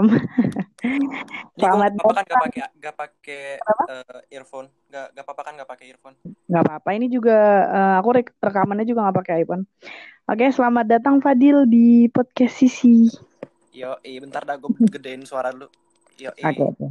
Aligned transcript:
Gue 0.00 1.60
selamat 1.60 1.90
apa 1.94 2.00
kan 2.00 2.14
datang. 2.16 2.28
gak 2.28 2.40
pakai 2.40 2.60
gak 2.80 2.96
pakai 2.96 3.42
eh, 3.90 4.20
earphone, 4.36 4.68
gak 4.88 5.06
gak 5.12 5.24
apa-apa 5.24 5.42
kan 5.46 5.52
gak 5.60 5.70
pakai 5.70 5.86
earphone. 5.90 6.16
Nggak 6.48 6.62
apa-apa. 6.66 6.88
Ini 6.96 7.06
juga 7.08 7.38
eh, 7.68 7.94
aku 8.00 8.08
rek- 8.16 8.36
rekamannya 8.38 8.86
juga 8.86 9.06
nggak 9.06 9.18
pakai 9.22 9.34
iPhone. 9.44 9.64
Oke, 10.30 10.46
selamat 10.50 10.86
datang 10.86 11.18
Fadil 11.18 11.66
di 11.66 12.06
podcast 12.08 12.54
Sisi. 12.58 13.10
Yo, 13.70 13.98
eh 14.02 14.18
bentar 14.18 14.42
dah 14.42 14.58
gue 14.58 14.70
gedein 14.90 15.22
suara 15.26 15.50
dulu. 15.50 15.66
Yo, 16.18 16.30
Oke, 16.30 16.42
eh 16.42 16.58
oke. 16.58 16.86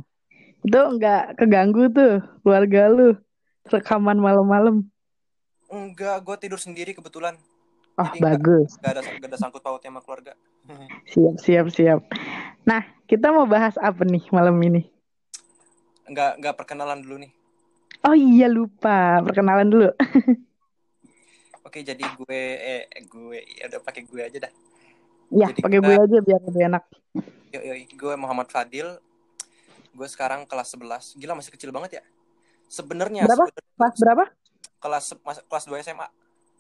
Itu 0.60 0.80
nggak 1.00 1.40
keganggu 1.40 1.88
tuh 1.92 2.20
keluarga 2.44 2.92
lu 2.92 3.16
rekaman 3.68 4.20
malam-malam. 4.20 4.84
enggak, 5.70 6.18
gue 6.26 6.36
tidur 6.42 6.57
sendiri 6.57 6.92
kebetulan. 6.92 7.37
Oh, 8.00 8.08
Jadi 8.10 8.24
bagus. 8.24 8.80
gak 8.80 8.96
ada 8.96 9.02
gak 9.04 9.28
ada 9.28 9.38
sangkut 9.38 9.60
pautnya 9.60 9.92
sama 9.92 10.00
keluarga. 10.00 10.32
Siap, 11.12 11.36
siap, 11.36 11.66
siap. 11.68 12.00
Nah, 12.64 12.80
kita 13.04 13.34
mau 13.34 13.44
bahas 13.44 13.76
apa 13.76 14.06
nih 14.06 14.24
malam 14.30 14.56
ini? 14.62 14.86
Enggak 16.06 16.38
enggak 16.38 16.56
perkenalan 16.56 17.02
dulu 17.02 17.20
nih. 17.20 17.32
Oh 18.02 18.14
iya 18.14 18.48
lupa, 18.48 19.20
perkenalan 19.20 19.68
dulu. 19.68 19.90
Oke, 21.68 21.84
jadi 21.84 22.00
gue 22.02 22.42
eh 22.56 22.82
gue 23.04 23.38
ya 23.57 23.68
udah 23.68 23.82
pakai 23.84 24.02
gue 24.02 24.21
aja 24.24 24.38
dah. 24.40 24.54
Ya, 25.29 25.52
pakai 25.52 25.78
gue 25.78 25.96
aja 26.00 26.18
biar 26.20 26.42
lebih 26.42 26.64
enak. 26.66 26.84
yo 27.52 27.60
yo 27.62 27.74
gue 27.76 28.14
Muhammad 28.16 28.48
Fadil. 28.48 28.98
Gue 29.92 30.07
sekarang 30.07 30.46
kelas 30.46 30.74
11. 30.74 31.20
Gila 31.20 31.34
masih 31.36 31.52
kecil 31.52 31.70
banget 31.70 32.00
ya. 32.00 32.04
Sebenarnya 32.66 33.26
Berapa? 33.26 33.50
sebenarnya 33.50 33.73
Kelas 33.76 33.95
berapa? 33.98 34.23
kelas 34.80 35.06
kelas 35.45 35.66
2 35.66 35.84
SMA. 35.84 36.08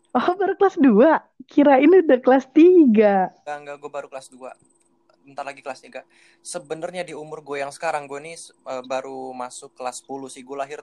Oh, 0.09 0.33
baru 0.33 0.57
kelas 0.57 0.75
2. 0.81 1.21
Kirain 1.45 1.85
udah 1.85 2.17
kelas 2.17 2.49
3. 2.49 3.29
Enggak, 3.45 3.57
enggak, 3.61 3.75
gue 3.77 3.91
baru 3.93 4.07
kelas 4.09 4.27
2. 4.33 4.49
Bentar 5.21 5.45
lagi 5.45 5.61
kelas 5.61 5.85
3. 5.85 6.01
Sebenarnya 6.41 7.05
di 7.05 7.13
umur 7.13 7.45
gue 7.45 7.61
yang 7.61 7.69
sekarang, 7.69 8.09
gue 8.09 8.17
nih 8.17 8.33
eh, 8.41 8.83
baru 8.89 9.29
masuk 9.37 9.77
kelas 9.77 10.01
10 10.01 10.25
sih. 10.33 10.41
Gue 10.41 10.57
lahir 10.57 10.81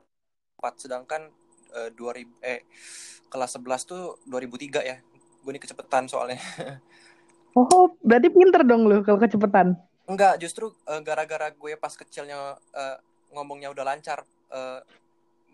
4, 0.63 0.79
sedangkan 0.79 1.27
eh, 1.75 1.91
2000, 1.91 2.31
eh, 2.39 2.63
kelas 3.27 3.59
11 3.59 3.83
tuh 3.83 4.15
2003 4.31 4.87
ya. 4.87 4.97
Gue 5.43 5.51
nih 5.59 5.63
kecepetan 5.63 6.07
soalnya. 6.07 6.39
Oh, 7.57 7.89
berarti 8.05 8.29
pinter 8.29 8.61
dong 8.69 8.85
lu 8.85 9.01
kalau 9.01 9.17
kecepetan. 9.17 9.81
Enggak, 10.05 10.37
justru 10.37 10.77
eh, 10.93 11.01
gara-gara 11.01 11.49
gue 11.49 11.73
pas 11.81 11.89
kecilnya 11.89 12.61
eh, 12.77 12.97
ngomongnya 13.33 13.73
udah 13.73 13.81
lancar. 13.81 14.29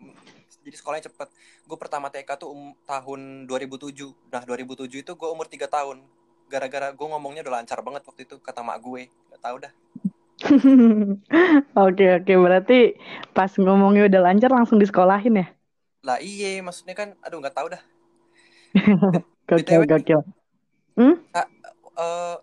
m- 0.02 0.41
jadi 0.62 0.76
sekolahnya 0.78 1.04
cepet. 1.10 1.28
Gue 1.66 1.78
pertama 1.78 2.08
TK 2.08 2.38
tuh 2.38 2.54
um, 2.54 2.70
tahun 2.86 3.50
2007. 3.50 4.14
Nah, 4.30 4.42
2007 4.46 5.02
itu 5.02 5.12
gue 5.12 5.28
umur 5.28 5.46
3 5.46 5.66
tahun. 5.66 6.02
Gara-gara 6.46 6.94
gue 6.94 7.06
ngomongnya 7.06 7.42
udah 7.46 7.62
lancar 7.62 7.82
banget 7.82 8.02
waktu 8.06 8.22
itu, 8.24 8.38
kata 8.38 8.62
mak 8.62 8.78
gue. 8.80 9.10
Gak 9.34 9.40
tau 9.42 9.56
dah. 9.58 9.72
Oke, 11.86 12.06
oke. 12.18 12.32
Berarti 12.34 12.98
pas 13.30 13.52
ngomongnya 13.54 14.10
udah 14.10 14.20
lancar 14.26 14.50
langsung 14.50 14.82
disekolahin 14.82 15.38
ya? 15.38 15.46
Lah 16.02 16.18
iye, 16.18 16.58
maksudnya 16.58 16.98
kan, 16.98 17.14
aduh 17.22 17.38
nggak 17.38 17.54
tahu 17.54 17.70
dah. 17.70 17.82
Gokil, 19.46 19.86
BTW, 19.86 19.86
gokil. 19.86 20.20
Hmm? 20.98 21.14
eh 21.92 22.36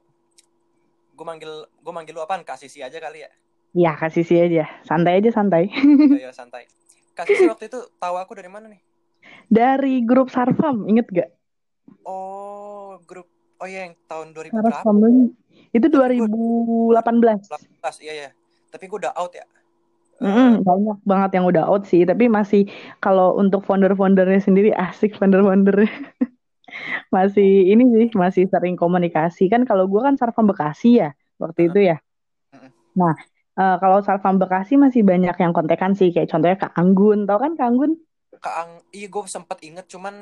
gue 1.11 1.26
manggil 1.28 1.52
gue 1.67 1.94
manggil 1.94 2.16
lu 2.16 2.23
apaan? 2.23 2.48
Kak 2.48 2.56
Sisi 2.56 2.80
aja 2.80 2.95
kali 3.04 3.28
ya. 3.28 3.30
Ya, 3.76 3.94
kasih 3.94 4.26
sih 4.26 4.39
aja. 4.39 4.66
Santai 4.81 5.22
aja, 5.22 5.30
santai. 5.30 5.70
Ya, 5.70 6.30
ya 6.30 6.33
santai. 6.33 6.66
Kak 7.20 7.28
Sisi 7.28 7.52
waktu 7.52 7.67
itu 7.67 7.80
tahu 8.00 8.16
aku 8.16 8.31
dari 8.39 8.48
mana 8.48 8.72
nih? 8.72 8.80
Dari 9.52 10.00
grup 10.08 10.31
Sarfam, 10.31 10.88
inget 10.88 11.12
gak? 11.12 11.30
Oh, 12.08 12.95
grup 13.03 13.28
Oh 13.59 13.67
iya 13.67 13.92
yang 13.92 13.95
tahun 14.08 14.31
2000 14.31 14.55
berapa? 14.55 14.71
Sarfam 14.71 15.04
itu 15.76 15.88
Tapi 15.92 16.16
gue 16.16 16.27
2018. 16.32 17.43
18, 17.43 17.95
iya 18.08 18.14
ya. 18.16 18.30
Tapi 18.71 18.83
gue 18.88 18.98
udah 19.04 19.11
out 19.20 19.36
ya. 19.36 19.43
Eh, 19.43 20.23
Mm-mm, 20.23 20.64
banyak 20.64 20.98
banget 21.04 21.32
yang 21.36 21.45
udah 21.48 21.64
out 21.67 21.83
sih, 21.88 22.08
tapi 22.08 22.32
masih 22.32 22.71
kalau 23.04 23.36
untuk 23.36 23.67
founder-foundernya 23.67 24.39
sendiri 24.39 24.72
asik 24.72 25.20
founder-foundernya. 25.20 25.92
masih 27.16 27.67
ini 27.67 27.83
sih, 27.92 28.08
masih 28.16 28.48
sering 28.48 28.80
komunikasi. 28.80 29.52
Kan 29.52 29.67
kalau 29.67 29.92
gua 29.92 30.08
kan 30.08 30.16
Sarfam 30.16 30.48
Bekasi 30.48 31.04
ya 31.04 31.11
waktu 31.36 31.67
itu 31.67 31.80
ya. 31.83 31.99
Nah, 32.95 33.16
eh, 33.59 33.75
kalau 33.81 33.99
Sarfam 34.05 34.36
Bekasi 34.42 34.73
masih 34.80 35.02
banyak 35.03 35.36
yang 35.43 35.53
kontekan 35.58 35.92
sih, 35.99 36.09
kayak 36.15 36.30
contohnya 36.31 36.58
Kak 36.58 36.73
Anggun, 36.80 37.20
tau 37.27 37.37
kan 37.43 37.52
Kak 37.59 37.67
Anggun? 37.70 37.92
Kak 38.39 38.55
Ang, 38.61 38.71
iya 38.95 39.08
gue 39.11 39.21
sempet 39.27 39.58
inget 39.67 39.86
cuman 39.92 40.15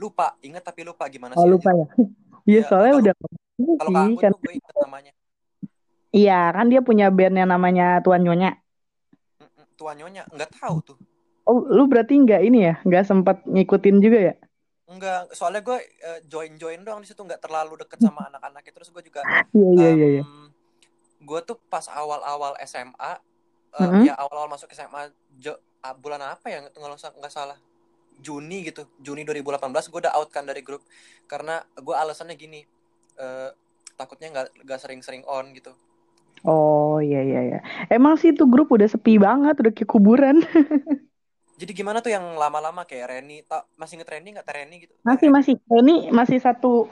lupa, 0.00 0.34
inget 0.42 0.64
tapi 0.64 0.80
lupa 0.82 1.04
gimana 1.06 1.34
Oh 1.38 1.44
sih 1.44 1.50
lupa 1.52 1.70
aja. 1.70 1.80
ya. 1.80 1.86
Iya 2.50 2.56
Iya, 2.56 2.62
soalnya 2.66 2.92
kalau 2.92 3.02
udah 3.04 3.14
kalau 3.78 3.90
Kak 3.94 4.02
Anggun 4.02 4.22
kan. 4.24 4.32
tuh 4.32 4.40
gue 4.42 4.52
inget 4.58 4.74
namanya. 4.80 5.12
Iya 6.10 6.38
kan 6.56 6.66
dia 6.72 6.80
punya 6.82 7.06
band 7.14 7.34
yang 7.38 7.50
namanya 7.54 8.02
Tuan 8.02 8.20
Nyonya. 8.26 8.50
Mm-mm, 9.38 9.64
Tua 9.78 9.92
Nyonya, 9.94 10.22
nggak 10.34 10.50
tahu 10.58 10.76
tuh. 10.82 10.98
Oh 11.46 11.62
lu 11.66 11.86
berarti 11.86 12.14
nggak 12.18 12.40
ini 12.48 12.58
ya, 12.68 12.74
nggak 12.82 13.04
sempat 13.06 13.36
ngikutin 13.46 13.96
juga 14.02 14.18
ya? 14.28 14.34
Enggak, 14.90 15.30
soalnya 15.38 15.62
gue 15.62 15.78
join-join 16.26 16.82
doang 16.82 16.98
di 16.98 17.06
situ 17.06 17.22
nggak 17.22 17.38
terlalu 17.38 17.78
deket 17.86 18.02
sama 18.02 18.26
anak-anaknya. 18.34 18.72
Terus 18.74 18.88
gue 18.90 19.02
juga 19.06 19.22
Iya 19.54 19.68
iya 19.78 19.88
iya. 19.94 20.06
iya. 20.18 20.22
Gue 21.20 21.40
tuh 21.44 21.56
pas 21.68 21.84
awal-awal 21.88 22.56
SMA, 22.64 23.12
eh, 23.76 23.80
Mm-mm. 23.84 24.02
ya 24.08 24.16
awal-awal 24.16 24.48
masuk 24.48 24.72
SMA 24.72 25.12
jo- 25.36 25.60
bulan 26.00 26.20
apa 26.20 26.52
ya 26.52 26.60
nggak 26.64 27.16
nggak 27.16 27.32
salah 27.32 27.56
Juni 28.20 28.68
gitu, 28.68 28.84
Juni 29.00 29.24
2018 29.24 29.88
gue 29.88 30.00
udah 30.04 30.12
out 30.12 30.28
kan 30.28 30.44
dari 30.44 30.60
grup 30.60 30.84
karena 31.24 31.64
gue 31.72 31.96
alasannya 31.96 32.36
gini, 32.36 32.60
eh, 33.16 33.50
takutnya 33.96 34.28
nggak 34.28 34.46
nggak 34.64 34.80
sering-sering 34.80 35.24
on 35.24 35.56
gitu. 35.56 35.72
Oh 36.44 37.00
iya 37.04 37.20
iya 37.20 37.40
iya. 37.44 37.58
Emang 37.92 38.16
sih 38.16 38.32
itu 38.32 38.48
grup 38.48 38.72
udah 38.72 38.88
sepi 38.88 39.20
banget, 39.20 39.60
udah 39.60 39.72
kayak 39.72 39.88
kuburan. 39.88 40.36
Jadi 41.60 41.72
gimana 41.76 42.00
tuh 42.00 42.08
yang 42.08 42.24
lama-lama 42.40 42.88
kayak 42.88 43.12
Reni, 43.12 43.44
tak 43.44 43.68
masih 43.76 44.00
inget 44.00 44.08
Reni 44.08 44.28
nggak 44.32 44.48
Reni 44.48 44.76
gitu? 44.88 44.96
Masih 45.04 45.28
Reni. 45.28 45.36
masih. 45.36 45.54
Ini 45.60 45.96
masih 46.12 46.38
satu 46.40 46.88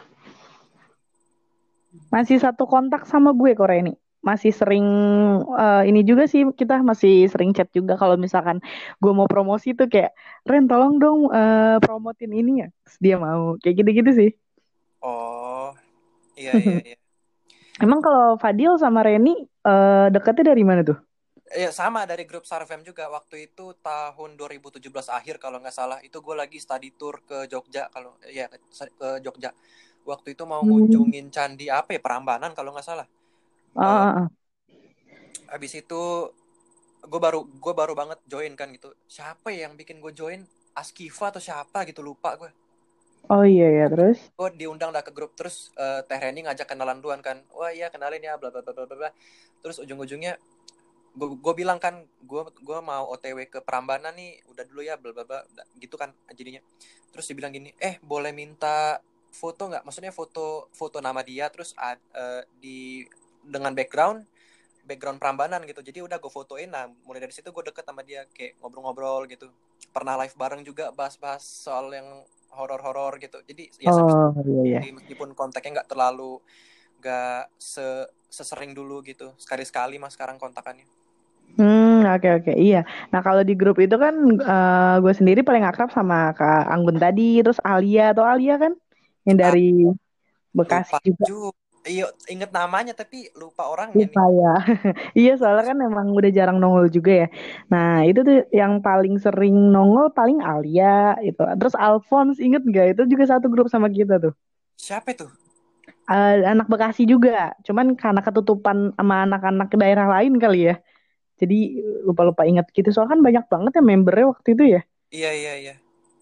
masih 2.12 2.36
satu 2.40 2.68
kontak 2.68 3.08
sama 3.08 3.32
gue 3.32 3.56
kok 3.56 3.68
Reni. 3.68 3.96
Masih 4.28 4.52
sering 4.60 4.84
eh, 5.60 5.80
ini 5.88 6.00
juga 6.10 6.24
sih 6.32 6.40
kita 6.60 6.74
masih 6.90 7.12
sering 7.32 7.50
chat 7.56 7.68
juga 7.78 7.92
kalau 8.00 8.16
misalkan 8.24 8.58
gue 9.02 9.12
mau 9.18 9.28
promosi 9.32 9.68
tuh 9.78 9.86
kayak 9.92 10.10
Ren 10.50 10.64
tolong 10.70 10.92
dong 11.02 11.18
eh, 11.36 11.76
promotin 11.84 12.30
ini 12.38 12.50
ya. 12.62 12.66
Terus 12.84 12.96
dia 13.04 13.14
mau 13.24 13.40
kayak 13.62 13.74
gitu-gitu 13.80 14.10
sih. 14.20 14.30
Oh, 15.02 15.74
iya 16.40 16.52
iya 16.66 16.76
iya. 16.88 16.96
Emang 17.84 18.00
kalau 18.06 18.38
Fadil 18.42 18.72
sama 18.82 19.00
Reni 19.06 19.34
eh, 19.68 20.06
deketnya 20.14 20.44
dari 20.54 20.62
mana 20.66 20.82
tuh? 20.88 20.98
Ya 21.62 21.70
sama 21.80 22.00
dari 22.10 22.24
grup 22.28 22.44
Sarfem 22.50 22.80
juga 22.84 23.04
waktu 23.16 23.36
itu 23.48 23.66
tahun 23.80 24.30
2017 24.40 25.08
akhir 25.18 25.36
kalau 25.44 25.56
nggak 25.62 25.72
salah 25.80 25.98
itu 26.08 26.18
gue 26.26 26.34
lagi 26.42 26.58
study 26.66 26.88
tour 27.00 27.16
ke 27.28 27.38
Jogja 27.52 27.82
kalau 27.94 28.12
ya 28.38 28.46
ke, 28.52 28.58
ke 29.00 29.08
Jogja 29.24 29.50
waktu 30.10 30.28
itu 30.36 30.44
mau 30.52 30.62
Hmm. 30.62 30.68
ngunjungin 30.68 31.26
candi 31.36 31.66
apa 31.78 31.90
ya 31.96 32.00
Prambanan 32.06 32.52
kalau 32.52 32.70
nggak 32.76 32.84
salah 32.90 33.06
Ah. 33.74 34.28
habis 35.48 35.72
itu 35.74 36.02
gue 37.10 37.20
baru 37.26 37.40
gue 37.64 37.74
baru 37.80 37.92
banget 38.00 38.18
join 38.32 38.52
kan 38.60 38.68
gitu. 38.76 38.88
Siapa 39.16 39.48
ya 39.54 39.60
yang 39.66 39.74
bikin 39.80 39.96
gue 40.04 40.12
join? 40.20 40.40
Askiva 40.80 41.26
atau 41.34 41.42
siapa 41.42 41.78
gitu 41.90 42.00
lupa 42.08 42.30
gue 42.40 42.50
Oh 43.34 43.44
iya 43.52 43.66
ya 43.78 43.84
terus. 43.92 44.18
gue 44.38 44.48
diundang 44.54 44.94
dah 44.94 45.02
ke 45.02 45.10
grup 45.10 45.34
terus 45.34 45.74
eh, 45.74 46.00
Teh 46.06 46.18
Reni 46.22 46.46
ngajak 46.46 46.66
kenalan 46.70 47.02
duluan 47.02 47.18
kan. 47.26 47.42
Wah 47.50 47.74
iya 47.74 47.90
kenalin 47.90 48.22
ya 48.22 48.38
bla 48.38 48.54
bla 48.54 48.62
bla 48.62 48.72
bla 48.86 48.86
bla 48.86 49.10
terus 49.62 49.82
ujung-ujungnya 49.82 50.38
gue 51.18 51.28
gue 51.40 51.54
bilang 51.58 51.78
kan 51.82 52.06
gue 52.22 52.42
gue 52.62 52.78
mau 52.84 53.04
OTW 53.10 53.48
ke 53.50 53.60
Prambanan 53.64 54.14
nih 54.14 54.38
udah 54.52 54.64
dulu 54.70 54.82
ya 54.86 54.94
bla 55.00 55.12
bla 55.16 55.24
bla 55.26 55.40
gitu 55.82 55.96
kan 55.98 56.14
jadinya. 56.34 56.62
Terus 57.14 57.26
dibilang 57.30 57.52
gini 57.54 57.70
eh 57.82 57.98
boleh 58.02 58.30
minta 58.34 59.02
foto 59.34 59.66
nggak? 59.70 59.82
Maksudnya 59.86 60.14
foto 60.14 60.70
foto 60.74 60.98
nama 61.02 61.22
dia 61.26 61.50
terus 61.50 61.74
ad- 61.78 62.02
eh, 62.14 62.42
di 62.62 63.02
dengan 63.44 63.72
background 63.74 64.26
background 64.88 65.20
Prambanan 65.20 65.60
gitu. 65.68 65.84
Jadi 65.84 66.00
udah 66.00 66.16
gue 66.16 66.32
fotoin 66.32 66.72
nah 66.72 66.88
mulai 67.04 67.20
dari 67.20 67.34
situ 67.36 67.52
gue 67.52 67.64
deket 67.68 67.84
sama 67.84 68.00
dia 68.00 68.24
kayak 68.32 68.56
ngobrol-ngobrol 68.64 69.28
gitu. 69.28 69.52
Pernah 69.92 70.16
live 70.24 70.32
bareng 70.32 70.62
juga 70.64 70.88
bahas-bahas 70.96 71.44
soal 71.44 71.92
yang 71.92 72.08
horor-horor 72.56 73.20
gitu. 73.20 73.44
Jadi 73.44 73.68
ya 73.84 73.92
Oh 73.92 74.32
iya 74.48 74.62
iya. 74.64 74.80
jadi 74.80 74.88
meskipun 74.96 75.36
kontaknya 75.36 75.84
nggak 75.84 75.90
terlalu 75.92 76.40
nggak 77.04 77.52
se 77.60 78.08
sesering 78.32 78.72
dulu 78.72 79.04
gitu. 79.04 79.36
Sekali-sekali 79.36 80.00
mas 80.00 80.16
sekarang 80.16 80.40
kontakannya. 80.40 80.88
Hmm, 81.60 82.06
oke 82.08 82.28
oke. 82.40 82.52
Iya. 82.56 82.86
Nah 83.12 83.20
kalau 83.20 83.42
di 83.44 83.52
grup 83.52 83.76
itu 83.82 83.96
kan 84.00 84.14
eh, 84.40 84.96
gue 85.04 85.14
sendiri 85.14 85.40
paling 85.44 85.64
akrab 85.68 85.92
sama 85.92 86.32
Kak 86.32 86.70
Anggun 86.70 86.96
tadi, 86.96 87.44
terus 87.44 87.60
Alia. 87.60 88.16
Atau 88.16 88.24
Alia 88.24 88.56
kan 88.56 88.72
yang 89.28 89.36
ah, 89.36 89.42
dari 89.52 89.84
Bekasi 90.54 90.96
juga. 91.04 91.24
juga 91.28 91.57
iya 91.88 92.06
inget 92.28 92.52
namanya 92.52 92.92
tapi 92.92 93.32
lupa 93.34 93.66
orangnya 93.72 94.04
nih 94.04 94.12
Lupa 94.12 94.24
ya. 94.28 94.54
Iya 95.26 95.32
soalnya 95.40 95.64
kan 95.74 95.78
emang 95.80 96.12
udah 96.12 96.30
jarang 96.30 96.60
nongol 96.60 96.92
juga 96.92 97.24
ya. 97.24 97.28
Nah 97.72 98.04
itu 98.04 98.20
tuh 98.22 98.44
yang 98.52 98.84
paling 98.84 99.16
sering 99.18 99.72
nongol 99.72 100.12
paling 100.12 100.38
Alia 100.44 101.16
itu. 101.24 101.40
Terus 101.40 101.74
Alphonse 101.74 102.38
inget 102.38 102.62
nggak? 102.62 102.94
Itu 102.94 103.02
juga 103.08 103.24
satu 103.26 103.48
grup 103.48 103.72
sama 103.72 103.88
kita 103.88 104.20
tuh. 104.20 104.36
siapa 104.78 105.10
itu 105.10 105.26
uh, 106.08 106.34
anak 106.48 106.66
Bekasi 106.66 107.04
juga. 107.04 107.52
Cuman 107.62 107.94
karena 107.94 108.24
ketutupan 108.24 108.96
sama 108.96 109.28
anak-anak 109.28 109.68
daerah 109.76 110.06
lain 110.18 110.40
kali 110.40 110.72
ya. 110.72 110.76
Jadi 111.38 111.78
lupa-lupa 112.02 112.42
ingat 112.48 112.72
gitu. 112.74 112.90
Soalnya 112.90 113.14
kan 113.14 113.20
banyak 113.22 113.44
banget 113.46 113.72
ya 113.78 113.82
membernya 113.84 114.26
waktu 114.32 114.48
itu 114.56 114.64
ya. 114.78 114.80
Iya 115.12 115.30
iya 115.32 115.54
iya. 115.60 115.74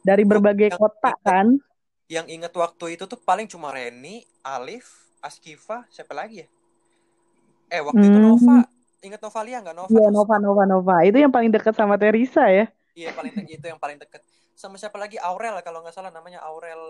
Dari 0.04 0.22
berbagai 0.22 0.76
yang 0.76 0.78
kota 0.78 1.10
inget, 1.14 1.24
kan. 1.24 1.46
Yang 2.06 2.26
inget 2.30 2.52
waktu 2.54 2.84
itu 2.94 3.04
tuh 3.08 3.18
paling 3.18 3.50
cuma 3.50 3.74
Reni, 3.74 4.22
Alif, 4.46 5.05
Askifa, 5.26 5.82
siapa 5.90 6.14
lagi 6.14 6.46
ya? 6.46 6.48
Eh 7.66 7.82
waktu 7.82 7.98
hmm. 7.98 8.10
itu 8.14 8.18
Nova. 8.22 8.56
Ingat 9.02 9.20
Novalia 9.22 9.58
nggak 9.62 9.76
Nova? 9.76 9.90
Iya 9.90 10.08
Nova 10.14 10.34
Nova 10.38 10.62
Nova. 10.64 10.96
Itu 11.02 11.18
yang 11.18 11.34
paling 11.34 11.50
dekat 11.50 11.74
sama 11.74 11.98
Teresa 11.98 12.46
ya. 12.46 12.70
Iya 12.96 13.10
paling 13.12 13.34
itu 13.50 13.66
yang 13.66 13.82
paling 13.82 13.98
dekat. 13.98 14.22
Sama 14.56 14.80
siapa 14.80 14.96
lagi 14.96 15.20
Aurel 15.20 15.58
kalau 15.60 15.84
nggak 15.84 15.92
salah 15.94 16.14
namanya 16.14 16.40
Aurel. 16.46 16.80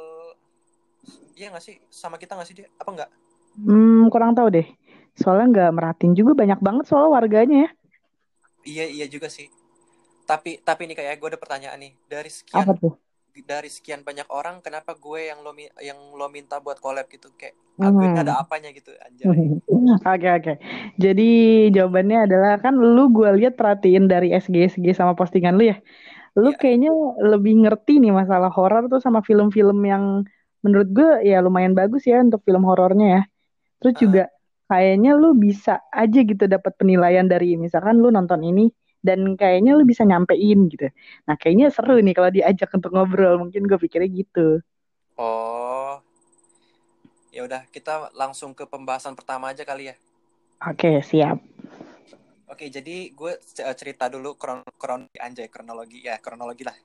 Iya 1.34 1.50
nggak 1.52 1.64
sih 1.64 1.76
sama 1.88 2.20
kita 2.20 2.36
nggak 2.36 2.48
sih 2.48 2.56
dia? 2.62 2.68
Apa 2.76 2.90
nggak? 2.92 3.10
Hmm 3.56 4.06
kurang 4.12 4.36
tahu 4.36 4.52
deh. 4.52 4.68
Soalnya 5.16 5.46
nggak 5.50 5.72
meratin 5.72 6.12
juga 6.12 6.36
banyak 6.36 6.60
banget 6.60 6.84
soal 6.86 7.08
warganya 7.08 7.66
ya. 7.66 7.70
Iya 8.66 8.84
iya 8.92 9.06
juga 9.08 9.32
sih. 9.32 9.48
Tapi 10.28 10.60
tapi 10.60 10.90
nih 10.90 10.96
kayak 10.98 11.16
gue 11.22 11.28
ada 11.32 11.40
pertanyaan 11.40 11.78
nih 11.80 11.92
dari 12.06 12.30
sekian 12.30 12.66
Apa 12.66 12.76
tuh? 12.76 12.94
Dari 13.44 13.68
sekian 13.68 14.06
banyak 14.06 14.24
orang 14.32 14.64
kenapa 14.64 14.96
gue 14.96 15.28
yang 15.28 15.44
lo 15.44 15.52
yang 15.82 15.98
lo 16.16 16.30
minta 16.32 16.62
buat 16.62 16.80
collab 16.80 17.10
gitu 17.10 17.28
kayak 17.36 17.58
gue 17.76 18.08
hmm. 18.08 18.22
ada 18.24 18.40
apanya 18.40 18.72
gitu 18.72 18.94
anjay. 18.96 19.28
Oke 19.28 19.92
oke. 20.00 20.16
Okay, 20.16 20.32
okay. 20.32 20.56
Jadi 20.96 21.30
jawabannya 21.76 22.18
adalah 22.24 22.56
kan 22.62 22.74
lu 22.78 23.12
gue 23.12 23.28
lihat 23.36 23.60
perhatiin 23.60 24.08
dari 24.08 24.32
SG 24.32 24.76
SG 24.76 24.86
sama 24.96 25.12
postingan 25.12 25.60
lu 25.60 25.68
ya. 25.68 25.76
Lu 26.36 26.52
yeah. 26.52 26.56
kayaknya 26.56 26.92
lebih 27.20 27.66
ngerti 27.66 28.00
nih 28.00 28.12
masalah 28.12 28.48
horor 28.48 28.88
tuh 28.88 29.00
sama 29.00 29.20
film-film 29.20 29.76
yang 29.84 30.24
menurut 30.64 30.88
gue 30.90 31.10
ya 31.28 31.44
lumayan 31.44 31.76
bagus 31.76 32.08
ya 32.08 32.24
untuk 32.24 32.40
film 32.48 32.64
horornya 32.64 33.08
ya. 33.20 33.22
Terus 33.84 33.94
uh. 33.94 34.00
juga 34.00 34.24
kayaknya 34.66 35.12
lu 35.14 35.36
bisa 35.36 35.84
aja 35.94 36.20
gitu 36.24 36.44
dapat 36.50 36.74
penilaian 36.74 37.28
dari 37.28 37.54
misalkan 37.54 38.00
lu 38.02 38.10
nonton 38.10 38.42
ini 38.42 38.72
dan 39.04 39.36
kayaknya 39.36 39.76
lu 39.76 39.84
bisa 39.84 40.02
nyampein 40.02 40.68
gitu. 40.70 40.88
Nah 41.28 41.34
kayaknya 41.38 41.72
seru 41.72 41.98
nih 42.00 42.14
kalau 42.16 42.30
diajak 42.32 42.70
untuk 42.74 42.92
ngobrol 42.92 43.40
mungkin 43.40 43.66
gue 43.66 43.78
pikirnya 43.78 44.08
gitu. 44.10 44.60
Oh, 45.16 46.00
ya 47.32 47.44
udah 47.44 47.64
kita 47.72 48.12
langsung 48.12 48.52
ke 48.52 48.68
pembahasan 48.68 49.16
pertama 49.16 49.52
aja 49.52 49.64
kali 49.64 49.92
ya. 49.92 49.94
Oke 50.64 51.00
siap. 51.04 51.40
Oke 52.48 52.72
jadi 52.72 53.12
gue 53.12 53.32
cerita 53.76 54.08
dulu 54.08 54.40
kron 54.40 54.64
kronologi 54.80 55.18
anjay 55.20 55.48
kronologi 55.52 55.98
ya 56.04 56.16
kronologi 56.20 56.64
lah. 56.64 56.76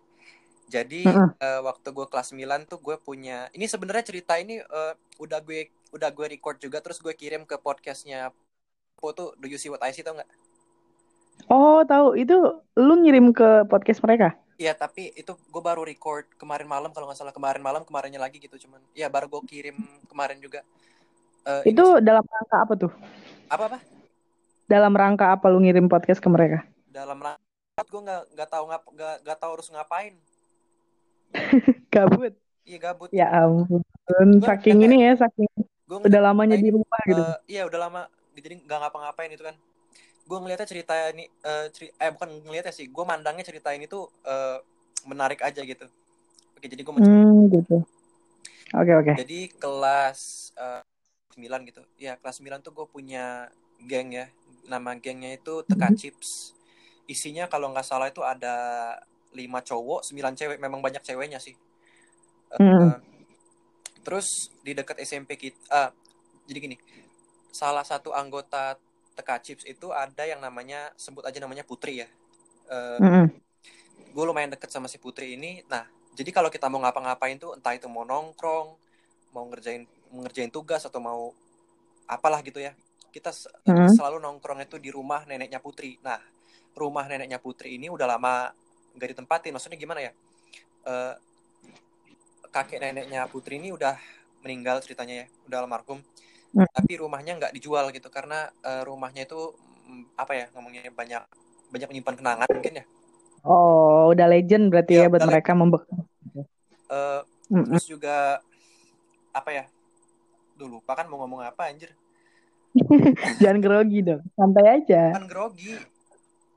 Jadi 0.72 1.04
uh 1.04 1.12
-uh. 1.12 1.30
Uh, 1.36 1.62
waktu 1.68 1.92
gue 1.92 2.08
kelas 2.08 2.32
9 2.32 2.72
tuh 2.72 2.80
gue 2.80 2.96
punya 3.00 3.52
ini 3.52 3.68
sebenarnya 3.68 4.08
cerita 4.08 4.40
ini 4.40 4.64
uh, 4.64 4.96
udah 5.20 5.44
gue 5.44 5.68
udah 5.92 6.10
gue 6.16 6.26
record 6.40 6.60
juga 6.64 6.80
terus 6.80 7.04
gue 7.04 7.12
kirim 7.12 7.44
ke 7.44 7.60
podcastnya 7.60 8.32
Po 8.96 9.12
tuh 9.12 9.36
Do 9.36 9.50
You 9.50 9.60
See 9.60 9.68
What 9.68 9.84
I 9.84 9.92
See 9.92 10.06
tau 10.06 10.16
nggak? 10.16 10.51
Oh, 11.48 11.82
tahu. 11.88 12.18
Itu 12.20 12.62
lu 12.78 12.94
ngirim 13.02 13.32
ke 13.34 13.66
podcast 13.66 14.02
mereka? 14.06 14.36
Iya, 14.62 14.78
tapi 14.78 15.10
itu 15.18 15.34
gue 15.34 15.64
baru 15.64 15.82
record 15.82 16.30
kemarin 16.38 16.70
malam 16.70 16.94
kalau 16.94 17.10
nggak 17.10 17.18
salah 17.18 17.34
kemarin 17.34 17.66
malam 17.66 17.82
kemarinnya 17.82 18.22
lagi 18.22 18.38
gitu 18.38 18.62
cuman. 18.68 18.78
Ya 18.94 19.10
baru 19.10 19.26
gue 19.26 19.42
kirim 19.50 19.78
kemarin 20.06 20.38
juga. 20.38 20.62
Uh, 21.42 21.66
itu 21.66 21.82
dalam 22.06 22.22
rangka 22.22 22.58
apa 22.62 22.74
tuh? 22.78 22.92
Apa 23.50 23.64
apa? 23.74 23.78
Dalam 24.70 24.94
rangka 24.94 25.34
apa 25.34 25.50
lu 25.50 25.66
ngirim 25.66 25.90
podcast 25.90 26.22
ke 26.22 26.30
mereka? 26.30 26.62
Dalam 26.86 27.18
rangka 27.18 27.82
gue 27.82 28.02
nggak 28.06 28.22
nggak 28.38 28.50
tahu 28.54 28.64
ngap 28.70 28.84
nggak 28.94 29.16
nggak 29.26 29.38
tahu 29.42 29.52
harus 29.58 29.70
ngapain. 29.74 30.14
gabut. 31.94 32.34
Iya 32.62 32.78
gabut. 32.78 33.10
Ya 33.10 33.28
ampun. 33.34 33.82
Saking 34.46 34.86
ini 34.86 35.10
ya, 35.10 35.18
saking 35.18 35.50
gua 35.90 36.06
udah 36.06 36.22
lamanya 36.22 36.62
di 36.62 36.70
rumah 36.70 37.02
gitu. 37.10 37.24
Uh, 37.26 37.38
iya 37.50 37.66
udah 37.66 37.80
lama. 37.90 38.02
Jadi 38.38 38.62
nggak 38.62 38.78
ngapa-ngapain 38.78 39.34
itu 39.34 39.42
kan 39.42 39.58
gue 40.32 40.40
ngeliatnya 40.40 40.64
cerita 40.64 40.96
ini 41.12 41.28
uh, 41.44 41.68
ceri 41.68 41.92
eh 41.92 42.08
bukan 42.16 42.48
ngeliatnya 42.48 42.72
sih 42.72 42.88
gue 42.88 43.04
mandangnya 43.04 43.44
cerita 43.44 43.76
ini 43.76 43.84
tuh 43.84 44.08
uh, 44.24 44.64
menarik 45.04 45.44
aja 45.44 45.60
gitu. 45.60 45.84
Oke 46.56 46.72
jadi 46.72 46.80
gue 46.88 46.94
hmm, 46.96 47.52
gitu. 47.52 47.84
Oke 48.72 48.88
okay, 48.88 48.94
oke. 48.96 49.12
Okay. 49.12 49.16
jadi 49.28 49.40
kelas 49.60 50.20
uh, 50.56 50.80
eh, 51.36 51.52
9 51.52 51.68
gitu. 51.68 51.84
Ya 52.00 52.16
kelas 52.16 52.40
9 52.40 52.64
tuh 52.64 52.72
gue 52.72 52.88
punya 52.88 53.52
geng 53.84 54.16
ya. 54.16 54.32
Nama 54.72 54.96
gengnya 55.04 55.36
itu 55.36 55.68
Teka 55.68 55.76
mm 55.76 55.92
-hmm. 55.92 56.00
Chips. 56.00 56.56
Isinya 57.12 57.52
kalau 57.52 57.76
nggak 57.76 57.84
salah 57.84 58.08
itu 58.08 58.24
ada 58.24 58.96
lima 59.36 59.60
cowok 59.60 60.08
sembilan 60.08 60.32
cewek. 60.40 60.58
Memang 60.64 60.80
banyak 60.80 61.04
ceweknya 61.04 61.44
sih. 61.44 61.60
Uh, 62.56 62.64
mm. 62.64 62.72
uh, 62.80 62.98
terus 64.08 64.48
di 64.64 64.72
dekat 64.72 64.96
SMP 65.04 65.36
kita 65.36 65.60
uh, 65.68 65.92
jadi 66.48 66.72
gini. 66.72 66.78
Salah 67.52 67.84
satu 67.84 68.16
anggota 68.16 68.80
teka 69.22 69.38
chips 69.38 69.64
itu 69.70 69.94
ada 69.94 70.26
yang 70.26 70.42
namanya 70.42 70.90
sebut 70.98 71.22
aja 71.22 71.38
namanya 71.38 71.62
Putri 71.62 72.02
ya. 72.02 72.10
Uh, 72.66 72.98
mm 72.98 73.10
-hmm. 73.14 73.26
Gue 74.18 74.24
lumayan 74.26 74.50
deket 74.50 74.74
sama 74.74 74.90
si 74.90 74.98
Putri 74.98 75.38
ini. 75.38 75.62
Nah, 75.70 75.86
jadi 76.18 76.34
kalau 76.34 76.50
kita 76.50 76.66
mau 76.74 76.82
ngapa-ngapain 76.82 77.38
tuh 77.38 77.54
entah 77.54 77.78
itu 77.78 77.86
mau 77.86 78.02
nongkrong, 78.02 78.68
mau 79.38 79.46
ngerjain 79.54 79.86
ngerjain 80.10 80.50
tugas 80.50 80.82
atau 80.90 80.98
mau 80.98 81.30
apalah 82.10 82.42
gitu 82.42 82.58
ya. 82.58 82.74
Kita 83.14 83.30
mm 83.30 83.70
-hmm. 83.70 83.90
selalu 83.94 84.18
nongkrong 84.18 84.66
itu 84.66 84.82
di 84.82 84.90
rumah 84.90 85.22
neneknya 85.30 85.62
Putri. 85.62 86.02
Nah, 86.02 86.18
rumah 86.74 87.06
neneknya 87.06 87.38
Putri 87.38 87.78
ini 87.78 87.94
udah 87.94 88.10
lama 88.10 88.50
nggak 88.98 89.10
ditempatin. 89.14 89.54
Maksudnya 89.54 89.78
gimana 89.78 90.02
ya? 90.02 90.12
Uh, 90.82 91.14
kakek 92.50 92.82
neneknya 92.82 93.30
Putri 93.30 93.62
ini 93.62 93.70
udah 93.70 93.96
meninggal 94.42 94.82
ceritanya 94.82 95.24
ya, 95.24 95.28
udah 95.46 95.58
almarhum 95.62 96.02
hmm. 96.56 96.68
tapi 96.72 96.94
rumahnya 97.00 97.38
nggak 97.38 97.54
dijual 97.56 97.90
gitu 97.92 98.08
karena 98.08 98.50
uh, 98.64 98.84
rumahnya 98.84 99.28
itu 99.28 99.56
mm, 99.88 100.16
apa 100.18 100.32
ya 100.36 100.46
ngomongnya 100.56 100.92
banyak 100.92 101.24
banyak 101.72 101.88
menyimpan 101.88 102.16
kenangan 102.20 102.48
mungkin 102.52 102.74
ya 102.82 102.86
oh 103.48 104.12
udah 104.12 104.28
legend 104.28 104.70
berarti 104.70 104.94
ya, 105.00 105.08
ya 105.08 105.12
buat 105.12 105.24
mereka 105.26 105.52
membekas 105.56 105.90
uh, 106.92 107.22
hmm. 107.52 107.66
terus 107.76 107.88
juga 107.88 108.44
apa 109.32 109.50
ya 109.52 109.66
dulu 110.60 110.80
lupa 110.80 110.94
kan 110.94 111.08
mau 111.08 111.24
ngomong 111.24 111.42
apa 111.42 111.72
anjir 111.72 111.96
jangan 113.42 113.60
grogi 113.60 114.00
dong 114.04 114.22
santai 114.36 114.84
aja 114.84 115.16
kan 115.16 115.28
grogi 115.28 115.76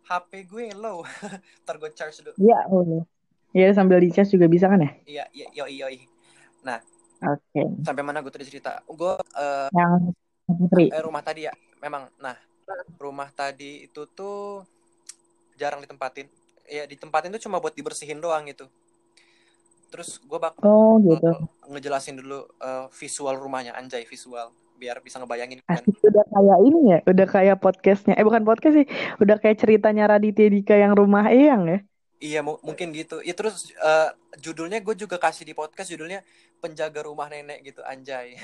HP 0.04 0.44
gue 0.46 0.64
low 0.76 1.00
ntar 1.64 1.80
gue 1.80 1.90
charge 1.96 2.20
dulu 2.22 2.36
iya 2.38 2.68
oh 2.68 3.02
Iya 3.54 3.70
sambil 3.70 4.02
di 4.02 4.10
charge 4.10 4.34
juga 4.34 4.50
bisa 4.50 4.66
kan 4.66 4.82
ya? 4.82 4.90
Iya, 5.06 5.24
iya, 5.30 5.46
yoi, 5.54 5.78
yoi. 5.78 5.98
Nah. 6.66 6.82
Okay. 7.24 7.66
Sampai 7.80 8.02
mana 8.04 8.20
gue 8.20 8.32
tadi 8.32 8.44
cerita? 8.44 8.84
Gue 8.84 9.16
uh, 9.16 9.68
yang 9.72 10.12
putri. 10.44 10.92
Eh, 10.92 11.02
rumah 11.02 11.24
tadi 11.24 11.48
ya, 11.48 11.54
memang. 11.80 12.12
Nah, 12.20 12.36
rumah 13.00 13.28
tadi 13.32 13.88
itu 13.88 14.04
tuh 14.12 14.62
jarang 15.56 15.80
ditempatin. 15.80 16.28
Ya 16.68 16.84
ditempatin 16.88 17.32
tuh 17.36 17.42
cuma 17.48 17.60
buat 17.60 17.72
dibersihin 17.72 18.20
doang 18.20 18.48
gitu. 18.48 18.68
Terus 19.92 20.18
gue 20.20 20.38
bak 20.42 20.58
oh, 20.66 20.98
gitu. 21.00 21.48
ngejelasin 21.70 22.18
dulu 22.18 22.44
uh, 22.60 22.90
visual 22.90 23.38
rumahnya, 23.38 23.78
anjay 23.78 24.02
visual 24.02 24.50
biar 24.74 24.98
bisa 25.00 25.22
ngebayangin 25.22 25.62
kan. 25.62 25.78
Asik, 25.78 26.02
udah 26.02 26.24
kayak 26.26 26.58
ini 26.66 26.80
ya, 26.90 26.98
udah 27.06 27.26
kayak 27.30 27.56
podcastnya. 27.62 28.14
Eh 28.18 28.26
bukan 28.26 28.42
podcast 28.42 28.74
sih, 28.74 28.86
udah 29.22 29.38
kayak 29.38 29.62
ceritanya 29.62 30.10
Raditya 30.10 30.50
Dika 30.50 30.74
yang 30.74 30.98
rumah 30.98 31.30
Eyang 31.30 31.62
ya. 31.70 31.78
Iya 32.24 32.40
mungkin 32.42 32.90
gitu. 32.90 33.20
Ya 33.20 33.36
terus 33.36 33.70
uh, 33.78 34.10
judulnya 34.40 34.80
gue 34.80 34.94
juga 34.96 35.20
kasih 35.20 35.44
di 35.44 35.54
podcast 35.54 35.92
judulnya 35.92 36.24
penjaga 36.64 37.04
rumah 37.04 37.28
nenek 37.28 37.60
gitu 37.60 37.84
anjay. 37.84 38.40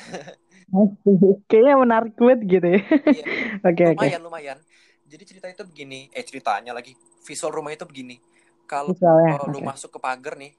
Kayaknya 1.48 1.74
menarik 1.80 2.14
banget 2.20 2.40
gitu 2.44 2.66
ya. 2.68 2.80
Iya. 2.84 3.24
Oke 3.72 3.82
oke. 3.96 4.04
Lumayan 4.04 4.22
lumayan. 4.22 4.58
Jadi 5.08 5.22
cerita 5.26 5.46
itu 5.48 5.64
begini, 5.66 6.06
eh 6.12 6.22
ceritanya 6.22 6.76
lagi 6.76 6.94
visual 7.24 7.50
rumah 7.50 7.72
itu 7.72 7.82
begini. 7.88 8.20
Kalau 8.68 8.94
okay. 8.94 9.50
lu 9.50 9.58
masuk 9.64 9.90
ke 9.90 9.98
pagar 9.98 10.38
nih, 10.38 10.54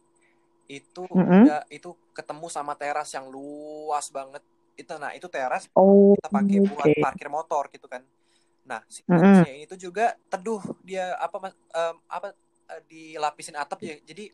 itu 0.67 1.07
mm 1.07 1.15
-hmm. 1.15 1.41
udah 1.47 1.61
itu 1.71 1.95
ketemu 2.11 2.47
sama 2.51 2.75
teras 2.75 3.07
yang 3.15 3.31
luas 3.31 4.11
banget. 4.11 4.43
Itu 4.75 4.99
nah 4.99 5.15
itu 5.15 5.31
teras 5.31 5.71
oh, 5.79 6.17
kita 6.19 6.27
pakai 6.27 6.57
okay. 6.59 6.67
buat 6.67 6.87
parkir 6.99 7.29
motor 7.31 7.63
gitu 7.71 7.87
kan. 7.87 8.03
Nah, 8.67 8.83
si 8.91 9.07
mm 9.07 9.15
-hmm. 9.15 9.63
itu 9.71 9.75
juga 9.79 10.11
teduh 10.27 10.59
dia 10.83 11.15
apa 11.15 11.55
um, 11.55 11.95
apa 12.11 12.35
uh, 12.67 12.81
dilapisin 12.91 13.55
atap 13.55 13.79
ya. 13.79 13.95
Jadi 14.03 14.27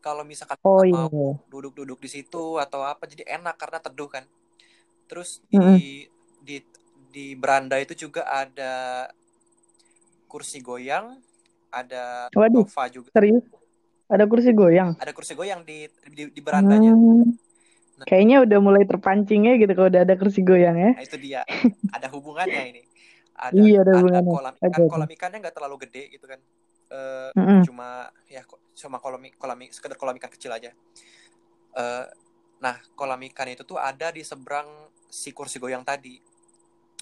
kalau 0.00 0.24
misalkan 0.24 0.56
oh, 0.64 0.82
iya. 0.82 1.06
mau 1.06 1.36
duduk-duduk 1.52 2.00
di 2.00 2.08
situ 2.08 2.56
atau 2.56 2.84
apa 2.84 3.04
jadi 3.04 3.38
enak 3.40 3.56
karena 3.60 3.78
teduh 3.78 4.08
kan. 4.08 4.24
Terus 5.06 5.44
di 5.46 5.56
mm-hmm. 5.56 5.78
di 6.44 6.56
di 7.10 7.26
beranda 7.36 7.76
itu 7.76 7.92
juga 8.08 8.24
ada 8.26 9.06
kursi 10.30 10.62
goyang 10.62 11.18
ada 11.70 12.26
Waduh, 12.34 12.66
sofa 12.66 12.90
juga. 12.90 13.08
serius? 13.14 13.46
Ada 14.10 14.26
kursi 14.26 14.50
goyang? 14.50 14.98
Ada 14.98 15.12
kursi 15.14 15.38
goyang 15.38 15.62
di 15.62 15.86
di, 16.10 16.34
di 16.34 16.40
berandanya. 16.42 16.90
Hmm. 16.90 17.30
nah, 17.94 18.06
kayaknya 18.10 18.42
udah 18.42 18.58
mulai 18.58 18.82
terpancingnya 18.82 19.54
gitu 19.62 19.70
kalau 19.78 19.86
udah 19.86 20.02
ada 20.02 20.14
kursi 20.18 20.42
goyang 20.42 20.74
ya. 20.74 20.92
Nah, 20.98 21.04
itu 21.06 21.16
dia. 21.18 21.40
Ada 21.96 22.10
hubungannya 22.10 22.62
ini. 22.74 22.82
Ada 23.40 23.56
iya, 23.56 23.80
ada, 23.80 24.04
ada 24.04 24.20
kolam 24.20 24.52
ikan 24.52 24.84
kolam 24.84 25.08
ikannya 25.08 25.38
nggak 25.40 25.56
terlalu 25.56 25.76
gede 25.88 26.12
gitu 26.12 26.28
kan. 26.28 26.40
Uh, 26.90 27.30
mm 27.32 27.44
-hmm. 27.46 27.60
cuma 27.70 27.88
ya 28.28 28.42
cuma 28.80 28.96
kolam 28.96 29.20
kolam 29.36 29.60
sekedar 29.68 30.00
kolam 30.00 30.16
ikan 30.16 30.32
kecil 30.32 30.50
aja 30.50 30.72
uh, 31.76 32.08
nah 32.56 32.80
kolam 32.96 33.20
ikan 33.28 33.52
itu 33.52 33.62
tuh 33.64 33.76
ada 33.76 34.08
di 34.08 34.24
seberang 34.24 34.68
si 35.06 35.36
kursi 35.36 35.60
goyang 35.60 35.84
tadi 35.84 36.16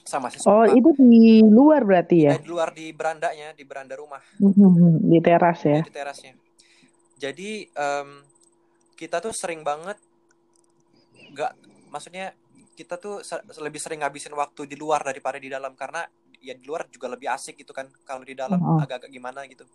sama 0.02 0.32
si 0.32 0.40
Oh, 0.48 0.64
itu 0.64 0.90
di 0.96 1.44
luar 1.44 1.84
berarti 1.84 2.16
ya? 2.24 2.32
Eh, 2.32 2.40
di 2.40 2.48
luar 2.48 2.72
di 2.72 2.88
berandanya, 2.96 3.52
di 3.52 3.60
beranda 3.68 3.92
rumah, 3.92 4.22
Mhm, 4.40 5.04
Di 5.04 5.20
teras 5.20 5.60
ya? 5.68 5.76
ya, 5.76 5.80
di 5.84 5.92
terasnya. 5.92 6.32
Jadi 7.20 7.68
em, 7.68 8.08
kita 8.96 9.20
tuh 9.20 9.36
sering 9.36 9.60
banget 9.60 10.00
nggak, 11.34 11.52
maksudnya 11.92 12.32
kita 12.72 12.96
tuh 12.96 13.20
se- 13.20 13.42
lebih 13.60 13.82
sering 13.82 14.00
ngabisin 14.00 14.32
waktu 14.32 14.64
di 14.70 14.80
luar 14.80 15.02
daripada 15.04 15.36
di 15.36 15.50
dalam 15.52 15.74
karena 15.76 16.06
ya 16.40 16.54
di 16.54 16.64
luar 16.64 16.86
juga 16.88 17.10
lebih 17.12 17.28
asik 17.28 17.60
gitu 17.60 17.76
kan. 17.76 17.90
Kalau 18.06 18.24
di 18.24 18.32
dalam 18.32 18.62
Oh. 18.62 18.80
agak-agak 18.80 19.10
gimana 19.12 19.44
gitu. 19.44 19.66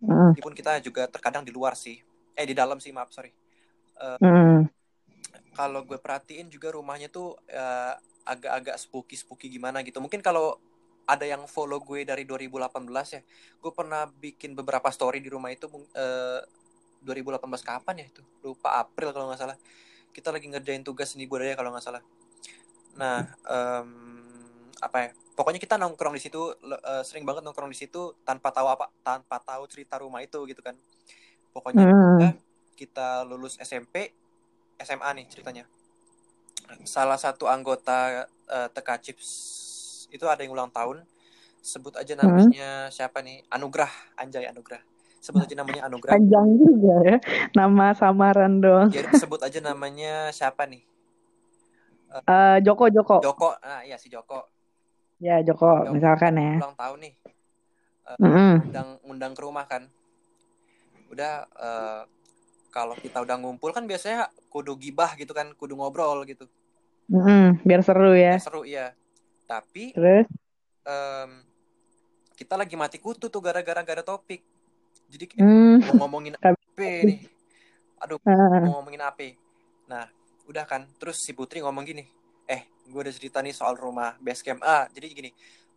Mhm, 0.00 0.34
Meskipun 0.34 0.54
kita 0.54 0.78
juga 0.82 1.06
terkadang 1.10 1.42
di 1.42 1.50
luar 1.54 1.74
sih. 1.74 1.98
Eh 2.38 2.46
di 2.46 2.54
dalam 2.54 2.78
sih 2.78 2.94
maaf 2.94 3.10
sorry. 3.10 3.32
mhm. 4.20 4.68
Kalau 5.54 5.82
gue 5.82 5.98
perhatiin 5.98 6.46
juga 6.48 6.70
rumahnya 6.70 7.10
tuh 7.10 7.34
eh, 7.50 7.94
agak-agak 8.28 8.76
spooky-spooky 8.78 9.50
gimana 9.50 9.82
gitu. 9.82 9.98
Mungkin 9.98 10.22
kalau 10.22 10.60
ada 11.08 11.24
yang 11.24 11.48
follow 11.48 11.80
gue 11.80 12.04
dari 12.04 12.22
2018 12.28 13.16
ya, 13.16 13.20
gue 13.58 13.72
pernah 13.72 14.06
bikin 14.06 14.52
beberapa 14.54 14.86
story 14.92 15.18
di 15.24 15.32
rumah 15.32 15.50
itu 15.50 15.66
mung- 15.72 15.88
eh, 15.96 16.40
2018 17.02 17.62
kapan 17.64 18.04
ya 18.04 18.06
itu? 18.12 18.22
Lupa 18.44 18.78
April 18.82 19.10
kalau 19.14 19.26
nggak 19.32 19.40
salah. 19.40 19.56
Kita 20.14 20.30
lagi 20.34 20.46
ngerjain 20.50 20.82
tugas 20.86 21.14
seni 21.14 21.26
budaya 21.26 21.54
kalau 21.58 21.70
nggak 21.74 21.84
salah. 21.84 22.02
Nah, 22.98 23.24
em, 23.46 23.90
apa 24.78 24.96
ya? 24.98 25.10
Pokoknya 25.38 25.60
kita 25.62 25.78
nongkrong 25.78 26.14
di 26.18 26.22
situ 26.22 26.54
eh, 26.66 27.02
sering 27.06 27.22
banget 27.22 27.42
nongkrong 27.46 27.70
di 27.70 27.78
situ 27.78 28.14
tanpa 28.26 28.50
tahu 28.50 28.66
apa 28.70 28.90
tanpa 29.02 29.38
tahu 29.42 29.66
cerita 29.70 29.98
rumah 29.98 30.22
itu 30.22 30.38
gitu 30.46 30.58
kan. 30.62 30.74
Pokoknya 31.54 31.86
Mhm. 31.86 31.94
kita, 31.94 32.28
kita 32.78 33.08
lulus 33.26 33.58
SMP, 33.58 34.14
SMA 34.78 35.10
nih 35.18 35.26
ceritanya. 35.30 35.64
Salah 36.84 37.18
satu 37.18 37.46
anggota 37.48 38.26
eh, 38.48 38.68
TK 38.72 38.88
Chips 39.02 39.28
itu 40.10 40.24
ada 40.26 40.40
yang 40.42 40.54
ulang 40.54 40.70
tahun. 40.70 41.02
Sebut 41.58 41.98
aja 41.98 42.14
namanya 42.14 42.88
siapa 42.88 43.18
nih? 43.20 43.44
Anugrah, 43.50 43.90
Anjay 44.16 44.46
Anugrah. 44.46 44.80
Sebut 45.18 45.42
aja 45.42 45.54
namanya 45.58 45.90
Anugrah. 45.90 46.14
Panjang 46.14 46.46
juga 46.56 46.94
ya, 47.02 47.16
nama 47.52 47.90
samaran 47.92 48.62
dong. 48.62 48.88
Ya 48.94 49.02
sebut 49.20 49.42
aja 49.42 49.58
namanya 49.58 50.30
siapa 50.30 50.64
nih? 50.64 50.86
Eh, 52.08 52.56
Joko, 52.64 52.88
Joko. 52.88 53.20
Joko. 53.20 53.50
Nah, 53.60 53.84
iya 53.84 54.00
si 54.00 54.08
Joko. 54.08 54.48
Ya, 55.18 55.42
Joko, 55.42 55.66
Joko 55.82 55.94
misalkan 55.98 56.34
ya. 56.38 56.54
ulang 56.62 56.76
tahun 56.78 56.98
nih. 57.02 57.14
Mhm. 58.18 58.72
undang 58.72 58.88
undang 59.04 59.32
ke 59.36 59.40
rumah 59.44 59.68
kan 59.68 59.84
udah 61.12 61.44
eh, 61.44 62.02
kalau 62.72 62.96
kita 62.96 63.20
udah 63.20 63.36
ngumpul 63.36 63.68
kan 63.68 63.84
biasanya 63.84 64.32
kudu 64.48 64.80
gibah 64.80 65.12
gitu 65.12 65.36
kan 65.36 65.52
kudu 65.60 65.76
ngobrol 65.76 66.24
gitu 66.24 66.48
Mhm, 67.08 67.64
Biar 67.68 67.80
seru 67.84 68.12
ya. 68.16 68.36
Ya, 68.36 68.40
seru 68.40 68.64
iya 68.64 68.86
tapi 69.44 69.92
Terus? 69.92 70.24
em, 70.84 71.44
kita 72.32 72.56
lagi 72.56 72.76
mati 72.76 72.96
kutu 72.96 73.28
tuh 73.28 73.40
gara-gara 73.44 73.80
gak 73.84 74.00
ada 74.00 74.04
topik 74.04 74.40
jadi 75.12 75.24
kayak 75.28 75.44
Hmm. 75.44 75.80
mau 75.84 76.08
ngomongin 76.08 76.32
apa 76.40 76.88
nih 77.04 77.28
aduh 78.00 78.16
Ah, 78.24 78.60
mau 78.64 78.80
ngomongin 78.80 79.04
apa 79.04 79.36
nah 79.84 80.08
udah 80.48 80.64
kan 80.64 80.88
terus 80.96 81.20
si 81.20 81.32
Putri 81.36 81.60
ngomong 81.60 81.84
gini 81.84 82.04
eh 82.04 82.08
gue 82.88 83.00
udah 83.04 83.14
cerita 83.14 83.38
nih 83.44 83.52
soal 83.52 83.76
rumah 83.76 84.16
base 84.18 84.40
camp 84.40 84.64
ah 84.64 84.88
jadi 84.90 85.12
gini 85.12 85.30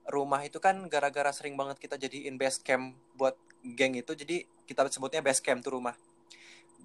rumah 0.08 0.41
itu 0.41 0.58
kan 0.58 0.80
gara-gara 0.88 1.30
sering 1.30 1.53
banget 1.53 1.77
kita 1.77 2.00
jadiin 2.00 2.39
base 2.39 2.63
camp 2.63 2.96
buat 3.13 3.36
geng 3.62 4.00
itu 4.00 4.15
jadi 4.15 4.41
kita 4.65 4.88
sebutnya 4.89 5.22
base 5.22 5.44
camp 5.44 5.62
tuh 5.62 5.77
rumah 5.77 5.94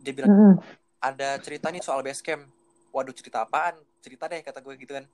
dia 0.03 0.13
bilang 0.13 0.29
mhm. 0.31 0.55
ada 1.01 1.39
cerita 1.41 1.71
nih 1.73 1.81
soal 1.81 2.03
base 2.05 2.21
camp 2.21 2.45
waduh 2.93 3.15
cerita 3.15 3.47
apaan 3.47 3.79
cerita 4.05 4.29
deh 4.29 4.43
kata 4.43 4.61
gue 4.61 4.75
gitu 4.77 4.95
kan 4.95 5.07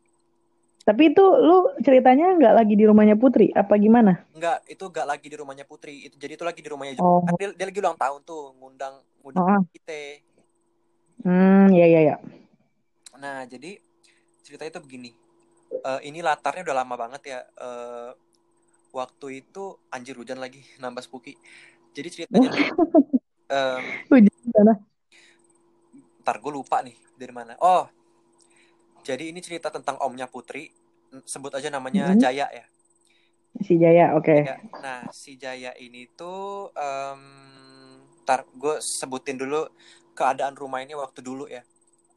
Tapi 0.83 1.15
itu 1.15 1.23
lu 1.23 1.71
ceritanya 1.79 2.35
nggak 2.35 2.55
lagi 2.59 2.75
di 2.75 2.83
rumahnya 2.83 3.15
Putri? 3.15 3.55
Apa 3.55 3.79
gimana? 3.79 4.27
enggak 4.35 4.67
itu 4.67 4.83
gak 4.91 5.07
lagi 5.07 5.31
di 5.31 5.39
rumahnya 5.39 5.63
Putri 5.63 6.11
itu 6.11 6.19
jadi 6.19 6.35
itu 6.35 6.43
lagi 6.43 6.59
di 6.59 6.67
rumahnya 6.67 6.99
Oh. 6.99 7.23
kan 7.23 7.39
dia, 7.39 7.55
dia 7.55 7.67
lagi 7.71 7.79
ulang 7.79 7.95
tahun 7.95 8.19
tuh 8.27 8.51
ngundang 8.59 8.99
ngundang 9.23 9.63
Oh. 9.63 9.63
kita 9.71 10.19
Hmm, 11.23 11.71
ya, 11.71 11.87
ya, 11.87 12.01
ya. 12.03 12.17
Nah, 13.15 13.47
jadi 13.47 13.79
ceritanya 14.53 14.77
itu 14.77 14.85
begini. 14.85 15.11
Eh, 15.73 16.01
ini 16.13 16.21
latarnya 16.21 16.61
udah 16.69 16.77
lama 16.85 16.95
banget 17.01 17.23
ya. 17.25 17.41
Eh, 17.41 18.11
waktu 18.93 19.41
itu 19.41 19.81
anjir 19.89 20.13
hujan 20.21 20.37
lagi, 20.37 20.61
nambah 20.85 21.01
spooky. 21.01 21.33
Jadi 21.97 22.09
ceritanya 22.13 22.53
Hujan 24.13 24.37
sana. 24.53 24.75
ntar 26.23 26.37
gue 26.39 26.53
lupa 26.53 26.85
nih 26.85 26.95
dari 27.17 27.33
mana. 27.33 27.57
Oh, 27.59 27.89
jadi 29.03 29.33
ini 29.33 29.41
cerita 29.41 29.73
tentang 29.73 29.97
omnya 30.05 30.29
Putri. 30.29 30.69
Sebut 31.25 31.53
aja 31.53 31.69
namanya 31.69 32.13
Mhm. 32.13 32.21
Jaya 32.21 32.47
ya. 32.49 32.65
Si 33.61 33.77
Jaya, 33.77 34.17
oke. 34.17 34.33
Ya, 34.33 34.57
Nah, 34.81 35.05
si 35.13 35.37
Jaya 35.37 35.77
ini 35.77 36.09
tuh, 36.17 36.73
em, 36.73 37.21
ntar 38.25 38.49
gue 38.49 38.81
sebutin 38.81 39.37
dulu 39.37 39.69
keadaan 40.15 40.57
rumah 40.57 40.81
ini 40.81 40.97
waktu 40.97 41.21
dulu 41.21 41.45
ya. 41.51 41.61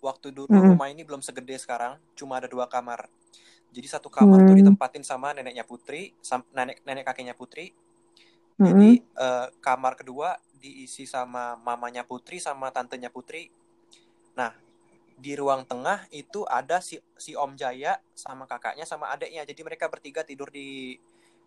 Waktu 0.05 0.29
dulu 0.29 0.45
Mhm. 0.53 0.77
rumah 0.77 0.87
ini 0.93 1.01
belum 1.01 1.25
segede 1.25 1.57
sekarang, 1.57 1.97
cuma 2.13 2.37
ada 2.37 2.45
dua 2.45 2.69
kamar. 2.69 3.09
Jadi 3.73 3.87
satu 3.89 4.07
kamar 4.13 4.45
tuh 4.45 4.53
Hmm. 4.53 4.61
ditempatin 4.61 5.01
sama 5.01 5.33
neneknya 5.33 5.65
Putri, 5.65 6.13
sam- 6.21 6.45
nenek 6.53 6.85
nenek 6.85 7.09
kakeknya 7.09 7.33
Putri. 7.33 7.73
Mhm. 8.61 8.65
Jadi 8.69 8.89
eh, 9.01 9.47
kamar 9.59 9.97
kedua 9.97 10.37
diisi 10.61 11.09
sama 11.09 11.57
mamanya 11.57 12.05
Putri 12.05 12.37
sama 12.37 12.69
tantenya 12.69 13.09
Putri. 13.09 13.49
Nah, 14.37 14.53
di 15.15 15.31
ruang 15.33 15.65
tengah 15.65 16.05
itu 16.11 16.45
ada 16.45 16.79
si 16.79 17.01
si 17.17 17.33
Om 17.33 17.57
Jaya 17.57 17.97
sama 18.13 18.45
kakaknya 18.45 18.85
sama 18.85 19.09
adeknya. 19.11 19.41
Jadi 19.43 19.61
mereka 19.65 19.89
bertiga 19.89 20.21
tidur 20.21 20.53
di 20.53 20.95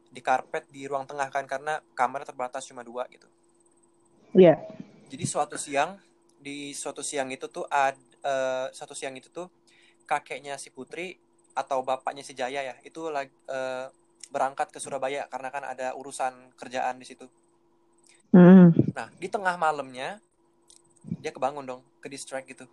di 0.09 0.21
karpet 0.25 0.65
di 0.73 0.89
ruang 0.89 1.05
tengah 1.05 1.29
kan 1.29 1.45
karena 1.45 1.81
kamarnya 1.93 2.33
terbatas 2.33 2.65
cuma 2.65 2.81
dua 2.81 3.05
gitu. 3.13 3.29
Iya. 4.37 4.57
Jadi 5.09 5.25
suatu 5.25 5.57
siang 5.57 5.97
di 6.41 6.73
suatu 6.73 7.01
siang 7.05 7.29
itu 7.33 7.49
tuh 7.49 7.65
ad, 7.69 7.97
eh, 8.29 8.67
suatu 8.77 8.93
siang 8.93 9.17
itu 9.17 9.33
tuh 9.33 9.49
kakeknya 10.05 10.61
si 10.61 10.69
Putri 10.69 11.17
atau 11.57 11.81
bapaknya 11.81 12.23
si 12.23 12.37
Jaya 12.37 12.61
ya 12.63 12.75
itu 12.85 13.09
lagi 13.09 13.33
eh, 13.49 13.89
berangkat 14.29 14.69
ke 14.69 14.79
Surabaya 14.79 15.25
karena 15.33 15.49
kan 15.49 15.65
ada 15.65 15.97
urusan 15.97 16.53
kerjaan 16.61 17.01
di 17.01 17.07
situ. 17.09 17.25
Mhm. 18.37 18.93
Nah 18.93 19.09
di 19.17 19.29
tengah 19.33 19.57
malamnya 19.57 20.21
dia 21.25 21.33
kebangun 21.33 21.65
dong, 21.65 21.83
ke 22.05 22.07
distract 22.13 22.47
gitu. 22.47 22.69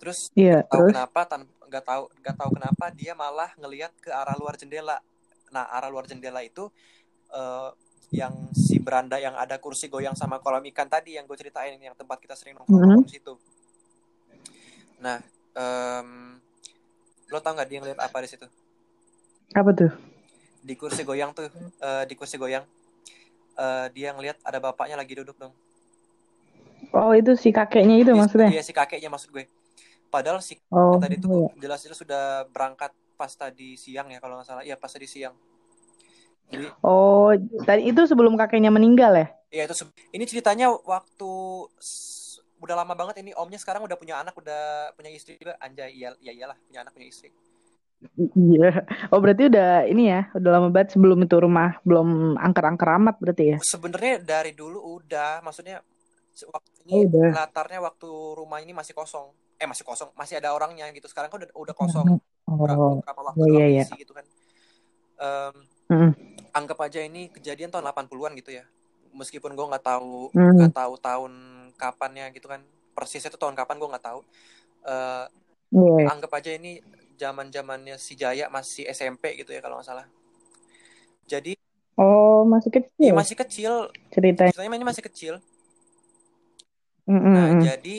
Terus 0.00 0.28
Iya, 0.36 0.64
tahu 0.64 0.88
terus? 0.88 0.92
kenapa 0.92 1.20
tan 1.28 1.42
nggak 1.68 1.84
tahu 1.84 2.04
nggak 2.20 2.36
tahu 2.36 2.50
kenapa 2.56 2.84
dia 2.92 3.12
malah 3.12 3.50
ngelihat 3.60 3.92
ke 4.00 4.08
arah 4.12 4.36
luar 4.36 4.56
jendela. 4.56 5.00
Nah 5.52 5.68
arah 5.68 5.88
luar 5.92 6.08
jendela 6.08 6.40
itu 6.40 6.68
eh, 7.32 7.70
yang 8.14 8.32
si 8.54 8.78
beranda 8.78 9.18
yang 9.18 9.34
ada 9.34 9.58
kursi 9.58 9.90
goyang 9.90 10.14
sama 10.14 10.38
kolam 10.38 10.62
ikan 10.70 10.86
tadi 10.86 11.18
yang 11.18 11.26
gue 11.26 11.34
ceritain 11.36 11.74
yang 11.76 11.96
tempat 11.98 12.22
kita 12.22 12.38
sering 12.38 12.54
nongkrong 12.56 13.02
Mhm. 13.02 13.04
di 13.04 13.12
situ. 13.18 13.34
Nah, 15.00 15.20
em, 15.56 16.08
lo 17.28 17.38
tau 17.42 17.52
nggak 17.52 17.68
dia 17.68 17.78
ngeliat 17.82 18.00
apa 18.00 18.18
di 18.24 18.28
situ? 18.30 18.46
Apa 19.52 19.70
tuh? 19.72 19.92
Di 20.64 20.74
kursi 20.74 21.02
goyang 21.06 21.30
tuh, 21.36 21.46
eh, 21.80 22.04
di 22.08 22.14
kursi 22.18 22.36
goyang, 22.40 22.64
eh, 23.56 23.86
dia 23.92 24.10
ngeliat 24.16 24.40
ada 24.42 24.58
bapaknya 24.58 24.96
lagi 24.98 25.14
duduk 25.16 25.36
dong. 25.38 25.52
Oh, 26.96 27.12
itu 27.12 27.36
si 27.36 27.52
kakeknya 27.52 28.00
itu 28.00 28.12
Dia- 28.12 28.18
maksudnya? 28.18 28.48
Dia 28.50 28.62
si 28.64 28.72
kakeknya 28.72 29.10
maksud 29.12 29.30
gue. 29.34 29.44
Padahal 30.08 30.40
si 30.40 30.56
Oh, 30.72 30.96
tadi 30.96 31.20
tuh 31.20 31.28
iya. 31.44 31.48
jelas-jelas 31.60 31.98
sudah 31.98 32.46
berangkat 32.48 32.94
pas 33.16 33.32
tadi 33.32 33.76
siang 33.76 34.08
ya 34.08 34.18
kalau 34.22 34.38
nggak 34.40 34.48
salah. 34.48 34.62
Iya 34.64 34.78
pas 34.80 34.88
tadi 34.88 35.04
siang. 35.04 35.34
Jadi 36.46 36.70
Oh, 36.80 37.34
tadi 37.66 37.90
itu 37.90 38.06
sebelum 38.06 38.38
kakeknya 38.38 38.70
meninggal 38.70 39.12
ya? 39.18 39.28
ya 39.50 39.62
itu 39.66 39.74
ini 40.14 40.24
ceritanya 40.26 40.70
waktu 40.70 41.30
udah 42.56 42.74
lama 42.74 42.94
banget 42.96 43.20
ini 43.20 43.36
omnya 43.36 43.60
sekarang 43.60 43.84
udah 43.84 43.96
punya 43.96 44.20
anak 44.20 44.32
udah 44.32 44.90
punya 44.96 45.12
istri 45.12 45.36
juga 45.36 45.56
anjay 45.60 45.92
iya 45.92 46.10
ya 46.18 46.32
iyalah 46.32 46.56
punya 46.66 46.80
anak 46.82 46.92
punya 46.96 47.08
istri 47.08 47.30
Iya. 48.36 48.84
Oh, 49.08 49.24
berarti 49.24 49.48
udah 49.48 49.88
ini 49.88 50.12
ya, 50.12 50.28
udah 50.36 50.50
lama 50.52 50.68
banget 50.68 50.92
sebelum 50.94 51.16
itu 51.16 51.32
rumah 51.40 51.80
belum 51.80 52.36
angker-angker 52.36 52.84
amat 53.00 53.16
berarti 53.16 53.56
ya? 53.56 53.58
sebenarnya 53.64 54.20
dari 54.20 54.52
dulu 54.52 55.00
udah 55.00 55.40
maksudnya 55.40 55.80
waktu 56.52 56.70
ini 56.84 56.92
Oh, 56.92 57.00
udah. 57.08 57.30
latarnya 57.32 57.80
waktu 57.80 58.08
rumah 58.36 58.60
ini 58.60 58.76
masih 58.76 58.92
kosong 58.92 59.32
eh 59.56 59.64
masih 59.64 59.88
kosong 59.88 60.12
masih 60.12 60.36
ada 60.36 60.52
orangnya 60.52 60.84
gitu 60.92 61.08
sekarang 61.08 61.32
kan 61.32 61.40
udah 61.40 61.48
udah 61.56 61.74
kosong 61.74 62.04
beberapa, 62.44 62.76
Oh, 62.76 63.00
beberapa 63.00 63.20
waktu 63.32 63.44
iya, 63.48 63.64
iya, 63.64 63.84
iya. 63.88 63.96
gitu 63.96 64.12
kan 64.12 64.24
Em, 65.16 65.54
Mm-mm. 65.88 66.10
anggap 66.52 66.76
aja 66.84 67.00
ini 67.00 67.32
kejadian 67.32 67.72
tahun 67.72 67.88
80-an 67.88 68.36
gitu 68.36 68.52
ya 68.52 68.68
meskipun 69.16 69.56
gue 69.56 69.66
nggak 69.66 69.84
tahu 69.84 70.30
Hmm. 70.36 70.54
nggak 70.60 70.72
tahu 70.76 70.94
tahun 71.00 71.32
kapannya 71.74 72.30
gitu 72.36 72.46
kan 72.46 72.60
persisnya 72.92 73.32
itu 73.32 73.40
tahun 73.40 73.56
kapan 73.56 73.76
gue 73.80 73.88
nggak 73.90 74.06
tahu 74.06 74.20
Eh, 74.86 75.24
Iya. 75.74 76.06
anggap 76.06 76.30
aja 76.30 76.54
ini 76.54 76.78
zaman 77.18 77.50
zamannya 77.50 77.98
si 77.98 78.14
Jaya 78.14 78.46
masih 78.46 78.86
SMP 78.86 79.34
gitu 79.34 79.50
ya 79.50 79.58
kalau 79.58 79.80
nggak 79.82 79.88
salah 79.88 80.06
jadi 81.26 81.58
Oh, 81.96 82.44
masih 82.44 82.68
ya 82.70 82.76
kecil 82.78 83.12
masih 83.16 83.34
kecil 83.34 83.72
ceritanya. 84.12 84.52
ceritanya 84.52 84.78
ini 84.78 84.86
masih 84.86 85.04
kecil 85.04 85.34
Mm, 87.06 87.22
mm, 87.22 87.30
Nah, 87.30 87.46
mm. 87.54 87.62
jadi 87.62 87.96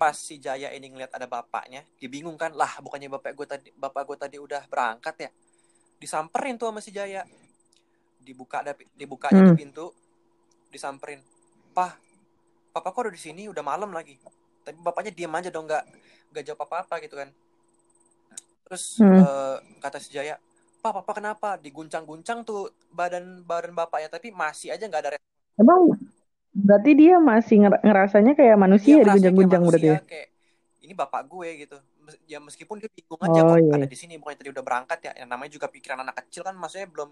pas 0.00 0.16
si 0.16 0.40
Jaya 0.40 0.72
ini 0.72 0.88
ngeliat 0.88 1.12
ada 1.12 1.28
bapaknya, 1.28 1.84
dia 2.00 2.08
bingung 2.08 2.40
kan, 2.40 2.56
lah 2.56 2.80
bukannya 2.80 3.12
bapak 3.12 3.36
gue 3.36 3.46
tadi 3.48 3.68
bapak 3.76 4.02
gue 4.08 4.16
tadi 4.16 4.36
udah 4.40 4.64
berangkat 4.64 5.28
ya. 5.28 5.30
Disamperin 6.00 6.56
tuh 6.56 6.72
sama 6.72 6.80
si 6.80 6.88
Jaya. 6.88 7.20
Dibuka 8.16 8.64
ada 8.64 8.72
dibukanya 8.96 9.44
tuh 9.44 9.56
pintu, 9.60 9.86
disamperin. 10.74 11.20
Pah, 11.76 11.92
papa 12.74 12.88
kok 12.94 13.02
udah 13.08 13.14
di 13.14 13.22
sini, 13.22 13.42
udah 13.52 13.64
malam 13.64 13.90
lagi. 13.94 14.16
Tapi 14.64 14.78
bapaknya 14.82 15.12
diam 15.14 15.32
aja 15.38 15.50
dong, 15.54 15.66
nggak 15.68 15.84
nggak 16.32 16.44
jawab 16.46 16.60
apa-apa 16.68 16.94
gitu 17.04 17.16
kan. 17.20 17.30
Terus 18.66 18.84
Hmm. 18.98 19.20
eh, 19.22 19.56
kata 19.82 19.98
si 20.02 20.10
Jaya, 20.10 20.34
Pak, 20.82 20.92
papa 21.02 21.12
kenapa? 21.18 21.48
Diguncang-guncang 21.58 22.42
tuh 22.48 22.70
badan 22.90 23.42
badan 23.46 23.72
bapaknya, 23.74 24.08
tapi 24.10 24.28
masih 24.34 24.74
aja 24.74 24.84
nggak 24.86 25.02
ada 25.02 25.10
respon. 25.14 25.24
Emang 25.62 25.80
berarti 26.56 26.90
dia 27.00 27.14
masih 27.20 27.56
nger- 27.64 27.82
ngerasanya 27.84 28.32
kayak 28.38 28.56
Dia 28.84 28.96
manusia 28.96 28.96
kayak 29.02 29.20
diguncang-guncang 29.24 29.62
berarti 29.66 29.88
ya? 29.92 29.98
kayak 30.04 30.28
ini 30.84 30.92
bapak 30.94 31.22
gue 31.26 31.48
gitu. 31.66 31.76
Ya 32.30 32.38
meskipun 32.38 32.76
dia 32.78 32.90
bingung 32.92 33.22
aja 33.24 33.40
Oh 33.40 33.48
kok 33.48 33.58
iya. 33.58 33.74
ada 33.74 33.86
di 33.88 33.96
sini, 33.98 34.14
bukannya 34.20 34.38
tadi 34.40 34.50
udah 34.54 34.64
berangkat 34.64 34.98
ya. 35.10 35.12
Yang 35.24 35.28
namanya 35.32 35.50
juga 35.56 35.66
pikiran 35.72 35.98
anak 36.04 36.14
kecil 36.26 36.42
kan, 36.46 36.54
maksudnya 36.54 36.86
belum 36.92 37.10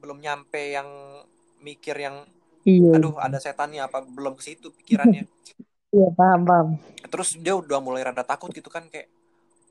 belum 0.00 0.18
nyampe 0.24 0.62
yang 0.76 0.88
mikir 1.60 1.96
yang 2.00 2.24
Iya. 2.60 2.92
aduh 3.00 3.16
ada 3.16 3.40
setannya 3.40 3.80
apa 3.80 4.04
belum 4.04 4.36
ke 4.36 4.42
situ 4.44 4.72
pikirannya. 4.72 5.24
Iya 5.90 6.06
paham 6.14 6.46
paham. 6.46 6.68
Terus 7.10 7.34
dia 7.34 7.50
udah 7.58 7.82
mulai 7.82 8.06
rada 8.06 8.22
takut 8.22 8.54
gitu 8.54 8.70
kan 8.70 8.86
kayak 8.86 9.10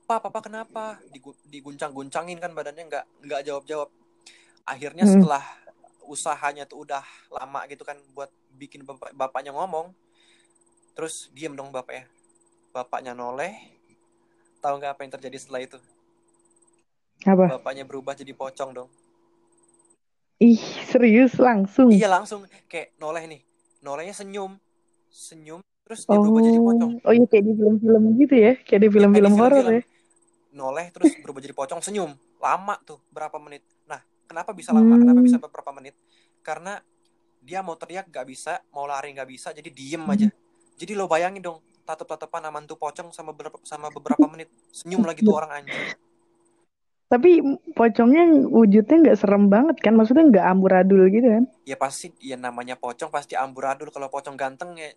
Pak, 0.04 0.26
papa 0.26 0.44
kenapa? 0.44 1.00
Digu- 1.08 1.38
diguncang-guncangin 1.48 2.36
kan 2.36 2.52
badannya 2.52 2.92
nggak 2.92 3.04
nggak 3.24 3.40
jawab-jawab. 3.46 3.88
Akhirnya 4.68 5.08
Hmm. 5.08 5.16
setelah 5.16 5.40
usahanya 6.04 6.68
tuh 6.68 6.84
udah 6.84 7.00
lama 7.30 7.64
gitu 7.70 7.88
kan 7.88 7.96
buat 8.12 8.28
bikin 8.58 8.84
bapak, 8.84 9.14
bapaknya 9.16 9.54
ngomong, 9.54 9.94
terus 10.92 11.30
diem 11.32 11.54
dong 11.56 11.70
bapaknya. 11.72 12.04
Bapaknya 12.74 13.16
noleh, 13.16 13.56
tahu 14.60 14.76
nggak 14.76 14.98
apa 14.98 15.00
yang 15.06 15.12
terjadi 15.16 15.36
setelah 15.40 15.62
itu? 15.64 15.78
Apa? 17.24 17.56
Bapaknya 17.56 17.88
berubah 17.88 18.12
jadi 18.12 18.34
pocong 18.36 18.76
dong. 18.76 18.90
Ih 20.40 20.60
serius 20.88 21.36
langsung. 21.36 21.92
Iya 21.92 22.08
langsung 22.08 22.48
kayak 22.70 22.96
noleh 22.96 23.24
nih, 23.28 23.40
nolehnya 23.84 24.14
senyum, 24.16 24.56
senyum, 25.12 25.60
terus 25.84 26.08
dia 26.08 26.16
berubah 26.16 26.40
jadi 26.40 26.56
pocong. 26.56 26.90
Oh, 27.04 27.08
oh 27.08 27.12
iya 27.12 27.26
kayak 27.28 27.44
di 27.44 27.52
film-film 27.58 28.02
gitu 28.16 28.34
ya, 28.40 28.52
kayak 28.64 28.80
di 28.80 28.88
Ya, 28.88 28.92
film-film 28.94 29.32
di 29.32 29.36
horor 29.36 29.64
ya. 29.68 29.82
Noleh 30.56 30.86
terus 30.90 31.12
berubah 31.22 31.40
jadi 31.44 31.54
pocong, 31.54 31.80
senyum, 31.84 32.10
lama 32.40 32.74
tuh 32.88 32.98
berapa 33.12 33.36
menit. 33.36 33.62
Nah, 33.86 34.00
kenapa 34.26 34.50
bisa 34.56 34.72
lama? 34.74 34.96
Kenapa 34.96 35.18
Hmm. 35.18 35.26
bisa 35.26 35.36
beberapa 35.38 35.70
menit? 35.76 35.94
Karena 36.42 36.80
dia 37.40 37.60
mau 37.60 37.76
teriak 37.76 38.08
nggak 38.08 38.26
bisa, 38.28 38.60
mau 38.72 38.84
lari 38.88 39.12
nggak 39.12 39.28
bisa, 39.28 39.48
jadi 39.52 39.68
diem 39.70 40.04
aja. 40.08 40.28
Jadi 40.80 40.92
lo 40.96 41.04
bayangin 41.04 41.44
dong, 41.44 41.58
tatap-tatapan 41.84 42.48
sama 42.48 42.58
tuh 42.64 42.78
pocong 42.80 43.08
sama 43.12 43.30
beberapa, 43.36 43.58
sama 43.64 43.88
beberapa 43.92 44.24
menit, 44.24 44.48
senyum 44.72 45.04
lagi 45.04 45.20
tuh 45.20 45.36
orang 45.38 45.52
anjing. 45.52 45.84
Tapi 47.10 47.42
pocongnya 47.74 48.46
wujudnya 48.46 48.96
nggak 49.02 49.18
serem 49.18 49.50
banget 49.50 49.82
kan? 49.82 49.98
Maksudnya 49.98 50.30
nggak 50.30 50.46
amburadul 50.46 51.10
gitu 51.10 51.26
kan? 51.26 51.44
Ya 51.66 51.74
pasti, 51.74 52.14
ya 52.22 52.38
namanya 52.38 52.78
pocong 52.78 53.10
pasti 53.10 53.34
amburadul. 53.34 53.90
Kalau 53.90 54.06
pocong 54.06 54.38
ganteng 54.38 54.78
ya 54.78 54.94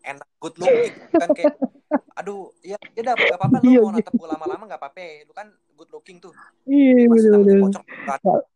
enak 0.00 0.28
good 0.40 0.56
looking 0.56 0.96
kan 1.12 1.28
kayak 1.36 1.54
aduh 2.18 2.48
ya 2.64 2.76
ya 2.96 3.00
udah 3.04 3.14
gak 3.16 3.36
apa-apa 3.36 3.56
lu 3.60 3.68
Iya, 3.68 3.80
mau 3.84 3.92
iya. 3.92 3.96
natap 4.00 4.14
gue 4.16 4.28
lama-lama 4.28 4.62
gak 4.68 4.80
apa-apa 4.80 5.04
lu 5.28 5.32
kan 5.36 5.48
good 5.76 5.90
looking 5.92 6.16
tuh 6.20 6.32
Iya 6.64 7.08
amburadul. 7.08 7.68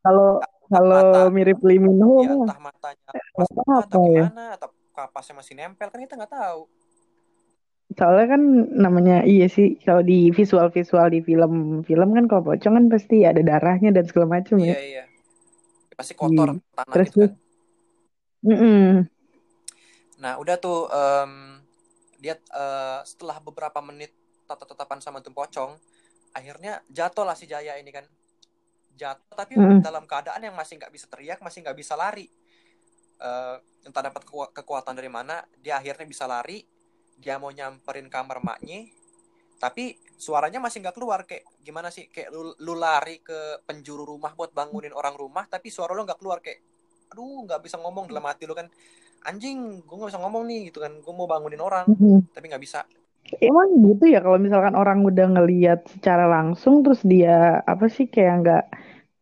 Kalau 0.00 0.28
kalau 0.72 1.28
mirip 1.28 1.60
Lee 1.60 1.80
Min 1.80 2.00
Ho 2.00 2.24
ya 2.24 2.32
entah 2.32 2.60
matanya 2.60 3.00
nggak 3.04 3.24
pas 3.36 3.48
apa-apa 3.52 3.72
atau 3.84 4.04
ya. 4.08 4.24
gimana 4.32 4.44
atau 4.56 4.68
kapasnya 4.94 5.34
masih 5.36 5.54
nempel 5.58 5.88
kan 5.92 6.00
kita 6.00 6.14
nggak 6.16 6.32
tahu 6.32 6.60
Soalnya 7.98 8.26
kan 8.34 8.42
namanya 8.84 9.16
iya 9.22 9.46
sih 9.46 9.78
kalau 9.86 10.02
di 10.02 10.34
visual-visual 10.34 11.06
di 11.14 11.20
film-film 11.28 12.08
kan 12.16 12.24
kalau 12.30 12.42
pocong 12.48 12.74
kan 12.78 12.86
pasti 12.90 13.16
ada 13.30 13.40
darahnya 13.50 13.90
dan 13.96 14.04
segala 14.10 14.40
macam 14.40 14.56
iya 14.58 14.74
ya. 14.74 14.76
iya 14.90 15.04
Ya, 15.90 15.94
pasti 16.00 16.14
kotor 16.18 16.48
Iya. 16.58 16.62
tanah 16.74 16.94
Terus 16.94 17.08
gitu 17.08 17.18
kan 17.22 17.30
Mm-mm. 18.44 19.08
nah 20.22 20.38
udah 20.38 20.56
tuh 20.58 20.86
em, 20.90 21.32
dia 22.22 22.34
eh, 22.38 23.00
setelah 23.04 23.36
beberapa 23.42 23.78
menit 23.82 24.10
tatap-tatapan 24.46 24.98
sama 25.02 25.18
tuh 25.24 25.34
pocong 25.34 25.74
akhirnya 26.34 26.82
jatuh 26.90 27.24
lah 27.26 27.36
si 27.38 27.46
Jaya 27.46 27.78
ini 27.78 27.90
kan 27.94 28.04
jatuh 28.94 29.34
tapi 29.34 29.58
Mm-mm. 29.58 29.82
dalam 29.82 30.06
keadaan 30.06 30.42
yang 30.42 30.54
masih 30.54 30.78
nggak 30.78 30.92
bisa 30.94 31.06
teriak 31.10 31.38
masih 31.42 31.62
nggak 31.66 31.78
bisa 31.78 31.94
lari 31.98 32.26
Eh, 33.14 33.56
entah 33.86 34.02
dapat 34.04 34.26
keku- 34.26 34.52
kekuatan 34.52 34.92
dari 34.98 35.06
mana 35.08 35.40
dia 35.62 35.78
akhirnya 35.78 36.04
bisa 36.04 36.26
lari 36.26 36.60
dia 37.24 37.40
mau 37.40 37.48
nyamperin 37.48 38.12
kamar 38.12 38.44
maknya 38.44 38.84
tapi 39.56 39.96
suaranya 40.20 40.60
masih 40.60 40.84
nggak 40.84 40.92
keluar 40.92 41.24
kayak 41.24 41.48
gimana 41.64 41.88
sih 41.88 42.12
kayak 42.12 42.28
lu, 42.28 42.52
lu 42.60 42.76
lari 42.76 43.24
ke 43.24 43.64
penjuru 43.64 44.04
rumah 44.04 44.36
buat 44.36 44.52
bangunin 44.52 44.92
orang 44.92 45.16
rumah 45.16 45.48
tapi 45.48 45.72
suara 45.72 45.96
lu 45.96 46.04
nggak 46.04 46.20
keluar 46.20 46.44
kayak 46.44 46.60
aduh 47.08 47.48
nggak 47.48 47.64
bisa 47.64 47.80
ngomong 47.80 48.12
dalam 48.12 48.28
hati 48.28 48.44
lu 48.44 48.52
kan 48.52 48.68
anjing 49.24 49.80
gue 49.80 49.96
nggak 49.96 50.12
bisa 50.12 50.20
ngomong 50.20 50.44
nih 50.44 50.68
gitu 50.68 50.84
kan 50.84 50.92
gue 51.00 51.14
mau 51.16 51.24
bangunin 51.24 51.64
orang 51.64 51.88
Mm-mm. 51.88 52.28
tapi 52.36 52.52
nggak 52.52 52.60
bisa 52.60 52.84
Emang 53.40 53.80
gitu 53.80 54.04
ya 54.04 54.20
kalau 54.20 54.36
misalkan 54.36 54.76
orang 54.76 55.00
udah 55.00 55.26
ngelihat 55.32 55.88
secara 55.88 56.28
langsung 56.28 56.84
terus 56.84 57.00
dia 57.00 57.64
apa 57.64 57.88
sih 57.88 58.04
kayak 58.04 58.44
nggak 58.44 58.64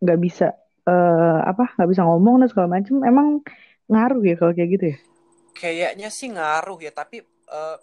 nggak 0.02 0.18
bisa 0.18 0.58
eh 0.82 1.38
apa 1.46 1.78
nggak 1.78 1.90
bisa 1.94 2.02
ngomong 2.02 2.42
dan 2.42 2.50
segala 2.50 2.68
macam 2.82 2.98
emang 3.06 3.28
ngaruh 3.86 4.22
ya 4.26 4.34
kalau 4.34 4.52
kayak 4.58 4.70
gitu 4.74 4.84
ya? 4.90 4.96
kayaknya 5.54 6.08
sih 6.10 6.34
ngaruh 6.34 6.82
ya 6.82 6.90
tapi 6.90 7.22
eh, 7.22 7.76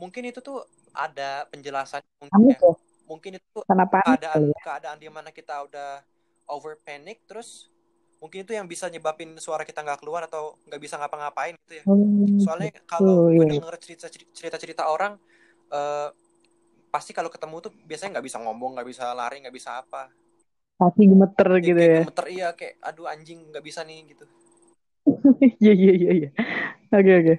mungkin 0.00 0.22
itu 0.30 0.40
tuh 0.48 0.58
ada 0.96 1.44
penjelasan 1.52 2.02
mungkin 2.22 2.44
ya 2.52 2.58
mungkin 3.10 3.30
itu 3.38 3.46
tuh 3.56 3.64
Karena 3.68 3.84
panik 3.92 4.20
keadaan 4.24 4.42
ya. 4.50 4.60
keadaan 4.64 4.98
di 5.02 5.08
mana 5.12 5.30
kita 5.38 5.54
udah 5.66 5.90
over 6.50 6.72
panic 6.86 7.18
terus 7.28 7.68
mungkin 8.22 8.44
itu 8.44 8.52
yang 8.58 8.66
bisa 8.68 8.86
nyebabin 8.92 9.36
suara 9.40 9.62
kita 9.68 9.80
nggak 9.84 10.00
keluar 10.02 10.22
atau 10.28 10.56
nggak 10.68 10.80
bisa 10.84 10.94
ngapa-ngapain 11.00 11.54
gitu 11.66 11.74
ya 11.84 11.86
Oh, 11.86 11.96
soalnya 12.40 12.70
kalau 12.88 13.24
gue 13.36 13.44
iya. 13.44 13.52
denger 13.52 13.74
cerita 13.84 14.06
cerita 14.38 14.56
cerita 14.56 14.82
orang 14.88 15.16
eh, 15.72 16.08
pasti 16.94 17.12
kalau 17.16 17.30
ketemu 17.34 17.56
tuh 17.64 17.72
biasanya 17.88 18.18
nggak 18.18 18.26
bisa 18.28 18.38
ngomong 18.44 18.70
nggak 18.78 18.88
bisa 18.90 19.04
lari 19.14 19.36
nggak 19.42 19.56
bisa 19.56 19.70
apa 19.82 20.10
Pasti 20.80 21.02
gemeter 21.10 21.48
ya, 21.60 21.60
gitu 21.68 21.80
ya. 21.92 22.00
gemeter 22.00 22.26
iya 22.36 22.48
kayak 22.58 22.74
aduh 22.88 23.06
anjing 23.12 23.38
nggak 23.50 23.64
bisa 23.68 23.80
nih 23.88 23.98
gitu 24.12 24.24
Iya 25.62 25.72
iya 25.80 25.92
iya 26.00 26.10
iya. 26.18 26.28
Oke 26.96 27.12
oke. 27.20 27.34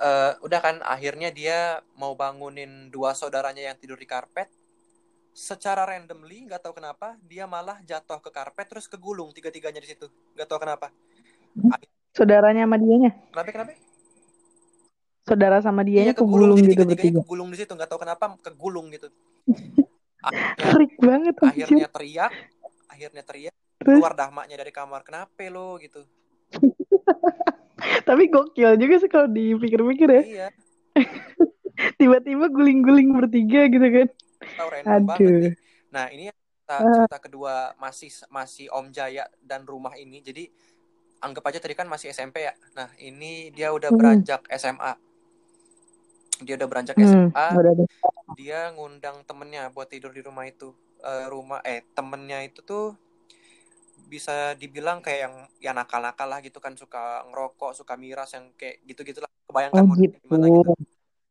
Eh, 0.00 0.32
udah 0.40 0.60
kan 0.64 0.76
akhirnya 0.80 1.28
dia 1.28 1.84
mau 1.92 2.16
bangunin 2.16 2.88
dua 2.88 3.12
saudaranya 3.12 3.60
yang 3.68 3.76
tidur 3.76 4.00
di 4.00 4.08
karpet. 4.08 4.48
Secara 5.36 5.84
randomly 5.84 6.48
nggak 6.48 6.64
tahu 6.64 6.80
kenapa 6.80 7.20
dia 7.28 7.44
malah 7.44 7.76
jatuh 7.84 8.16
ke 8.24 8.32
karpet 8.32 8.64
terus 8.64 8.88
kegulung 8.88 9.28
tiga 9.36 9.52
tiganya 9.52 9.76
di 9.76 9.92
situ. 9.92 10.08
Nggak 10.32 10.48
tahu 10.48 10.56
kenapa. 10.64 10.88
Saudaranya 12.16 12.64
sama 12.64 12.80
dianya? 12.80 13.12
kenapa 13.28 13.50
kenapa? 13.52 13.72
Saudara 15.28 15.56
sama 15.60 15.84
iya 15.84 15.88
dianya 16.08 16.14
kegulung 16.16 16.56
kegulung 16.56 16.58
jadi 16.58 16.64
gitu 16.64 16.72
tiga 16.72 16.84
bertiga. 16.88 17.20
kegulung 17.20 17.48
di 17.52 17.58
situ 17.60 17.72
nggak 17.76 17.90
tahu 17.92 18.00
kenapa 18.00 18.24
kegulung 18.40 18.86
gitu. 18.88 19.08
Akhirnya 20.24 20.88
banget 21.00 21.34
anjir. 21.40 21.48
akhirnya 21.48 21.88
teriak 21.92 22.32
akhirnya 22.88 23.22
teriak 23.24 23.54
Terus? 23.80 23.96
keluar 24.00 24.12
dah 24.16 24.32
maknya 24.32 24.56
dari 24.64 24.72
kamar. 24.72 25.04
Kenapa 25.04 25.44
lo 25.52 25.76
gitu 25.76 26.04
tapi 28.02 28.26
gokil 28.26 28.76
juga 28.76 28.94
sih 28.96 29.06
kalau 29.06 29.26
dipikir-pikir 29.26 30.08
ya. 30.08 30.22
iya 30.22 30.48
Tiba-tiba 31.98 32.46
guling-guling 32.46 33.08
bertiga 33.14 33.64
gitu 33.66 33.82
kan. 33.82 34.08
tahu 34.52 34.68
random 34.68 35.04
banget 35.04 35.20
Aduh. 35.22 35.40
nih 35.40 35.54
nah 35.88 36.06
ini 36.06 36.24
cerita, 36.28 36.76
Ah. 36.76 36.86
cerita 37.02 37.18
kedua 37.18 37.54
masih 37.76 38.10
masih 38.28 38.66
Om 38.68 38.88
Jaya 38.88 39.26
dan 39.40 39.64
rumah 39.64 39.92
ini 39.94 40.20
jadi 40.20 40.46
anggap 41.20 41.44
aja 41.44 41.58
tadi 41.58 41.74
kan 41.74 41.84
masih 41.84 42.08
SMP 42.08 42.40
ya 42.40 42.54
nah 42.72 42.88
ini 42.96 43.50
dia 43.50 43.68
udah 43.70 43.88
Hmm. 43.88 43.98
beranjak 43.98 44.40
SMA 44.50 44.92
dia 46.40 46.54
udah 46.56 46.68
beranjak 46.68 46.96
Hmm, 46.96 47.28
SMA 47.28 47.46
udah 47.52 47.72
deh. 47.74 47.88
dia 48.32 48.72
ngundang 48.72 49.20
temennya 49.24 49.68
buat 49.68 49.86
tidur 49.86 50.10
di 50.10 50.20
rumah 50.20 50.44
itu 50.44 50.72
Eh, 51.00 51.26
rumah 51.26 51.64
eh 51.64 51.80
temennya 51.90 52.44
itu 52.44 52.60
tuh 52.60 52.92
bisa 54.10 54.58
dibilang 54.58 54.98
kayak 54.98 55.20
yang 55.30 55.34
ya 55.62 55.70
nakal-nakal 55.70 56.26
lah 56.26 56.42
gitu 56.42 56.58
kan. 56.58 56.74
Suka 56.74 57.22
ngerokok 57.30 57.78
suka 57.78 57.94
miras 57.94 58.34
yang 58.34 58.50
kayak 58.58 58.82
gitu 58.82 59.06
gitulah 59.06 59.30
kebayangkan 59.46 59.82
Oh 59.86 59.94
gitu. 59.94 60.16
gimana 60.26 60.46
gitu. 60.50 60.72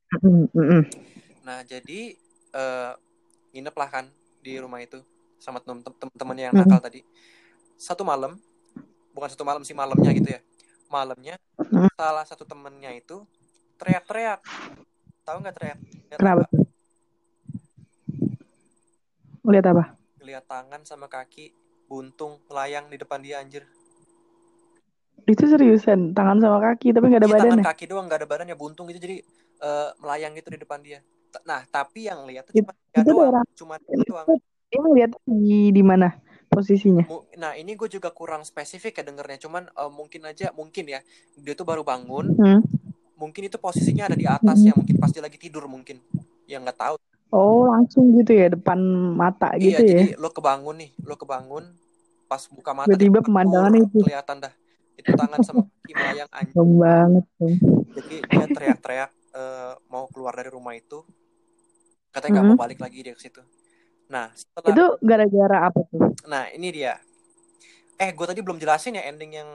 mm. 0.09 0.83
nah 1.45 1.61
jadi 1.61 2.17
eh 2.55 2.91
nginep 3.53 3.75
lah 3.77 3.89
kan 3.89 4.05
di 4.41 4.57
rumah 4.57 4.81
itu 4.81 4.97
sama 5.37 5.61
tem- 5.61 5.83
tem- 5.83 5.97
temen-temennya 5.99 6.49
yang 6.49 6.55
nakal 6.55 6.79
tadi. 6.79 7.03
Satu 7.75 8.07
malam 8.07 8.39
bukan 9.11 9.29
satu 9.29 9.43
malam 9.43 9.61
sih 9.67 9.75
malamnya 9.75 10.15
gitu 10.15 10.39
ya. 10.39 10.41
Malamnya 10.87 11.35
salah 11.99 12.23
satu 12.23 12.47
temennya 12.47 12.95
itu 12.95 13.27
teriak-teriak. 13.75 14.39
Tahu 15.27 15.37
nggak 15.43 15.55
teriak? 15.55 15.77
Lihat 16.09 16.19
Kenapa? 16.19 16.45
Lihat 19.49 19.65
apa? 19.65 19.85
lihat 20.19 20.45
tangan 20.45 20.83
sama 20.85 21.09
kaki 21.09 21.49
buntung 21.91 22.33
melayang 22.49 22.85
di 22.93 22.97
depan 23.01 23.19
dia 23.25 23.35
anjir 23.41 23.63
Itu 25.29 25.45
seriusan 25.45 26.17
tangan 26.17 26.41
sama 26.41 26.57
kaki 26.57 26.89
tapi 26.95 27.05
nggak 27.11 27.21
ada 27.21 27.29
Iya 27.29 27.35
tangan 27.35 27.59
badannya. 27.59 27.65
kaki 27.67 27.83
doang 27.91 28.05
nggak 28.07 28.19
ada 28.23 28.27
badannya 28.29 28.55
buntung 28.57 28.85
gitu 28.89 28.99
jadi 29.05 29.17
eh, 29.61 29.89
melayang 30.01 30.33
gitu 30.39 30.49
di 30.55 30.59
depan 30.63 30.79
dia. 30.81 30.99
T- 31.33 31.43
Nah 31.45 31.61
tapi 31.69 32.09
yang 32.09 32.25
lihat 32.25 32.45
Itu, 32.49 32.65
cuma 32.65 32.71
dia 32.73 33.01
itu 33.03 33.11
doang, 33.11 33.27
daerah 33.29 33.43
cuma 33.59 33.75
dia 33.77 33.97
doang. 34.09 34.27
Dia 34.69 34.79
ngeliat 34.85 35.11
di 35.25 35.57
di 35.73 35.83
mana 35.85 36.07
posisinya? 36.49 37.05
Nah 37.41 37.53
ini 37.57 37.73
gue 37.73 37.89
juga 37.89 38.09
kurang 38.13 38.41
spesifik 38.45 39.01
ya 39.01 39.03
dengernya, 39.05 39.37
cuman 39.45 39.63
eh, 39.69 39.91
mungkin 39.91 40.21
aja 40.29 40.47
mungkin 40.53 40.85
ya 40.89 40.99
dia 41.37 41.53
tuh 41.57 41.65
baru 41.65 41.81
bangun, 41.85 42.25
Hmm. 42.39 42.61
mungkin 43.19 43.49
itu 43.51 43.57
posisinya 43.59 44.07
ada 44.09 44.17
di 44.17 44.25
atas 44.25 44.63
ya, 44.63 44.73
mungkin 44.77 44.95
pasti 44.97 45.19
lagi 45.19 45.37
tidur 45.37 45.65
mungkin, 45.67 45.99
yang 46.49 46.63
nggak 46.65 46.79
tahu. 46.79 46.95
Oh 47.29 47.69
langsung 47.69 48.09
gitu 48.17 48.33
ya 48.33 48.49
depan 48.49 48.79
mata 49.13 49.53
Iya 49.53 49.79
gitu 49.79 49.81
ya? 49.85 50.01
jadi 50.01 50.05
lo 50.17 50.29
kebangun 50.33 50.75
nih, 50.81 50.91
lo 51.05 51.13
kebangun 51.13 51.65
pas 52.25 52.41
buka 52.49 52.73
mata 52.73 52.89
Tiba-tiba 52.89 53.21
kur, 53.21 53.29
itu. 53.85 53.99
kelihatan 54.01 54.37
dah 54.41 54.53
itu 54.97 55.09
tangan 55.13 55.39
sama 55.45 55.61
kaki 55.63 55.93
melayang 55.93 56.29
anjing. 56.33 56.57
Banget 56.57 57.25
tuh. 57.37 57.53
Jadi 57.95 58.15
dia 58.25 58.45
teriak-teriak 58.49 59.11
eh, 59.29 59.73
mau 59.93 60.09
keluar 60.09 60.33
dari 60.33 60.49
rumah 60.49 60.73
itu, 60.73 61.05
katanya 62.09 62.41
nggak 62.41 62.45
Hmm. 62.49 62.57
mau 62.57 62.61
balik 62.65 62.79
lagi 62.81 62.99
dia 63.05 63.13
ke 63.13 63.21
situ. 63.21 63.41
Nah 64.09 64.33
setelah 64.33 64.73
Itu 64.73 64.85
gara-gara 65.05 65.57
apa 65.69 65.79
tuh? 65.85 66.01
Nah, 66.25 66.49
ini 66.49 66.73
dia. 66.73 66.97
Eh, 67.99 68.09
gue 68.15 68.25
tadi 68.25 68.41
belum 68.41 68.57
jelasin 68.57 68.97
ya 68.97 69.05
ending 69.05 69.37
yang 69.37 69.49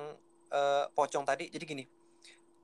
eh, 0.54 0.84
pocong 0.94 1.26
tadi. 1.26 1.50
Jadi 1.50 1.64
gini, 1.66 1.84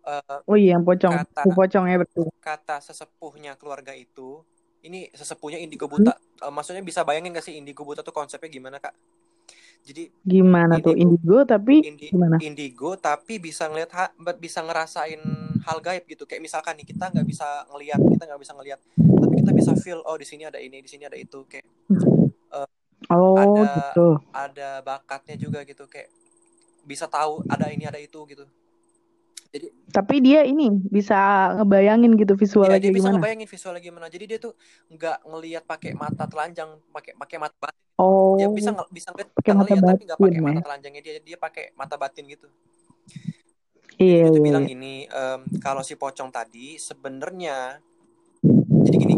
eh, 0.06 0.38
Oh 0.46 0.54
iya 0.54 0.78
yang 0.78 0.86
pocong. 0.86 1.10
Kata- 1.10 1.42
Bu 1.42 1.50
pocongnya 1.50 1.98
betul. 1.98 2.30
kata 2.38 2.78
sesepuhnya 2.78 3.58
keluarga 3.58 3.90
itu, 3.90 4.46
ini 4.82 5.10
sesepuhnya 5.12 5.58
indigo 5.60 5.86
buta. 5.86 6.16
Eh, 6.16 6.52
maksudnya 6.52 6.80
bisa 6.80 7.04
bayangin 7.04 7.36
gak 7.36 7.44
sih 7.44 7.56
indigo 7.56 7.84
buta 7.84 8.00
tuh 8.00 8.14
konsepnya 8.14 8.48
gimana, 8.48 8.80
Kak? 8.80 8.94
Jadi 9.80 10.12
Gimana 10.20 10.76
tuh 10.76 10.92
Indigo. 10.92 11.40
indigo 11.40 11.48
tapi 11.48 11.74
indi 11.80 12.12
gimana? 12.12 12.36
indigo 12.44 13.00
tapi 13.00 13.40
bisa 13.40 13.64
ngeliat 13.64 13.88
ha- 13.96 14.12
bisa 14.36 14.60
ngerasain 14.60 15.20
hal 15.64 15.78
gaib 15.80 16.04
gitu. 16.04 16.28
Kayak 16.28 16.44
misalkan 16.44 16.76
nih 16.76 16.84
kita 16.92 17.08
nggak 17.08 17.24
bisa 17.24 17.64
ngelihat, 17.72 17.96
kita 17.96 18.22
nggak 18.28 18.40
bisa 18.44 18.52
ngelihat, 18.60 18.80
tapi 19.00 19.34
kita 19.40 19.50
bisa 19.56 19.72
feel 19.80 20.04
oh 20.04 20.20
di 20.20 20.28
sini 20.28 20.44
ada 20.44 20.60
ini, 20.60 20.84
di 20.84 20.88
sini 20.88 21.08
ada 21.08 21.16
itu. 21.16 21.48
Kayak 21.48 21.64
Oh 23.10 23.56
Ada- 23.56 23.90
gitu. 23.90 24.08
ada 24.30 24.70
bakatnya 24.84 25.34
juga 25.40 25.64
gitu. 25.64 25.88
Kayak 25.88 26.12
bisa 26.84 27.08
tahu 27.08 27.42
ada 27.48 27.72
ini 27.72 27.88
ada 27.88 27.98
itu 27.98 28.20
gitu. 28.28 28.44
Jadi 29.50 29.66
Tapi 29.90 30.22
dia 30.22 30.46
ini 30.46 30.70
bisa 30.70 31.50
ngebayangin 31.58 32.14
gitu 32.14 32.38
visualnya 32.38 32.78
dia 32.78 32.94
bisa 32.94 33.10
gimana? 33.10 33.18
ngebayangin 33.18 33.48
visualnya 33.50 33.82
gimana. 33.82 34.06
Jadi 34.06 34.24
dia 34.30 34.38
tuh 34.38 34.54
nggak 34.94 35.26
ngelihat 35.26 35.62
pakai 35.66 35.92
mata 35.98 36.30
telanjang, 36.30 36.78
pakai 36.94 37.18
pakai 37.18 37.36
mata 37.42 37.56
batin. 37.58 37.82
Oh. 37.98 38.38
Dia 38.38 38.46
bisa 38.54 38.70
bisa 38.94 39.10
ngeliat, 39.10 39.28
pakai 39.34 39.52
mata 39.52 39.74
ngeliat 39.74 39.82
tapi 39.82 40.02
nggak 40.06 40.18
pakai 40.22 40.30
batin, 40.30 40.44
mata 40.46 40.54
ya. 40.54 40.62
telanjangnya 40.62 41.02
dia. 41.02 41.12
Dia 41.18 41.36
pakai 41.36 41.64
mata 41.74 41.94
batin 41.98 42.24
gitu. 42.30 42.46
Iya, 44.00 44.30
Dia 44.30 44.38
iya, 44.38 44.40
bilang 44.40 44.64
iya. 44.64 44.72
gini, 44.72 44.94
em, 45.04 45.40
kalau 45.60 45.84
si 45.84 45.92
pocong 45.92 46.32
tadi 46.32 46.80
sebenarnya 46.80 47.76
jadi 48.86 48.96
gini, 48.96 49.16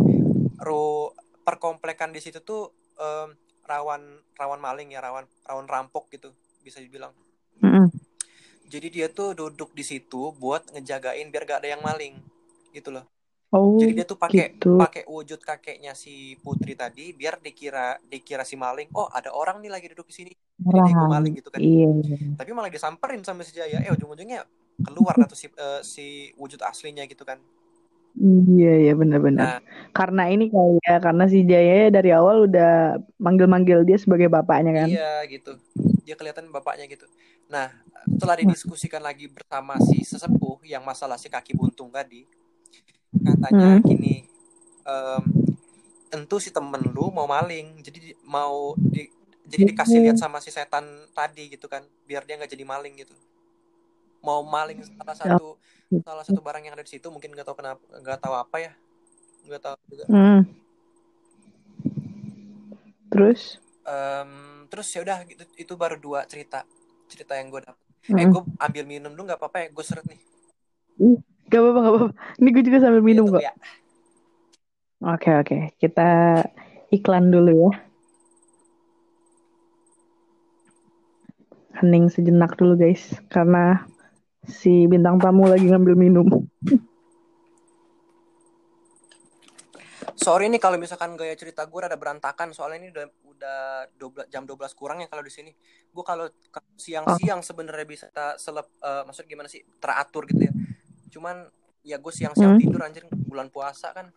ro 0.59 1.15
perkomplekan 1.47 2.11
di 2.11 2.19
situ 2.19 2.43
tuh 2.43 2.73
em, 2.99 3.37
rawan 3.69 4.03
rawan 4.35 4.59
maling 4.59 4.91
ya, 4.91 4.99
rawan 4.99 5.29
rawan 5.47 5.69
rampok 5.71 6.11
gitu 6.11 6.35
bisa 6.67 6.83
dibilang. 6.83 7.15
Mm-mm. 7.63 7.95
Jadi 8.73 8.89
dia 8.89 9.07
tuh 9.13 9.37
duduk 9.37 9.77
di 9.77 9.85
situ 9.85 10.33
buat 10.41 10.65
ngejagain 10.73 11.29
biar 11.29 11.45
gak 11.45 11.61
ada 11.61 11.77
yang 11.77 11.85
maling 11.85 12.17
gitu 12.73 12.89
loh. 12.89 13.05
Oh 13.53 13.77
Jadi 13.77 13.93
dia 14.01 14.07
tuh 14.09 14.17
pakai 14.17 14.57
gitu. 14.57 14.81
pakai 14.81 15.05
wujud 15.05 15.37
kakeknya 15.45 15.93
si 15.93 16.41
Putri 16.41 16.73
tadi 16.73 17.13
biar 17.13 17.37
dikira 17.37 18.01
dikira 18.09 18.49
si 18.49 18.57
maling. 18.57 18.89
Oh, 18.97 19.13
ada 19.13 19.29
orang 19.37 19.61
nih 19.61 19.69
lagi 19.69 19.93
duduk 19.93 20.09
di 20.09 20.15
sini. 20.25 20.33
Ini 20.33 20.89
gue 20.89 21.09
maling 21.13 21.35
gitu 21.37 21.53
kan. 21.53 21.61
Iya. 21.61 21.89
iya. 22.01 22.17
Tapi 22.33 22.51
malah 22.57 22.73
disamperin 22.73 23.21
sama 23.21 23.45
si 23.45 23.53
Jaya. 23.53 23.85
Eh, 23.85 23.93
ujung-ujungnya 23.93 24.49
keluar 24.89 25.21
tuh 25.29 25.37
si 25.37 25.53
eh, 25.53 25.81
si 25.85 26.33
wujud 26.41 26.65
aslinya 26.65 27.05
gitu 27.05 27.29
kan. 27.29 27.37
Iya 28.13 28.69
iya 28.83 28.93
benar-benar. 29.01 29.49
Nah, 29.49 29.59
Karena 29.97 30.23
ini 30.33 30.45
kali 30.53 30.73
ya, 30.87 30.93
karena 31.05 31.25
si 31.33 31.39
Jaya 31.51 31.89
dari 31.97 32.11
awal 32.19 32.37
udah 32.49 32.67
manggil-manggil 33.25 33.79
dia 33.89 33.97
sebagai 33.97 34.29
bapaknya 34.29 34.71
kan. 34.79 34.91
iya 34.91 35.23
gitu. 35.31 35.53
Dia 36.07 36.15
kelihatan 36.19 36.51
bapaknya 36.51 36.85
gitu. 36.91 37.07
Nah, 37.51 37.71
setelah 38.19 38.37
didiskusikan 38.43 39.03
lagi 39.03 39.27
bersama 39.31 39.79
si 39.83 40.03
sesepuh 40.03 40.63
yang 40.67 40.83
masalah 40.83 41.17
si 41.19 41.29
kaki 41.31 41.53
buntung 41.55 41.91
tadi, 41.95 42.27
katanya 43.23 43.79
Hmm. 43.79 43.83
gini, 43.87 44.27
em, 44.87 45.25
tentu 46.13 46.37
si 46.45 46.51
temen 46.53 46.83
lu 46.97 47.11
mau 47.15 47.27
maling, 47.29 47.81
jadi 47.87 47.99
di- 48.13 48.19
mau 48.27 48.77
di, 48.95 49.09
jadi 49.49 49.65
dikasih 49.73 49.99
lihat 50.05 50.17
sama 50.21 50.39
si 50.45 50.51
setan 50.55 50.85
tadi 51.19 51.45
gitu 51.55 51.67
kan, 51.73 51.83
biar 52.09 52.23
dia 52.27 52.37
nggak 52.39 52.53
jadi 52.55 52.65
maling 52.67 52.95
gitu. 53.03 53.15
Mau 54.23 54.41
maling 54.47 54.79
salah 54.87 55.17
satu 55.19 55.59
salah 56.01 56.25
satu 56.25 56.41
barang 56.41 56.65
yang 56.65 56.73
ada 56.73 56.81
di 56.81 56.93
situ, 56.97 57.13
mungkin 57.13 57.37
nggak 57.37 57.45
tahu 57.45 57.61
kenapa, 57.61 57.83
nggak 58.01 58.19
tahu 58.19 58.35
apa 58.35 58.57
ya, 58.57 58.73
nggak 59.45 59.61
tahu 59.61 59.77
juga. 59.93 60.05
Hmm. 60.09 60.41
Terus? 63.13 63.61
Em, 63.85 64.33
terus 64.73 64.89
ya 64.89 65.05
udah 65.05 65.19
gitu, 65.29 65.45
itu 65.59 65.73
baru 65.77 66.01
dua 66.01 66.25
cerita 66.25 66.65
cerita 67.05 67.37
yang 67.37 67.53
gue 67.53 67.61
dapet. 67.61 67.83
Eh, 68.09 68.25
Hmm. 68.25 68.33
gue 68.33 68.43
ambil 68.57 68.85
minum 68.89 69.13
dulu 69.13 69.29
nggak 69.29 69.39
apa-apa 69.39 69.59
ya, 69.63 69.69
gue 69.69 69.85
seret 69.85 70.07
nih. 70.09 70.21
Gak 71.47 71.61
apa-apa, 71.61 71.79
gak 71.79 71.93
apa-apa. 71.93 72.11
Ini 72.41 72.49
gue 72.49 72.63
juga 72.65 72.79
sambil 72.81 73.03
minum 73.05 73.27
Gitu 73.29 73.35
kok. 73.37 73.43
ya. 73.45 73.53
Oke, 75.03 75.31
oke. 75.37 75.57
Kita 75.77 76.09
iklan 76.89 77.29
dulu 77.29 77.69
ya. 77.69 77.73
Hening 81.77 82.09
sejenak 82.09 82.55
dulu 82.57 82.79
guys. 82.79 83.13
Karena 83.29 83.85
si 84.43 84.91
bintang 84.91 85.23
tamu 85.23 85.47
lagi 85.47 85.71
ngambil 85.71 85.95
minum. 85.95 86.27
Sorry 90.13 90.47
nih 90.47 90.63
kalau 90.63 90.79
misalkan 90.79 91.19
gaya 91.19 91.35
cerita 91.35 91.67
gue 91.67 91.81
ada 91.83 91.99
berantakan 91.99 92.55
soalnya 92.55 92.87
ini 92.87 92.89
udah 92.95 93.07
udah 93.27 93.59
12 93.99 94.31
jam 94.31 94.47
12 94.47 94.71
kurang 94.79 95.03
ya 95.03 95.09
kalau 95.11 95.23
di 95.23 95.33
sini. 95.33 95.51
Gue 95.91 96.05
kalau 96.07 96.31
siang-siang 96.79 97.43
sebenarnya 97.43 97.87
bisa 97.87 98.07
selep 98.39 98.71
eh, 98.79 99.03
maksud 99.03 99.27
gimana 99.27 99.51
sih 99.51 99.63
teratur 99.83 100.27
gitu 100.31 100.47
ya. 100.47 100.53
Cuman 101.11 101.47
ya 101.83 101.99
gue 101.99 102.13
siang-siang 102.15 102.55
Hmm. 102.55 102.63
tidur 102.63 102.83
anjir 102.87 103.03
bulan 103.27 103.51
puasa 103.51 103.91
kan. 103.91 104.15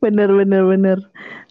Bener, 0.00 0.28
bener, 0.32 0.62
bener. 0.64 0.98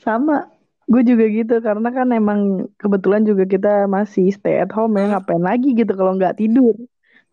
Sama. 0.01 0.49
Gue 0.85 1.01
juga 1.01 1.25
gitu. 1.25 1.55
Karena 1.59 1.89
kan 1.89 2.07
emang 2.11 2.39
kebetulan 2.75 3.23
juga 3.23 3.43
kita 3.43 3.87
masih 3.87 4.29
stay 4.29 4.59
at 4.59 4.71
home 4.71 4.97
ya. 4.97 5.15
Ngapain 5.15 5.41
lagi 5.41 5.71
gitu 5.71 5.93
kalau 5.93 6.13
nggak 6.13 6.37
tidur. 6.37 6.75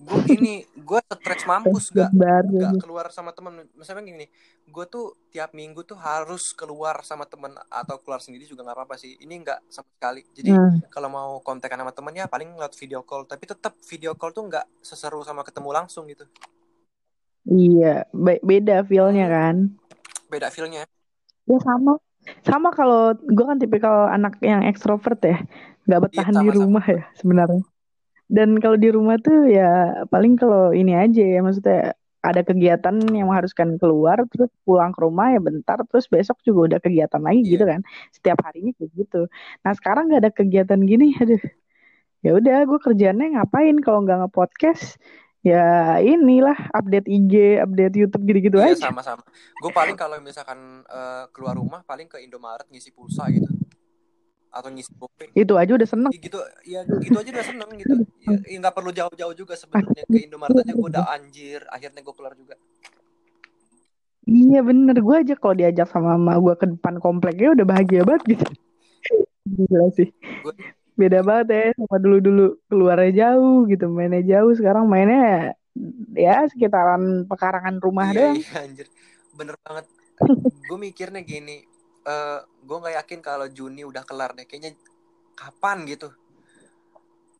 Gue 0.00 0.20
ini 0.32 0.64
gue 0.80 0.96
stres 1.20 1.44
mampus 1.44 1.92
gak 1.92 2.08
nggak 2.08 2.80
keluar 2.80 3.12
sama 3.12 3.36
temen 3.36 3.68
misalnya 3.76 4.00
gini 4.02 4.26
gue 4.64 4.84
tuh 4.88 5.12
tiap 5.28 5.52
minggu 5.52 5.84
tuh 5.84 5.94
harus 5.94 6.56
keluar 6.56 7.04
sama 7.04 7.28
temen 7.28 7.52
atau 7.68 8.00
keluar 8.00 8.16
sendiri 8.18 8.48
juga 8.48 8.64
nggak 8.64 8.80
apa-apa 8.80 8.96
sih 8.96 9.20
ini 9.20 9.44
nggak 9.44 9.60
sama 9.68 9.86
sekali 9.92 10.24
jadi 10.32 10.50
Hmm. 10.50 10.80
kalau 10.88 11.12
mau 11.12 11.30
kontekan 11.44 11.76
sama 11.76 11.92
temen 11.92 12.16
ya 12.16 12.24
paling 12.26 12.48
lewat 12.56 12.72
video 12.74 13.04
call 13.04 13.28
tapi 13.28 13.44
tetap 13.44 13.76
video 13.84 14.16
call 14.16 14.32
tuh 14.32 14.48
nggak 14.48 14.64
seseru 14.80 15.20
sama 15.20 15.44
ketemu 15.44 15.68
langsung 15.68 16.08
gitu 16.08 16.24
Iya. 17.44 18.08
Be- 18.10 18.40
beda 18.40 18.80
feel-nya 18.88 19.28
kan. 19.28 19.68
beda 20.26 20.48
feelnya 20.48 20.88
Ya 21.44 21.58
sama. 21.60 22.00
Sama 22.44 22.70
kalau 22.70 23.12
gue 23.16 23.44
kan 23.44 23.58
tipikal 23.58 24.08
anak 24.08 24.38
yang 24.44 24.62
ekstrovert 24.64 25.18
ya. 25.24 25.38
Nggak 25.88 26.00
bertahan 26.10 26.34
di 26.36 26.50
sama-sama. 26.50 26.58
rumah 26.58 26.84
ya 26.86 27.02
sebenarnya. 27.16 27.62
Dan 28.30 28.62
kalau 28.62 28.78
di 28.78 28.88
rumah 28.94 29.16
tuh 29.18 29.50
ya 29.50 30.04
paling 30.06 30.38
kalau 30.38 30.70
ini 30.70 30.94
aja 30.94 31.22
ya. 31.22 31.40
Maksudnya 31.42 31.96
ada 32.20 32.44
kegiatan 32.44 33.00
yang 33.10 33.26
mengharuskan 33.32 33.80
keluar. 33.80 34.20
Terus 34.30 34.52
pulang 34.62 34.92
ke 34.94 35.00
rumah 35.02 35.32
ya 35.34 35.40
bentar. 35.42 35.80
Terus 35.88 36.06
besok 36.06 36.38
juga 36.46 36.76
udah 36.76 36.78
kegiatan 36.84 37.18
lagi 37.20 37.40
Iya. 37.42 37.50
gitu 37.56 37.64
kan. 37.66 37.80
Setiap 38.14 38.38
harinya 38.46 38.72
kayak 38.78 38.90
gitu. 38.94 39.20
Nah 39.64 39.72
sekarang 39.74 40.12
nggak 40.12 40.20
ada 40.28 40.32
kegiatan 40.32 40.80
gini. 40.84 41.16
Aduh. 41.18 41.42
Ya 42.20 42.36
udah 42.36 42.68
gue 42.68 42.78
kerjaannya 42.84 43.40
ngapain 43.40 43.80
kalau 43.80 44.04
nggak 44.04 44.28
nge-podcast. 44.28 45.00
Ya 45.40 45.96
inilah 46.04 46.68
update 46.76 47.08
IG, 47.08 47.32
update 47.64 47.96
YouTube 47.96 48.28
gitu-gitu 48.28 48.60
iya 48.60 48.76
aja. 48.76 48.92
sama-sama 48.92 49.24
gue 49.56 49.72
paling 49.72 49.96
kalau 49.96 50.20
misalkan 50.20 50.84
eh, 50.84 51.24
keluar 51.32 51.56
rumah 51.56 51.80
paling 51.80 52.04
ke 52.04 52.20
Indomaret 52.20 52.68
ngisi 52.68 52.92
pulsa 52.92 53.24
gitu 53.32 53.48
atau 54.50 54.68
ngisi 54.68 54.90
GoPay 54.92 55.32
Itu 55.32 55.56
aja 55.56 55.72
udah 55.72 55.88
seneng. 55.88 56.12
gitu 56.12 56.36
ya 56.66 56.82
gitu 56.84 57.16
aja 57.16 57.30
udah 57.32 57.46
seneng 57.46 57.70
gitu 57.78 57.94
ya 58.20 58.36
ya 58.36 58.56
nggak 58.60 58.74
perlu 58.74 58.90
jauh-jauh 58.90 59.32
juga 59.32 59.56
sebenarnya 59.56 60.04
ke 60.04 60.18
Indomaret 60.20 60.60
aja 60.60 60.72
gue 60.76 60.88
udah 60.92 61.04
anjir 61.08 61.60
akhirnya 61.70 62.00
gue 62.02 62.14
keluar 62.14 62.34
juga 62.36 62.54
Iya 64.26 64.60
bener 64.60 65.00
gue 65.00 65.16
aja 65.16 65.34
kalau 65.34 65.56
diajak 65.56 65.88
sama 65.88 66.14
mama 66.14 66.36
gue 66.38 66.54
ke 66.54 66.66
depan 66.68 67.00
kompleknya 67.00 67.56
udah 67.56 67.66
bahagia 67.66 68.04
banget 68.04 68.36
gitu. 68.36 68.44
Gila 69.56 69.88
sih. 69.90 70.12
gue 70.12 70.52
Beda 71.00 71.24
banget 71.24 71.46
ya 71.48 71.64
sama 71.74 71.96
dulu-dulu 71.96 72.60
keluarnya 72.68 73.10
jauh 73.16 73.64
gitu 73.64 73.88
mainnya 73.88 74.20
jauh 74.22 74.52
sekarang 74.52 74.84
mainnya 74.84 75.56
ya 76.12 76.44
sekitaran 76.44 77.24
pekarangan 77.24 77.80
rumah 77.80 78.10
iya 78.10 78.16
doang. 78.20 78.36
iya 78.36 78.56
anjir 78.60 78.86
bener 79.32 79.56
banget 79.62 79.86
gue 80.60 80.78
mikirnya 80.78 81.22
gini 81.22 81.64
eh 82.02 82.38
gue 82.60 82.76
nggak 82.76 82.94
yakin 82.98 83.18
kalau 83.20 83.48
Juni 83.48 83.80
udah 83.82 84.04
kelar 84.04 84.34
deh 84.34 84.44
kayaknya 84.44 84.76
kapan 85.32 85.88
gitu 85.88 86.12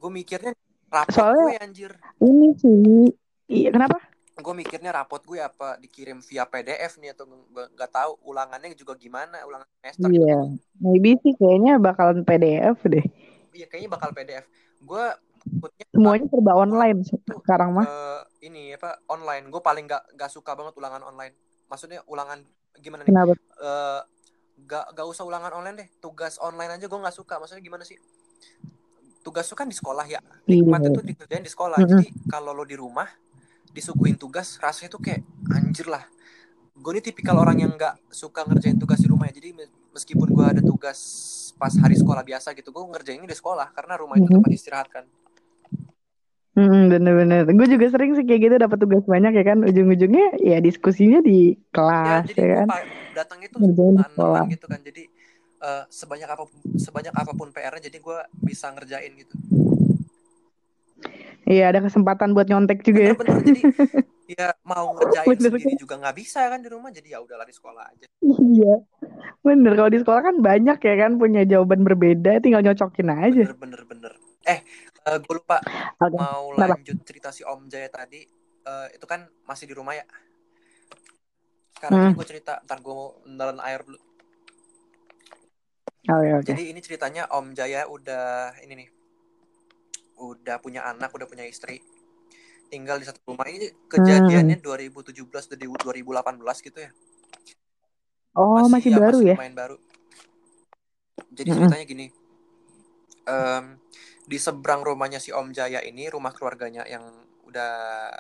gue 0.01 0.11
mikirnya 0.11 0.57
rapot 0.88 1.12
Soalnya- 1.12 1.44
gue 1.44 1.57
anjir 1.61 1.92
Ini 2.18 2.46
sih. 2.57 3.12
Iya, 3.46 3.68
kenapa? 3.70 3.99
gue 4.40 4.55
mikirnya 4.57 4.88
rapot 4.90 5.20
gue 5.20 5.37
apa 5.37 5.77
dikirim 5.77 6.23
via 6.23 6.44
PDF 6.44 6.96
nih 6.96 7.12
atau 7.12 7.29
nggak 7.53 7.90
tahu 7.90 8.16
ulangannya 8.25 8.73
juga 8.73 8.96
gimana 8.96 9.37
ulangan 9.44 9.68
semester. 9.77 10.09
Iya. 10.09 10.38
Maybe 10.81 11.20
sih 11.20 11.37
kayaknya 11.37 11.77
bakalan 11.77 12.25
PDF 12.25 12.81
deh. 12.87 13.05
Iya 13.52 13.66
kayaknya 13.66 13.90
bakal 13.90 14.10
PDF 14.10 14.46
gue 14.80 15.04
takutnya 15.40 15.84
Semuanya 15.90 16.26
serba 16.28 16.52
online 16.52 16.98
sekarang 17.40 17.70
mah. 17.72 17.84
eh, 17.84 18.20
ini 18.44 18.76
apa 18.76 19.00
online. 19.08 19.48
Gue 19.48 19.58
paling 19.58 19.84
nggak 19.84 20.12
nggak 20.12 20.30
suka 20.30 20.52
banget 20.52 20.76
ulangan 20.76 21.00
online. 21.02 21.32
Maksudnya 21.66 22.04
ulangan 22.04 22.44
gimana 22.76 23.02
nih? 23.02 23.08
Kenapa? 23.08 23.32
Eh, 23.36 24.00
nggak 24.60 24.84
nggak 24.92 25.06
usah 25.08 25.24
ulangan 25.24 25.52
online 25.54 25.76
deh. 25.80 25.88
Tugas 25.96 26.36
online 26.36 26.76
aja 26.76 26.84
gue 26.84 27.00
nggak 27.00 27.16
suka. 27.16 27.40
Maksudnya 27.40 27.64
gimana 27.64 27.82
sih? 27.82 27.96
Tugas 29.20 29.44
tuh 29.44 29.56
kan 29.56 29.64
di 29.64 29.76
sekolah 29.76 30.04
ya. 30.04 30.20
Nikmatnya 30.44 30.92
Iya. 30.92 30.96
tuh 30.96 31.04
dikerjain 31.04 31.44
di 31.44 31.48
sekolah. 31.48 31.78
Mm-mm. 31.78 31.90
jadi 31.98 32.06
kalau 32.28 32.52
lo 32.52 32.64
di 32.64 32.76
rumah 32.76 33.08
disuguhin 33.70 34.16
tugas 34.16 34.56
rasanya 34.56 34.92
tuh 34.92 35.00
kayak 35.00 35.20
anjir 35.50 35.88
lah. 35.88 36.04
Gue 36.72 36.96
ini 36.96 37.02
tipikal 37.02 37.36
orang 37.36 37.60
yang 37.60 37.72
nggak 37.74 38.08
suka 38.08 38.44
ngerjain 38.44 38.76
tugas 38.76 39.00
di 39.00 39.08
rumah 39.08 39.28
ya. 39.28 39.36
Jadi 39.36 39.56
meskipun 40.00 40.32
gue 40.32 40.46
ada 40.48 40.62
tugas 40.64 40.98
pas 41.60 41.76
hari 41.76 41.92
sekolah 41.92 42.24
biasa 42.24 42.56
gitu 42.56 42.72
gue 42.72 42.80
ngerjainnya 42.88 43.28
di 43.28 43.36
sekolah 43.36 43.68
karena 43.76 44.00
rumah 44.00 44.16
itu 44.16 44.24
Mhm. 44.24 44.40
tempat 44.40 44.52
istirahat 44.56 44.88
kan 44.88 45.04
Hmm, 46.50 46.90
bener-bener. 46.90 47.46
Gue 47.46 47.68
juga 47.70 47.86
sering 47.94 48.10
sih 48.18 48.26
kayak 48.26 48.40
gitu 48.42 48.54
dapat 48.58 48.82
tugas 48.82 49.06
banyak 49.06 49.32
ya 49.38 49.44
kan. 49.46 49.62
Ujung-ujungnya 49.62 50.34
ya 50.42 50.58
diskusinya 50.58 51.22
di 51.22 51.54
ya 51.54 51.62
kelas 51.70 52.26
jadi 52.26 52.42
ya 52.42 52.48
kan. 52.66 52.68
datangnya 53.14 53.48
tuh 53.54 53.58
Ngerjain 53.62 53.96
sekolah. 54.02 54.44
gitu 54.50 54.66
kan 54.66 54.80
jadi 54.82 55.02
eh, 55.62 55.84
sebanyak 55.88 56.26
apa 56.26 56.42
pun 56.50 56.58
sebanyak 56.74 57.14
apa 57.14 57.32
pun 57.38 57.48
PR-nya 57.54 57.86
jadi 57.86 57.98
gue 58.02 58.18
bisa 58.42 58.66
ngerjain 58.74 59.12
gitu 59.14 59.34
Iya, 61.48 61.72
ada 61.72 61.80
kesempatan 61.82 62.36
buat 62.36 62.46
nyontek 62.46 62.84
juga 62.84 63.00
ya. 63.10 63.14
bener-bener 63.16 63.44
jadi 63.50 63.62
ya 64.38 64.48
mau 64.62 64.94
ngerjain 64.94 65.26
Bener 65.34 65.50
sendiri 65.50 65.74
juga 65.74 65.94
nggak 65.98 66.16
bisa 66.16 66.40
kan 66.46 66.62
di 66.62 66.68
rumah 66.70 66.94
jadi 66.94 67.16
ya 67.16 67.18
udahlah 67.18 67.46
di 67.48 67.54
sekolah 67.56 67.84
aja 67.90 68.06
Iya. 68.20 68.74
Bener, 69.40 69.72
kalau 69.74 69.88
di 69.88 69.98
sekolah 69.98 70.20
kan 70.20 70.36
banyak 70.44 70.76
ya 70.76 70.94
kan 71.00 71.16
punya 71.16 71.42
jawaban 71.48 71.80
berbeda, 71.82 72.36
tinggal 72.44 72.60
nyocokin 72.60 73.08
aja. 73.08 73.48
bener 73.48 73.56
bener 73.56 73.82
bener 73.88 74.12
eh 74.44 74.60
gue 75.08 75.34
lupa 75.34 75.64
Oke. 76.04 76.14
mau 76.20 76.52
Kenapa? 76.52 76.76
lanjut 76.76 76.96
cerita 77.08 77.28
si 77.32 77.40
Om 77.42 77.66
Jaya 77.72 77.88
tadi 77.88 78.20
Eh, 78.60 78.88
itu 78.92 79.06
kan 79.08 79.24
masih 79.48 79.64
di 79.64 79.74
rumah 79.74 79.96
ya 79.96 80.04
sekarang 81.80 81.96
ini 81.96 82.12
Hmm. 82.12 82.16
gue 82.20 82.26
cerita 82.28 82.60
ntar 82.68 82.84
gue 82.84 82.92
mau 82.92 83.16
air 83.64 83.80
dulu 83.80 83.96
Oke, 86.10 86.28
oke. 86.36 86.44
jadi 86.44 86.62
ini 86.68 86.80
ceritanya 86.84 87.24
Om 87.32 87.56
Jaya 87.56 87.88
udah 87.88 88.52
ini 88.60 88.84
nih 88.84 88.88
udah 90.20 90.61
punya 90.61 90.85
anak 90.85 91.09
udah 91.16 91.24
punya 91.24 91.48
istri 91.48 91.80
tinggal 92.68 93.00
di 93.00 93.09
satu 93.09 93.18
rumah. 93.26 93.48
Ini 93.48 93.88
kejadiannya 93.88 94.61
2017 94.62 95.50
dari 95.50 95.66
2018 95.66 96.66
gitu 96.70 96.78
ya. 96.78 96.90
Oh, 98.37 98.62
masih, 98.70 98.94
ya, 98.94 99.00
baru 99.02 99.18
masih 99.18 99.26
ya? 99.26 99.35
lumayan 99.35 99.56
baru. 99.59 99.76
Jadi 101.35 101.48
Mm-mm. 101.50 101.59
ceritanya 101.66 101.87
gini 101.88 102.06
Em, 103.30 103.78
di 104.26 104.38
seberang 104.40 104.83
rumahnya 104.83 105.22
si 105.22 105.30
Om 105.30 105.54
Jaya 105.54 105.85
ini 105.85 106.09
rumah 106.11 106.35
keluarganya 106.35 106.83
yang 106.88 107.04
udah 107.46 108.11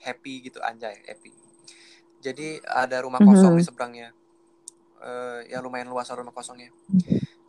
happy 0.00 0.48
gitu 0.50 0.58
anjay 0.60 0.96
happy. 1.06 1.32
Jadi 2.20 2.60
ada 2.68 3.00
rumah 3.00 3.20
kosong 3.20 3.56
Mhm. 3.56 3.60
di 3.60 3.64
seberangnya. 3.64 4.08
Eh, 5.00 5.40
ya 5.48 5.64
lumayan 5.64 5.88
luas 5.88 6.12
rumah 6.12 6.34
kosongnya. 6.34 6.68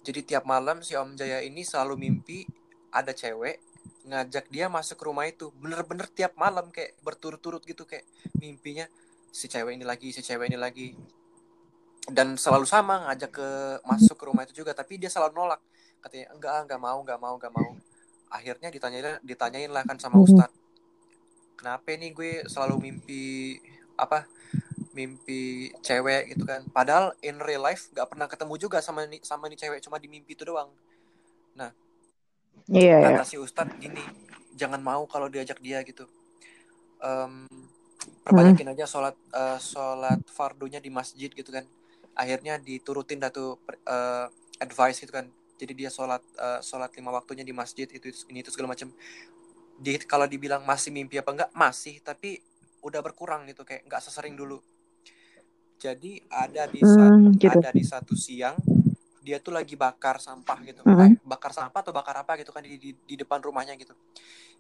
Jadi 0.08 0.24
tiap 0.24 0.48
malam 0.48 0.80
si 0.80 0.96
Om 0.96 1.20
Jaya 1.20 1.44
ini 1.44 1.68
selalu 1.68 2.00
mimpi 2.00 2.48
ada 2.96 3.12
cewek 3.12 3.60
ngajak 4.08 4.50
dia 4.50 4.66
masuk 4.68 4.98
ke 4.98 5.06
rumah 5.06 5.26
itu 5.30 5.54
bener-bener 5.58 6.10
tiap 6.10 6.34
malam 6.36 6.70
kayak 6.74 6.98
berturut-turut 7.06 7.62
gitu 7.64 7.86
kayak 7.86 8.06
mimpinya 8.42 8.90
si 9.32 9.48
cewek 9.48 9.78
ini 9.78 9.86
lagi 9.86 10.10
si 10.10 10.22
cewek 10.26 10.50
ini 10.50 10.58
lagi. 10.58 10.98
Dan 12.10 12.36
selalu 12.36 12.66
sama 12.66 13.06
ngajak 13.08 13.32
ke 13.32 13.50
masuk 13.86 14.18
ke 14.18 14.24
rumah 14.26 14.44
itu 14.44 14.58
juga 14.58 14.74
tapi 14.74 14.98
dia 14.98 15.10
selalu 15.10 15.38
nolak. 15.38 15.62
Katanya 16.02 16.34
enggak 16.34 16.54
enggak 16.66 16.80
mau 16.82 16.98
enggak 17.02 17.20
mau 17.22 17.34
enggak 17.38 17.54
mau. 17.54 17.70
Akhirnya 18.32 18.74
ditanyain 18.74 19.22
ditanyain 19.22 19.70
lah 19.70 19.86
kan 19.86 20.00
sama 20.02 20.18
Mhm. 20.18 20.26
Ustadz 20.26 20.62
kenapa 21.62 21.94
nih 21.94 22.10
gue 22.10 22.32
selalu 22.50 22.90
mimpi 22.90 23.62
apa 23.94 24.26
mimpi 24.98 25.70
cewek? 25.86 26.34
Gitu 26.34 26.44
kan. 26.50 26.66
Padahal 26.74 27.14
in 27.22 27.38
real 27.38 27.62
life 27.62 27.94
nggak 27.94 28.10
pernah 28.10 28.26
ketemu 28.26 28.54
juga 28.58 28.82
sama 28.82 29.06
nih 29.06 29.22
sama 29.22 29.46
nih 29.46 29.62
cewek 29.62 29.80
cuma 29.86 30.02
di 30.02 30.10
mimpi 30.10 30.34
itu 30.34 30.42
doang. 30.42 30.74
Iya, 31.54 31.70
iya. 32.70 33.18
kata 33.18 33.26
si 33.26 33.36
Ustadz 33.42 33.78
gini 33.82 34.02
jangan 34.54 34.82
mau 34.84 35.08
kalau 35.10 35.32
diajak 35.32 35.58
dia 35.64 35.82
gitu. 35.82 36.06
Em, 37.02 37.50
perbanyakin 38.22 38.78
aja 38.78 38.86
sholat 38.86 39.16
eh, 39.34 39.60
sholat 39.62 40.22
fardunya 40.30 40.78
di 40.78 40.94
masjid 40.94 41.30
gitu 41.34 41.50
kan. 41.50 41.66
Akhirnya 42.14 42.62
diturutin 42.62 43.18
tuh 43.34 43.58
per- 43.66 43.82
eh, 43.82 44.26
advice 44.62 45.02
gitu 45.02 45.14
kan. 45.14 45.26
Jadi 45.58 45.74
dia 45.74 45.90
sholat 45.90 46.22
eh, 46.38 46.60
sholat 46.62 46.94
lima 46.94 47.10
waktunya 47.10 47.42
di 47.42 47.54
masjid 47.54 47.90
itu 47.90 48.14
ini 48.30 48.46
itu 48.46 48.54
segala 48.54 48.78
macam. 48.78 48.94
Di 49.82 49.98
kalau 50.06 50.30
dibilang 50.30 50.62
masih 50.62 50.94
mimpi 50.94 51.18
apa 51.18 51.34
enggak 51.34 51.52
masih 51.58 51.98
tapi 52.06 52.38
udah 52.86 53.02
berkurang 53.02 53.46
gitu 53.50 53.66
kayak 53.66 53.86
nggak 53.90 54.02
sesering 54.02 54.38
dulu. 54.38 54.62
Jadi 55.82 56.22
ada 56.30 56.70
di 56.70 56.82
satu 56.86 57.18
Hmm, 57.18 57.34
gitu. 57.42 57.58
ada 57.58 57.70
di 57.74 57.82
satu 57.82 58.14
siang 58.14 58.54
dia 59.22 59.38
tuh 59.38 59.54
lagi 59.54 59.78
bakar 59.78 60.18
sampah 60.18 60.58
gitu. 60.66 60.82
Mhm. 60.84 60.98
Eh, 60.98 61.10
bakar 61.24 61.54
sampah 61.54 61.80
atau 61.86 61.94
bakar 61.94 62.26
apa 62.26 62.36
gitu 62.42 62.50
kan 62.50 62.66
di, 62.66 62.76
di, 62.82 62.92
di 62.94 63.16
depan 63.16 63.38
rumahnya 63.40 63.78
gitu. 63.78 63.94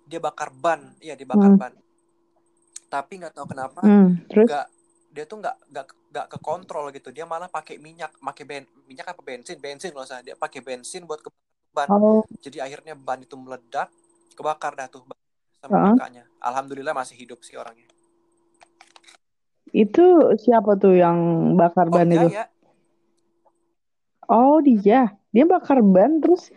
Dia 0.05 0.21
bakar 0.21 0.53
ban. 0.53 0.93
Iya 1.01 1.17
dia 1.17 1.25
bakar 1.25 1.51
Hmm. 1.51 1.59
ban. 1.59 1.73
Tapi 2.91 3.13
nggak 3.19 3.33
tahu 3.33 3.47
kenapa 3.49 3.81
Hmm, 3.81 4.19
terus? 4.29 4.45
nggak 4.47 4.65
dia 5.11 5.23
tuh 5.27 5.37
nggak 5.43 5.55
nggak 5.71 5.85
nggak 6.13 6.25
ke 6.29 6.37
kontrol 6.39 6.85
gitu. 6.93 7.09
Dia 7.09 7.25
malah 7.25 7.49
pakai 7.49 7.81
minyak 7.81 8.13
pakai 8.21 8.43
ben 8.45 8.63
minyak 8.85 9.11
apa 9.11 9.21
bensin? 9.25 9.57
Bensin 9.57 9.91
loh 9.97 10.05
saya 10.05 10.21
dia 10.21 10.35
pakai 10.37 10.61
bensin 10.61 11.03
buat 11.09 11.19
ke 11.25 11.29
ban. 11.73 11.87
Oh, 11.89 12.21
jadi 12.43 12.67
akhirnya 12.67 12.93
ban 12.93 13.19
itu 13.23 13.33
meledak 13.39 13.89
kebakar 14.37 14.77
dah 14.77 14.87
tuh 14.91 15.01
sama 15.61 15.73
Heeh. 15.73 15.95
kakaknya. 15.95 16.23
Alhamdulillah 16.43 16.93
masih 16.93 17.15
hidup 17.17 17.41
sih 17.41 17.55
orangnya. 17.57 17.87
Itu 19.71 20.35
siapa 20.35 20.75
tuh 20.75 20.99
yang 20.99 21.17
bakar 21.55 21.87
Om 21.87 21.95
ban 21.95 22.11
itu? 22.11 22.27
Jaya 22.27 22.43
Oh, 24.31 24.63
dia. 24.63 25.11
Dia 25.35 25.43
bakar 25.43 25.83
ban 25.83 26.23
terus 26.23 26.47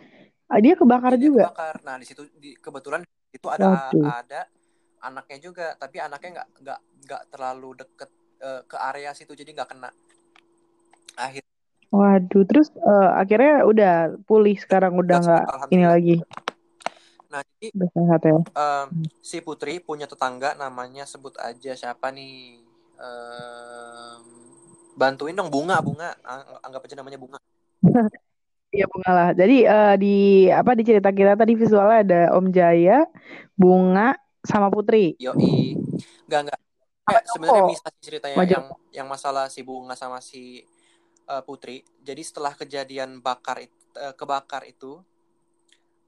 ah, 0.47 0.59
dia 0.63 0.79
kebakar 0.79 1.15
Iya, 1.15 1.19
dia 1.19 1.27
juga. 1.27 1.43
kebakar. 1.51 1.75
Nah 1.83 1.95
di 1.99 2.05
situ 2.07 2.23
di, 2.39 2.55
kebetulan 2.55 3.03
itu 3.35 3.47
ada 3.51 3.91
Waduh. 3.91 4.03
ada 4.23 4.41
anaknya 5.03 5.37
juga, 5.43 5.75
tapi 5.75 5.99
anaknya 5.99 6.41
nggak 6.41 6.47
nggak 6.63 6.79
nggak 7.05 7.21
terlalu 7.29 7.69
deket 7.83 8.09
eh, 8.41 8.61
ke 8.63 8.77
area 8.79 9.11
situ, 9.11 9.35
jadi 9.35 9.51
nggak 9.51 9.69
kena. 9.75 9.91
Akhir 11.19 11.43
Waduh, 11.91 12.43
terus 12.47 12.71
eh, 12.75 13.09
akhirnya 13.15 13.63
udah 13.63 13.93
pulih 14.27 14.55
sekarang 14.59 14.95
udah 14.99 15.17
nggak 15.19 15.43
ini 15.45 15.51
alhamdulillah. 15.55 15.91
lagi. 15.91 16.15
Nah 17.31 17.41
jadi 17.43 17.67
sehat 17.91 18.21
ya. 18.23 18.39
em, 18.55 18.87
si 19.19 19.37
Putri 19.43 19.79
punya 19.83 20.07
tetangga 20.07 20.55
namanya 20.55 21.03
sebut 21.07 21.35
aja 21.39 21.75
siapa 21.75 22.11
nih? 22.11 22.59
Em, 22.99 24.21
bantuin 24.95 25.35
dong 25.35 25.51
bunga 25.51 25.79
bunga, 25.83 26.15
Ang- 26.23 26.59
anggap 26.63 26.87
aja 26.87 26.95
namanya 26.99 27.19
bunga. 27.19 27.39
Iya 28.75 28.85
bunga 28.91 29.11
lah. 29.15 29.29
Jadi 29.31 29.55
eh, 29.63 29.93
di 30.03 30.13
apa 30.51 30.71
di 30.75 30.83
cerita 30.83 31.09
kita 31.15 31.39
tadi 31.39 31.53
visualnya 31.55 31.97
ada 32.03 32.19
Om 32.35 32.45
Jaya, 32.51 33.07
Bunga, 33.55 34.11
sama 34.43 34.67
Putri. 34.67 35.15
Yoi, 35.15 35.79
nggak 36.27 36.41
nggak. 36.49 36.59
Apa 37.05 37.19
Eh, 37.21 37.29
sebenarnya 37.29 37.63
bisa 37.63 37.87
ceritanya 38.01 38.37
Sama 38.41 38.51
yang 38.51 38.65
yang 38.91 39.07
masalah 39.07 39.45
si 39.47 39.61
bunga 39.63 39.95
sama 39.95 40.19
si 40.19 40.59
eh, 41.31 41.43
Putri. 41.47 41.85
Jadi 42.03 42.21
setelah 42.25 42.51
kejadian 42.51 43.23
bakar 43.23 43.63
it- 43.63 43.95
eh, 43.95 44.11
kebakar 44.11 44.67
itu 44.67 44.99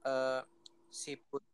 eh, 0.04 0.40
si 0.92 1.16
Putri 1.16 1.46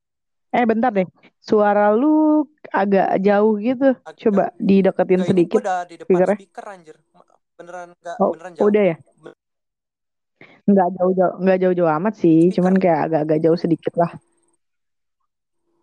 Eh 0.54 0.62
bentar 0.70 0.94
deh, 0.94 1.02
suara 1.42 1.90
lu 1.90 2.46
agak 2.70 3.18
jauh 3.26 3.58
gitu. 3.58 3.90
agak 4.06 4.22
Coba 4.22 4.42
dideketin 4.54 5.22
sedikit 5.26 5.58
udah 5.66 5.78
di 5.82 5.94
depan 5.98 6.22
speaker 6.30 6.64
anjir. 6.70 6.96
Beneran 7.58 7.90
nggak 7.98 8.18
Oh, 8.22 8.30
beneran 8.34 8.52
jauh. 8.54 8.70
udah 8.70 8.82
ya? 8.94 8.96
Nggak 10.64 10.88
jauh-jauh, 10.96 11.34
nggak 11.44 11.58
jauh-jauh 11.60 11.90
amat 12.00 12.14
sih. 12.16 12.48
Speaker. 12.48 12.54
Cuman 12.56 12.74
kayak 12.80 13.00
agak-agak 13.08 13.38
jauh 13.44 13.58
sedikit 13.60 13.94
lah. 13.96 14.10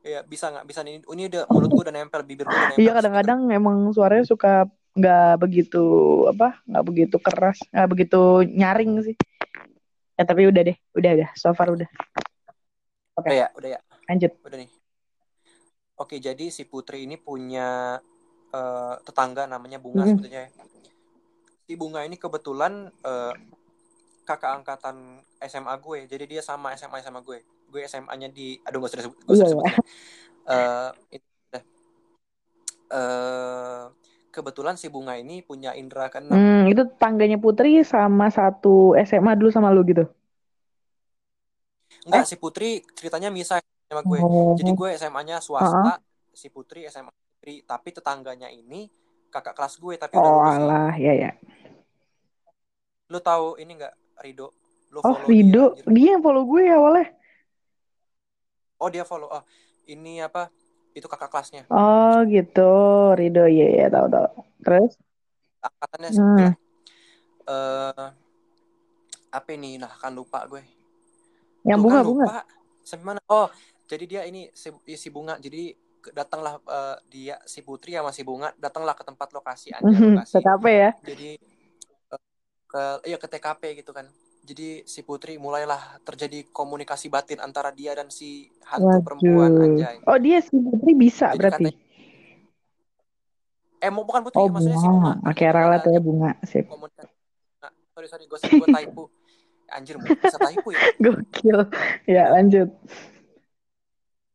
Iya, 0.02 0.26
bisa 0.26 0.50
nggak? 0.50 0.66
Bisa 0.66 0.82
nih. 0.82 1.06
Ini 1.06 1.24
udah 1.30 1.44
mulut 1.48 1.70
gue 1.70 1.84
udah 1.86 1.94
nempel, 1.94 2.22
bibir 2.26 2.50
gue 2.50 2.58
nempel. 2.58 2.82
Iya 2.82 2.92
kadang-kadang 2.98 3.40
emang 3.54 3.94
suaranya 3.94 4.26
suka 4.26 4.66
nggak 4.92 5.40
begitu 5.40 5.84
apa 6.28 6.60
nggak 6.68 6.84
begitu 6.84 7.16
keras 7.16 7.64
nggak 7.72 7.90
begitu 7.96 8.44
nyaring 8.44 9.00
sih 9.00 9.16
ya 10.20 10.28
tapi 10.28 10.52
udah 10.52 10.68
deh 10.68 10.76
udah 11.00 11.12
udah 11.16 11.30
so 11.32 11.56
far 11.56 11.72
udah 11.72 11.88
Udah 13.16 13.32
ya, 13.32 13.48
udah 13.56 13.70
ya. 13.72 13.80
lanjut 14.12 14.36
Udah 14.44 14.58
nih. 14.60 14.68
Oke, 15.96 16.20
jadi 16.20 16.52
si 16.52 16.68
Putri 16.68 17.08
ini 17.08 17.16
punya 17.16 18.02
eh, 18.52 18.96
tetangga 19.08 19.48
namanya 19.48 19.80
Bunga 19.80 20.04
Mhm. 20.04 20.12
sebetulnya. 20.12 20.42
ya. 20.44 20.50
Si 21.64 21.74
Bunga 21.80 22.04
ini 22.04 22.20
kebetulan 22.20 22.92
eh, 22.92 23.34
kakak 24.32 24.64
angkatan 24.64 24.96
SMA 25.42 25.76
gue. 25.78 26.00
Jadi 26.08 26.24
dia 26.28 26.42
sama 26.42 26.72
SMA 26.74 27.04
sama 27.04 27.20
gue. 27.20 27.44
gue 27.72 27.82
SMA-nya 27.88 28.28
di 28.28 28.60
aduh 28.64 28.84
disebut 28.84 29.16
Eh, 30.44 30.90
itu 31.16 31.28
dah. 31.48 31.64
Eh, 32.92 33.84
kebetulan 34.28 34.76
si 34.76 34.88
bunga 34.88 35.16
ini 35.16 35.40
punya 35.40 35.72
indera 35.72 36.08
keenam 36.08 36.36
Hmm, 36.36 36.64
itu 36.68 36.84
tangganya 36.96 37.36
Putri 37.36 37.84
sama 37.84 38.28
satu 38.28 38.96
SMA 38.98 39.36
dulu 39.36 39.52
sama 39.52 39.72
lu 39.72 39.84
gitu. 39.84 40.04
enggak 42.02 42.26
si 42.26 42.36
Putri 42.36 42.82
ceritanya 42.92 43.30
misah 43.30 43.62
sama 43.86 44.02
gue 44.02 44.20
Oh. 44.20 44.56
jadi 44.58 44.72
gue 44.74 44.90
SMA-nya 44.98 45.38
swasta 45.38 46.00
si 46.34 46.48
Putri 46.50 46.88
SMA 46.88 47.12
Putri 47.12 47.62
tapi 47.62 47.90
tetangganya 47.92 48.48
ini 48.50 48.88
kakak 49.30 49.54
kelas 49.54 49.78
gue 49.78 49.96
tapi 49.96 50.18
udah 50.18 50.26
Oh, 50.26 50.42
lulus 50.42 50.52
sih. 50.52 50.64
alah, 50.66 50.92
ya 50.98 51.14
ya. 51.14 51.32
lu 53.08 53.20
tahu 53.20 53.60
ini 53.60 53.76
enggak 53.76 53.94
Rido 54.18 54.52
lu 54.92 55.00
Oh, 55.00 55.16
Rido, 55.24 55.72
dia, 55.72 55.82
anjir. 55.82 55.94
dia 55.96 56.08
yang 56.12 56.22
follow 56.22 56.44
gue 56.44 56.64
awalnya. 56.68 57.08
oh 58.78 58.90
dia 58.90 59.04
follow 59.04 59.30
oh 59.30 59.44
ini 59.86 60.20
apa 60.20 60.52
itu 60.92 61.06
kakak 61.06 61.30
kelasnya 61.30 61.64
Oh, 61.70 62.20
gitu. 62.28 62.68
Rido, 63.14 63.48
iya 63.48 63.68
iya, 63.72 63.86
tahu 63.88 64.08
tahu. 64.08 64.28
Terus? 64.60 64.92
angkatannya 65.62 66.10
Hmm. 66.12 66.52
eh 67.44 68.08
apa 69.32 69.50
ini 69.54 69.78
nah 69.78 69.88
kan 69.88 70.12
lupa 70.12 70.44
gue 70.44 70.60
Yang 71.64 71.78
Tuh 71.78 71.84
bunga 71.86 71.96
kan 71.96 72.04
bunga. 72.04 72.26
lupa 72.26 72.40
sampai 72.82 73.06
mana 73.06 73.22
oh 73.24 73.48
jadi 73.86 74.04
dia 74.04 74.22
ini 74.26 74.50
si, 74.52 74.68
si 74.92 75.08
bunga 75.08 75.38
jadi 75.38 75.72
datanglah 76.12 76.58
eh, 76.60 76.98
dia 77.08 77.36
si 77.46 77.62
putri 77.62 77.94
sama 77.94 78.10
si 78.10 78.26
bunga 78.26 78.50
datanglah 78.58 78.92
ke 78.92 79.06
tempat 79.06 79.30
lokasi 79.30 79.70
anjir 79.70 80.02
lokasi 80.18 80.34
TKP 80.36 80.66
ya. 80.68 80.92
jadi 81.06 81.30
ke 82.72 82.84
iya 83.04 83.20
ke 83.20 83.28
TKP 83.28 83.76
gitu 83.78 83.92
kan 83.92 84.08
jadi 84.42 84.88
si 84.88 85.04
putri 85.04 85.36
mulailah 85.36 86.00
terjadi 86.02 86.48
komunikasi 86.50 87.06
batin 87.08 87.38
antara 87.38 87.70
dia 87.70 87.92
dan 87.94 88.08
si 88.08 88.48
hantu 88.66 89.04
perempuan 89.04 89.52
Waduh. 89.52 89.64
anjay 89.70 89.98
Oh, 90.08 90.18
dia 90.18 90.40
si 90.40 90.56
Putri 90.56 90.96
bisa 90.96 91.30
Jadi 91.30 91.38
berarti. 91.38 91.66
katanya- 91.68 91.80
eh 93.78 93.90
mau 93.90 94.02
bukan 94.02 94.22
putri 94.24 94.38
Oh, 94.38 94.48
maksudnya 94.48 94.78
si 94.78 94.88
bunga. 94.88 95.12
bunga 95.14 95.30
Oke, 95.30 95.44
Jadi 95.44 95.54
ralat 95.54 95.82
ya 95.84 96.00
bunga. 96.00 96.32
Sip. 96.42 96.66
komunikasi 96.66 97.12
nah, 97.60 97.72
sorry 97.92 98.08
sorry 98.08 98.26
gue 98.26 98.40
gue 98.40 98.70
typo 98.72 99.04
anjir 99.68 99.96
bisa 100.00 100.38
typo 100.38 100.70
ya 100.72 100.82
Gokil. 100.98 101.60
Ya, 102.08 102.24
lanjut. 102.30 102.70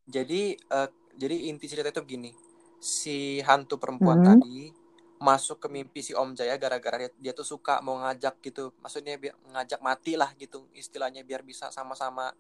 Jadi 0.07 0.55
eh, 0.55 0.89
jadi 1.15 1.37
inti 1.51 1.67
cerita 1.67 1.91
itu 1.91 2.01
begini. 2.01 2.31
Si 2.79 3.41
hantu 3.43 3.81
perempuan 3.81 4.23
Hmm. 4.23 4.39
tadi 4.39 4.71
masuk 5.17 5.57
ke 5.63 5.69
mimpi 5.73 6.01
si 6.05 6.13
Om 6.13 6.37
Jaya 6.37 6.57
gara-gara 6.61 6.97
dia, 7.07 7.11
dia 7.17 7.33
tuh 7.33 7.47
suka 7.47 7.81
mau 7.81 7.97
ngajak 8.01 8.37
gitu. 8.45 8.73
Maksudnya 8.85 9.17
biar 9.17 9.35
ngajak 9.53 9.81
mati 9.81 10.13
lah 10.15 10.31
gitu 10.37 10.69
istilahnya 10.77 11.25
biar 11.25 11.41
bisa 11.41 11.73
sama-sama 11.73 12.33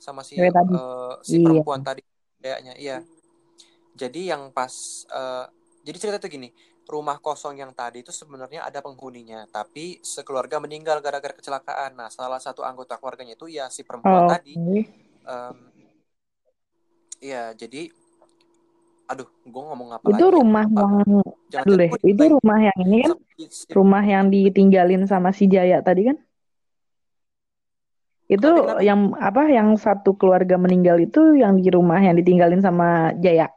sama 0.00 0.24
si 0.24 0.40
tadi. 0.40 0.72
eh, 0.74 1.14
si 1.22 1.36
Iya. 1.38 1.44
perempuan 1.44 1.80
tadi 1.84 2.00
kayaknya. 2.40 2.74
Iya. 2.80 2.98
Jadi 3.92 4.32
yang 4.32 4.50
pas 4.56 4.72
eh, 5.12 5.46
jadi 5.84 5.96
cerita 6.00 6.18
itu 6.22 6.40
gini. 6.40 6.50
Rumah 6.82 7.22
kosong 7.22 7.62
yang 7.62 7.70
tadi 7.78 8.02
itu 8.02 8.10
sebenarnya 8.10 8.66
ada 8.66 8.82
penghuninya, 8.82 9.46
tapi 9.54 10.02
sekeluarga 10.02 10.58
meninggal 10.58 10.98
gara-gara 10.98 11.30
kecelakaan. 11.30 11.94
Nah, 11.94 12.10
salah 12.10 12.42
satu 12.42 12.66
anggota 12.66 12.98
keluarganya 12.98 13.38
itu 13.38 13.46
ya 13.46 13.70
si 13.70 13.86
perempuan 13.86 14.26
Oh, 14.26 14.28
tadi. 14.28 14.58
Em, 14.58 15.56
Iya, 17.22 17.54
jadi 17.54 17.86
aduh, 19.12 19.28
gue 19.44 19.62
ngomong 19.68 19.88
apa 19.92 20.04
Itu 20.08 20.24
lagi 20.24 20.36
rumah 20.40 20.64
Ah, 20.64 20.72
yang 20.72 21.10
jangan 21.52 21.64
Aduh 21.68 21.76
deh, 21.76 21.90
itu 22.02 22.22
rumah 22.32 22.58
yang 22.64 22.78
ini 22.80 22.98
kan 23.04 23.12
rumah 23.70 24.02
yang 24.02 24.24
ditinggalin 24.32 25.02
sama 25.04 25.30
si 25.36 25.44
Jaya 25.46 25.84
tadi 25.84 26.08
kan? 26.08 26.16
Itu 28.26 28.48
Kenapa, 28.48 28.80
yang 28.80 29.00
apa 29.20 29.42
yang 29.52 29.68
satu 29.76 30.16
keluarga 30.16 30.56
meninggal 30.56 30.96
itu 31.04 31.36
yang 31.36 31.60
di 31.60 31.68
rumah 31.68 32.00
yang 32.00 32.16
ditinggalin 32.16 32.64
sama 32.64 33.12
Jaya. 33.20 33.52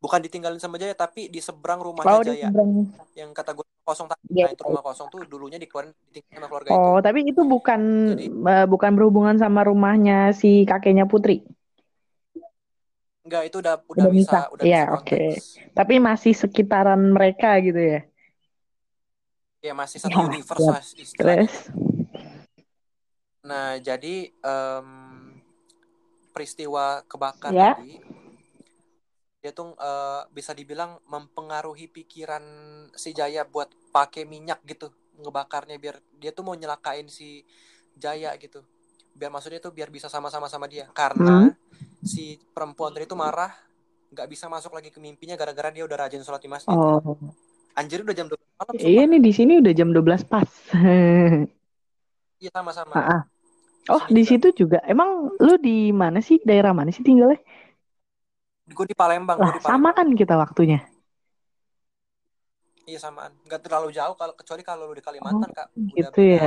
bukan 0.00 0.16
ditinggalin 0.24 0.56
sama 0.56 0.80
Jaya, 0.80 0.96
tapi 0.96 1.28
di 1.28 1.44
seberang 1.44 1.84
rumahnya 1.84 2.08
Oh, 2.08 2.24
Jaya. 2.24 2.48
seberang. 2.48 2.88
Yang 3.12 3.30
kata 3.36 3.50
gue 3.52 3.66
kosong 3.84 4.08
tadi. 4.08 4.22
Iya, 4.32 4.48
Nah, 4.48 4.52
itu 4.56 4.62
rumah 4.64 4.80
kosong 4.80 5.06
tuh 5.12 5.20
dulunya 5.28 5.60
dikeluarin 5.60 5.92
ditinggalin 6.08 6.40
sama 6.40 6.48
keluarga 6.48 6.68
itu. 6.72 6.80
Oh, 6.80 6.98
tapi 7.04 7.18
itu 7.28 7.42
bukan 7.44 7.80
Jadi- 8.16 8.32
eh, 8.32 8.64
bukan 8.64 8.90
berhubungan 8.96 9.36
sama 9.36 9.60
rumahnya 9.60 10.32
si 10.32 10.64
kakeknya 10.64 11.04
Putri. 11.04 11.44
Enggak, 13.24 13.42
itu 13.48 13.56
udah 13.62 13.74
udah, 13.92 14.06
Udah 14.06 14.12
bisa, 14.12 14.32
misah. 14.32 14.42
udah 14.54 14.66
Iya, 14.66 14.80
bisa 14.80 14.86
oke. 14.96 15.16
konteks. 15.16 15.60
Tapi 15.76 15.94
masih 16.08 16.32
sekitaran 16.42 17.00
mereka 17.16 17.48
gitu 17.66 17.80
ya. 17.80 18.00
Ya 19.66 19.72
masih 19.76 20.00
satu 20.00 20.18
Ya, 20.20 20.26
universe 20.28 20.96
istilahnya. 21.04 21.44
Terus? 21.44 21.52
Nah, 23.48 23.76
jadi 23.80 24.14
em, 24.44 24.88
peristiwa 26.34 27.02
kebakar 27.10 27.54
Ya. 27.54 27.76
tadi 27.76 27.98
dia 29.40 29.52
tuh 29.56 29.72
eh, 29.80 30.22
bisa 30.36 30.52
dibilang 30.52 31.00
mempengaruhi 31.08 31.88
pikiran 31.88 32.44
si 32.92 33.16
Jaya 33.16 33.42
buat 33.48 33.72
pakai 33.88 34.28
minyak 34.28 34.60
gitu 34.68 34.92
ngebakarnya 35.20 35.76
biar 35.80 35.96
dia 36.20 36.30
tuh 36.36 36.44
mau 36.44 36.52
nyelakain 36.56 37.08
si 37.08 37.44
Jaya 37.96 38.36
gitu 38.36 38.60
biar 39.16 39.32
maksudnya 39.32 39.60
tuh 39.64 39.72
biar 39.72 39.88
bisa 39.88 40.06
sama-sama 40.12 40.46
sama 40.52 40.68
dia 40.68 40.86
karena 40.92 41.52
si 42.02 42.40
perempuan 42.54 42.92
tadi 42.92 43.04
tuh 43.06 43.18
marah 43.18 43.52
nggak 44.10 44.26
bisa 44.26 44.50
masuk 44.50 44.72
lagi 44.74 44.90
ke 44.90 44.98
mimpinya 44.98 45.36
gara-gara 45.38 45.70
dia 45.70 45.84
udah 45.86 45.98
rajin 46.06 46.22
sholat 46.24 46.42
di 46.42 46.50
masjid 46.50 46.74
Oh, 46.74 46.98
anjir 47.76 48.02
udah 48.02 48.14
jam 48.16 48.26
12 48.26 48.50
malam 48.58 48.74
iya 48.76 49.02
sumpah. 49.02 49.10
nih 49.10 49.20
di 49.22 49.32
sini 49.32 49.52
udah 49.62 49.72
jam 49.72 49.88
12 49.94 50.22
pas. 50.26 50.50
iya 52.40 52.50
sama-sama 52.52 52.94
Ah, 52.96 53.06
ah. 53.16 53.22
Oh, 53.90 54.02
di 54.12 54.22
situ 54.22 54.52
juga. 54.54 54.78
Emang 54.86 55.34
lu 55.40 55.54
di 55.58 55.90
mana 55.90 56.20
sih? 56.22 56.38
Daerah 56.44 56.70
mana 56.76 56.90
sih 56.94 57.02
tinggalnya? 57.02 57.40
gue 58.70 58.86
di 58.86 58.94
Palembang 58.94 59.34
Lah, 59.40 59.50
di 59.50 59.58
Palembang 59.58 59.94
kan 59.98 60.08
kita 60.14 60.34
waktunya. 60.38 60.78
iya 62.90 62.98
samaan 62.98 63.32
nggak 63.46 63.60
terlalu 63.66 63.88
jauh 63.94 64.14
kalau 64.18 64.34
kecuali 64.34 64.62
kalau 64.66 64.90
lu 64.90 64.94
di 64.98 65.04
Kalimantan 65.04 65.50
kak 65.54 65.68
udah 65.94 66.10
gitu 66.10 66.18
beda 66.18 66.46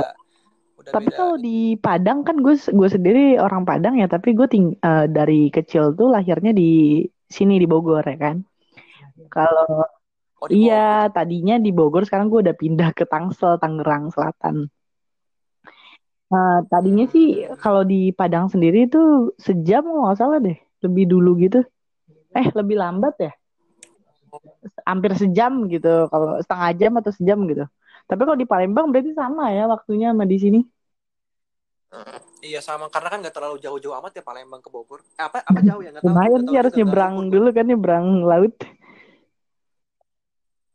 Udah 0.84 0.92
Tapi 0.92 1.08
beda 1.08 1.16
kalau 1.16 1.36
di 1.40 1.80
Padang 1.80 2.18
kan 2.28 2.36
gue 2.44 2.54
gue 2.60 2.88
sendiri 2.92 3.40
orang 3.40 3.64
Padang 3.64 3.96
ya, 3.96 4.06
tapi 4.06 4.36
gue 4.36 4.46
ting 4.52 4.76
eh, 4.76 5.06
dari 5.08 5.48
kecil 5.48 5.96
tuh 5.96 6.12
lahirnya 6.12 6.52
di 6.52 7.00
sini 7.36 7.56
di 7.56 7.64
Bogor 7.64 8.04
ya 8.04 8.16
kan. 8.20 8.36
Kalau 9.32 9.88
oh 10.44 10.48
iya 10.52 11.08
tadinya 11.16 11.56
di 11.56 11.70
Bogor, 11.72 12.04
sekarang 12.04 12.28
gue 12.28 12.40
udah 12.44 12.56
pindah 12.62 12.90
ke 12.92 13.04
Tangsel, 13.08 13.56
Tangerang 13.62 14.12
Selatan. 14.12 14.68
Eh, 16.34 16.58
tadinya 16.72 17.04
sih 17.08 17.48
kalau 17.62 17.82
di 17.86 18.12
Padang 18.12 18.46
sendiri 18.52 18.90
tuh 18.92 19.32
sejam 19.40 19.84
nggak 19.88 20.16
salah 20.20 20.38
deh, 20.46 20.56
lebih 20.84 21.04
dulu 21.12 21.30
gitu. 21.40 21.58
Eh 22.36 22.46
lebih 22.58 22.76
lambat 22.82 23.14
ya? 23.26 23.32
Hampir 24.88 25.12
sejam 25.16 25.52
gitu, 25.70 26.10
kalau 26.12 26.36
setengah 26.42 26.70
jam 26.80 26.92
atau 27.00 27.12
sejam 27.14 27.38
gitu. 27.48 27.64
Tapi 28.08 28.20
kalau 28.26 28.38
di 28.42 28.44
Palembang 28.44 28.92
berarti 28.92 29.12
sama 29.16 29.48
ya 29.54 29.64
waktunya 29.70 30.12
sama 30.12 30.24
di 30.28 30.36
sini. 30.36 30.60
Iya 32.44 32.60
sama 32.60 32.92
karena 32.92 33.08
kan 33.08 33.18
nggak 33.24 33.34
terlalu 33.34 33.56
jauh-jauh 33.62 33.96
amat 34.02 34.12
ya 34.20 34.22
Palembang 34.22 34.60
ke 34.60 34.68
Bogor. 34.68 35.00
Eh, 35.16 35.24
apa 35.24 35.40
apa 35.40 35.60
jauh 35.64 35.80
ya 35.80 35.90
nggak 35.94 36.02
tahu. 36.04 36.12
Lumayan 36.12 36.40
sih 36.44 36.56
harus 36.58 36.72
nyebrang 36.76 37.14
dulu 37.32 37.48
kan 37.54 37.64
nyebrang 37.64 38.06
laut. 38.26 38.54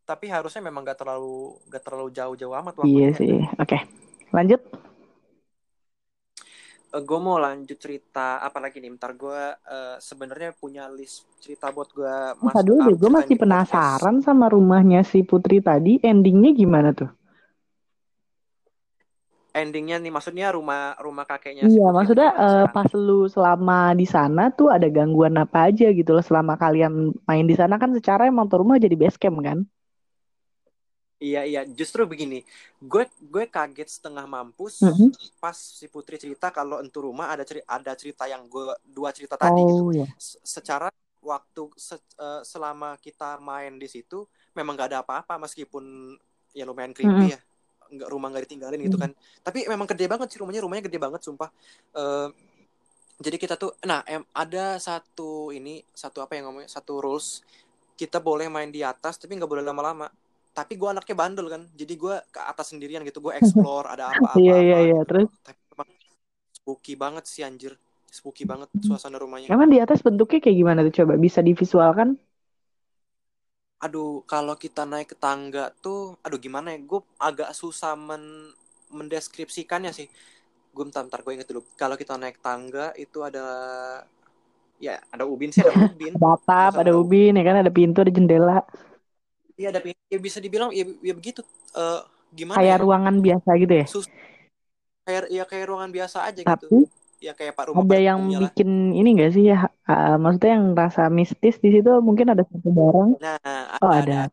Tapi 0.08 0.25
harusnya 0.25 0.62
memang 0.65 0.82
nggak 0.82 0.99
terlalu 1.05 1.60
nggak 1.69 1.84
terlalu 1.86 2.10
jauh-jauh 2.10 2.55
amat 2.58 2.73
Iya 2.82 2.82
waktunya. 2.82 3.12
sih. 3.13 3.36
Oke. 3.62 3.77
Lanjut. 4.34 4.62
gue 6.89 7.19
mau 7.21 7.38
lanjut 7.38 7.77
cerita 7.77 8.41
apa 8.41 8.58
lagi 8.58 8.82
nih? 8.82 8.89
Ntar 8.97 9.13
gue 9.13 9.41
eh, 9.53 9.95
sebenarnya 10.01 10.58
punya 10.58 10.89
list 10.89 11.29
cerita 11.38 11.69
buat 11.69 11.93
gue 11.93 12.15
Masa 12.41 12.65
dulu 12.65 12.89
deh, 12.89 12.97
gue 12.97 13.12
masih 13.13 13.36
penasaran 13.38 14.25
sama 14.25 14.49
rumahnya 14.49 15.05
si 15.05 15.21
Putri 15.21 15.62
tadi. 15.62 16.01
Endingnya 16.01 16.49
gimana 16.58 16.89
tuh? 16.89 17.18
Endingnya 19.53 19.97
nih 20.03 20.12
maksudnya 20.13 20.47
rumah 20.55 20.93
rumah 21.05 21.25
kakeknya. 21.29 21.67
Iya, 21.67 21.83
maksudnya 21.97 22.27
sekarang? 22.54 22.75
pas 22.75 22.89
lu 23.06 23.13
selama 23.35 23.73
di 24.00 24.06
sana 24.15 24.41
tuh 24.58 24.67
ada 24.75 24.87
gangguan 24.95 25.35
apa 25.43 25.58
aja 25.67 25.85
gitu 25.97 26.10
loh 26.15 26.23
selama 26.29 26.54
kalian 26.63 26.93
main 27.27 27.45
di 27.52 27.56
sana 27.60 27.75
kan 27.81 27.91
secara 27.97 28.21
emang 28.31 28.45
tuh 28.52 28.60
rumah 28.63 28.77
jadi 28.83 28.95
base 29.02 29.17
camp 29.21 29.37
kan? 29.47 29.60
Iya 31.19 31.39
iya 31.52 31.62
justru 31.79 32.02
begini, 32.08 32.47
gue 32.79 33.04
gue 33.19 33.43
kaget 33.52 33.89
setengah 33.91 34.23
mampus 34.23 34.75
Mhm. 34.81 35.12
pas 35.43 35.52
si 35.79 35.85
Putri 35.91 36.15
cerita 36.15 36.47
kalau 36.47 36.79
entu 36.79 37.04
rumah 37.04 37.27
ada 37.35 37.43
cerita 37.43 37.67
ada 37.75 37.91
cerita 38.02 38.23
yang 38.31 38.47
gue 38.47 38.71
dua 38.87 39.12
cerita 39.12 39.35
tadi 39.35 39.67
gitu. 39.67 39.83
Oh 39.83 39.91
ya. 39.91 40.06
Se- 40.15 40.39
Secara 40.56 40.87
waktu 41.19 41.63
se- 41.75 42.00
eh, 42.23 42.41
selama 42.47 42.95
kita 43.04 43.35
main 43.43 43.75
di 43.75 43.87
situ 43.91 44.23
memang 44.56 44.79
nggak 44.79 44.89
ada 44.95 45.00
apa-apa 45.04 45.35
meskipun 45.43 46.15
ya 46.56 46.63
lumayan 46.63 46.95
creepy 46.95 47.35
ya, 47.35 47.39
nggak 47.90 48.10
rumah 48.10 48.29
nggak 48.31 48.46
ditinggalin 48.46 48.79
gitu 48.85 48.98
kan. 49.02 49.12
Tapi 49.42 49.65
memang 49.65 49.85
gede 49.90 50.06
banget 50.06 50.27
sih 50.31 50.40
rumahnya, 50.42 50.62
rumahnya 50.65 50.83
gede 50.85 51.00
banget 51.02 51.21
sumpah. 51.25 51.50
Eh, 51.98 52.29
jadi 53.19 53.35
kita 53.35 53.56
tuh, 53.60 53.75
nah 53.83 54.00
em, 54.08 54.23
ada 54.31 54.79
satu 54.79 55.52
ini 55.52 55.83
satu 55.92 56.23
apa 56.23 56.40
yang 56.40 56.50
ngomongnya 56.50 56.71
satu 56.71 57.04
rules 57.04 57.44
kita 58.00 58.23
boleh 58.23 58.48
main 58.48 58.71
di 58.71 58.79
atas 58.79 59.19
tapi 59.19 59.35
nggak 59.35 59.52
boleh 59.52 59.60
lama-lama 59.60 60.08
tapi 60.56 60.79
gue 60.79 60.87
anaknya 60.87 61.15
bandel 61.19 61.48
kan 61.52 61.62
jadi 61.75 61.94
gue 62.00 62.15
ke 62.31 62.40
atas 62.40 62.71
sendirian 62.71 63.04
gitu 63.04 63.19
gue 63.19 63.35
explore 63.35 63.92
ada 63.92 64.08
apa-apa 64.15 64.40
Iya 64.40 64.56
iya 64.63 64.77
iya. 64.87 65.00
Terus 65.04 65.27
tapi 65.44 65.60
memang 65.75 65.90
spooky 66.56 66.94
banget 66.96 67.23
sih 67.27 67.44
anjir 67.44 67.75
spooky 68.08 68.48
banget 68.48 68.71
suasana 68.81 69.19
rumahnya 69.19 69.52
Emang 69.52 69.67
di 69.67 69.83
atas 69.83 70.00
bentuknya 70.00 70.40
kayak 70.40 70.58
gimana 70.58 70.79
tuh 70.87 70.94
coba 71.04 71.13
bisa 71.19 71.40
divisualkan? 71.44 72.15
Aduh 73.86 74.12
kalau 74.32 74.56
kita 74.63 74.84
naik 74.92 75.08
ke 75.15 75.17
tangga 75.25 75.71
tuh 75.84 76.19
aduh 76.25 76.40
gimana 76.46 76.67
ya 76.75 76.80
gue 76.84 77.02
agak 77.30 77.50
susah 77.62 77.94
men 78.08 78.23
mendeskripsikannya 78.98 79.92
sih. 80.00 80.08
Gue 80.75 80.84
bentar, 80.88 81.04
bentar 81.06 81.21
gue 81.25 81.34
inget 81.38 81.50
dulu. 81.52 81.62
Kalau 81.82 81.96
kita 82.02 82.13
naik 82.21 82.38
tangga 82.46 82.86
itu 83.04 83.19
ada 83.27 83.46
ya 84.80 85.00
ada 85.13 85.23
ubin 85.27 85.52
sih 85.52 85.62
ada 85.63 85.73
ubin. 85.75 86.15
Ada 86.15 86.27
atap, 86.36 86.71
Masa 86.71 86.82
ada 86.82 86.92
ada 86.92 86.92
ubin, 87.02 87.32
ya 87.38 87.44
kan? 87.48 87.56
Ada 87.62 87.71
pintu, 87.71 87.98
ada 88.04 88.12
jendela. 88.12 88.58
iya 89.60 89.67
ada 89.73 89.82
pintu. 89.84 90.00
Ya 90.10 90.19
bisa 90.21 90.40
dibilang 90.42 90.69
ya, 90.73 90.86
ya 91.06 91.13
begitu. 91.13 91.42
Eh, 91.75 92.02
gimana 92.34 92.65
Kayak 92.65 92.77
ya? 92.77 92.84
ruangan 92.84 93.15
biasa 93.25 93.50
gitu 93.62 93.73
ya. 93.82 93.86
sus 93.92 94.06
kayak 95.06 95.23
ya 95.38 95.44
kayak 95.50 95.65
ruangan 95.69 95.92
biasa 95.98 96.17
aja 96.30 96.42
gitu. 96.52 96.67
Tapi 96.69 96.90
ya 97.25 97.31
kayak 97.37 97.53
pak 97.57 97.65
rumah 97.69 97.85
ada 97.89 97.95
pada 97.95 98.01
yang 98.07 98.21
bikin 98.41 98.69
ini 98.97 99.07
gak 99.21 99.31
sih 99.35 99.43
ya? 99.51 99.55
Ah, 99.89 100.13
maksudnya 100.21 100.51
yang 100.57 100.67
rasa 100.81 101.01
mistis 101.17 101.55
di 101.63 101.69
situ 101.75 101.89
mungkin 102.07 102.27
ada 102.33 102.43
satu 102.51 102.69
barang. 102.79 103.09
nah 103.21 103.37
Oh 103.83 103.91
ada 103.91 103.99
ada. 103.99 104.13
ada 104.13 104.23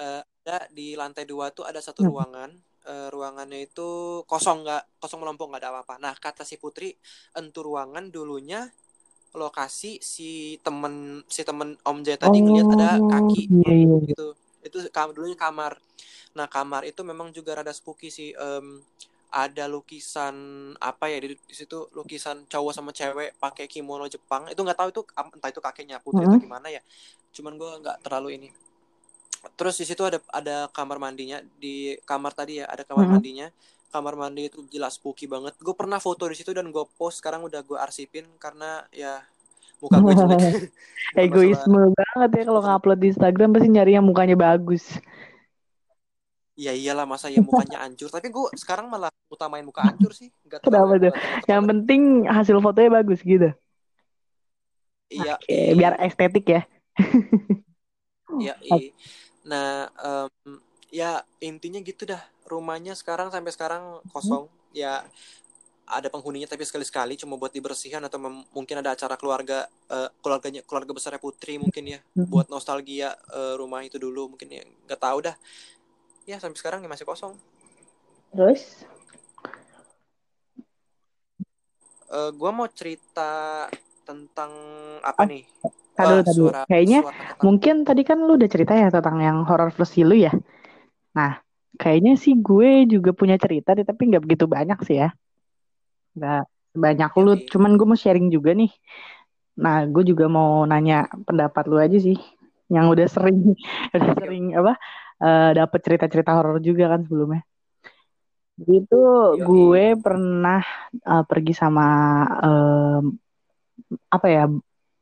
Eh, 0.00 0.22
ada 0.42 0.58
di 0.74 0.96
lantai 1.00 1.24
dua 1.28 1.46
tuh 1.56 1.64
ada 1.70 1.80
satu 1.84 2.00
Hmm. 2.00 2.10
ruangan 2.10 2.50
Eh, 2.82 3.08
ruangannya 3.14 3.68
itu 3.70 3.82
kosong 4.26 4.66
nggak 4.66 4.82
kosong 5.02 5.20
melompong 5.22 5.48
nggak 5.54 5.62
ada 5.62 5.70
apa-apa 5.70 5.94
nah 6.02 6.14
kata 6.18 6.42
si 6.42 6.58
putri 6.58 6.90
entu 7.38 7.60
ruangan 7.62 8.10
dulunya 8.10 8.66
lokasi 9.38 10.00
si 10.02 10.58
temen 10.66 11.22
si 11.30 11.42
temen 11.48 11.78
om 11.88 11.98
Jaya 12.06 12.18
tadi 12.20 12.38
ngelihat 12.44 12.68
ada 12.74 13.02
Oh 13.06 13.08
kaki 13.08 13.50
iya 13.52 13.72
iya. 13.82 13.96
gitu 14.08 14.34
itu 14.66 14.76
kam 14.96 15.12
dulunya 15.16 15.38
kamar 15.38 15.78
nah 16.38 16.48
kamar 16.50 16.82
itu 16.90 17.02
memang 17.06 17.28
juga 17.36 17.58
rada 17.60 17.72
spooky 17.76 18.08
sih 18.12 18.30
Em, 18.36 18.82
ada 19.32 19.64
lukisan 19.64 20.36
apa 20.76 21.08
ya 21.08 21.24
di, 21.24 21.32
di 21.32 21.54
situ 21.56 21.88
lukisan 21.96 22.44
cowok 22.44 22.72
sama 22.76 22.92
cewek 22.92 23.40
pakai 23.40 23.64
kimono 23.64 24.04
Jepang. 24.04 24.44
Itu 24.52 24.60
nggak 24.60 24.76
tahu 24.76 24.88
itu 24.92 25.02
entah 25.16 25.48
itu 25.48 25.60
kakeknya 25.64 26.04
putri 26.04 26.28
atau 26.28 26.36
Mm-mm. 26.36 26.44
gimana 26.44 26.68
ya. 26.68 26.84
Cuman 27.32 27.56
gue 27.56 27.70
nggak 27.80 28.04
terlalu 28.04 28.36
ini. 28.36 28.48
Terus 29.56 29.80
di 29.80 29.88
situ 29.88 30.04
ada 30.04 30.20
ada 30.28 30.68
kamar 30.68 31.00
mandinya. 31.00 31.40
Di 31.56 31.96
kamar 32.04 32.36
tadi 32.36 32.60
ya 32.60 32.68
ada 32.68 32.84
kamar 32.84 33.08
Mm-mm. 33.08 33.16
mandinya. 33.16 33.48
Kamar 33.92 34.16
mandi 34.16 34.48
itu 34.48 34.64
jelas 34.72 34.96
spooky 35.00 35.28
banget. 35.28 35.56
Gue 35.60 35.76
pernah 35.76 36.00
foto 36.00 36.24
di 36.28 36.36
situ 36.36 36.52
dan 36.52 36.68
gue 36.68 36.84
post 36.96 37.20
sekarang 37.20 37.44
udah 37.44 37.60
gue 37.60 37.76
arsipin 37.76 38.24
karena 38.36 38.84
ya 38.92 39.20
muka 39.80 40.00
gue 40.00 40.12
jelek. 40.16 40.40
Egoisme 41.24 41.92
banget 41.92 42.30
ya 42.40 42.42
kalau 42.48 42.60
ngupload 42.64 43.00
di 43.00 43.08
Instagram 43.12 43.52
pasti 43.52 43.68
nyari 43.68 43.92
yang 43.96 44.04
mukanya 44.04 44.36
bagus. 44.36 44.96
Ya 46.52 46.72
iyalah 46.76 47.08
masa 47.08 47.32
ya 47.32 47.40
mukanya 47.40 47.80
hancur. 47.84 48.12
Tapi 48.12 48.28
gue 48.28 48.46
sekarang 48.56 48.88
malah 48.88 49.08
utamain 49.32 49.64
muka 49.64 49.84
hancur 49.84 50.12
sih. 50.12 50.28
Tahu 50.48 50.68
Kenapa 50.68 50.94
tuh? 51.00 51.12
Yang 51.48 51.62
penting 51.68 52.02
hasil 52.28 52.56
fotonya 52.60 52.90
bagus 53.02 53.20
gitu. 53.24 53.50
iya 55.12 55.36
Oke, 55.36 55.76
biar 55.76 56.00
i 56.00 56.08
estetik 56.08 56.46
ya. 56.48 56.62
iya 58.40 58.56
i 58.80 58.92
nah 59.44 59.90
em, 60.00 60.56
ya 60.92 61.20
intinya 61.40 61.80
gitu 61.80 62.08
dah. 62.08 62.22
Rumahnya 62.48 62.92
sekarang 62.96 63.32
sampai 63.32 63.52
sekarang 63.52 63.82
kosong. 64.12 64.48
Ya 64.72 65.04
ada 65.82 66.08
penghuninya 66.08 66.48
tapi 66.48 66.64
sekali-sekali 66.64 67.20
cuma 67.20 67.36
buat 67.36 67.52
dibersihkan 67.52 68.00
atau 68.08 68.16
mungkin 68.54 68.80
ada 68.80 68.96
acara 68.96 69.18
keluarga 69.20 69.68
eh, 69.92 70.08
keluarganya 70.24 70.64
keluarga 70.64 70.96
besarnya 70.96 71.20
Putri 71.20 71.60
mungkin 71.60 71.84
ya 71.84 71.98
buat 72.16 72.48
nostalgia 72.48 73.12
eh, 73.12 73.54
rumah 73.60 73.84
itu 73.84 74.00
dulu 74.00 74.36
mungkin 74.36 74.48
ya. 74.48 74.64
Nggak 74.88 75.00
tahu 75.00 75.18
dah 75.28 75.36
ya 76.26 76.36
sampai 76.38 76.58
sekarang 76.58 76.80
ya 76.84 76.88
masih 76.90 77.06
kosong 77.06 77.34
Terus? 78.32 78.88
Eh 82.12 82.30
gua 82.36 82.50
mau 82.52 82.68
cerita 82.68 83.68
tentang 84.08 84.52
apa 85.00 85.22
Oh, 85.22 85.28
nih 85.28 85.44
tadi 85.96 86.12
wah 86.12 86.22
tadi. 86.24 86.40
suara 86.40 86.62
Kayaknya 86.68 86.98
suara 87.04 87.24
mungkin 87.44 87.74
tadi 87.84 88.02
kan 88.08 88.18
lu 88.24 88.32
udah 88.40 88.50
cerita 88.50 88.72
ya 88.72 88.88
tentang 88.88 89.16
yang 89.20 89.38
horror 89.44 89.70
versi 89.72 90.00
lu 90.02 90.16
ya. 90.16 90.32
Nah, 91.12 91.36
kayaknya 91.76 92.16
sih 92.16 92.32
gue 92.40 92.88
juga 92.88 93.12
punya 93.12 93.36
cerita 93.36 93.76
deh, 93.76 93.84
tapi 93.84 94.08
nggak 94.08 94.22
begitu 94.24 94.44
banyak 94.48 94.78
sih 94.88 94.96
ya. 95.04 95.08
Nggak 96.16 96.42
sebanyak 96.72 97.10
ya 97.12 97.20
lu. 97.24 97.32
Cuman 97.52 97.70
gue 97.76 97.86
mau 97.86 97.98
sharing 97.98 98.28
juga 98.32 98.50
nih. 98.56 98.72
Nah, 99.60 99.84
gue 99.84 100.02
juga 100.08 100.26
mau 100.32 100.64
nanya 100.64 101.12
pendapat 101.28 101.64
lu 101.68 101.76
aja 101.76 102.00
sih. 102.00 102.16
Yang 102.72 102.86
udah 102.96 103.06
sering, 103.12 103.38
udah 103.96 104.12
sering 104.16 104.44
apa? 104.56 104.72
Eh 105.22 105.50
dapet 105.54 105.80
cerita-cerita 105.86 106.34
horor 106.34 106.58
juga 106.58 106.90
kan 106.92 107.00
sebelumnya. 107.06 107.42
Jadi 108.58 108.72
itu 108.84 109.00
Yo, 109.38 109.46
gue 109.48 109.84
pernah 109.96 110.60
eh, 110.92 111.24
pergi 111.24 111.52
sama 111.56 111.86
em, 112.44 113.04
apa 114.12 114.26
ya? 114.28 114.44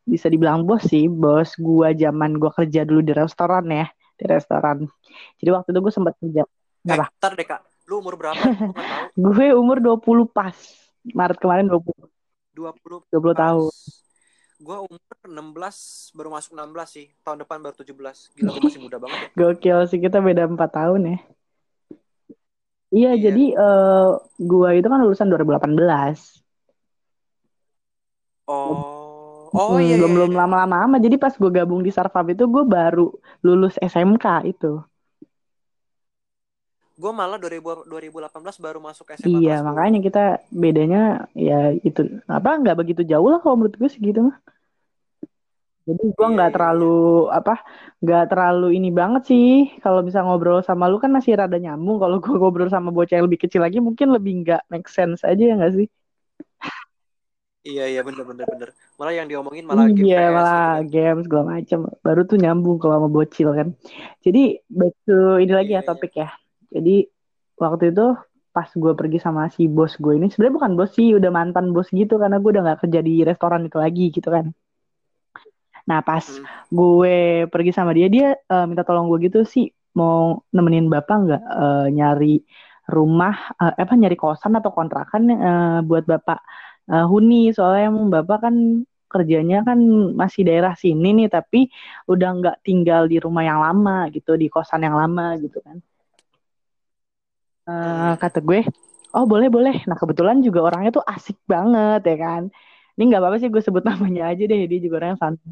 Bisa 0.07 0.27
dibilang 0.33 0.67
bos 0.67 0.83
sih, 0.91 1.07
bos 1.07 1.55
gue 1.59 1.89
zaman 1.95 2.39
gue 2.41 2.51
kerja 2.51 2.83
dulu 2.89 3.01
di 3.05 3.13
restoran 3.15 3.65
ya, 3.71 3.87
di 4.19 4.25
restoran. 4.27 4.87
Jadi 5.39 5.51
waktu 5.55 5.69
itu 5.73 5.81
gue 5.83 5.93
sempat 5.95 6.15
kerja. 6.19 6.43
eh 6.45 6.49
Kenapa? 6.85 7.13
ntar 7.21 7.33
deh 7.37 7.45
kak 7.45 7.61
lu 7.91 8.01
umur 8.01 8.15
berapa 8.15 8.39
gue 9.19 9.47
umur 9.53 9.83
20 9.83 10.31
pas. 10.31 10.55
Maret 11.01 11.39
kemarin 11.41 11.67
20, 11.67 11.91
20 12.55 13.03
20 13.09 13.35
pas 13.35 13.39
tahun. 13.41 13.73
Gue 14.67 14.77
umur 14.87 15.01
16 15.25 15.77
baru 16.17 16.29
masuk 16.37 16.53
16 16.57 16.89
sih 16.97 17.07
tahun 17.25 17.39
depan 17.43 17.59
baru 17.65 17.75
17 17.81 18.19
gila 18.37 18.51
gue 18.55 18.63
masih 18.69 18.81
muda 18.85 18.97
banget 19.05 19.21
ya 19.27 19.31
Gokil 19.39 19.79
sih 19.91 19.99
kita 20.05 20.19
beda 20.27 20.43
4 20.53 20.71
tahun 20.77 21.01
ya. 21.11 21.17
Iya, 22.97 23.11
iya 23.19 23.25
jadi 23.25 23.41
eh 23.65 24.07
gue 24.51 24.69
itu 24.79 24.87
kan 24.93 24.99
lulusan 25.03 25.29
2018. 25.31 26.19
oh 28.55 29.51
oh 29.61 29.73
Hmm, 29.73 29.83
iya 29.85 29.95
belum 29.99 30.11
iya 30.11 30.17
belum 30.17 30.33
iya 30.33 30.41
lama-lama 30.41 30.77
amat. 30.87 31.01
Jadi 31.07 31.17
pas 31.23 31.35
gue 31.41 31.51
gabung 31.59 31.81
di 31.87 31.91
Sarfab 31.97 32.27
itu 32.35 32.45
gue 32.55 32.65
baru 32.77 33.03
lulus 33.47 33.75
SMK 33.93 34.27
itu. 34.51 34.67
Gue 37.03 37.13
malah 37.21 37.39
2000 37.43 37.71
2018 37.91 38.57
baru 38.65 38.79
masuk 38.89 39.07
SMA 39.21 39.41
Iya, 39.41 39.53
makanya 39.69 39.99
10 39.99 40.05
kita 40.07 40.19
bedanya 40.63 40.99
ya 41.49 41.55
itu 41.89 42.01
apa 42.37 42.49
nggak 42.61 42.77
begitu 42.81 43.03
jauh 43.11 43.29
lah 43.33 43.39
kalau 43.43 43.57
menurut 43.59 43.77
gue 43.81 43.91
segitu 43.95 44.19
mah. 44.29 44.37
Jadi 45.89 46.03
gue 46.17 46.27
iya 46.27 46.37
nggak 46.37 46.51
iya 46.51 46.57
iya 46.63 46.71
terlalu 46.71 46.85
apa 47.39 47.53
nggak 48.05 48.23
terlalu 48.31 48.67
ini 48.79 48.89
banget 49.01 49.23
sih 49.31 49.45
kalau 49.85 50.01
bisa 50.07 50.19
ngobrol 50.25 50.59
sama 50.69 50.85
lu 50.91 50.97
kan 51.03 51.11
masih 51.17 51.33
rada 51.41 51.57
nyambung. 51.65 51.97
Kalau 52.03 52.17
gue 52.25 52.35
ngobrol 52.41 52.69
sama 52.75 52.89
bocah 52.97 53.15
yang 53.19 53.27
lebih 53.29 53.41
kecil 53.45 53.61
lagi 53.67 53.79
mungkin 53.87 54.09
lebih 54.17 54.33
nggak 54.45 54.61
make 54.73 54.89
sense 54.97 55.21
aja 55.31 55.43
ya 55.51 55.55
nggak 55.59 55.73
sih? 55.79 55.87
iya 57.69 57.83
iya 57.93 58.01
bener 58.07 58.25
bener 58.31 58.47
bener 58.53 58.69
malah 58.99 59.13
yang 59.19 59.29
diomongin 59.31 59.65
malah 59.71 59.87
game 59.97 60.11
Iya 60.11 60.17
PS 60.17 60.49
gitu 60.55 60.67
malah 60.67 60.71
kan 60.75 60.87
games 60.93 61.23
segala 61.27 61.45
macam. 61.55 61.79
Baru 62.05 62.21
tuh 62.31 62.37
nyambung 62.43 62.77
kalau 62.81 62.95
sama 62.99 63.09
bocil 63.17 63.49
kan. 63.59 63.69
Jadi 64.25 64.39
back 64.79 64.93
to 65.07 65.13
ini 65.43 65.53
lagi 65.59 65.71
iya 65.71 65.79
ya 65.79 65.83
iya 65.83 65.89
topik 65.89 66.13
ya. 66.21 66.27
Jadi 66.71 67.07
waktu 67.59 67.93
itu 67.93 68.07
pas 68.51 68.67
gue 68.67 68.93
pergi 68.99 69.19
sama 69.23 69.47
si 69.55 69.71
bos 69.71 69.95
gue 69.95 70.19
ini 70.19 70.27
sebenarnya 70.27 70.57
bukan 70.59 70.73
bos 70.75 70.91
sih 70.99 71.15
udah 71.15 71.31
mantan 71.31 71.71
bos 71.71 71.87
gitu 71.95 72.19
karena 72.19 72.43
gue 72.43 72.51
udah 72.51 72.63
nggak 72.67 72.81
kerja 72.87 73.01
di 73.03 73.15
restoran 73.23 73.63
itu 73.67 73.79
lagi 73.79 74.11
gitu 74.11 74.29
kan. 74.31 74.51
Nah 75.87 76.01
pas 76.03 76.25
hmm. 76.27 76.71
gue 76.71 77.17
pergi 77.47 77.71
sama 77.75 77.95
dia 77.95 78.09
dia 78.11 78.29
eh, 78.35 78.65
minta 78.67 78.83
tolong 78.83 79.07
gue 79.11 79.31
gitu 79.31 79.47
sih 79.47 79.71
mau 79.95 80.43
nemenin 80.55 80.87
bapak 80.91 81.17
nggak 81.27 81.43
eh, 81.47 81.87
nyari 81.95 82.35
rumah 82.91 83.35
eh, 83.63 83.75
apa 83.83 83.95
nyari 83.95 84.17
kosan 84.19 84.59
atau 84.59 84.71
kontrakan 84.75 85.23
eh, 85.31 85.79
buat 85.87 86.05
bapak 86.11 86.39
eh, 86.91 87.07
huni 87.07 87.55
soalnya 87.55 87.95
emang 87.95 88.07
bapak 88.11 88.39
kan 88.51 88.55
kerjanya 89.11 89.67
kan 89.67 89.79
masih 90.15 90.47
daerah 90.47 90.75
sini 90.79 91.11
nih 91.19 91.29
tapi 91.31 91.67
udah 92.07 92.29
nggak 92.39 92.57
tinggal 92.63 93.11
di 93.11 93.19
rumah 93.19 93.43
yang 93.43 93.59
lama 93.59 94.07
gitu 94.15 94.39
di 94.39 94.47
kosan 94.47 94.87
yang 94.87 94.95
lama 94.95 95.35
gitu 95.43 95.59
kan. 95.63 95.83
Hmm. 97.67 98.17
kata 98.23 98.39
gue, 98.49 98.61
oh 99.17 99.25
boleh 99.33 99.49
boleh. 99.53 99.75
Nah 99.89 99.97
kebetulan 100.01 100.37
juga 100.47 100.61
orangnya 100.69 100.91
tuh 100.97 101.05
asik 101.05 101.37
banget 101.53 102.01
ya 102.11 102.17
kan. 102.25 102.43
Ini 102.97 103.03
nggak 103.09 103.21
apa-apa 103.23 103.37
sih 103.43 103.49
gue 103.53 103.63
sebut 103.67 103.85
namanya 103.91 104.23
aja 104.33 104.43
deh. 104.51 104.61
Dia 104.71 104.79
juga 104.85 104.95
orangnya 105.05 105.19
santai. 105.25 105.51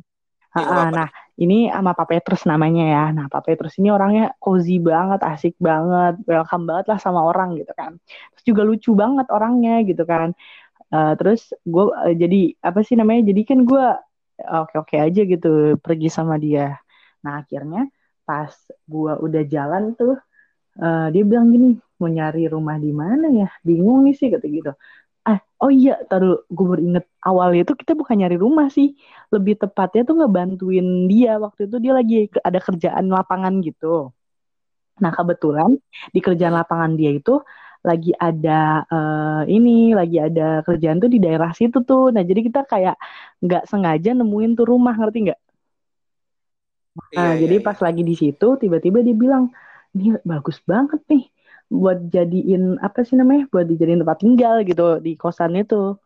Nah, 0.58 1.08
ini 1.40 1.70
sama 1.70 1.92
Pak 1.98 2.06
Petrus 2.10 2.42
namanya 2.50 2.84
ya. 2.94 3.04
Nah, 3.16 3.26
Pak 3.32 3.42
Petrus 3.46 3.74
ini 3.80 3.88
orangnya 3.94 4.34
cozy 4.42 4.78
banget, 4.82 5.20
asik 5.24 5.54
banget, 5.60 6.14
welcome 6.30 6.64
banget 6.68 6.86
lah 6.90 6.98
sama 7.00 7.20
orang 7.30 7.56
gitu 7.60 7.72
kan. 7.78 7.92
Terus 8.34 8.44
juga 8.50 8.62
lucu 8.68 8.90
banget 8.98 9.26
orangnya 9.32 9.72
gitu 9.88 10.02
kan. 10.08 10.28
Eh, 10.94 11.12
terus 11.20 11.40
gue 11.66 11.84
eh, 12.08 12.16
jadi 12.22 12.38
apa 12.68 12.80
sih 12.86 12.96
namanya? 13.00 13.22
Jadi 13.30 13.42
kan 13.50 13.58
gue 13.70 13.84
oke-oke 14.38 14.96
aja 14.98 15.20
gitu 15.32 15.48
pergi 15.84 16.08
sama 16.12 16.34
dia. 16.44 16.78
Nah, 17.24 17.42
akhirnya 17.42 17.88
pas 18.28 18.52
gue 18.92 19.12
udah 19.26 19.42
jalan 19.54 19.82
tuh 19.98 20.14
eh, 20.82 21.06
dia 21.14 21.22
bilang 21.30 21.46
gini, 21.54 21.66
mau 22.00 22.08
nyari 22.16 22.42
rumah 22.54 22.76
di 22.84 22.90
mana 23.02 23.26
ya? 23.40 23.48
Bingung 23.66 23.98
nih 24.06 24.14
sih 24.18 24.28
kata 24.32 24.46
gitu. 24.56 24.70
Ah, 25.28 25.38
oh 25.62 25.70
iya, 25.72 25.92
taruh 26.08 26.40
gue 26.48 26.64
baru 26.70 26.82
inget 26.88 27.04
awalnya 27.28 27.60
itu 27.68 27.74
kita 27.80 27.92
bukan 28.00 28.16
nyari 28.20 28.36
rumah 28.44 28.66
sih, 28.76 28.88
lebih 29.34 29.54
tepatnya 29.62 30.02
tuh 30.08 30.14
ngebantuin 30.18 30.86
dia 31.10 31.30
waktu 31.44 31.60
itu 31.68 31.76
dia 31.84 31.92
lagi 31.98 32.14
ada 32.48 32.58
kerjaan 32.66 33.06
lapangan 33.16 33.54
gitu. 33.66 33.86
Nah 35.02 35.12
kebetulan 35.14 35.70
di 36.14 36.20
kerjaan 36.26 36.54
lapangan 36.58 36.92
dia 36.98 37.10
itu 37.14 37.32
lagi 37.84 38.10
ada 38.18 38.82
uh, 38.90 39.42
ini 39.46 39.94
lagi 39.94 40.18
ada 40.18 40.66
kerjaan 40.66 40.98
tuh 40.98 41.10
di 41.10 41.18
daerah 41.22 41.54
situ 41.54 41.78
tuh 41.86 42.10
nah 42.10 42.22
jadi 42.26 42.40
kita 42.42 42.66
kayak 42.66 42.96
nggak 43.38 43.64
sengaja 43.70 44.10
nemuin 44.18 44.58
tuh 44.58 44.66
rumah 44.66 44.94
ngerti 44.98 45.30
nggak 45.30 45.40
nah 47.14 47.38
iya, 47.38 47.46
jadi 47.46 47.56
iya, 47.62 47.64
pas 47.64 47.78
iya. 47.78 47.84
lagi 47.86 48.02
di 48.02 48.14
situ 48.18 48.48
tiba-tiba 48.58 48.98
dia 49.06 49.14
bilang 49.14 49.54
ini 49.96 50.16
bagus 50.24 50.58
banget 50.64 51.00
nih 51.08 51.24
buat 51.68 52.08
jadiin 52.08 52.80
apa 52.80 53.04
sih 53.04 53.16
namanya 53.20 53.44
buat 53.52 53.68
dijadiin 53.68 54.00
tempat 54.00 54.18
tinggal 54.24 54.54
gitu 54.64 55.00
di 55.04 55.16
kosan 55.20 55.56
itu. 55.56 55.96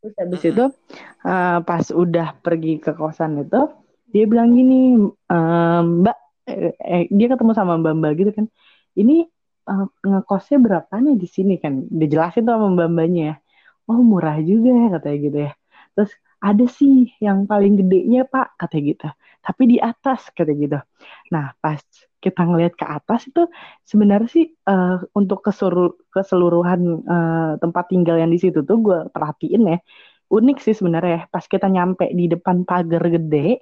Terus 0.00 0.14
habis 0.16 0.40
mm 0.40 0.44
-hmm. 0.44 0.52
itu 0.56 0.64
uh, 1.28 1.58
pas 1.60 1.84
udah 1.92 2.28
pergi 2.40 2.80
ke 2.80 2.96
kosan 2.96 3.44
itu 3.44 3.60
dia 4.10 4.24
bilang 4.26 4.50
gini 4.56 4.96
mbak 6.00 6.18
eh, 6.50 6.74
eh, 6.74 7.04
dia 7.12 7.26
ketemu 7.30 7.52
sama 7.54 7.78
mbak 7.78 7.94
mbak 8.00 8.12
gitu 8.18 8.30
kan 8.34 8.46
ini 8.98 9.28
uh, 9.70 9.86
ngekosnya 10.02 10.58
berapa 10.58 10.94
nih 10.98 11.16
di 11.20 11.28
sini? 11.30 11.54
Kan 11.62 11.86
dijelasin 11.90 12.46
tuh 12.46 12.54
sama 12.56 12.66
mbak 12.74 12.88
mbaknya 12.90 13.22
ya. 13.22 13.34
Oh 13.90 14.00
murah 14.02 14.38
juga 14.42 14.70
ya 14.70 14.86
katanya 14.98 15.18
gitu 15.26 15.38
ya. 15.46 15.52
Terus 15.94 16.12
ada 16.40 16.64
sih 16.70 16.94
yang 17.20 17.44
paling 17.44 17.74
gedenya 17.78 18.24
pak 18.26 18.56
katanya 18.58 18.82
gitu. 18.94 19.08
Tapi 19.44 19.62
di 19.66 19.76
atas 19.78 20.20
katanya 20.34 20.58
gitu. 20.64 20.78
Nah 21.34 21.46
pas 21.62 21.80
kita 22.20 22.44
ngelihat 22.44 22.76
ke 22.76 22.86
atas 22.86 23.26
itu 23.26 23.48
sebenarnya 23.88 24.28
sih 24.28 24.46
uh, 24.68 25.00
untuk 25.16 25.40
ke 25.40 25.50
seluruh, 25.50 25.96
keseluruhan 26.12 26.80
uh, 27.08 27.52
tempat 27.56 27.88
tinggal 27.88 28.20
yang 28.20 28.28
di 28.28 28.38
situ 28.38 28.60
tuh 28.62 28.78
gue 28.78 28.98
perhatiin 29.08 29.62
ya 29.64 29.78
unik 30.30 30.58
sih 30.62 30.74
sebenarnya 30.76 31.26
pas 31.32 31.42
kita 31.42 31.66
nyampe 31.66 32.06
di 32.14 32.30
depan 32.30 32.62
pagar 32.62 33.02
gede 33.10 33.58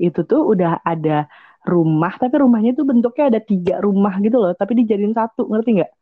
itu 0.00 0.20
tuh 0.24 0.40
udah 0.56 0.80
ada 0.80 1.28
rumah 1.62 2.16
tapi 2.16 2.34
rumahnya 2.40 2.72
tuh 2.74 2.86
bentuknya 2.88 3.24
ada 3.36 3.40
tiga 3.42 3.78
rumah 3.78 4.16
gitu 4.24 4.40
loh 4.40 4.52
tapi 4.56 4.82
dijadiin 4.82 5.14
satu 5.14 5.46
ngerti 5.46 5.82
nggak 5.82 5.92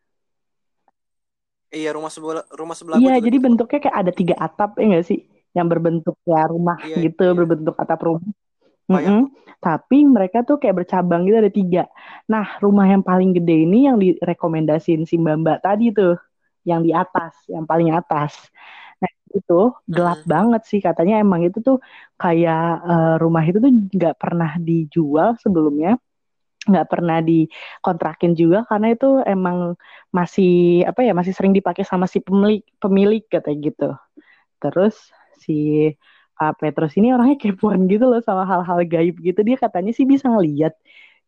iya 1.74 1.91
rumah 1.93 2.09
sebelah 2.09 2.47
rumah 2.55 2.76
sebelah 2.78 2.97
iya 3.03 3.18
jadi 3.18 3.37
gitu. 3.37 3.45
bentuknya 3.51 3.78
kayak 3.83 3.97
ada 4.07 4.12
tiga 4.14 4.35
atap 4.39 4.78
ya 4.78 4.85
nggak 4.95 5.05
sih 5.05 5.20
yang 5.51 5.66
berbentuk 5.66 6.16
ya 6.22 6.47
rumah 6.47 6.78
iya, 6.87 7.11
gitu 7.11 7.24
iya. 7.26 7.35
berbentuk 7.35 7.74
atap 7.74 8.01
rumah 8.07 8.31
Mm 8.91 9.01
-hmm. 9.01 9.22
Tapi 9.61 9.99
mereka 10.09 10.43
tuh 10.43 10.59
kayak 10.59 10.82
bercabang 10.82 11.28
gitu 11.28 11.36
ada 11.38 11.53
tiga. 11.53 11.84
Nah 12.26 12.59
rumah 12.59 12.88
yang 12.88 13.07
paling 13.07 13.36
gede 13.36 13.68
ini 13.68 13.86
yang 13.86 14.01
direkomendasiin 14.01 15.07
si 15.07 15.14
mbak 15.20 15.36
mbak 15.47 15.59
tadi 15.62 15.93
tuh, 15.95 16.16
yang 16.64 16.82
di 16.82 16.91
atas, 16.91 17.36
yang 17.47 17.68
paling 17.68 17.95
atas 17.95 18.51
itu 19.30 19.61
gelap 19.86 20.20
hmm. 20.26 20.30
banget 20.30 20.62
sih 20.66 20.80
katanya 20.82 21.22
emang 21.22 21.47
itu 21.47 21.62
tuh 21.62 21.78
kayak 22.18 22.82
uh, 22.82 23.14
rumah 23.22 23.47
itu 23.47 23.62
tuh 23.62 23.70
nggak 23.70 24.16
pernah 24.18 24.59
dijual 24.59 25.38
sebelumnya 25.38 25.97
nggak 26.61 26.86
pernah 26.93 27.24
dikontrakin 27.24 28.36
juga 28.36 28.68
karena 28.68 28.93
itu 28.93 29.22
emang 29.24 29.80
masih 30.12 30.84
apa 30.84 31.01
ya 31.01 31.16
masih 31.16 31.32
sering 31.32 31.57
dipakai 31.57 31.88
sama 31.88 32.05
si 32.05 32.20
pemilik 32.20 32.61
pemilik 32.76 33.24
katanya 33.24 33.59
gitu 33.64 33.88
terus 34.61 34.95
si 35.41 35.88
Pak 36.41 36.53
Petrus 36.61 36.93
ini 36.97 37.12
orangnya 37.12 37.36
kepoan 37.36 37.84
gitu 37.93 38.05
loh 38.09 38.20
sama 38.24 38.49
hal-hal 38.49 38.80
gaib 38.88 39.16
gitu. 39.20 39.41
Dia 39.45 39.57
katanya 39.61 39.93
sih 39.93 40.09
bisa 40.09 40.26
ngeliat. 40.32 40.72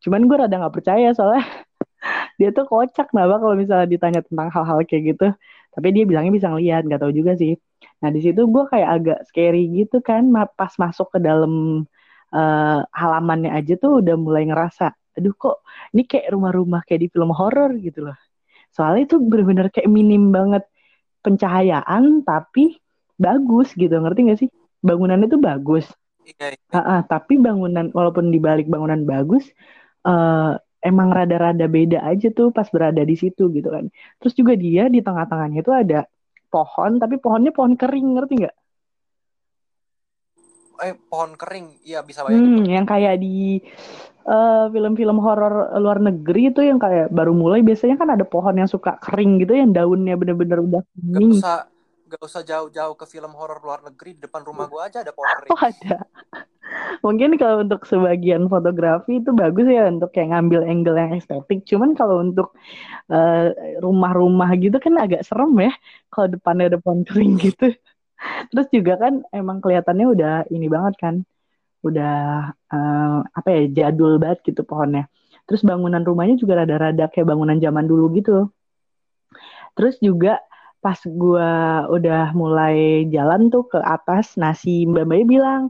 Cuman 0.02 0.24
gue 0.28 0.36
rada 0.40 0.56
nggak 0.56 0.74
percaya 0.76 1.12
soalnya 1.12 1.44
dia 2.40 2.48
tuh 2.56 2.64
kocak 2.70 3.12
nah 3.14 3.28
kalau 3.28 3.54
misalnya 3.62 3.86
ditanya 3.94 4.20
tentang 4.24 4.48
hal-hal 4.54 4.78
kayak 4.88 5.02
gitu. 5.16 5.26
Tapi 5.72 5.88
dia 5.94 6.04
bilangnya 6.08 6.32
bisa 6.32 6.48
ngeliat 6.52 6.82
nggak 6.88 7.00
tahu 7.04 7.12
juga 7.12 7.32
sih. 7.36 7.52
Nah 8.00 8.08
di 8.14 8.20
situ 8.24 8.40
gue 8.48 8.64
kayak 8.72 8.88
agak 8.96 9.18
scary 9.28 9.68
gitu 9.78 10.00
kan 10.00 10.22
pas 10.58 10.72
masuk 10.80 11.08
ke 11.14 11.18
dalam 11.20 11.84
uh, 12.32 12.80
halamannya 12.92 13.50
aja 13.52 13.74
tuh 13.82 14.00
udah 14.00 14.14
mulai 14.16 14.48
ngerasa, 14.48 14.84
aduh 15.16 15.34
kok 15.36 15.56
ini 15.92 16.02
kayak 16.08 16.32
rumah-rumah 16.34 16.80
kayak 16.88 17.00
di 17.04 17.08
film 17.12 17.30
horor 17.36 17.70
gitu 17.78 18.08
loh. 18.08 18.16
Soalnya 18.72 19.02
itu 19.12 19.16
bener-bener 19.20 19.68
kayak 19.68 19.88
minim 19.92 20.32
banget 20.32 20.64
pencahayaan 21.24 22.24
tapi 22.24 22.80
bagus 23.20 23.76
gitu. 23.76 23.92
Ngerti 24.02 24.20
gak 24.32 24.40
sih? 24.42 24.50
Bangunannya 24.82 25.30
tuh 25.30 25.40
bagus. 25.40 25.86
Iya, 26.22 26.54
iya. 26.54 26.70
Uh, 26.70 26.78
uh, 26.78 27.00
tapi 27.06 27.38
bangunan 27.38 27.90
walaupun 27.90 28.30
di 28.30 28.38
balik 28.38 28.66
bangunan 28.70 29.02
bagus, 29.02 29.46
uh, 30.06 30.58
emang 30.82 31.14
rada-rada 31.14 31.66
beda 31.70 32.02
aja 32.02 32.30
tuh 32.34 32.50
pas 32.50 32.66
berada 32.70 33.02
di 33.02 33.14
situ 33.14 33.48
gitu 33.54 33.68
kan. 33.70 33.86
Terus 34.18 34.34
juga 34.34 34.58
dia 34.58 34.90
di 34.90 34.98
tengah-tengahnya 35.02 35.62
itu 35.62 35.72
ada 35.72 36.06
pohon 36.52 37.00
tapi 37.00 37.16
pohonnya 37.16 37.54
pohon 37.54 37.78
kering 37.78 38.18
ngerti 38.18 38.34
nggak? 38.44 38.56
Eh 40.82 40.94
pohon 41.06 41.38
kering, 41.38 41.78
iya 41.86 42.02
bisa 42.02 42.26
bayangin. 42.26 42.42
Hmm, 42.42 42.62
yang 42.66 42.86
kayak 42.86 43.22
di 43.22 43.62
uh, 44.26 44.66
film-film 44.74 45.22
horor 45.22 45.70
luar 45.78 46.02
negeri 46.02 46.50
itu 46.50 46.60
yang 46.66 46.82
kayak 46.82 47.14
baru 47.14 47.30
mulai 47.30 47.62
biasanya 47.62 47.94
kan 47.94 48.10
ada 48.18 48.26
pohon 48.26 48.58
yang 48.58 48.66
suka 48.66 48.98
kering 48.98 49.46
gitu 49.46 49.54
yang 49.54 49.70
daunnya 49.70 50.18
bener-bener 50.18 50.58
udah 50.58 50.82
kering. 50.98 51.38
Gak 51.38 51.46
usah 51.46 51.58
gak 52.12 52.22
usah 52.22 52.44
jauh-jauh 52.44 52.92
ke 52.92 53.08
film 53.08 53.32
horor 53.32 53.64
luar 53.64 53.80
negeri 53.80 54.20
di 54.20 54.28
depan 54.28 54.44
rumah 54.44 54.68
gua 54.68 54.92
aja 54.92 55.00
ada 55.00 55.12
pohon. 55.16 55.48
Oh 55.48 55.60
ada. 55.60 56.04
Mungkin 57.00 57.36
kalau 57.36 57.64
untuk 57.64 57.84
sebagian 57.84 58.46
fotografi 58.48 59.20
itu 59.20 59.32
bagus 59.32 59.66
ya 59.68 59.88
untuk 59.88 60.12
kayak 60.12 60.32
ngambil 60.32 60.60
angle 60.64 60.96
yang 60.96 61.12
estetik. 61.16 61.64
Cuman 61.68 61.96
kalau 61.96 62.20
untuk 62.20 62.54
eh, 63.12 63.78
rumah-rumah 63.80 64.52
gitu 64.60 64.76
kan 64.78 64.96
agak 65.00 65.24
serem 65.24 65.52
ya 65.58 65.72
kalau 66.12 66.32
depannya 66.32 66.72
ada 66.72 66.78
pohon 66.78 67.02
kering 67.04 67.40
gitu. 67.48 67.72
Terus 68.54 68.66
juga 68.70 68.94
kan 69.00 69.24
emang 69.34 69.58
kelihatannya 69.58 70.06
udah 70.06 70.34
ini 70.52 70.68
banget 70.70 70.94
kan. 71.00 71.14
Udah 71.82 72.46
uh, 72.70 73.18
apa 73.34 73.48
ya 73.50 73.90
jadul 73.90 74.22
banget 74.22 74.46
gitu 74.46 74.62
pohonnya. 74.62 75.10
Terus 75.50 75.66
bangunan 75.66 75.98
rumahnya 76.06 76.38
juga 76.38 76.62
rada-rada 76.62 77.10
kayak 77.10 77.26
bangunan 77.26 77.58
zaman 77.58 77.90
dulu 77.90 78.14
gitu. 78.14 78.46
Terus 79.74 79.98
juga 79.98 80.38
pas 80.82 80.98
gue 80.98 81.50
udah 81.96 82.34
mulai 82.34 83.06
jalan 83.14 83.48
tuh 83.54 83.64
ke 83.72 83.78
atas, 83.78 84.34
nasi 84.42 84.84
mbak 84.90 85.04
mbaknya 85.08 85.26
bilang, 85.34 85.62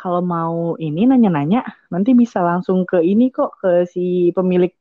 kalau 0.00 0.20
mau 0.24 0.74
ini 0.80 1.06
nanya-nanya 1.10 1.60
nanti 1.92 2.10
bisa 2.16 2.38
langsung 2.42 2.82
ke 2.90 2.98
ini 3.04 3.30
kok 3.30 3.60
ke 3.60 3.86
si 3.88 4.32
pemilik 4.36 4.72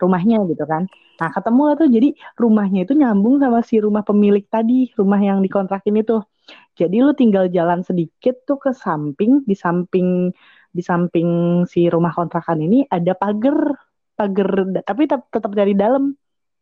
rumahnya 0.00 0.44
gitu 0.50 0.64
kan. 0.68 0.84
Nah 1.20 1.28
ketemu 1.32 1.62
lah 1.68 1.74
tuh 1.80 1.88
jadi 1.88 2.08
rumahnya 2.36 2.84
itu 2.84 2.92
nyambung 2.92 3.40
sama 3.40 3.60
si 3.64 3.80
rumah 3.80 4.04
pemilik 4.04 4.44
tadi 4.48 4.92
rumah 4.98 5.20
yang 5.20 5.40
dikontrakin 5.44 5.96
itu. 6.02 6.20
Jadi 6.76 6.96
lu 7.00 7.12
tinggal 7.16 7.48
jalan 7.48 7.80
sedikit 7.88 8.44
tuh 8.48 8.58
ke 8.60 8.70
samping 8.76 9.42
di 9.48 9.56
samping 9.56 10.30
di 10.76 10.82
samping 10.84 11.28
si 11.64 11.88
rumah 11.88 12.12
kontrakan 12.12 12.60
ini 12.60 12.84
ada 12.92 13.16
pagar 13.16 13.56
pagar 14.18 14.50
tapi 14.84 15.08
tetap 15.08 15.52
dari 15.56 15.72
dalam 15.72 16.12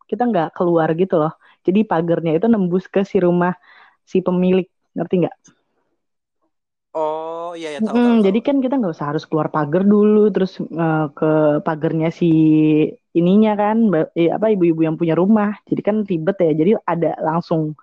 kita 0.06 0.22
nggak 0.30 0.48
keluar 0.54 0.88
gitu 0.94 1.18
loh. 1.18 1.34
Jadi 1.66 1.80
pagarnya 1.90 2.32
itu 2.38 2.46
nembus 2.52 2.84
ke 2.94 3.00
si 3.10 3.16
rumah 3.26 3.52
si 4.10 4.18
pemilik 4.26 4.66
ngerti 4.96 5.14
nggak? 5.24 5.36
Oh 7.00 7.50
iya 7.58 7.68
ya 7.76 7.80
tahu, 7.86 7.98
hmm, 7.98 8.02
tahu, 8.04 8.16
tahu. 8.22 8.26
Jadi 8.26 8.38
kan 8.46 8.56
kita 8.64 8.74
nggak 8.78 8.94
usah 8.96 9.08
harus 9.10 9.24
keluar 9.28 9.48
pagar 9.54 9.82
dulu 9.92 10.18
terus 10.34 10.52
uh, 10.62 11.10
ke 11.16 11.26
pagarnya 11.66 12.08
si 12.18 12.26
ininya 13.18 13.50
kan 13.60 13.76
eh, 14.18 14.30
apa 14.36 14.46
ibu-ibu 14.54 14.80
yang 14.86 14.96
punya 15.00 15.14
rumah. 15.20 15.48
Jadi 15.68 15.80
kan 15.88 15.96
ribet 16.10 16.36
ya. 16.44 16.50
Jadi 16.60 16.70
ada 16.92 17.08
langsung 17.28 17.74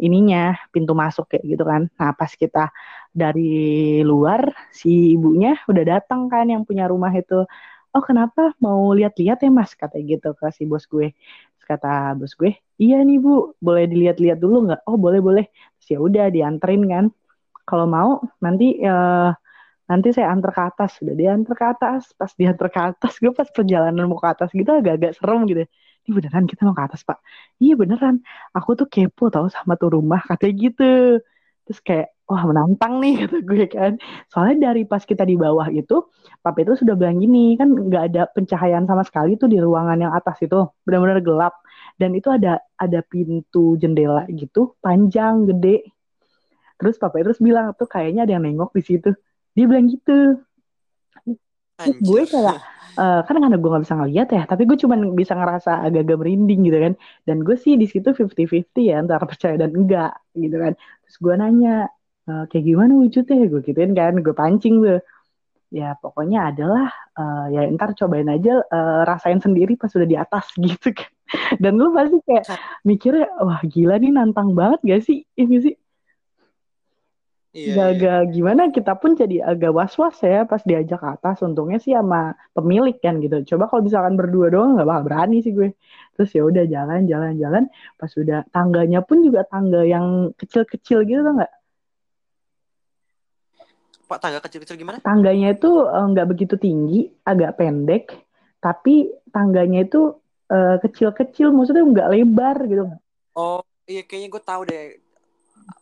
ininya 0.00 0.56
pintu 0.72 0.92
masuk 1.02 1.24
kayak 1.30 1.44
gitu 1.50 1.62
kan. 1.66 1.82
Nah 1.98 2.10
pas 2.18 2.32
kita 2.42 2.70
dari 3.12 3.42
luar 4.10 4.40
si 4.80 4.88
ibunya 5.16 5.48
udah 5.70 5.84
datang 5.92 6.20
kan 6.32 6.46
yang 6.52 6.62
punya 6.68 6.84
rumah 6.92 7.12
itu. 7.14 7.34
Oh 7.94 8.02
kenapa 8.08 8.54
mau 8.64 8.94
lihat-lihat 8.94 9.38
ya 9.44 9.50
mas 9.50 9.74
kata 9.74 9.98
gitu 10.10 10.26
ke 10.38 10.46
si 10.56 10.62
bos 10.70 10.84
gue. 10.86 11.10
Terus 11.58 11.66
kata 11.70 11.88
bos 12.18 12.32
gue, 12.38 12.50
iya 12.82 12.96
nih 13.08 13.16
bu, 13.24 13.30
boleh 13.66 13.84
dilihat-lihat 13.92 14.38
dulu 14.44 14.56
nggak? 14.66 14.80
Oh 14.88 14.96
boleh 15.04 15.20
boleh. 15.28 15.44
Ya 15.90 15.98
udah 16.06 16.24
dianterin 16.34 16.82
kan. 16.92 17.04
Kalau 17.68 17.86
mau 17.96 18.10
nanti 18.44 18.64
uh, 18.90 19.30
nanti 19.90 20.08
saya 20.16 20.28
antar 20.34 20.50
ke 20.56 20.62
atas. 20.70 20.90
Udah 21.02 21.14
dia 21.20 21.30
antar 21.36 21.54
ke 21.60 21.66
atas. 21.72 22.02
Pas 22.18 22.30
dia 22.38 22.48
antar 22.54 22.68
ke 22.74 22.80
atas 22.90 23.12
gue 23.22 23.32
pas 23.40 23.48
perjalanan 23.56 24.04
mau 24.10 24.18
ke 24.22 24.28
atas 24.34 24.48
gitu 24.54 24.70
agak-agak 24.78 25.12
serem 25.18 25.40
gitu 25.50 25.62
ini 26.06 26.10
beneran 26.16 26.44
kita 26.48 26.64
mau 26.64 26.74
ke 26.76 26.84
atas 26.84 27.00
pak? 27.04 27.18
Iya 27.60 27.76
beneran. 27.76 28.24
Aku 28.56 28.74
tuh 28.78 28.88
kepo 28.88 29.28
tau 29.28 29.46
sama 29.52 29.76
tuh 29.76 29.94
rumah 30.00 30.20
katanya 30.24 30.54
gitu. 30.56 30.84
Terus 31.68 31.80
kayak 31.84 32.08
wah 32.26 32.42
menantang 32.48 32.98
nih 33.02 33.12
kata 33.26 33.36
gue 33.44 33.64
kan. 33.68 33.92
Soalnya 34.32 34.72
dari 34.72 34.82
pas 34.88 35.04
kita 35.04 35.22
di 35.28 35.36
bawah 35.36 35.68
itu 35.68 36.08
papa 36.40 36.58
itu 36.64 36.80
sudah 36.80 36.94
bilang 36.96 37.20
gini 37.20 37.54
kan 37.60 37.68
nggak 37.70 38.02
ada 38.12 38.22
pencahayaan 38.32 38.88
sama 38.88 39.04
sekali 39.04 39.36
tuh 39.36 39.48
di 39.52 39.60
ruangan 39.60 39.98
yang 40.00 40.12
atas 40.16 40.40
itu. 40.40 40.66
Benar-benar 40.88 41.20
gelap 41.20 41.54
dan 42.00 42.16
itu 42.16 42.32
ada 42.32 42.64
ada 42.80 43.04
pintu 43.04 43.76
jendela 43.76 44.24
gitu 44.32 44.72
panjang 44.80 45.44
gede. 45.52 45.84
Terus 46.80 46.96
papa 46.96 47.20
terus 47.20 47.36
bilang 47.36 47.76
tuh 47.76 47.84
kayaknya 47.84 48.24
ada 48.24 48.40
yang 48.40 48.48
nengok 48.48 48.72
di 48.72 48.80
situ. 48.80 49.12
Dia 49.52 49.68
bilang 49.68 49.92
gitu. 49.92 50.40
Terus 51.76 51.96
gue 52.00 52.22
kayak 52.24 52.56
uh, 52.96 53.20
kan 53.28 53.36
karena 53.36 53.60
gue 53.60 53.68
nggak 53.68 53.84
bisa 53.84 53.96
ngeliat 54.00 54.28
ya 54.32 54.42
tapi 54.48 54.64
gue 54.64 54.76
cuma 54.80 54.96
bisa 55.12 55.36
ngerasa 55.36 55.84
agak-agak 55.84 56.16
merinding 56.16 56.60
gitu 56.64 56.78
kan. 56.80 56.94
Dan 57.28 57.44
gue 57.44 57.56
sih 57.60 57.76
di 57.76 57.84
situ 57.84 58.16
fifty 58.16 58.48
fifty 58.48 58.88
ya 58.88 59.04
antara 59.04 59.28
percaya 59.28 59.60
dan 59.60 59.76
enggak 59.76 60.16
gitu 60.32 60.56
kan. 60.56 60.72
Terus 61.04 61.16
gue 61.20 61.34
nanya 61.36 61.76
e, 62.24 62.32
kayak 62.48 62.64
gimana 62.64 62.96
wujudnya? 62.96 63.44
Gue 63.44 63.60
gituin 63.60 63.92
kan 63.92 64.16
gue 64.16 64.32
pancing 64.32 64.80
tuh. 64.80 65.04
Ya 65.70 65.94
pokoknya 66.00 66.50
adalah 66.50 66.90
uh, 67.14 67.46
ya 67.46 67.62
ntar 67.78 67.94
cobain 67.94 68.26
aja 68.26 68.58
uh, 68.58 69.06
rasain 69.06 69.38
sendiri 69.38 69.78
pas 69.78 69.86
sudah 69.86 70.08
di 70.08 70.18
atas 70.18 70.50
gitu 70.58 70.90
kan 70.90 71.06
Dan 71.62 71.78
lu 71.78 71.94
pasti 71.94 72.18
kayak 72.26 72.44
mikirnya, 72.82 73.28
wah 73.38 73.62
gila 73.62 73.98
nih 74.02 74.10
nantang 74.10 74.54
banget 74.54 74.80
gak 74.82 75.02
sih? 75.06 75.22
Ini 75.38 75.56
sih. 75.62 75.74
Iya, 77.50 77.74
Gak-gak 77.74 78.30
gimana 78.30 78.70
kita 78.70 78.94
pun 78.94 79.18
jadi 79.18 79.42
agak 79.42 79.74
was-was 79.74 80.22
ya 80.22 80.46
pas 80.46 80.62
diajak 80.62 81.02
ke 81.02 81.08
atas. 81.18 81.42
Untungnya 81.42 81.82
sih 81.82 81.90
sama 81.90 82.38
pemilik 82.54 82.94
kan 83.02 83.18
gitu. 83.18 83.42
Coba 83.42 83.66
kalau 83.66 83.82
misalkan 83.82 84.14
berdua 84.14 84.54
doang 84.54 84.78
nggak 84.78 84.86
bakal 84.86 85.02
berani 85.10 85.42
sih 85.42 85.50
gue. 85.50 85.74
Terus 86.14 86.30
ya 86.30 86.46
udah 86.46 86.64
jalan 86.70 87.10
jalan 87.10 87.34
jalan. 87.42 87.64
Pas 87.98 88.12
udah 88.14 88.46
tangganya 88.54 89.02
pun 89.02 89.26
juga 89.26 89.42
tangga 89.50 89.82
yang 89.82 90.30
kecil-kecil 90.38 91.02
gitu 91.02 91.26
tuh 91.26 91.34
nggak? 91.42 91.52
Pak 94.06 94.18
tangga 94.22 94.38
kecil-kecil 94.46 94.78
gimana? 94.78 95.02
Tangganya 95.02 95.50
itu 95.50 95.70
eh, 95.90 96.06
nggak 96.06 96.28
begitu 96.30 96.54
tinggi, 96.54 97.10
agak 97.26 97.58
pendek. 97.58 98.14
Tapi 98.62 99.10
tangganya 99.34 99.90
itu 99.90 100.19
eh, 100.50 100.76
kecil-kecil, 100.84 101.46
maksudnya 101.54 101.82
nggak 101.86 102.08
lebar 102.12 102.56
gitu. 102.70 102.84
Oh, 103.34 103.60
iya 103.86 104.02
kayaknya 104.08 104.28
gue 104.34 104.42
tahu 104.42 104.62
deh. 104.70 104.82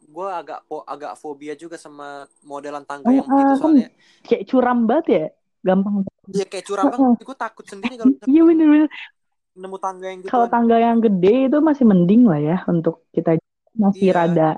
Gue 0.08 0.28
agak 0.40 0.64
po 0.68 0.84
agak 0.88 1.12
fobia 1.20 1.52
juga 1.56 1.76
sama 1.76 2.24
modelan 2.44 2.84
tangga 2.88 3.08
Oh, 3.08 3.12
yang 3.12 3.28
begitu 3.28 3.52
ah, 3.52 3.56
kan 3.56 3.58
soalnya. 3.60 3.88
kayak 4.26 4.42
curam 4.50 4.78
banget 4.88 5.06
ya, 5.16 5.24
gampang. 5.64 5.94
Iya 6.28 6.44
kayak 6.50 6.64
curam 6.68 6.84
Heeh. 6.88 6.96
banget. 6.96 7.24
Gue 7.28 7.36
takut 7.36 7.64
sendiri 7.68 7.94
kalau 8.00 8.12
Iya 8.32 8.42
bener-bener. 8.48 8.88
nemu 9.58 9.76
tangga 9.82 10.06
yang 10.06 10.20
Kalau 10.22 10.46
gituan. 10.46 10.52
tangga 10.54 10.76
yang 10.78 10.98
gede 11.02 11.34
itu 11.50 11.58
masih 11.58 11.84
mending 11.90 12.22
lah 12.30 12.40
ya 12.40 12.56
untuk 12.70 12.94
kita 13.10 13.30
masih 13.74 14.10
Iya. 14.10 14.14
rada 14.14 14.48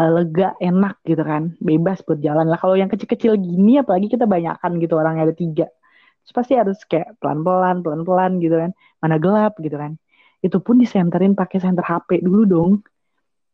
uh, 0.00 0.10
lega, 0.16 0.56
enak 0.60 0.94
gitu 1.04 1.22
kan, 1.24 1.42
bebas 1.60 1.98
buat 2.06 2.20
jalan 2.20 2.46
lah. 2.48 2.58
Kalau 2.60 2.76
yang 2.76 2.88
kecil-kecil 2.92 3.32
gini, 3.40 3.80
apalagi 3.82 4.08
kita 4.12 4.24
banyakan 4.24 4.80
gitu 4.80 4.94
orangnya 4.96 5.28
ada 5.28 5.36
tiga, 5.36 5.66
terus 6.22 6.32
pasti 6.34 6.54
harus 6.54 6.78
kayak 6.86 7.18
pelan-pelan, 7.18 7.82
pelan-pelan 7.82 8.38
gitu 8.38 8.56
kan, 8.58 8.70
mana 9.02 9.16
gelap 9.18 9.58
gitu 9.58 9.74
kan. 9.74 9.98
Itu 10.42 10.58
pun 10.58 10.78
disenterin 10.78 11.34
pakai 11.38 11.58
senter 11.62 11.82
HP 11.86 12.22
dulu 12.22 12.42
dong, 12.46 12.70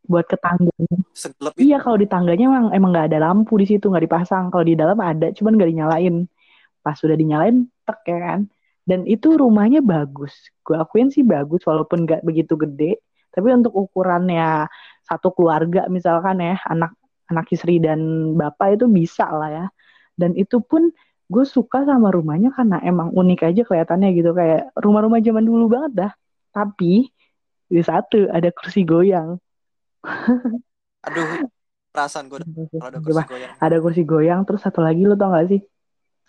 buat 0.08 0.24
ke 0.24 0.40
tangganya. 0.40 0.98
Segelap 1.12 1.52
itu. 1.56 1.68
Iya, 1.68 1.78
kalau 1.84 1.96
di 2.00 2.08
tangganya 2.08 2.44
emang 2.48 2.66
emang 2.72 2.90
nggak 2.96 3.06
ada 3.12 3.18
lampu 3.28 3.60
di 3.60 3.66
situ, 3.68 3.92
nggak 3.92 4.08
dipasang. 4.08 4.48
Kalau 4.48 4.64
di 4.64 4.74
dalam 4.76 4.96
ada, 4.98 5.28
cuman 5.32 5.52
nggak 5.60 5.70
dinyalain. 5.72 6.16
Pas 6.80 6.96
sudah 6.96 7.14
dinyalain, 7.14 7.68
tek 7.84 8.00
ya 8.08 8.18
kan. 8.18 8.40
Dan 8.88 9.04
itu 9.04 9.36
rumahnya 9.36 9.84
bagus. 9.84 10.32
Gue 10.64 10.80
akuin 10.80 11.12
sih 11.12 11.20
bagus, 11.20 11.60
walaupun 11.68 12.08
nggak 12.08 12.24
begitu 12.24 12.56
gede. 12.56 13.04
Tapi 13.28 13.52
untuk 13.52 13.76
ukurannya 13.76 14.64
satu 15.04 15.36
keluarga 15.36 15.84
misalkan 15.92 16.40
ya, 16.40 16.56
anak 16.64 16.96
anak 17.28 17.46
istri 17.52 17.76
dan 17.76 18.32
bapak 18.32 18.80
itu 18.80 18.88
bisa 18.88 19.28
lah 19.28 19.50
ya. 19.52 19.66
Dan 20.16 20.32
itu 20.34 20.64
pun 20.64 20.88
gue 21.28 21.44
suka 21.44 21.84
sama 21.84 22.08
rumahnya 22.08 22.50
karena 22.56 22.80
emang 22.84 23.12
unik 23.12 23.40
aja 23.48 23.60
kelihatannya 23.68 24.08
gitu 24.16 24.30
kayak 24.32 24.72
rumah-rumah 24.80 25.20
zaman 25.20 25.44
dulu 25.44 25.64
banget 25.68 25.92
dah. 26.06 26.12
Tapi 26.56 27.08
di 27.68 27.82
satu 27.84 28.32
ada 28.32 28.48
kursi 28.52 28.80
goyang. 28.88 29.36
Aduh, 31.06 31.28
perasaan 31.92 32.26
gue 32.32 32.38
ada 32.40 32.98
kursi 32.98 33.12
Coba, 33.12 33.22
goyang. 33.28 33.52
ada 33.60 33.76
kursi 33.82 34.02
goyang 34.08 34.40
terus 34.46 34.60
satu 34.64 34.80
lagi 34.80 35.02
lo 35.04 35.14
tau 35.18 35.30
gak 35.34 35.46
sih 35.52 35.60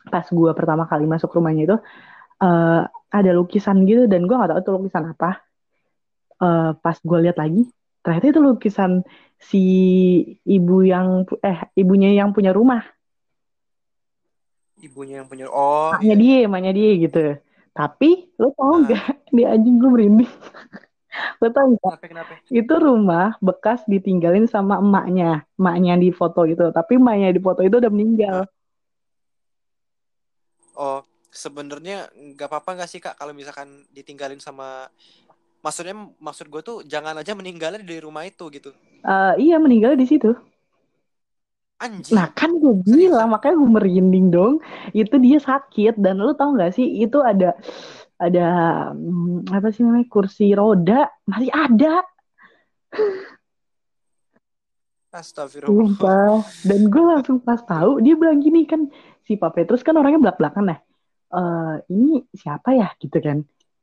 pas 0.10 0.26
gue 0.26 0.52
pertama 0.58 0.84
kali 0.90 1.06
masuk 1.06 1.30
rumahnya 1.38 1.64
itu 1.70 1.78
eh, 2.44 2.82
ada 3.14 3.32
lukisan 3.36 3.84
gitu 3.90 4.08
dan 4.12 4.26
gue 4.26 4.36
nggak 4.36 4.50
tahu 4.52 4.62
itu 4.64 4.72
lukisan 4.78 5.06
apa 5.14 5.30
Eh, 6.40 6.72
pas 6.84 6.96
gue 7.10 7.18
lihat 7.24 7.36
lagi 7.36 7.68
ternyata 8.00 8.26
itu 8.32 8.40
lukisan 8.40 8.92
si 9.44 9.60
ibu 10.48 10.76
yang 10.88 11.28
eh 11.44 11.60
ibunya 11.76 12.16
yang 12.16 12.32
punya 12.36 12.52
rumah 12.56 12.80
Ibunya 14.80 15.22
yang 15.22 15.28
punya. 15.28 15.46
Oh, 15.48 15.92
maknya 15.92 16.16
iya. 16.16 16.42
dia 16.42 16.48
maknya 16.48 16.72
dia 16.72 16.92
gitu 16.98 17.24
tapi 17.70 18.28
lo 18.36 18.52
tau 18.52 18.76
Ah. 18.76 18.80
nggak 18.82 19.06
di 19.36 19.44
anjing 19.46 19.76
gue 19.78 19.90
merinding 19.90 20.32
lo 21.42 21.48
tau 21.50 21.66
nggak 21.70 21.96
Kenapa 22.02 22.08
kenapa? 22.08 22.34
itu 22.50 22.74
rumah 22.76 23.28
bekas 23.40 23.86
ditinggalin 23.86 24.46
sama 24.46 24.78
emaknya 24.78 25.46
emaknya 25.56 25.96
di 25.96 26.10
foto 26.10 26.44
itu 26.44 26.70
tapi 26.70 26.98
emaknya 26.98 27.30
di 27.30 27.40
foto 27.40 27.62
itu 27.62 27.76
udah 27.78 27.92
meninggal 27.92 28.38
Oh, 30.74 31.04
sebenarnya 31.30 32.08
nggak 32.16 32.48
apa-apa 32.48 32.80
nggak 32.80 32.90
sih 32.90 33.00
Kak 33.00 33.20
kalau 33.20 33.36
misalkan 33.36 33.84
ditinggalin 33.92 34.40
sama 34.40 34.88
maksudnya 35.60 35.92
maksud 36.18 36.48
gue 36.48 36.62
tuh 36.64 36.78
jangan 36.88 37.20
aja 37.20 37.36
meninggalnya 37.36 37.84
di 37.84 38.00
rumah 38.00 38.24
itu 38.24 38.48
gitu. 38.48 38.72
Eh, 39.00 39.34
iya 39.40 39.60
meninggal 39.60 39.96
di 39.96 40.04
situ 40.04 40.32
Anjing. 41.80 42.12
Nah 42.12 42.28
kan 42.36 42.60
gue 42.60 42.76
bilang 42.84 43.32
makanya 43.32 43.56
gue 43.56 43.72
merinding 43.72 44.28
dong. 44.36 44.60
Itu 44.92 45.16
dia 45.16 45.40
sakit 45.40 45.96
dan 45.96 46.20
lu 46.20 46.36
tau 46.36 46.52
gak 46.60 46.76
sih 46.76 46.86
itu 47.00 47.24
ada 47.24 47.56
ada 48.20 48.48
hmm, 48.92 49.48
apa 49.48 49.72
sih 49.72 49.88
namanya 49.88 50.08
kursi 50.12 50.52
roda 50.52 51.08
masih 51.24 51.52
ada. 51.56 52.04
Astagfirullah. 55.10 55.72
Sumpah. 55.72 56.44
Dan 56.68 56.92
gue 56.92 57.04
langsung 57.04 57.40
pas 57.40 57.64
tahu 57.64 58.04
dia 58.04 58.14
bilang 58.20 58.44
gini 58.44 58.68
kan 58.68 58.92
si 59.24 59.40
Pak 59.40 59.56
Petrus 59.56 59.82
kan 59.82 59.96
orangnya 59.96 60.20
belak 60.20 60.38
belakan 60.38 60.76
nah. 60.76 60.80
Eh 61.30 61.76
ini 61.96 62.28
siapa 62.36 62.76
ya 62.76 62.92
gitu 63.00 63.24
kan. 63.24 63.40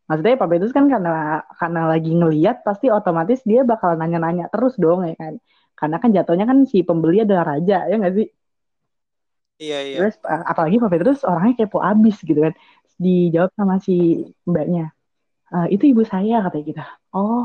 Maksudnya 0.07 0.37
Pak 0.37 0.49
Petrus 0.53 0.71
kan 0.77 0.87
karena 0.87 1.43
karena 1.57 1.83
lagi 1.91 2.13
ngeliat 2.13 2.63
pasti 2.63 2.93
otomatis 2.93 3.43
dia 3.43 3.67
bakal 3.67 3.97
nanya-nanya 3.97 4.53
terus 4.53 4.77
dong 4.77 5.03
ya 5.03 5.17
kan. 5.17 5.41
Karena 5.77 5.97
kan 6.03 6.11
jatuhnya 6.17 6.49
kan 6.49 6.59
si 6.65 6.81
pembeli 6.83 7.23
adalah 7.23 7.57
raja 7.57 7.85
ya 7.85 7.95
nggak 8.01 8.15
sih? 8.17 8.29
Iya 9.57 9.79
iya. 9.85 9.97
Terus 10.01 10.17
uh, 10.25 10.45
apalagi 10.49 10.77
Pak 10.81 10.91
Petrus 10.93 11.21
orangnya 11.23 11.65
kepo 11.65 11.79
abis 11.85 12.17
gitu 12.25 12.41
kan. 12.41 12.57
Dijawab 12.97 13.53
sama 13.53 13.77
si 13.85 14.25
mbaknya, 14.49 14.89
"Eh, 15.53 15.77
itu 15.77 15.85
ibu 15.93 16.03
saya 16.09 16.41
katanya 16.49 16.65
gitu. 16.65 16.83
Oh, 17.13 17.45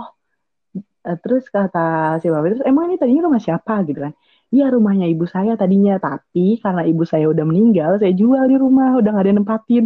Eh, 1.02 1.18
terus 1.18 1.50
kata 1.50 2.22
si 2.22 2.30
Pak 2.30 2.42
Petrus, 2.46 2.62
emang 2.62 2.94
ini 2.94 3.02
tadinya 3.02 3.26
rumah 3.26 3.42
siapa 3.42 3.82
gitu 3.90 4.06
kan? 4.06 4.14
Iya 4.54 4.70
rumahnya 4.70 5.10
ibu 5.10 5.26
saya 5.26 5.58
tadinya, 5.58 5.98
tapi 5.98 6.62
karena 6.62 6.86
ibu 6.86 7.02
saya 7.10 7.26
udah 7.26 7.42
meninggal, 7.42 7.98
saya 7.98 8.14
jual 8.14 8.46
di 8.46 8.56
rumah, 8.62 8.94
udah 9.02 9.10
gak 9.10 9.24
ada 9.26 9.30
yang 9.34 9.40
nempatin. 9.42 9.84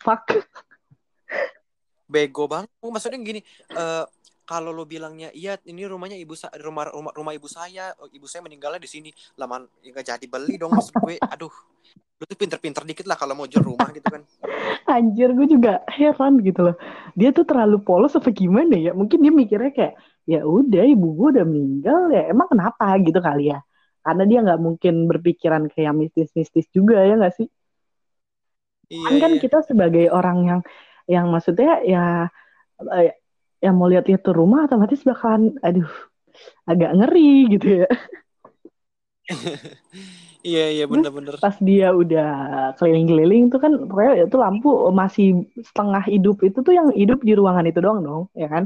Fuck. 0.00 0.40
Bego 2.08 2.48
banget. 2.48 2.72
Maksudnya 2.80 3.20
gini, 3.20 3.40
eh 3.76 4.04
kalau 4.44 4.70
lo 4.70 4.84
bilangnya 4.84 5.32
iya 5.32 5.56
ini 5.64 5.88
rumahnya 5.88 6.20
ibu 6.20 6.36
sa- 6.36 6.52
rumah 6.60 6.92
rumah 6.92 7.12
rumah 7.16 7.32
ibu 7.32 7.48
saya, 7.48 7.96
oh, 8.00 8.08
ibu 8.12 8.28
saya 8.28 8.44
meninggalnya 8.44 8.80
di 8.80 8.88
sini. 8.88 9.10
Laman 9.40 9.64
ya 9.80 9.90
nggak 9.92 10.06
jadi 10.16 10.26
beli 10.28 10.60
dong 10.60 10.72
maksud 10.76 10.94
gue. 11.00 11.16
Aduh. 11.20 11.52
Lu 12.14 12.24
tuh 12.30 12.38
pinter-pinter 12.38 12.86
dikit 12.86 13.10
lah 13.10 13.18
kalau 13.18 13.34
mau 13.34 13.48
jual 13.50 13.64
rumah 13.64 13.90
gitu 13.90 14.06
kan. 14.06 14.22
Anjir, 14.86 15.34
gue 15.34 15.48
juga 15.50 15.82
heran 15.90 16.38
gitu 16.46 16.70
loh. 16.70 16.76
Dia 17.18 17.34
tuh 17.34 17.42
terlalu 17.42 17.82
polos 17.82 18.14
apa 18.14 18.30
gimana 18.30 18.78
ya? 18.78 18.94
Mungkin 18.94 19.18
dia 19.18 19.32
mikirnya 19.34 19.72
kayak, 19.74 19.94
ya 20.28 20.46
udah 20.46 20.84
ibu 20.86 21.10
gue 21.18 21.28
udah 21.40 21.46
meninggal 21.48 22.14
ya, 22.14 22.30
emang 22.30 22.46
kenapa 22.46 22.94
gitu 23.02 23.18
kali 23.18 23.50
ya? 23.50 23.58
Karena 24.04 24.22
dia 24.28 24.38
nggak 24.46 24.60
mungkin 24.60 24.94
berpikiran 25.10 25.66
kayak 25.72 25.96
mistis-mistis 25.96 26.70
juga 26.70 27.02
ya 27.02 27.18
nggak 27.18 27.34
sih? 27.34 27.48
Iya 28.92 29.16
kan 29.18 29.32
iya. 29.34 29.40
kita 29.40 29.58
sebagai 29.64 30.06
orang 30.12 30.38
yang 30.44 30.60
yang 31.08 31.26
maksudnya 31.32 31.80
ya 31.84 32.28
eh, 32.94 33.16
yang 33.62 33.74
mau 33.78 33.88
lihat-lihat 33.92 34.20
tuh 34.26 34.34
rumah 34.36 34.66
otomatis 34.66 35.00
bakalan 35.06 35.54
aduh 35.66 35.88
agak 36.70 36.90
ngeri 36.98 37.30
gitu 37.54 37.68
ya. 37.84 37.88
Iya 40.44 40.64
iya 40.76 40.84
bener-bener. 40.84 41.34
pas 41.40 41.56
dia 41.68 41.88
udah 41.96 42.28
keliling-keliling 42.76 43.48
tuh 43.52 43.60
kan 43.64 43.72
pokoknya 43.88 44.28
itu 44.28 44.36
lampu 44.36 44.68
masih 44.92 45.26
setengah 45.68 46.04
hidup 46.12 46.36
itu 46.44 46.58
tuh 46.60 46.72
yang 46.76 46.88
hidup 46.92 47.24
di 47.24 47.32
ruangan 47.32 47.64
itu 47.64 47.80
doang 47.80 48.00
dong 48.04 48.22
ya 48.36 48.48
kan? 48.52 48.64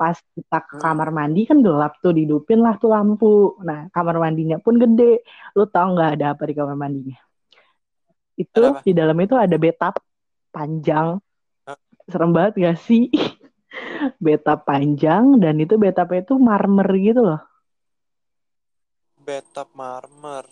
Pas 0.00 0.16
kita 0.36 0.58
ke 0.68 0.74
Hmm. 0.76 0.82
kamar 0.84 1.08
mandi 1.18 1.40
kan 1.50 1.58
gelap 1.66 1.92
tuh 2.04 2.12
dihidupin 2.16 2.60
lah 2.64 2.74
tuh 2.82 2.90
lampu. 2.96 3.56
Nah 3.68 3.88
kamar 3.94 4.16
mandinya 4.24 4.56
pun 4.64 4.74
gede. 4.82 5.24
Lu 5.56 5.64
tau 5.74 5.86
nggak 5.94 6.10
ada 6.20 6.26
apa 6.36 6.42
di 6.48 6.54
kamar 6.58 6.76
mandinya? 6.80 7.18
Itu 8.42 8.60
di 8.86 8.92
dalam 8.96 9.16
itu 9.20 9.34
ada 9.36 9.56
bathtub 9.60 9.94
panjang. 10.54 11.20
Serem 12.10 12.30
banget 12.36 12.52
gak 12.60 12.76
sih 12.82 13.08
bathtub 14.24 14.58
panjang 14.68 15.24
dan 15.42 15.54
itu 15.64 15.74
bathtubnya 15.82 16.20
itu 16.24 16.34
marmer 16.48 16.88
gitu 17.06 17.20
loh 17.28 17.40
Bathtub 19.26 19.68
marmer. 19.80 20.44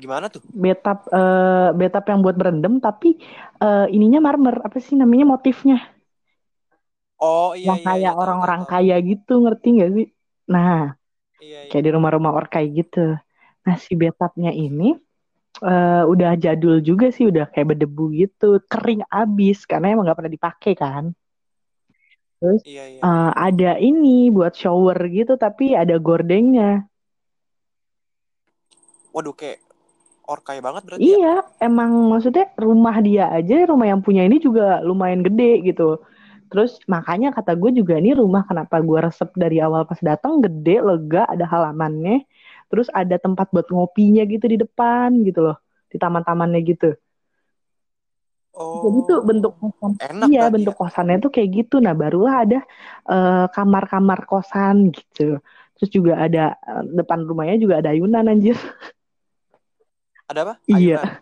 Gimana 0.00 0.26
tuh? 0.34 0.44
bathtub 0.64 0.98
eh 1.18 1.68
bathtub 1.78 2.04
yang 2.10 2.20
buat 2.24 2.36
berendam 2.40 2.74
tapi 2.82 3.08
eh, 3.62 3.86
ininya 3.94 4.20
marmer 4.26 4.54
apa 4.66 4.78
sih 4.82 4.94
namanya 5.00 5.24
motifnya 5.32 5.76
Oh 7.28 7.50
iya 7.60 7.68
yang 7.68 7.78
iya 7.84 7.94
iya 8.02 8.10
kayak 8.10 8.18
tahu 8.22 8.22
orang-orang 8.22 8.62
tahu. 8.62 8.72
kaya 8.72 8.94
gitu 9.08 9.32
ngerti 9.44 9.66
gak 9.80 9.90
sih 9.96 10.06
nah 10.52 10.96
Iya 11.40 11.60
iya. 11.68 11.70
kayak 11.70 11.84
di 11.86 11.90
rumah-rumah 11.96 12.32
orkai 12.40 12.64
gitu 12.78 12.98
nah 13.66 13.76
si 13.84 13.92
bathtubnya 14.00 14.50
ini 14.64 14.84
eh, 15.66 16.02
udah 16.12 16.30
jadul 16.44 16.76
juga 16.88 17.06
sih 17.16 17.24
udah 17.32 17.44
kayak 17.52 17.68
berdebu 17.76 18.04
gitu 18.20 18.46
kering 18.72 19.02
abis 19.10 19.56
karena 19.70 19.86
emang 19.94 20.04
nggak 20.06 20.18
pernah 20.20 20.34
dipakai 20.38 20.72
kan 20.82 21.04
terus 22.40 22.62
Iya 22.64 22.84
iya. 22.88 23.04
eh, 23.06 23.30
ada 23.46 23.70
ini 23.88 24.32
buat 24.36 24.52
shower 24.60 24.98
gitu 25.16 25.32
tapi 25.44 25.64
ada 25.82 25.96
gordengnya 26.00 26.88
Waduh 29.14 29.34
kayak 29.34 29.58
orkai 30.30 30.58
banget 30.62 30.82
berarti 30.86 31.04
ya. 31.04 31.18
Iya, 31.18 31.28
emang 31.66 31.90
maksudnya 32.12 32.44
rumah 32.60 32.96
dia 33.06 33.24
aja, 33.36 33.54
rumah 33.70 33.86
yang 33.90 34.00
punya 34.06 34.22
ini 34.28 34.36
juga 34.46 34.80
lumayan 34.88 35.22
gede 35.26 35.44
gitu. 35.68 35.98
terus 36.50 36.82
makanya 36.90 37.30
kata 37.36 37.54
gue 37.56 37.70
juga 37.78 37.94
ini 38.02 38.10
rumah 38.12 38.42
kenapa 38.48 38.82
gue 38.82 38.98
resep 39.06 39.30
dari 39.38 39.62
awal 39.62 39.86
pas 39.88 40.00
datang 40.02 40.42
gede 40.44 40.82
lega 40.82 41.22
ada 41.32 41.46
halamannya 41.46 42.26
terus 42.68 42.90
ada 42.92 43.16
tempat 43.22 43.48
buat 43.54 43.66
ngopinya 43.70 44.22
gitu 44.26 44.46
di 44.52 44.58
depan 44.58 45.08
gitu 45.26 45.40
loh 45.46 45.56
di 45.92 45.96
taman-tamannya 46.02 46.60
gitu 46.66 46.90
Oh, 48.60 48.84
jadi 48.84 48.98
tuh 49.08 49.18
bentuk 49.24 49.52
kosan 49.56 49.92
enak 49.96 50.28
iya 50.28 50.40
berarti 50.44 50.52
bentuk 50.52 50.74
ya. 50.76 50.80
kosannya 50.84 51.16
tuh 51.24 51.30
kayak 51.32 51.48
gitu 51.64 51.76
nah 51.80 51.94
barulah 51.96 52.44
ada 52.44 52.60
eh, 53.08 53.46
kamar-kamar 53.56 54.20
kosan 54.28 54.92
gitu 54.92 55.40
terus 55.80 55.90
juga 55.90 56.20
ada 56.20 56.60
eh, 56.60 56.82
depan 56.92 57.24
rumahnya 57.24 57.56
juga 57.56 57.80
ada 57.80 57.88
ayunan 57.96 58.28
anjir 58.28 58.56
Ada 60.30 60.40
apa? 60.46 60.54
iya 60.68 61.00
Ayunan. 61.00 61.18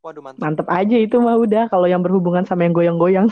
Waduh, 0.00 0.22
mantap. 0.24 0.40
mantep 0.40 0.66
aja 0.68 0.96
itu 0.96 1.16
mah 1.20 1.36
udah 1.36 1.68
kalau 1.68 1.84
yang 1.84 2.00
berhubungan 2.00 2.44
sama 2.48 2.64
yang 2.68 2.72
goyang-goyang 2.76 3.28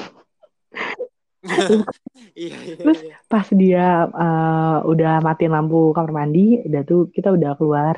Iya, 2.39 2.55
iya, 2.67 2.75
terus 2.83 2.99
iya. 3.03 3.17
pas 3.31 3.47
dia 3.51 3.87
eh, 4.11 4.77
udah 4.85 5.13
matiin 5.23 5.53
lampu 5.55 5.95
kamar 5.97 6.13
mandi 6.13 6.61
udah 6.67 6.83
tuh 6.85 7.01
kita 7.15 7.29
udah 7.35 7.55
keluar 7.59 7.97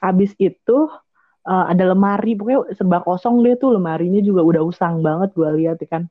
abis 0.00 0.32
itu 0.38 0.78
eh, 1.48 1.64
ada 1.72 1.84
lemari 1.92 2.30
pokoknya 2.38 2.60
serba 2.78 2.98
kosong 3.06 3.34
deh 3.44 3.54
tuh 3.62 3.70
lemarinya 3.76 4.20
juga 4.28 4.40
udah 4.50 4.62
usang 4.70 4.94
banget 5.06 5.28
gue 5.38 5.48
lihat 5.60 5.76
ya 5.82 5.88
kan 5.94 6.02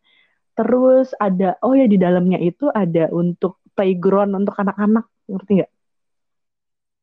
terus 0.58 1.08
ada 1.20 1.56
oh 1.66 1.74
ya 1.78 1.86
di 1.88 1.98
dalamnya 2.02 2.40
itu 2.42 2.68
ada 2.74 3.08
untuk 3.14 3.60
playground 3.76 4.32
untuk 4.40 4.56
anak-anak 4.60 5.06
ngerti 5.32 5.52
nggak 5.64 5.72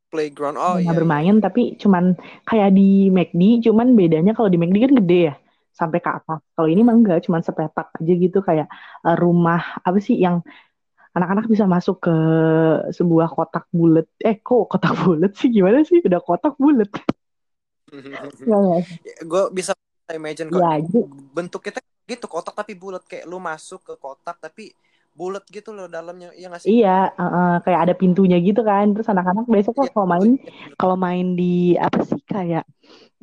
Playground. 0.06 0.56
Oh, 0.56 0.78
iya, 0.78 0.86
iya. 0.86 0.96
bermain 0.96 1.36
tapi 1.42 1.74
cuman 1.82 2.14
kayak 2.46 2.70
di 2.78 3.10
McD 3.10 3.42
cuman 3.66 3.98
bedanya 3.98 4.32
kalau 4.38 4.48
di 4.48 4.56
McD 4.56 4.78
kan 4.86 4.94
gede 5.02 5.18
ya 5.28 5.34
sampai 5.76 5.98
ke 6.00 6.08
atas 6.08 6.40
kalau 6.56 6.68
ini 6.72 6.80
mah 6.86 6.94
enggak 6.96 7.18
cuman 7.26 7.42
sepetak 7.44 7.92
aja 8.00 8.12
gitu 8.16 8.38
kayak 8.40 8.66
eh, 9.04 9.16
rumah 9.18 9.60
apa 9.84 9.98
sih 10.00 10.16
yang 10.16 10.40
anak-anak 11.16 11.46
bisa 11.52 11.64
masuk 11.66 11.96
ke 12.06 12.14
sebuah 12.92 13.28
kotak 13.32 13.64
bulat 13.72 14.06
eh 14.22 14.36
kok 14.40 14.70
kotak 14.72 14.94
bulat 15.04 15.32
sih 15.36 15.48
gimana 15.52 15.82
sih 15.84 15.98
udah 16.04 16.20
kotak 16.22 16.54
bulat. 16.56 16.88
Gue 19.30 19.42
bisa 19.54 19.72
imagine 20.14 20.48
kok. 20.50 20.62
ya 20.62 20.78
Bentuk 21.36 21.60
kita 21.62 21.78
gitu 22.06 22.26
kotak 22.30 22.54
tapi 22.54 22.78
bulat 22.78 23.02
kayak 23.02 23.26
lu 23.26 23.42
masuk 23.42 23.82
ke 23.82 23.94
kotak 23.98 24.38
tapi 24.38 24.70
bulat 25.16 25.42
gitu 25.50 25.74
loh 25.74 25.86
dalamnya. 25.90 26.30
Iya 26.38 26.46
nggak 26.50 26.62
sih? 26.62 26.70
iya 26.72 26.90
eh, 27.20 27.54
kayak 27.64 27.80
ada 27.84 27.94
pintunya 28.00 28.36
gitu 28.46 28.60
kan 28.70 28.84
terus 28.92 29.08
anak-anak 29.12 29.44
biasa 29.54 29.68
kok 29.76 29.86
Iya, 29.86 29.92
kalau 29.94 30.08
main 30.12 30.30
kalau 30.80 30.96
main 31.04 31.26
di 31.38 31.44
apa 31.86 31.98
sih 32.08 32.20
kayak 32.32 32.64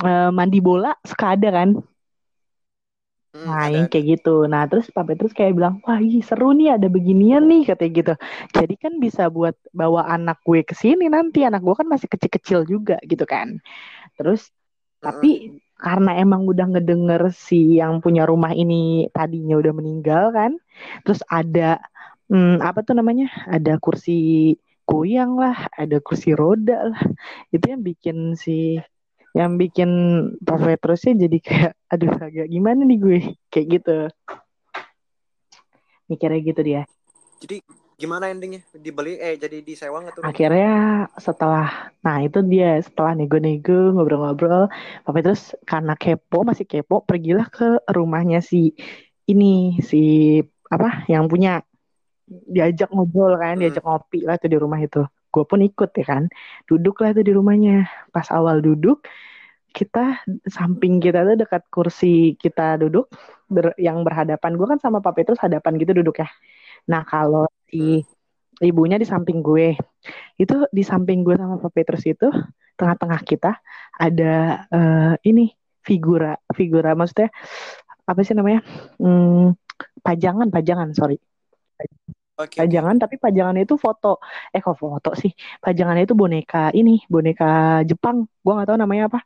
eh, 0.07 0.29
mandi 0.37 0.57
bola 0.67 0.89
suka 1.09 1.25
ada 1.35 1.49
kan 1.57 1.69
Hmm, 3.33 3.49
Nah, 3.49 3.65
ada 3.67 3.79
kayak 3.91 4.05
gitu. 4.13 4.45
Nah, 4.45 4.63
terus 4.69 4.87
Pak 4.95 5.03
Petrus 5.09 5.33
kayak 5.33 5.57
bilang, 5.57 5.75
wah 5.83 5.99
ih, 5.99 6.21
seru 6.23 6.53
nih 6.53 6.77
ada 6.77 6.87
beginian 6.87 7.43
nih, 7.51 7.65
katanya 7.67 7.91
gitu. 7.99 8.13
Jadi 8.55 8.73
kan 8.79 8.93
bisa 9.03 9.27
buat 9.27 9.57
bawa 9.73 10.05
anak 10.15 10.37
gue 10.47 10.61
ke 10.63 10.71
sini 10.77 11.09
nanti. 11.11 11.43
Anak 11.43 11.59
gue 11.65 11.75
kan 11.75 11.87
masih 11.89 12.07
kecil-kecil 12.13 12.59
juga 12.69 12.95
gitu 13.03 13.25
kan. 13.27 13.59
Terus, 14.19 14.49
tapi 15.03 15.59
karena 15.75 16.15
emang 16.15 16.47
udah 16.47 16.69
ngedenger 16.69 17.33
si 17.35 17.77
yang 17.81 17.99
punya 17.99 18.23
rumah 18.23 18.55
ini 18.55 19.11
tadinya 19.11 19.59
udah 19.59 19.73
meninggal 19.75 20.31
kan. 20.31 20.51
Terus 21.03 21.19
ada, 21.27 21.81
hmm, 22.31 22.63
apa 22.63 22.85
tuh 22.85 22.95
namanya? 22.95 23.27
Ada 23.49 23.77
kursi 23.81 24.53
goyang 24.87 25.35
lah, 25.39 25.67
ada 25.75 25.99
kursi 25.99 26.31
roda 26.31 26.93
lah. 26.93 27.03
Itu 27.51 27.73
yang 27.73 27.81
bikin 27.83 28.39
si 28.39 28.79
yang 29.33 29.57
bikin 29.57 29.89
Pak 30.45 30.61
Petrusnya 30.61 31.25
jadi 31.25 31.37
kayak 31.41 31.73
aduh 31.89 32.13
agak 32.21 32.47
gimana 32.53 32.85
nih 32.85 32.99
gue 33.01 33.19
kayak 33.49 33.67
gitu 33.81 33.97
mikirnya 36.05 36.39
gitu 36.45 36.61
dia 36.61 36.81
Jadi 37.41 37.57
gimana 38.01 38.25
endingnya? 38.33 38.61
Dibeli 38.85 39.11
eh 39.25 39.33
jadi 39.43 39.57
disewa 39.69 39.97
nggak 40.03 40.15
tuh? 40.19 40.27
akhirnya 40.27 40.67
setelah 41.25 41.65
nah 42.05 42.17
itu 42.25 42.39
dia 42.51 42.79
setelah 42.87 43.11
nego-nego 43.19 43.73
ngobrol-ngobrol 43.93 44.61
Pak 45.03 45.11
Petrus 45.15 45.41
karena 45.69 45.93
kepo 46.01 46.37
masih 46.49 46.65
kepo 46.71 46.95
pergilah 47.09 47.47
ke 47.55 47.63
rumahnya 47.97 48.39
si 48.51 48.57
ini 49.31 49.45
si 49.89 49.97
apa 50.73 50.87
yang 51.11 51.25
punya 51.31 51.49
diajak 52.55 52.89
ngobrol 52.95 53.33
kan 53.43 53.55
Hmm. 53.55 53.61
diajak 53.61 53.83
ngopi 53.87 54.17
lah 54.27 54.35
tuh 54.41 54.49
di 54.53 54.57
rumah 54.63 54.79
itu 54.85 54.99
gue 55.33 55.43
pun 55.49 55.59
ikut 55.69 55.89
ya 55.99 56.05
kan 56.13 56.23
duduk 56.69 56.95
lah 57.03 57.09
tuh 57.17 57.23
di 57.27 57.33
rumahnya 57.37 57.71
pas 58.15 58.27
awal 58.37 58.57
duduk 58.67 58.97
kita 59.77 59.99
samping 60.57 60.93
kita 61.03 61.19
tuh 61.27 61.35
dekat 61.41 61.63
kursi 61.73 62.37
kita 62.43 62.77
duduk 62.81 63.05
ber- 63.55 63.77
yang 63.87 63.97
berhadapan 64.07 64.51
gue 64.57 64.67
kan 64.71 64.79
sama 64.85 64.99
Pak 65.05 65.13
Petrus 65.17 65.39
hadapan 65.45 65.73
gitu 65.81 65.91
duduk 65.99 66.15
ya 66.23 66.29
nah 66.91 67.01
kalau 67.11 67.45
si 67.73 68.05
ibunya 68.61 68.97
di 69.01 69.07
samping 69.09 69.41
gue. 69.41 69.73
Itu 70.37 70.69
di 70.77 70.83
samping 70.85 71.25
gue 71.25 71.35
sama 71.41 71.57
Pak 71.63 71.71
Petrus 71.75 72.05
itu 72.07 72.27
tengah-tengah 72.79 73.21
kita 73.25 73.51
ada 73.97 74.33
eh, 74.73 75.13
ini 75.29 75.53
figura 75.83 76.33
figura 76.55 76.95
maksudnya 76.95 77.29
apa 78.09 78.21
sih 78.25 78.35
namanya 78.37 78.61
Hmm, 79.01 79.55
pajangan 80.05 80.49
pajangan 80.55 80.89
sorry. 80.95 81.17
Oke. 82.33 82.57
pajangan 82.57 82.95
tapi 82.97 83.15
pajangannya 83.21 83.63
itu 83.67 83.75
foto. 83.77 84.07
Eh 84.53 84.61
kok 84.65 84.77
foto 84.81 85.09
sih? 85.21 85.31
Pajangannya 85.63 86.03
itu 86.09 86.15
boneka 86.17 86.73
ini 86.79 86.91
boneka 87.13 87.45
Jepang. 87.89 88.17
Gua 88.43 88.51
nggak 88.57 88.67
tahu 88.73 88.79
namanya 88.81 89.03
apa. 89.09 89.19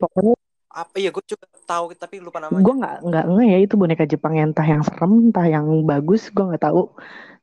Pokoknya 0.00 0.35
Apa 0.76 0.94
iya 1.00 1.08
gue 1.14 1.24
juga 1.32 1.46
tahu 1.70 1.84
tapi 1.96 2.20
lupa 2.20 2.38
gue 2.64 2.72
namanya. 2.72 2.78
nggak 2.78 2.94
nggak 3.08 3.24
nge 3.32 3.44
ya 3.52 3.58
itu 3.64 3.74
boneka 3.80 4.04
Jepang 4.12 4.32
yang 4.38 4.46
entah 4.54 4.66
yang 4.72 4.82
serem 4.86 5.12
entah 5.28 5.46
yang 5.54 5.66
bagus 5.90 6.22
gue 6.34 6.44
nggak 6.48 6.62
tahu 6.66 6.80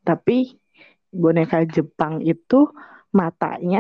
tapi 0.08 0.36
boneka 1.24 1.58
Jepang 1.76 2.14
itu 2.32 2.56
matanya 3.20 3.80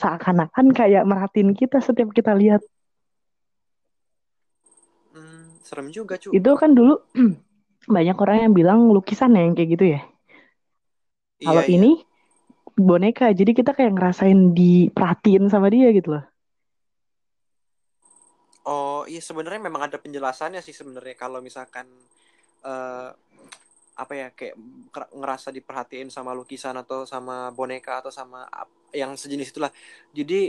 seakan-akan 0.00 0.66
kayak 0.78 1.02
merhatiin 1.10 1.50
kita 1.60 1.78
setiap 1.86 2.10
kita 2.18 2.32
lihat 2.40 2.62
Hmm, 5.10 5.58
serem 5.66 5.90
juga 5.90 6.14
cu. 6.22 6.30
itu 6.36 6.50
kan 6.60 6.70
dulu 6.78 6.94
banyak 7.94 8.16
orang 8.22 8.36
yang 8.48 8.52
bilang 8.58 8.80
lukisan 8.94 9.34
ya 9.36 9.42
yang 9.46 9.54
kayak 9.58 9.70
gitu 9.74 9.84
ya 9.98 10.00
kalau 11.44 11.62
Iya, 11.62 11.66
iya. 11.66 11.76
ini 11.76 11.90
boneka 12.78 13.24
jadi 13.38 13.52
kita 13.58 13.70
kayak 13.76 13.92
ngerasain 13.96 14.40
diperhatiin 14.58 15.44
sama 15.52 15.68
dia 15.74 15.88
gitu 15.96 16.08
loh 16.16 16.24
Oh 18.70 19.02
iya 19.10 19.18
sebenarnya 19.18 19.60
memang 19.68 19.82
ada 19.90 19.98
penjelasannya 19.98 20.60
sih 20.62 20.74
sebenarnya 20.76 21.14
kalau 21.18 21.38
misalkan 21.42 21.86
eh 22.64 23.10
apa 24.02 24.12
ya 24.16 24.28
kayak 24.32 24.56
ngerasa 25.12 25.48
diperhatiin 25.52 26.08
sama 26.08 26.32
lukisan 26.32 26.72
atau 26.82 27.04
sama 27.04 27.52
boneka 27.52 28.00
atau 28.00 28.12
sama 28.14 28.46
yang 28.94 29.12
sejenis 29.18 29.50
itulah. 29.52 29.72
Jadi 30.14 30.40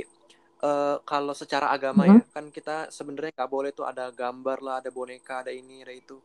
eh 0.61 0.97
kalau 1.11 1.33
secara 1.41 1.67
agama 1.75 2.03
ya 2.05 2.21
kan 2.35 2.45
kita 2.53 2.93
sebenarnya 2.93 3.31
nggak 3.37 3.51
boleh 3.51 3.71
tuh 3.73 3.85
ada 3.91 4.05
gambar 4.13 4.57
lah, 4.65 4.75
ada 4.81 4.89
boneka, 4.93 5.41
ada 5.43 5.51
ini, 5.51 5.81
ada 5.85 5.93
itu. 5.95 6.17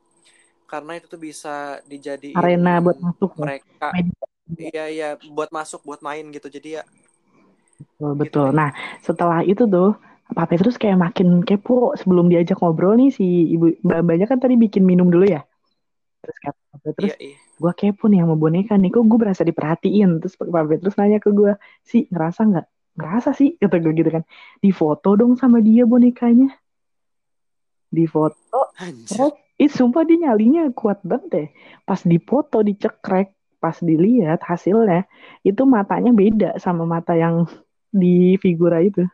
Karena 0.70 0.92
itu 0.98 1.06
tuh 1.12 1.20
bisa 1.28 1.80
dijadiin 1.88 2.36
arena 2.38 2.72
buat 2.84 2.98
masuk 3.00 3.30
ya 3.40 3.48
mereka 3.48 3.88
Media. 3.94 4.26
iya 4.60 4.84
iya 4.96 5.08
buat 5.36 5.50
masuk 5.58 5.80
buat 5.88 6.00
main 6.04 6.24
gitu. 6.36 6.48
Jadi 6.56 6.68
ya 6.80 6.84
betul 7.80 8.10
gitu 8.20 8.40
betul 8.40 8.46
nah 8.58 8.70
setelah 9.04 9.40
itu 9.44 9.62
tuh 9.68 9.96
Pak 10.26 10.46
Petrus 10.50 10.74
kayak 10.74 10.98
makin 10.98 11.46
kepo 11.46 11.94
sebelum 11.94 12.26
diajak 12.26 12.58
ngobrol 12.58 12.98
nih 12.98 13.14
si 13.14 13.54
ibu 13.54 13.70
mbak-mbaknya 13.86 14.26
kan 14.26 14.38
tadi 14.42 14.58
bikin 14.58 14.82
minum 14.82 15.06
dulu 15.06 15.26
ya? 15.26 15.46
Terus 16.22 16.36
kata 16.42 16.60
Pak 16.74 16.78
Petrus 16.82 17.12
Iya 17.14 17.16
iya. 17.22 17.36
gue 17.38 17.72
kepo 17.72 18.04
nih 18.10 18.20
sama 18.26 18.34
boneka 18.34 18.74
nih 18.74 18.90
kok 18.90 19.06
gue 19.06 19.18
berasa 19.22 19.42
diperhatiin? 19.46 20.18
Terus 20.18 20.34
Pak 20.34 20.66
Petrus 20.66 20.94
nanya 20.98 21.18
ke 21.22 21.30
gue 21.30 21.52
sih 21.86 22.10
ngerasa 22.10 22.40
nggak? 22.42 22.66
Ngerasa 22.96 23.30
sih 23.38 23.54
kata 23.56 23.76
gue 23.78 23.92
gitu 23.94 24.10
kan. 24.10 24.24
Di 24.58 24.70
foto 24.74 25.14
dong 25.14 25.38
sama 25.38 25.62
dia 25.62 25.86
bonekanya. 25.86 26.50
Di 27.86 28.04
foto 28.10 28.74
terus? 28.74 29.32
Ih 29.56 29.72
sumpah 29.72 30.04
dia 30.04 30.28
nyalinya 30.28 30.68
kuat 30.76 31.00
banget 31.00 31.24
deh. 31.32 31.48
Pas 31.88 32.02
dipoto 32.04 32.60
dicekrek 32.60 33.32
pas 33.56 33.76
dilihat 33.80 34.44
hasilnya 34.44 35.08
itu 35.40 35.64
matanya 35.64 36.12
beda 36.12 36.60
sama 36.60 36.84
mata 36.84 37.16
yang 37.16 37.48
di 37.88 38.36
figura 38.36 38.84
itu 38.84 39.08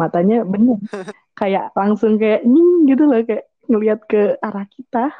matanya 0.00 0.42
bener 0.48 0.80
kayak 1.40 1.76
langsung 1.76 2.16
kayak 2.16 2.40
nying 2.48 2.88
gitu 2.88 3.04
loh 3.04 3.20
kayak 3.20 3.44
ngelihat 3.68 4.00
ke 4.08 4.40
arah 4.40 4.66
kita. 4.66 5.12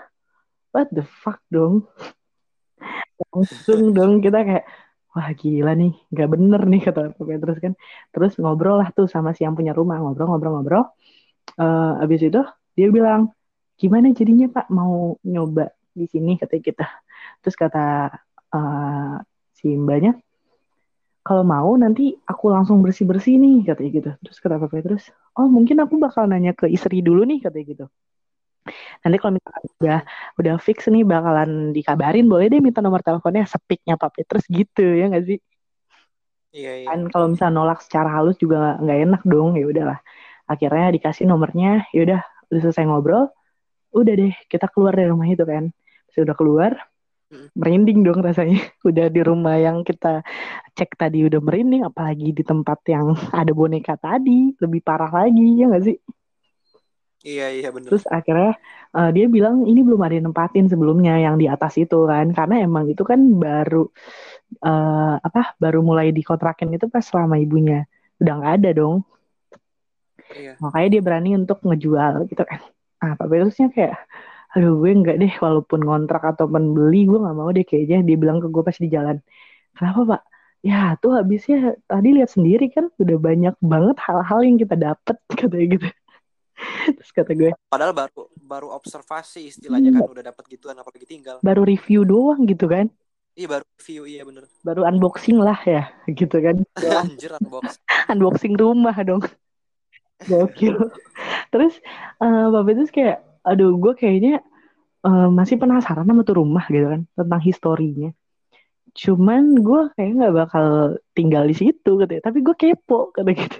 What 0.73 0.89
the 0.97 1.05
fuck 1.05 1.45
dong? 1.53 1.85
Langsung 3.37 3.93
dong 3.93 4.25
kita 4.25 4.41
kayak 4.43 4.65
wah 5.13 5.29
gila 5.37 5.75
nih 5.77 5.93
nggak 6.09 6.29
bener 6.31 6.63
nih 6.71 6.81
kata 6.87 7.13
Pak 7.19 7.27
Petrus 7.27 7.59
kan 7.59 7.75
terus 8.15 8.39
ngobrol 8.39 8.79
lah 8.79 8.95
tuh 8.95 9.11
sama 9.11 9.35
si 9.35 9.43
yang 9.43 9.59
punya 9.59 9.75
rumah 9.75 9.99
ngobrol-ngobrol-ngobrol 9.99 10.87
Eh 11.59 11.93
abis 12.05 12.21
itu 12.29 12.41
dia 12.77 12.89
bilang 12.93 13.33
gimana 13.81 14.13
jadinya 14.15 14.47
Pak 14.53 14.67
mau 14.71 15.17
nyoba 15.25 15.73
di 15.91 16.07
sini? 16.07 16.39
kata 16.39 16.57
kita. 16.61 16.87
Terus 17.43 17.57
kata 17.59 17.87
eh, 18.55 19.17
si 19.57 19.75
mbaknya 19.75 20.17
kalau 21.21 21.45
mau 21.45 21.71
nanti 21.77 22.17
aku 22.25 22.49
langsung 22.49 22.81
bersih 22.81 23.05
bersih 23.05 23.37
nih 23.37 23.69
katanya 23.69 23.91
gitu. 23.93 24.11
Terus 24.25 24.39
kata 24.41 24.57
Pak 24.57 24.71
Petrus 24.73 25.05
oh 25.37 25.47
mungkin 25.47 25.77
aku 25.85 26.01
bakal 26.01 26.25
nanya 26.27 26.53
ke 26.57 26.67
istri 26.67 27.05
dulu 27.05 27.23
nih 27.29 27.39
katanya 27.45 27.67
gitu. 27.73 27.85
Nanti 29.05 29.17
kalau 29.21 29.33
misalkan 29.37 29.63
udah 29.81 29.99
udah 30.41 30.55
fix 30.61 30.89
nih 30.93 31.05
bakalan 31.05 31.73
dikabarin 31.77 32.27
boleh 32.29 32.47
deh 32.53 32.61
minta 32.61 32.81
nomor 32.85 33.01
teleponnya 33.05 33.45
sepiknya 33.49 33.97
Pak 34.01 34.11
Petrus 34.17 34.45
gitu 34.49 34.85
ya 34.85 35.09
nggak 35.13 35.25
sih? 35.29 35.39
Iya 36.51 36.73
iya. 36.83 36.87
Kan 36.91 37.07
kalau 37.13 37.27
misalnya 37.31 37.55
nolak 37.63 37.79
secara 37.85 38.11
halus 38.11 38.37
juga 38.41 38.81
nggak 38.81 38.99
enak 39.07 39.23
dong 39.29 39.57
ya 39.61 39.65
udahlah. 39.69 39.99
Akhirnya 40.51 40.91
dikasih 40.91 41.25
nomornya 41.31 41.87
ya 41.95 42.01
udah 42.05 42.21
udah 42.51 42.61
selesai 42.65 42.85
ngobrol 42.89 43.31
udah 43.91 44.13
deh 44.15 44.35
kita 44.51 44.67
keluar 44.73 44.93
dari 44.97 45.09
rumah 45.13 45.29
itu 45.29 45.45
kan. 45.45 45.69
Sudah 46.11 46.35
keluar 46.35 46.90
merinding 47.55 48.03
dong 48.03 48.21
rasanya. 48.21 48.59
Udah 48.89 49.07
di 49.09 49.21
rumah 49.23 49.57
yang 49.57 49.87
kita 49.87 50.23
cek 50.75 50.99
tadi 50.99 51.27
udah 51.27 51.41
merinding 51.43 51.83
apalagi 51.87 52.35
di 52.35 52.43
tempat 52.43 52.79
yang 52.89 53.15
ada 53.31 53.53
boneka 53.53 53.95
tadi 53.99 54.55
lebih 54.59 54.81
parah 54.81 55.11
lagi 55.11 55.61
ya 55.61 55.71
nggak 55.71 55.85
sih? 55.85 55.99
Iya 57.21 57.47
iya 57.53 57.69
bener. 57.69 57.93
Terus 57.93 58.09
akhirnya 58.09 58.57
uh, 58.97 59.13
dia 59.13 59.29
bilang 59.29 59.69
ini 59.69 59.85
belum 59.85 60.01
ada 60.01 60.17
yang 60.17 60.33
nempatin 60.33 60.73
sebelumnya 60.73 61.21
yang 61.21 61.37
di 61.37 61.47
atas 61.47 61.77
itu 61.77 62.09
kan. 62.09 62.33
Karena 62.33 62.65
emang 62.65 62.89
itu 62.89 63.05
kan 63.05 63.21
baru 63.37 63.85
uh, 64.65 65.21
apa 65.21 65.55
baru 65.61 65.85
mulai 65.85 66.17
dikontrakin 66.17 66.73
itu 66.73 66.89
pas 66.89 67.05
selama 67.05 67.37
ibunya. 67.37 67.85
Udah 68.19 68.33
nggak 68.41 68.55
ada 68.65 68.71
dong. 68.73 69.05
Iya. 70.31 70.55
makanya 70.63 70.89
dia 70.95 71.03
berani 71.03 71.31
untuk 71.35 71.59
ngejual 71.67 72.31
gitu 72.31 72.43
kan. 72.47 72.63
Ah 73.03 73.19
Pak 73.19 73.27
Petrusnya 73.27 73.67
kayak 73.75 73.99
aduh 74.51 74.83
gue 74.83 74.91
nggak 74.91 75.17
deh 75.23 75.35
walaupun 75.39 75.81
ngontrak 75.87 76.23
atau 76.27 76.51
beli 76.51 77.07
gue 77.07 77.19
nggak 77.19 77.37
mau 77.37 77.51
deh 77.55 77.63
kayaknya. 77.63 78.03
Dia 78.03 78.17
bilang 78.19 78.39
ke 78.43 78.51
gue 78.51 78.63
pas 78.63 78.77
di 78.77 78.89
jalan 78.91 79.17
kenapa 79.75 80.01
pak? 80.17 80.23
Ya 80.61 80.93
tuh 81.01 81.17
habisnya 81.17 81.73
tadi 81.89 82.13
lihat 82.13 82.31
sendiri 82.37 82.69
kan 82.69 82.93
udah 83.01 83.17
banyak 83.17 83.55
banget 83.65 83.97
hal-hal 84.05 84.41
yang 84.45 84.57
kita 84.61 84.77
dapat 84.77 85.17
katanya 85.41 85.67
gitu. 85.79 85.87
Terus 87.01 87.11
kata 87.17 87.33
gue 87.33 87.51
padahal 87.73 87.97
baru 87.97 88.29
baru 88.37 88.69
observasi 88.77 89.49
istilahnya 89.49 89.97
kan 89.97 90.05
udah 90.05 90.25
dapat 90.35 90.45
gituan 90.53 90.77
apalagi 90.77 91.09
tinggal 91.09 91.41
baru 91.41 91.65
review 91.65 92.05
doang 92.05 92.45
gitu 92.45 92.69
kan. 92.69 92.93
Iya 93.39 93.47
baru 93.47 93.65
review 93.79 94.03
iya 94.05 94.23
bener. 94.27 94.45
Baru 94.61 94.85
unboxing 94.85 95.39
lah 95.41 95.57
ya 95.65 95.89
gitu 96.11 96.37
kan. 96.43 96.61
Anjir 97.07 97.33
unboxing. 97.41 97.83
Unboxing 98.13 98.55
rumah 98.61 98.97
dong. 99.01 99.25
Gokil. 100.29 100.77
Terus 101.49 101.81
uh, 102.21 102.53
bapak 102.53 102.77
itu 102.77 102.85
kayak 102.93 103.30
aduh 103.51 103.75
gue 103.83 103.93
kayaknya 103.99 104.41
uh, 105.07 105.29
masih 105.33 105.57
penasaran 105.61 106.07
sama 106.07 106.23
tuh 106.29 106.37
rumah 106.41 106.65
gitu 106.71 106.87
kan 106.87 107.03
tentang 107.19 107.41
historinya. 107.43 108.11
Cuman 108.95 109.43
gue 109.63 109.81
kayak 109.95 110.11
nggak 110.19 110.35
bakal 110.35 110.67
tinggal 111.15 111.45
di 111.47 111.55
situ 111.55 111.91
katanya 112.01 112.23
tapi 112.27 112.39
gue 112.47 112.55
kepo 112.59 113.15
kata 113.15 113.31
gitu. 113.35 113.59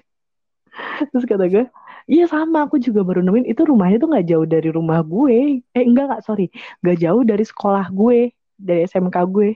Terus 1.11 1.25
kata 1.27 1.45
gue 1.51 1.65
iya 2.11 2.25
sama 2.27 2.67
aku 2.67 2.77
juga 2.83 3.01
baru 3.07 3.21
nemuin 3.23 3.47
itu 3.53 3.63
rumahnya 3.63 3.97
tuh 4.03 4.09
nggak 4.11 4.27
jauh 4.31 4.47
dari 4.47 4.69
rumah 4.75 5.01
gue. 5.05 5.63
Eh 5.77 5.85
enggak 5.87 6.05
nggak 6.11 6.23
sorry. 6.27 6.47
Nggak 6.83 6.97
jauh 7.03 7.23
dari 7.27 7.45
sekolah 7.47 7.87
gue 7.95 8.19
dari 8.59 8.81
SMK 8.87 9.17
gue 9.31 9.49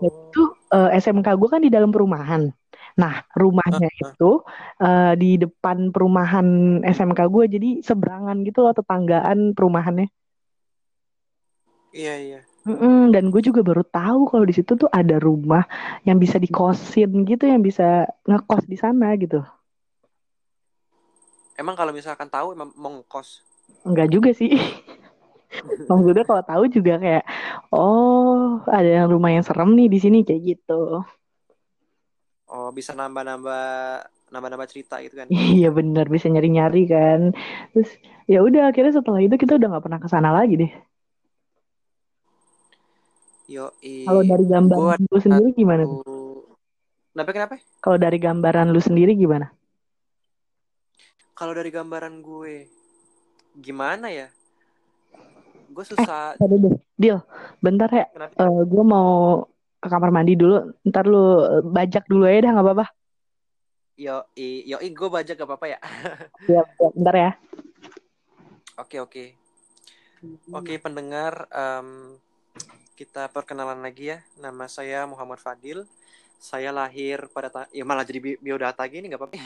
itu 0.00 0.42
uh, 0.72 0.88
eh, 0.88 0.98
SMK 1.00 1.28
gue 1.36 1.48
kan 1.48 1.60
di 1.60 1.68
dalam 1.68 1.92
perumahan 1.92 2.48
Nah, 2.98 3.22
rumahnya 3.36 3.88
itu 3.92 4.42
uh, 4.82 5.12
di 5.14 5.38
depan 5.38 5.94
perumahan 5.94 6.80
SMK 6.82 7.20
gue, 7.30 7.44
jadi 7.58 7.70
seberangan 7.84 8.42
gitu 8.42 8.66
loh 8.66 8.74
tetanggaan 8.74 9.54
perumahannya. 9.54 10.10
Iya 11.90 12.14
iya. 12.18 12.40
Mm-mm, 12.60 13.08
dan 13.10 13.32
gue 13.32 13.40
juga 13.40 13.64
baru 13.64 13.80
tahu 13.80 14.28
kalau 14.28 14.44
di 14.44 14.52
situ 14.52 14.76
tuh 14.76 14.90
ada 14.92 15.16
rumah 15.16 15.64
yang 16.04 16.20
bisa 16.20 16.36
dikosin 16.36 17.24
gitu, 17.24 17.48
yang 17.48 17.64
bisa 17.64 18.04
ngekos 18.28 18.68
di 18.68 18.76
sana 18.76 19.16
gitu. 19.16 19.40
Emang 21.56 21.76
kalau 21.76 21.92
misalkan 21.92 22.28
tahu 22.28 22.52
emang 22.52 22.68
mau 22.76 22.92
ngekos? 23.00 23.40
Enggak 23.84 24.12
juga 24.12 24.30
sih. 24.36 24.52
Maksudnya 25.90 26.24
kalau 26.24 26.42
tahu 26.46 26.64
juga 26.70 26.94
kayak, 27.02 27.24
oh 27.74 28.62
ada 28.70 28.86
yang 29.02 29.08
rumah 29.10 29.34
yang 29.34 29.42
serem 29.42 29.74
nih 29.74 29.88
di 29.90 29.98
sini 29.98 30.18
kayak 30.22 30.42
gitu. 30.54 31.02
Oh, 32.50 32.68
bisa 32.74 32.94
nambah-nambah 32.98 33.62
nambah-nambah 34.30 34.68
cerita 34.70 34.98
gitu 35.02 35.14
kan. 35.18 35.26
Iya 35.58 35.70
benar, 35.74 36.06
bisa 36.10 36.26
nyari-nyari 36.30 36.82
kan. 36.86 37.20
Terus 37.74 37.90
ya 38.30 38.42
udah 38.42 38.70
akhirnya 38.70 38.94
setelah 38.94 39.20
itu 39.22 39.34
kita 39.38 39.58
udah 39.58 39.68
nggak 39.70 39.84
pernah 39.86 40.00
ke 40.02 40.08
sana 40.10 40.30
lagi 40.34 40.54
deh. 40.58 40.72
Yo, 43.50 43.66
Kalau 44.06 44.22
dari 44.22 44.44
gambaran 44.46 45.00
lu 45.10 45.18
sendiri 45.18 45.50
gimana? 45.58 45.82
Kenapa 47.10 47.30
kenapa? 47.34 47.54
Kalau 47.82 47.98
dari 47.98 48.18
gambaran 48.22 48.70
lu 48.70 48.78
sendiri 48.78 49.12
gimana? 49.18 49.50
Kalau 51.34 51.50
dari 51.50 51.74
gambaran 51.74 52.22
gue 52.22 52.70
gimana 53.58 54.06
ya? 54.14 54.30
Gue 55.70 55.84
susah. 55.86 56.34
Eh, 56.34 56.46
deh. 56.50 56.74
Deal, 56.98 57.18
bentar 57.62 57.86
ya. 57.88 58.06
Uh, 58.34 58.66
gue 58.66 58.84
mau 58.84 59.46
ke 59.78 59.86
kamar 59.86 60.10
mandi 60.10 60.34
dulu. 60.34 60.74
Ntar 60.82 61.06
lu 61.06 61.24
eh, 61.46 61.62
bajak 61.62 62.04
dulu 62.10 62.26
ya 62.26 62.42
dah 62.42 62.50
nggak 62.58 62.66
apa-apa. 62.66 62.86
Yo 63.94 64.16
i 64.34 64.66
yo 64.66 64.82
i 64.82 64.90
gue 64.90 65.08
bajak 65.08 65.38
gak 65.38 65.46
apa-apa 65.46 65.66
ya? 65.70 65.78
Siap 66.50 66.66
bentar 66.96 67.14
ya. 67.14 67.30
Oke 68.80 68.96
oke. 68.98 69.24
Oke 70.52 70.74
pendengar 70.80 71.48
um, 71.52 72.16
kita 72.98 73.30
perkenalan 73.30 73.80
lagi 73.80 74.16
ya. 74.16 74.18
Nama 74.42 74.66
saya 74.66 75.06
Muhammad 75.06 75.38
Fadil. 75.38 75.86
Saya 76.40 76.72
lahir 76.72 77.28
pada 77.28 77.68
ya 77.70 77.84
malah 77.84 78.02
jadi 78.08 78.20
bi 78.20 78.32
biodata 78.40 78.82
gini 78.88 79.06
nggak 79.12 79.20
apa-apa. 79.20 79.36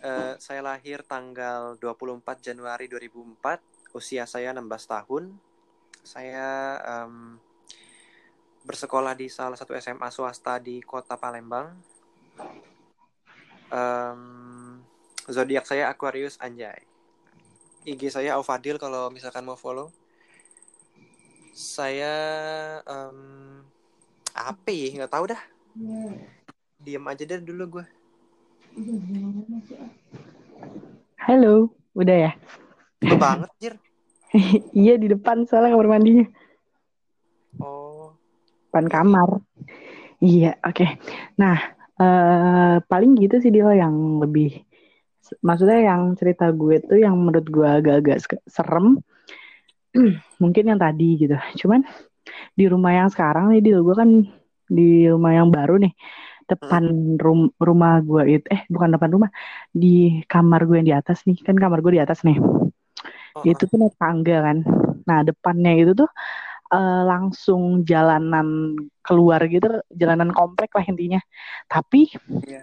Uh, 0.00 0.34
saya 0.44 0.64
lahir 0.64 1.04
tanggal 1.04 1.76
24 1.76 2.24
Januari 2.40 2.88
2004 2.88 3.79
usia 3.94 4.26
saya 4.26 4.54
16 4.54 4.66
tahun 4.86 5.24
saya 6.00 6.80
um, 6.80 7.36
bersekolah 8.64 9.16
di 9.16 9.28
salah 9.28 9.56
satu 9.56 9.76
SMA 9.76 10.08
swasta 10.12 10.60
di 10.60 10.80
kota 10.84 11.16
Palembang. 11.16 11.72
Um, 13.70 14.82
zodiak 15.30 15.64
saya 15.64 15.88
Aquarius 15.92 16.40
Anjay. 16.40 16.84
IG 17.88 18.12
saya 18.12 18.36
Aufadil 18.36 18.76
kalau 18.76 19.08
misalkan 19.08 19.44
mau 19.46 19.56
follow. 19.56 19.88
Saya 21.56 22.12
um, 22.84 23.64
apa 24.36 24.68
ya? 24.68 25.00
Nggak 25.00 25.12
tahu 25.12 25.24
dah. 25.32 25.42
Diam 26.80 27.04
aja 27.08 27.24
deh 27.24 27.40
dulu 27.40 27.80
gue. 27.80 27.86
Halo, 31.20 31.72
udah 31.96 32.16
ya? 32.28 32.32
Banget, 33.00 33.50
Jir. 33.60 33.74
iya 34.76 34.94
di 35.00 35.10
depan 35.10 35.48
soalnya 35.48 35.74
kamar 35.74 35.88
mandinya. 35.98 36.26
Oh, 37.58 38.14
depan 38.70 38.86
kamar. 38.86 39.28
Iya, 40.20 40.60
oke. 40.60 40.76
Okay. 40.76 40.90
Nah, 41.40 41.56
uh, 41.98 42.76
paling 42.84 43.16
gitu 43.18 43.40
sih 43.40 43.50
dia 43.50 43.66
yang 43.72 44.20
lebih 44.20 44.62
maksudnya 45.46 45.94
yang 45.94 46.18
cerita 46.18 46.50
gue 46.50 46.82
tuh 46.82 46.98
yang 46.98 47.14
menurut 47.14 47.46
gue 47.48 47.68
agak-agak 47.68 48.18
serem. 48.46 49.00
Mungkin 50.42 50.64
yang 50.70 50.78
tadi 50.78 51.18
gitu. 51.18 51.36
Cuman 51.64 51.82
di 52.54 52.64
rumah 52.70 52.92
yang 52.94 53.08
sekarang 53.10 53.50
nih, 53.50 53.62
di 53.64 53.70
gue 53.74 53.94
kan 53.96 54.10
di 54.70 55.10
rumah 55.10 55.32
yang 55.34 55.50
baru 55.50 55.82
nih 55.82 55.94
depan 56.50 57.14
rum 57.18 57.54
rumah 57.62 58.02
gue 58.02 58.38
itu 58.38 58.46
eh 58.50 58.66
bukan 58.66 58.98
depan 58.98 59.10
rumah 59.14 59.30
di 59.70 60.18
kamar 60.26 60.66
gue 60.66 60.82
yang 60.82 60.88
di 60.90 60.96
atas 60.98 61.22
nih 61.22 61.38
kan 61.46 61.54
kamar 61.54 61.78
gue 61.78 61.94
di 61.94 62.02
atas 62.02 62.26
nih 62.26 62.42
oh. 63.36 63.42
itu 63.46 63.62
tuh 63.66 63.76
naik 63.78 63.96
tangga 64.00 64.36
kan 64.42 64.58
nah 65.04 65.24
depannya 65.26 65.72
itu 65.80 65.92
tuh 65.94 66.10
uh, 66.70 67.02
langsung 67.04 67.82
jalanan 67.82 68.78
keluar 69.02 69.42
gitu, 69.50 69.66
jalanan 69.90 70.30
komplek 70.30 70.70
lah 70.72 70.84
intinya. 70.86 71.20
Tapi 71.66 72.14
yeah. 72.46 72.62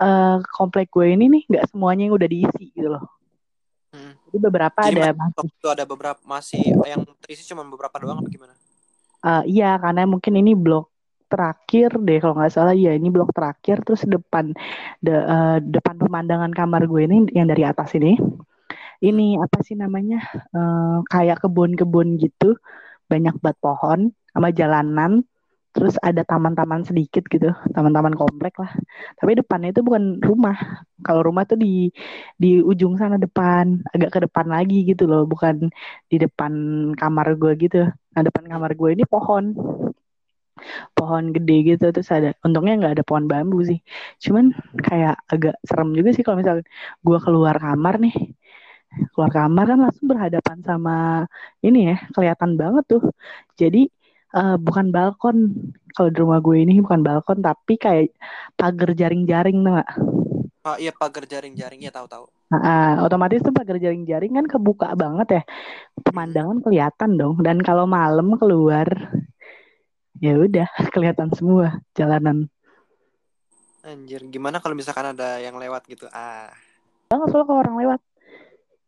uh, 0.00 0.36
komplek 0.54 0.88
gue 0.94 1.12
ini 1.12 1.26
nih 1.26 1.42
nggak 1.50 1.64
semuanya 1.74 2.08
yang 2.08 2.14
udah 2.14 2.28
diisi 2.30 2.64
gitu 2.72 2.88
loh. 2.88 3.04
Hmm. 3.90 4.14
Jadi 4.30 4.38
beberapa 4.38 4.80
Jadi 4.86 5.00
ada 5.02 5.12
masih 5.14 5.46
itu 5.50 5.68
ada 5.68 5.84
beberapa 5.84 6.20
masih 6.22 6.62
yang 6.86 7.02
terisi 7.22 7.42
cuma 7.46 7.66
beberapa 7.66 7.96
doang 7.98 8.22
apa 8.22 8.28
gimana? 8.30 8.54
Uh, 9.26 9.42
iya 9.48 9.74
karena 9.80 10.06
mungkin 10.06 10.38
ini 10.38 10.54
blok 10.54 10.92
terakhir 11.26 11.98
deh 11.98 12.22
kalau 12.22 12.38
nggak 12.38 12.54
salah 12.54 12.74
ya 12.76 12.94
ini 12.94 13.10
blok 13.10 13.34
terakhir 13.34 13.82
terus 13.82 14.06
depan 14.06 14.54
de, 15.02 15.10
uh, 15.10 15.58
depan 15.58 15.98
pemandangan 15.98 16.54
kamar 16.54 16.86
gue 16.86 17.02
ini 17.02 17.26
yang 17.34 17.50
dari 17.50 17.66
atas 17.66 17.98
ini 17.98 18.14
ini 19.02 19.36
apa 19.40 19.58
sih 19.66 19.76
namanya 19.76 20.22
uh, 20.56 21.04
kayak 21.12 21.42
kebun-kebun 21.44 22.16
gitu 22.20 22.56
banyak 23.10 23.34
bat 23.44 23.56
pohon 23.60 24.10
sama 24.32 24.48
jalanan 24.52 25.22
terus 25.76 26.00
ada 26.00 26.24
taman-taman 26.24 26.88
sedikit 26.88 27.28
gitu 27.28 27.52
taman-taman 27.76 28.16
komplek 28.16 28.56
lah. 28.56 28.72
Tapi 29.20 29.36
depannya 29.36 29.76
itu 29.76 29.84
bukan 29.84 30.24
rumah. 30.24 30.56
Kalau 31.04 31.20
rumah 31.20 31.44
tuh 31.44 31.60
di 31.60 31.92
di 32.40 32.64
ujung 32.64 32.96
sana 32.96 33.20
depan 33.20 33.84
agak 33.92 34.10
ke 34.16 34.18
depan 34.24 34.46
lagi 34.48 34.88
gitu 34.88 35.04
loh 35.04 35.28
bukan 35.28 35.68
di 36.08 36.16
depan 36.16 36.52
kamar 36.96 37.36
gue 37.36 37.52
gitu. 37.60 37.76
Nah 37.92 38.22
depan 38.24 38.44
kamar 38.48 38.72
gue 38.72 38.88
ini 38.96 39.04
pohon. 39.04 39.52
Pohon 40.96 41.24
gede 41.36 41.76
gitu 41.76 41.84
terus 41.92 42.08
ada 42.08 42.32
untungnya 42.40 42.72
nggak 42.80 42.92
ada 42.96 43.04
pohon 43.04 43.28
bambu 43.28 43.60
sih. 43.68 43.78
Cuman 44.24 44.56
kayak 44.80 45.20
agak 45.28 45.60
serem 45.68 45.92
juga 45.92 46.10
sih 46.16 46.24
kalau 46.24 46.40
misalnya 46.40 46.64
gue 47.04 47.18
keluar 47.20 47.54
kamar 47.60 48.00
nih 48.00 48.16
keluar 49.12 49.30
kamar 49.32 49.64
kan 49.68 49.78
langsung 49.84 50.06
berhadapan 50.08 50.58
sama 50.64 50.96
ini 51.60 51.92
ya 51.92 51.96
kelihatan 52.12 52.56
banget 52.56 52.84
tuh 52.88 53.02
jadi 53.54 53.88
uh, 54.36 54.56
bukan 54.60 54.92
balkon 54.92 55.36
kalau 55.96 56.08
di 56.12 56.18
rumah 56.20 56.38
gue 56.44 56.56
ini 56.60 56.84
bukan 56.84 57.00
balkon 57.00 57.40
tapi 57.40 57.80
kayak 57.80 58.12
pagar 58.56 58.92
jaring-jaring 58.92 59.64
tuh 59.64 59.72
gak? 59.80 59.90
Oh 60.66 60.76
iya 60.76 60.90
pagar 60.90 61.24
jaring-jaring 61.30 61.78
ya 61.78 61.94
tahu-tahu. 61.94 62.26
Nah, 62.50 63.06
otomatis 63.06 63.38
tuh 63.38 63.54
pagar 63.54 63.78
jaring-jaring 63.78 64.34
kan 64.34 64.46
kebuka 64.50 64.98
banget 64.98 65.28
ya. 65.30 65.42
Pemandangan 66.02 66.58
kelihatan 66.58 67.14
dong. 67.14 67.38
Dan 67.38 67.62
kalau 67.62 67.86
malam 67.86 68.34
keluar 68.34 68.90
ya 70.18 70.34
udah 70.34 70.66
kelihatan 70.94 71.30
semua 71.38 71.78
jalanan. 71.94 72.50
Anjir, 73.86 74.26
gimana 74.26 74.58
kalau 74.58 74.74
misalkan 74.74 75.14
ada 75.14 75.38
yang 75.38 75.54
lewat 75.54 75.86
gitu? 75.86 76.10
Ah. 76.10 76.50
Banget 77.06 77.30
soalnya 77.30 77.46
kalau 77.46 77.60
orang 77.62 77.76
lewat. 77.78 78.00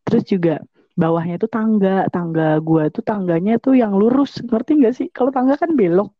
Terus 0.09 0.25
juga 0.25 0.55
bawahnya 0.97 1.37
tuh 1.37 1.47
tangga, 1.47 2.09
tangga 2.09 2.57
gua 2.59 2.89
tuh 2.89 3.05
tangganya 3.05 3.61
tuh 3.61 3.77
yang 3.77 3.93
lurus, 3.93 4.41
ngerti 4.41 4.81
gak 4.81 4.93
sih? 4.97 5.07
Kalau 5.13 5.29
tangga 5.29 5.53
kan 5.55 5.77
belok, 5.77 6.11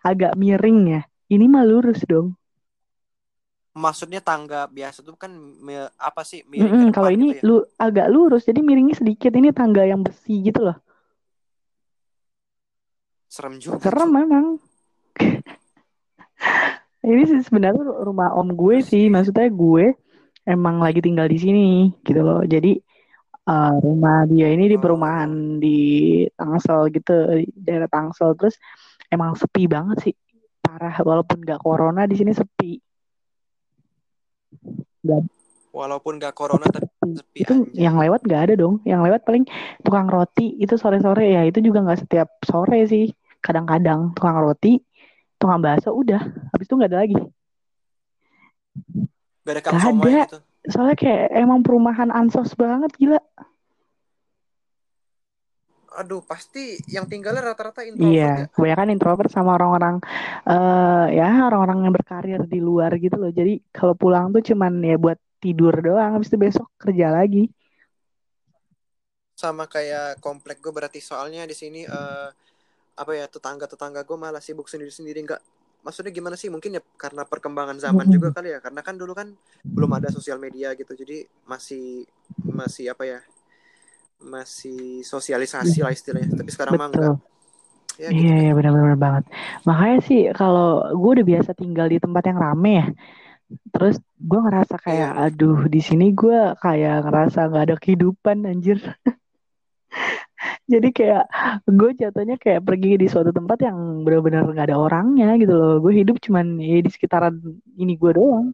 agak 0.00 0.34
miring 0.40 0.98
ya. 0.98 1.02
Ini 1.28 1.44
mah 1.44 1.68
lurus 1.68 2.00
dong. 2.08 2.32
Maksudnya 3.76 4.24
tangga 4.24 4.64
biasa 4.72 5.04
tuh 5.04 5.20
kan 5.20 5.28
apa 6.00 6.24
sih 6.24 6.40
miring 6.48 6.72
mm 6.72 6.80
-hmm, 6.88 6.94
kalau 6.96 7.12
ini 7.12 7.36
gitu 7.36 7.44
ya? 7.44 7.44
lu 7.44 7.56
agak 7.76 8.08
lurus 8.08 8.48
jadi 8.48 8.64
miringnya 8.64 8.96
sedikit. 8.96 9.36
Ini 9.36 9.52
tangga 9.52 9.84
yang 9.84 10.00
besi 10.00 10.40
gitu 10.40 10.64
loh. 10.64 10.80
Serem 13.28 13.60
juga 13.60 13.84
serem 13.84 14.08
memang. 14.08 14.46
Ini 17.06 17.22
sih 17.22 17.38
sebenarnya 17.44 18.02
rumah 18.02 18.34
om 18.34 18.50
gue 18.50 18.82
sih. 18.82 19.06
Maksudnya 19.12 19.46
gue 19.52 19.94
emang 20.46 20.80
lagi 20.80 20.98
tinggal 21.04 21.28
di 21.28 21.38
sini 21.38 21.68
gitu 22.00 22.24
loh. 22.24 22.42
Jadi 22.42 22.80
uh, 23.46 23.74
rumah 23.80 24.26
dia 24.28 24.50
ini 24.50 24.70
di 24.70 24.76
perumahan 24.76 25.30
oh. 25.30 25.58
di 25.62 25.78
Tangsel 26.34 26.90
gitu 26.92 27.14
di 27.38 27.46
daerah 27.54 27.88
Tangsel 27.88 28.34
terus 28.34 28.58
emang 29.08 29.38
sepi 29.38 29.70
banget 29.70 30.10
sih 30.10 30.14
parah 30.58 30.98
walaupun 31.00 31.46
gak 31.46 31.62
corona 31.62 32.04
di 32.04 32.18
sini 32.18 32.34
sepi 32.34 32.82
Gak. 35.06 35.22
Walaupun 35.70 36.16
gak 36.16 36.34
corona 36.34 36.66
tapi 36.66 36.88
sepi 37.14 37.44
itu 37.44 37.54
aja. 37.68 37.76
yang 37.76 37.96
lewat 38.00 38.24
gak 38.24 38.50
ada 38.50 38.54
dong. 38.58 38.80
Yang 38.82 39.00
lewat 39.10 39.20
paling 39.28 39.44
tukang 39.84 40.08
roti 40.08 40.56
itu 40.58 40.74
sore-sore 40.74 41.36
ya 41.36 41.42
itu 41.46 41.60
juga 41.60 41.84
nggak 41.84 42.00
setiap 42.06 42.28
sore 42.42 42.88
sih. 42.88 43.12
Kadang-kadang 43.44 44.16
tukang 44.16 44.40
roti, 44.40 44.80
tukang 45.38 45.60
bakso 45.62 45.92
udah. 45.92 46.22
Habis 46.50 46.66
itu 46.66 46.74
nggak 46.74 46.90
ada 46.90 46.98
lagi. 47.04 47.16
Gak 49.46 49.52
ada 49.52 49.60
gak 49.62 49.70
ada. 49.70 50.22
gitu. 50.26 50.38
Soalnya 50.66 50.96
kayak 50.98 51.30
emang 51.32 51.62
perumahan 51.62 52.10
ansos 52.10 52.52
banget 52.58 52.90
gila. 52.98 53.20
Aduh 55.96 56.20
pasti 56.20 56.76
yang 56.92 57.08
tinggalnya 57.08 57.40
rata-rata 57.40 57.80
introvert 57.80 58.12
iya 58.12 58.32
ya? 58.44 58.52
kebanyakan 58.52 58.92
introvert 58.92 59.30
sama 59.32 59.56
orang-orang 59.56 59.96
uh, 60.44 61.08
ya 61.08 61.48
orang-orang 61.48 61.88
yang 61.88 61.94
berkarir 61.96 62.40
di 62.44 62.60
luar 62.60 62.92
gitu 63.00 63.16
loh. 63.16 63.32
Jadi 63.32 63.64
kalau 63.72 63.96
pulang 63.96 64.28
tuh 64.28 64.44
cuman 64.44 64.84
ya 64.84 65.00
buat 65.00 65.16
tidur 65.40 65.72
doang 65.80 66.20
habis 66.20 66.28
itu 66.28 66.36
besok 66.36 66.68
kerja 66.76 67.08
lagi. 67.08 67.48
Sama 69.36 69.64
kayak 69.68 70.20
komplek 70.20 70.60
gue 70.60 70.72
berarti 70.72 71.00
soalnya 71.00 71.48
di 71.48 71.56
sini 71.56 71.88
uh, 71.88 72.28
apa 72.96 73.12
ya 73.12 73.28
tetangga 73.28 73.68
tetangga 73.68 74.04
gue 74.04 74.16
malah 74.16 74.40
sibuk 74.40 74.68
sendiri 74.68 74.88
sendiri 74.88 75.20
nggak 75.24 75.40
maksudnya 75.86 76.10
gimana 76.10 76.34
sih? 76.34 76.50
Mungkin 76.50 76.74
ya 76.74 76.82
karena 76.98 77.22
perkembangan 77.22 77.78
zaman 77.78 78.10
juga 78.10 78.34
kali 78.34 78.50
ya. 78.50 78.58
Karena 78.58 78.82
kan 78.82 78.98
dulu 78.98 79.14
kan 79.14 79.30
belum 79.62 79.90
ada 79.94 80.10
sosial 80.10 80.42
media 80.42 80.74
gitu. 80.74 80.90
Jadi 80.98 81.22
masih 81.46 82.02
masih 82.42 82.90
apa 82.90 83.06
ya? 83.06 83.20
Masih 84.26 85.06
sosialisasi 85.06 85.86
lah 85.86 85.94
istilahnya. 85.94 86.34
Tapi 86.34 86.50
sekarang 86.50 86.74
Betul. 86.74 86.82
mah 86.82 86.90
enggak. 86.90 87.14
Ya, 87.96 88.10
gitu. 88.10 88.18
Iya 88.26 88.36
iya 88.50 88.52
benar-benar 88.58 88.98
banget. 88.98 89.24
Makanya 89.62 89.98
sih 90.02 90.20
kalau 90.34 90.90
gue 90.90 91.10
udah 91.22 91.26
biasa 91.30 91.54
tinggal 91.54 91.86
di 91.86 92.02
tempat 92.02 92.26
yang 92.26 92.42
rame 92.42 92.72
ya 92.82 92.86
terus 93.70 94.02
gue 94.18 94.40
ngerasa 94.42 94.74
kayak 94.82 95.10
yeah. 95.14 95.26
aduh 95.30 95.70
di 95.70 95.78
sini 95.78 96.10
gue 96.10 96.56
kayak 96.58 97.06
ngerasa 97.06 97.46
nggak 97.46 97.64
ada 97.70 97.76
kehidupan 97.78 98.42
anjir 98.42 98.78
jadi 100.68 100.88
kayak 100.92 101.24
gue 101.68 101.90
jatuhnya 101.96 102.36
kayak 102.36 102.62
pergi 102.62 103.00
di 103.00 103.06
suatu 103.08 103.32
tempat 103.32 103.58
yang 103.64 104.04
benar-benar 104.04 104.44
nggak 104.46 104.68
ada 104.72 104.78
orangnya 104.78 105.34
gitu 105.40 105.54
loh 105.56 105.76
gue 105.80 105.92
hidup 105.96 106.20
cuman 106.20 106.60
ya 106.60 106.80
di 106.84 106.90
sekitaran 106.92 107.40
ini 107.76 107.96
gue 107.96 108.12
doang 108.12 108.52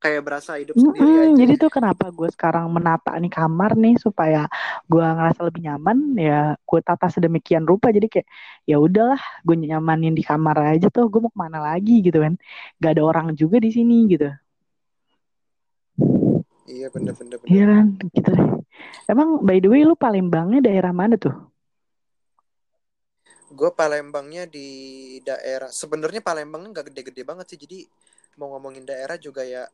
kayak 0.00 0.22
berasa 0.24 0.56
hidup 0.56 0.74
mm 0.74 0.80
-hmm. 0.80 0.88
sendiri 0.96 1.12
aja. 1.12 1.36
Jadi 1.44 1.52
tuh 1.60 1.70
kenapa 1.70 2.08
gue 2.08 2.28
sekarang 2.32 2.72
menata 2.72 3.12
nih 3.20 3.28
kamar 3.28 3.76
nih 3.76 4.00
supaya 4.00 4.48
gue 4.88 5.04
ngerasa 5.04 5.40
lebih 5.44 5.60
nyaman 5.68 6.16
ya 6.16 6.56
gue 6.56 6.80
tata 6.80 7.06
sedemikian 7.12 7.68
rupa 7.68 7.92
jadi 7.92 8.08
kayak 8.08 8.28
ya 8.64 8.80
udahlah 8.80 9.20
gue 9.44 9.56
nyamanin 9.60 10.16
di 10.16 10.24
kamar 10.24 10.56
aja 10.80 10.88
tuh 10.88 11.12
gue 11.12 11.20
mau 11.20 11.28
ke 11.28 11.38
mana 11.38 11.60
lagi 11.60 12.00
gitu 12.00 12.16
kan 12.24 12.40
gak 12.80 12.96
ada 12.96 13.02
orang 13.04 13.36
juga 13.36 13.60
di 13.60 13.70
sini 13.70 14.08
gitu. 14.08 14.32
Iya 16.70 16.86
bener-bener. 16.88 17.38
Iya 17.44 17.64
kan 17.68 17.86
gitu 18.16 18.30
deh. 18.32 18.48
Emang 19.10 19.42
by 19.42 19.58
the 19.58 19.68
way 19.68 19.82
lu 19.82 19.98
Palembangnya 19.98 20.64
daerah 20.64 20.94
mana 20.94 21.18
tuh? 21.18 21.34
Gue 23.50 23.70
Palembangnya 23.74 24.46
di 24.46 25.18
daerah 25.26 25.68
sebenarnya 25.68 26.22
Palembangnya 26.22 26.70
nggak 26.78 26.86
gede-gede 26.94 27.22
banget 27.26 27.46
sih 27.50 27.58
jadi 27.58 27.82
mau 28.38 28.54
ngomongin 28.54 28.86
daerah 28.86 29.18
juga 29.18 29.42
ya 29.42 29.66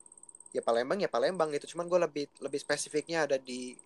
ya 0.56 0.62
Palembang 0.64 0.96
ya 0.96 1.10
Palembang 1.12 1.52
gitu 1.52 1.76
cuman 1.76 1.84
gue 1.86 2.00
lebih 2.08 2.24
lebih 2.40 2.58
spesifiknya 2.60 3.28
ada 3.28 3.36
di 3.36 3.76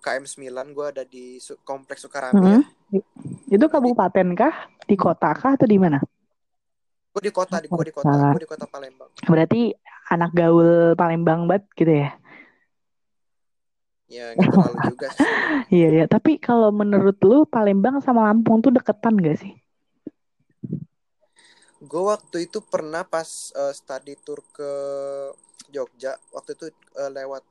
KM 0.00 0.24
9 0.24 0.76
gue 0.76 0.86
ada 0.86 1.04
di 1.04 1.36
kompleks 1.66 2.06
Sukarame 2.08 2.40
hmm. 2.40 2.62
ya. 2.94 3.02
itu 3.52 3.66
kabupaten 3.68 4.28
kah 4.32 4.54
di 4.88 4.96
kota 4.96 5.36
kah 5.36 5.58
atau 5.58 5.68
di 5.68 5.76
mana 5.76 6.00
gue 7.16 7.22
di 7.22 7.32
kota 7.32 7.60
di 7.60 7.68
gue 7.68 7.86
di 7.86 7.94
kota 7.94 8.32
gue 8.32 8.42
di 8.44 8.48
kota 8.48 8.64
Palembang 8.64 9.10
berarti 9.28 9.72
anak 10.08 10.30
gaul 10.32 10.96
Palembang 10.96 11.44
banget 11.44 11.64
gitu 11.76 11.92
ya 11.92 12.10
ya 14.06 14.34
nggak 14.38 14.50
terlalu 14.54 14.76
juga 14.94 15.08
sih 15.14 15.26
iya 15.82 15.88
ya 16.02 16.04
tapi 16.06 16.38
kalau 16.38 16.70
menurut 16.70 17.18
lu 17.26 17.42
Palembang 17.46 17.98
sama 17.98 18.30
Lampung 18.30 18.62
tuh 18.62 18.70
deketan 18.70 19.18
gak 19.18 19.38
sih 19.42 19.54
gue 21.86 22.02
waktu 22.02 22.50
itu 22.50 22.58
pernah 22.62 23.06
pas 23.06 23.52
uh, 23.54 23.74
study 23.74 24.18
tour 24.22 24.42
ke 24.54 24.70
Jogja 25.70 26.14
waktu 26.30 26.54
itu 26.54 26.64
uh, 26.98 27.10
lewat 27.10 27.42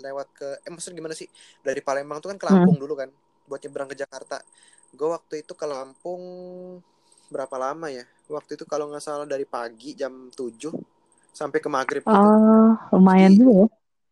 lewat 0.00 0.28
ke 0.32 0.48
eh 0.64 0.70
maksudnya 0.72 0.96
gimana 1.04 1.14
sih 1.16 1.28
dari 1.60 1.84
Palembang 1.84 2.24
tuh 2.24 2.32
kan 2.32 2.38
ke 2.40 2.46
Lampung 2.48 2.76
hmm. 2.80 2.82
dulu 2.82 2.94
kan 2.96 3.08
buat 3.44 3.60
nyebrang 3.60 3.88
ke 3.92 3.96
Jakarta 4.00 4.40
gue 4.90 5.08
waktu 5.08 5.44
itu 5.44 5.52
ke 5.52 5.66
Lampung 5.68 6.22
berapa 7.30 7.56
lama 7.60 7.92
ya 7.92 8.02
waktu 8.26 8.58
itu 8.58 8.64
kalau 8.66 8.90
nggak 8.90 9.04
salah 9.04 9.28
dari 9.28 9.44
pagi 9.46 9.94
jam 9.94 10.32
7 10.32 10.72
sampai 11.30 11.58
ke 11.62 11.68
maghrib 11.70 12.02
gitu. 12.02 12.10
Uh, 12.10 12.74
lumayan 12.90 13.30
juga 13.34 13.52
ya. 13.54 13.66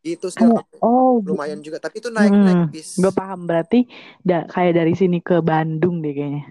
Itu 0.07 0.27
sih 0.31 0.47
oh, 0.47 0.63
oh 0.81 1.13
lumayan 1.23 1.59
juga 1.61 1.83
tapi 1.83 1.99
itu 1.99 2.09
naik 2.09 2.31
hmm, 2.31 2.45
naik 2.47 2.63
bis 2.71 2.89
gue 2.97 3.13
paham 3.13 3.45
berarti 3.45 3.89
da, 4.23 4.47
kayak 4.47 4.79
dari 4.79 4.95
sini 4.95 5.19
ke 5.19 5.43
Bandung 5.43 5.99
deh 6.01 6.15
kayaknya 6.15 6.45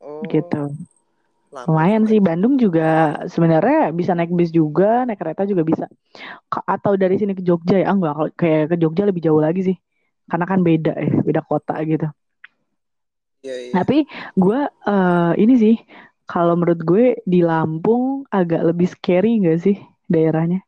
oh 0.00 0.24
gitu 0.24 0.72
Lama 1.50 1.66
Lumayan 1.66 2.06
sih 2.06 2.22
Bandung 2.22 2.54
juga 2.62 3.18
sebenarnya 3.26 3.90
bisa 3.90 4.14
naik 4.14 4.30
bis 4.30 4.54
juga, 4.54 5.02
naik 5.02 5.18
kereta 5.18 5.42
juga 5.42 5.66
bisa. 5.66 5.90
Atau 6.46 6.94
dari 6.94 7.18
sini 7.18 7.34
ke 7.34 7.42
Jogja 7.42 7.82
ya, 7.82 7.90
enggak 7.90 8.14
kalau 8.14 8.30
kayak 8.38 8.64
ke 8.70 8.76
Jogja 8.78 9.02
lebih 9.02 9.18
jauh 9.18 9.42
lagi 9.42 9.66
sih. 9.66 9.76
Karena 10.30 10.46
kan 10.46 10.62
beda 10.62 10.94
ya, 10.94 11.10
beda 11.26 11.42
kota 11.42 11.74
gitu. 11.82 12.06
Iya, 13.42 13.54
iya. 13.66 13.72
Tapi 13.74 14.06
gue 14.38 14.60
uh, 14.86 15.32
ini 15.34 15.54
sih 15.58 15.74
kalau 16.30 16.54
menurut 16.54 16.80
gue 16.86 17.18
di 17.26 17.42
Lampung 17.42 18.22
agak 18.30 18.70
lebih 18.70 18.86
scary 18.86 19.42
gak 19.42 19.58
sih 19.58 19.76
daerahnya? 20.06 20.62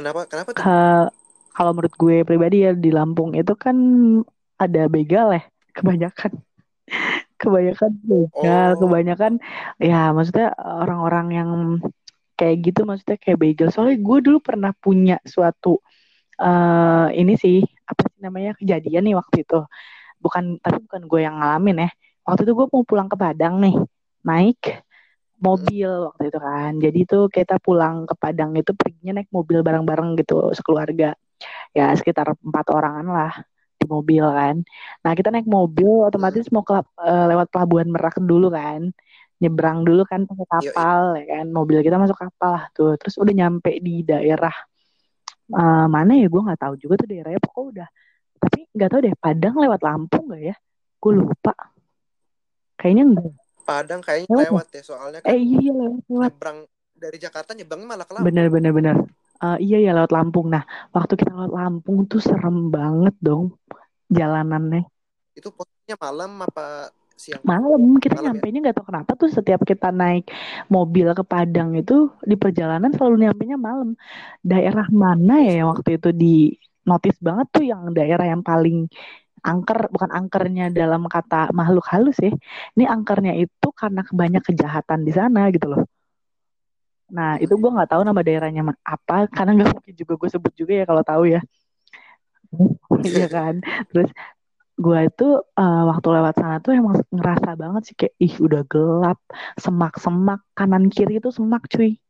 Kenapa? 0.00 0.20
Kenapa 0.26 0.50
tuh? 0.56 0.64
kalau 1.50 1.76
menurut 1.76 1.94
gue 1.98 2.16
pribadi 2.24 2.64
ya 2.64 2.72
di 2.72 2.88
Lampung 2.88 3.36
itu 3.36 3.52
kan 3.58 3.76
ada 4.56 4.88
begal 4.88 5.34
ya 5.34 5.42
kebanyakan 5.76 6.40
kebanyakan 7.40 7.92
begal, 8.04 8.70
oh. 8.76 8.78
kebanyakan 8.84 9.32
ya 9.80 10.12
maksudnya 10.12 10.52
orang-orang 10.60 11.26
yang 11.32 11.50
kayak 12.36 12.56
gitu 12.64 12.84
maksudnya 12.84 13.16
kayak 13.16 13.38
begal. 13.40 13.68
Soalnya 13.72 13.96
gue 13.96 14.18
dulu 14.20 14.38
pernah 14.44 14.72
punya 14.76 15.16
suatu 15.24 15.80
uh, 16.36 17.08
ini 17.12 17.36
sih 17.40 17.64
apa 17.84 18.00
sih 18.08 18.20
namanya 18.20 18.56
kejadian 18.56 19.08
nih 19.08 19.16
waktu 19.16 19.44
itu. 19.44 19.60
Bukan 20.20 20.60
tapi 20.60 20.84
bukan 20.84 21.02
gue 21.08 21.20
yang 21.24 21.40
ngalamin 21.40 21.88
ya. 21.88 21.90
Waktu 22.28 22.44
itu 22.44 22.52
gue 22.52 22.66
mau 22.68 22.84
pulang 22.84 23.08
ke 23.08 23.16
Padang 23.16 23.56
nih, 23.64 23.76
naik 24.24 24.84
mobil 25.40 25.90
waktu 26.12 26.22
itu 26.30 26.38
kan. 26.38 26.72
Jadi 26.78 26.98
tuh 27.08 27.22
kita 27.32 27.56
pulang 27.60 28.04
ke 28.08 28.14
Padang 28.16 28.52
itu 28.56 28.72
perginya 28.76 29.20
naik 29.20 29.30
mobil 29.32 29.64
bareng-bareng 29.66 30.16
gitu 30.20 30.52
sekeluarga. 30.56 31.16
Ya 31.76 31.92
sekitar 31.96 32.36
empat 32.36 32.66
orangan 32.70 33.06
lah 33.08 33.32
di 33.80 33.86
mobil 33.88 34.24
kan. 34.24 34.56
Nah 35.04 35.12
kita 35.16 35.32
naik 35.32 35.48
mobil 35.48 36.06
otomatis 36.06 36.46
mau 36.52 36.62
ke 36.62 36.76
uh, 36.76 37.26
lewat 37.32 37.48
pelabuhan 37.48 37.88
Merak 37.88 38.20
dulu 38.20 38.52
kan, 38.52 38.92
nyebrang 39.40 39.82
dulu 39.88 40.04
kan 40.04 40.28
pakai 40.28 40.46
kapal 40.48 41.00
ya 41.16 41.24
kan. 41.40 41.46
Mobil 41.48 41.80
kita 41.80 41.96
masuk 41.96 42.16
kapal 42.20 42.50
lah 42.60 42.64
tuh. 42.76 42.94
Terus 43.00 43.16
udah 43.16 43.32
nyampe 43.32 43.72
di 43.80 44.04
daerah 44.04 44.52
uh, 45.54 45.86
mana 45.90 46.12
ya 46.18 46.26
gue 46.30 46.40
nggak 46.40 46.60
tahu 46.60 46.74
juga 46.78 46.94
tuh 47.02 47.08
daerahnya 47.10 47.40
pokoknya 47.42 47.68
udah 47.70 47.88
tapi 48.40 48.58
nggak 48.72 48.88
tahu 48.88 49.00
deh 49.04 49.14
Padang 49.18 49.54
lewat 49.58 49.80
Lampung 49.84 50.24
nggak 50.30 50.42
ya 50.42 50.54
gue 51.00 51.12
lupa 51.16 51.54
kayaknya 52.78 53.04
enggak 53.08 53.39
Padang 53.70 54.00
kayaknya 54.02 54.26
lewat, 54.26 54.50
lewat 54.50 54.66
ya 54.74 54.82
soalnya 54.82 55.18
kan 55.22 55.30
eh 55.30 55.38
iya 55.38 55.70
lewat, 55.70 56.02
lewat. 56.10 56.30
nyebrang 56.34 56.58
dari 56.98 57.16
Jakarta 57.22 57.50
nyebrang 57.54 57.86
malah 57.86 58.02
ke 58.02 58.12
Lampung. 58.18 58.26
Bener 58.26 58.46
bener 58.50 58.72
bener. 58.74 58.96
Uh, 59.38 59.56
iya 59.62 59.78
ya 59.78 59.94
lewat 59.94 60.10
Lampung. 60.10 60.50
Nah 60.50 60.66
waktu 60.90 61.14
kita 61.14 61.30
lewat 61.30 61.54
Lampung 61.54 62.10
tuh 62.10 62.18
serem 62.18 62.68
banget 62.74 63.14
dong 63.22 63.54
jalanannya. 64.10 64.90
Itu 65.38 65.54
posisinya 65.54 65.96
malam 66.02 66.42
apa 66.42 66.90
siang? 67.14 67.40
Malam. 67.46 67.96
Kita 68.02 68.18
malam 68.18 68.26
nyampe 68.36 68.46
nya 68.50 68.58
nggak 68.68 68.76
tahu 68.76 68.86
kenapa 68.90 69.10
tuh 69.14 69.30
setiap 69.30 69.62
kita 69.62 69.94
naik 69.94 70.26
mobil 70.66 71.06
ke 71.14 71.22
Padang 71.22 71.78
itu 71.78 72.10
di 72.26 72.34
perjalanan 72.34 72.90
selalu 72.90 73.30
nyampe 73.30 73.42
nya 73.46 73.56
malam. 73.56 73.94
Daerah 74.42 74.90
mana 74.90 75.46
ya 75.46 75.70
waktu 75.70 75.96
itu 75.96 76.10
di 76.10 76.58
notice 76.84 77.22
banget 77.22 77.46
tuh 77.54 77.64
yang 77.64 77.94
daerah 77.94 78.26
yang 78.26 78.42
paling 78.42 78.90
angker 79.42 79.90
bukan 79.90 80.10
angkernya 80.12 80.70
dalam 80.70 81.04
kata 81.08 81.50
makhluk 81.50 81.86
halus 81.92 82.16
ya. 82.20 82.32
Ini 82.76 82.84
angkernya 82.86 83.34
itu 83.36 83.68
karena 83.74 84.04
banyak 84.06 84.42
kejahatan 84.44 85.04
di 85.06 85.12
sana 85.12 85.50
gitu 85.54 85.66
loh. 85.72 85.82
Nah 87.10 87.36
itu 87.42 87.52
gue 87.58 87.70
nggak 87.70 87.90
tahu 87.90 88.02
nama 88.06 88.20
daerahnya 88.22 88.62
apa 88.86 89.26
karena 89.28 89.50
nggak 89.58 89.70
mungkin 89.74 89.94
juga 89.98 90.12
gue 90.20 90.28
sebut 90.30 90.52
juga 90.54 90.72
ya 90.80 90.84
kalau 90.86 91.02
tahu 91.02 91.24
ya. 91.28 91.40
Iya 93.00 93.26
kan? 93.30 93.54
Terus 93.88 94.10
gue 94.80 94.98
itu 95.04 95.28
uh, 95.60 95.82
waktu 95.92 96.08
lewat 96.08 96.34
sana 96.40 96.56
tuh 96.64 96.72
emang 96.72 97.04
ngerasa 97.12 97.52
banget 97.52 97.82
sih 97.92 97.94
kayak 98.00 98.14
ih 98.16 98.34
udah 98.40 98.62
gelap 98.64 99.20
semak-semak 99.60 100.40
kanan 100.56 100.88
kiri 100.88 101.20
itu 101.20 101.28
semak 101.28 101.68
cuy 101.68 102.00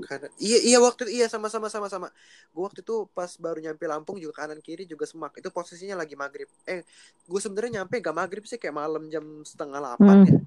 karena 0.00 0.28
iya 0.40 0.58
iya 0.64 0.78
waktu 0.80 1.08
iya 1.12 1.26
sama 1.28 1.52
sama 1.52 1.68
sama 1.68 1.88
sama. 1.92 2.08
Gue 2.54 2.62
waktu 2.64 2.80
itu 2.80 3.06
pas 3.12 3.28
baru 3.36 3.58
nyampe 3.60 3.84
Lampung 3.84 4.16
juga 4.16 4.44
kanan 4.44 4.60
kiri 4.64 4.88
juga 4.88 5.04
semak. 5.04 5.36
Itu 5.36 5.52
posisinya 5.52 6.00
lagi 6.00 6.16
maghrib. 6.16 6.48
Eh 6.64 6.86
gue 7.28 7.40
sebenarnya 7.40 7.82
nyampe 7.82 8.00
gak 8.00 8.16
maghrib 8.16 8.44
sih 8.48 8.56
kayak 8.56 8.76
malam 8.76 9.06
jam 9.12 9.24
setengah 9.44 9.78
delapan 9.78 10.16
hmm. 10.22 10.28
ya 10.28 10.38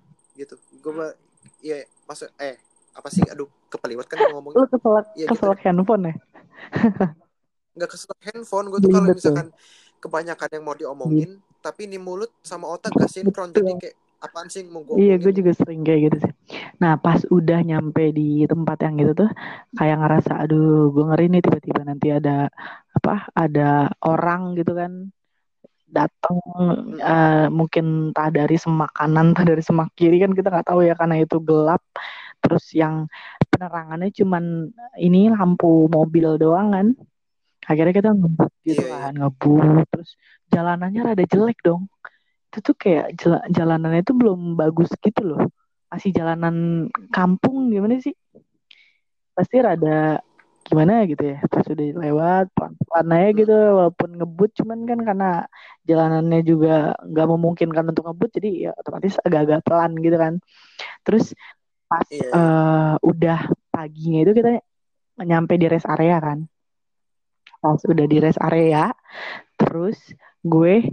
gitu. 0.45 0.55
Gue 0.81 1.13
iya 1.61 1.85
masa 2.09 2.31
eh 2.41 2.57
apa 2.97 3.09
sih? 3.13 3.21
Aduh 3.29 3.49
kepeliwat 3.69 4.07
kan 4.09 4.17
ngomong 4.31 4.55
lu 4.55 4.67
keselak 4.69 5.07
ya, 5.13 5.27
keselak 5.29 5.59
gitu. 5.61 5.67
handphone 5.69 6.03
ya? 6.09 6.13
Nggak 7.77 7.89
keselak 7.91 8.21
handphone. 8.31 8.65
Gue 8.73 8.79
tuh 8.81 8.89
kalau 8.89 9.07
misalkan 9.11 9.47
kebanyakan 9.99 10.49
yang 10.53 10.63
mau 10.63 10.75
diomongin 10.77 11.41
hmm. 11.41 11.63
tapi 11.65 11.89
ini 11.89 11.97
mulut 11.97 12.29
sama 12.45 12.69
otak 12.69 12.93
gak 12.93 13.09
sinkron. 13.09 13.49
Jadi 13.49 13.73
kayak 13.81 13.95
apaan 14.21 14.47
sih 14.47 14.63
mau 14.65 14.81
gue 14.81 14.95
iya 14.97 15.15
gue 15.19 15.33
juga 15.35 15.51
sering 15.53 15.85
kayak 15.85 16.01
gitu 16.09 16.17
sih. 16.27 16.33
Nah 16.81 16.97
pas 16.97 17.21
udah 17.27 17.59
nyampe 17.61 18.11
di 18.15 18.43
tempat 18.47 18.77
yang 18.85 18.95
gitu 19.01 19.13
tuh 19.25 19.29
kayak 19.77 19.97
ngerasa 20.01 20.31
aduh 20.45 20.89
gue 20.93 21.03
ngeri 21.07 21.25
nih 21.31 21.41
tiba-tiba 21.45 21.81
nanti 21.85 22.07
ada 22.11 22.49
apa 22.95 23.29
ada 23.35 23.91
orang 24.01 24.55
gitu 24.57 24.71
kan 24.73 25.11
datang 25.85 26.37
hmm. 26.41 26.99
uh, 26.99 27.47
mungkin 27.53 28.11
entah 28.11 28.29
dari 28.33 28.57
semak 28.59 28.91
kanan 28.91 29.31
entah 29.31 29.45
dari 29.47 29.63
semak 29.63 29.93
kiri 29.95 30.19
kan 30.19 30.33
kita 30.33 30.51
nggak 30.51 30.67
tahu 30.67 30.83
ya 30.83 30.93
karena 30.97 31.21
itu 31.21 31.37
gelap. 31.43 31.83
Terus 32.43 32.65
yang 32.77 33.09
penerangannya 33.49 34.13
cuman 34.13 34.69
ini 35.01 35.33
lampu 35.33 35.89
mobil 35.89 36.37
doang 36.37 36.73
kan. 36.75 36.87
Akhirnya 37.65 37.93
kita 37.97 38.09
ngebut 38.13 38.53
gitu 38.61 38.85
yeah, 38.85 38.89
iya. 38.89 39.03
kan 39.09 39.13
ngebut. 39.17 39.85
Terus 39.89 40.09
jalanannya 40.53 41.01
rada 41.01 41.25
jelek 41.25 41.57
dong 41.65 41.89
itu 42.55 42.63
tuh 42.63 42.75
kayak 42.79 43.19
jala 43.19 43.43
jalanannya 43.51 43.99
itu 43.99 44.15
belum 44.15 44.55
bagus 44.55 44.87
gitu 45.03 45.35
loh 45.35 45.43
masih 45.91 46.15
jalanan 46.15 46.87
kampung 47.11 47.67
gimana 47.67 47.99
sih 47.99 48.15
pasti 49.35 49.59
rada 49.59 50.23
gimana 50.65 51.03
gitu 51.05 51.35
ya 51.35 51.43
terus 51.45 51.67
udah 51.67 51.85
lewat 51.99 52.45
pelan-pelan 52.55 53.07
aja 53.11 53.29
gitu 53.37 53.53
walaupun 53.53 54.09
ngebut 54.17 54.49
cuman 54.55 54.79
kan 54.87 54.99
karena 55.03 55.31
jalanannya 55.85 56.41
juga 56.41 56.95
nggak 57.05 57.27
memungkinkan 57.29 57.85
untuk 57.91 58.07
ngebut 58.07 58.29
jadi 58.39 58.49
ya 58.57 58.71
otomatis 58.73 59.19
agak-agak 59.21 59.61
pelan 59.61 59.91
gitu 59.99 60.17
kan 60.17 60.33
terus 61.03 61.35
pas 61.85 62.07
yeah. 62.09 62.17
Iya. 62.17 62.29
uh, 62.33 62.93
udah 63.03 63.39
paginya 63.69 64.19
itu 64.25 64.31
kita 64.31 64.51
nyampe 65.21 65.53
di 65.59 65.67
rest 65.69 65.85
area 65.85 66.17
kan 66.17 66.49
pas 67.61 67.81
udah 67.85 68.05
di 68.09 68.17
rest 68.17 68.41
area 68.41 68.89
terus 69.61 69.99
gue 70.41 70.89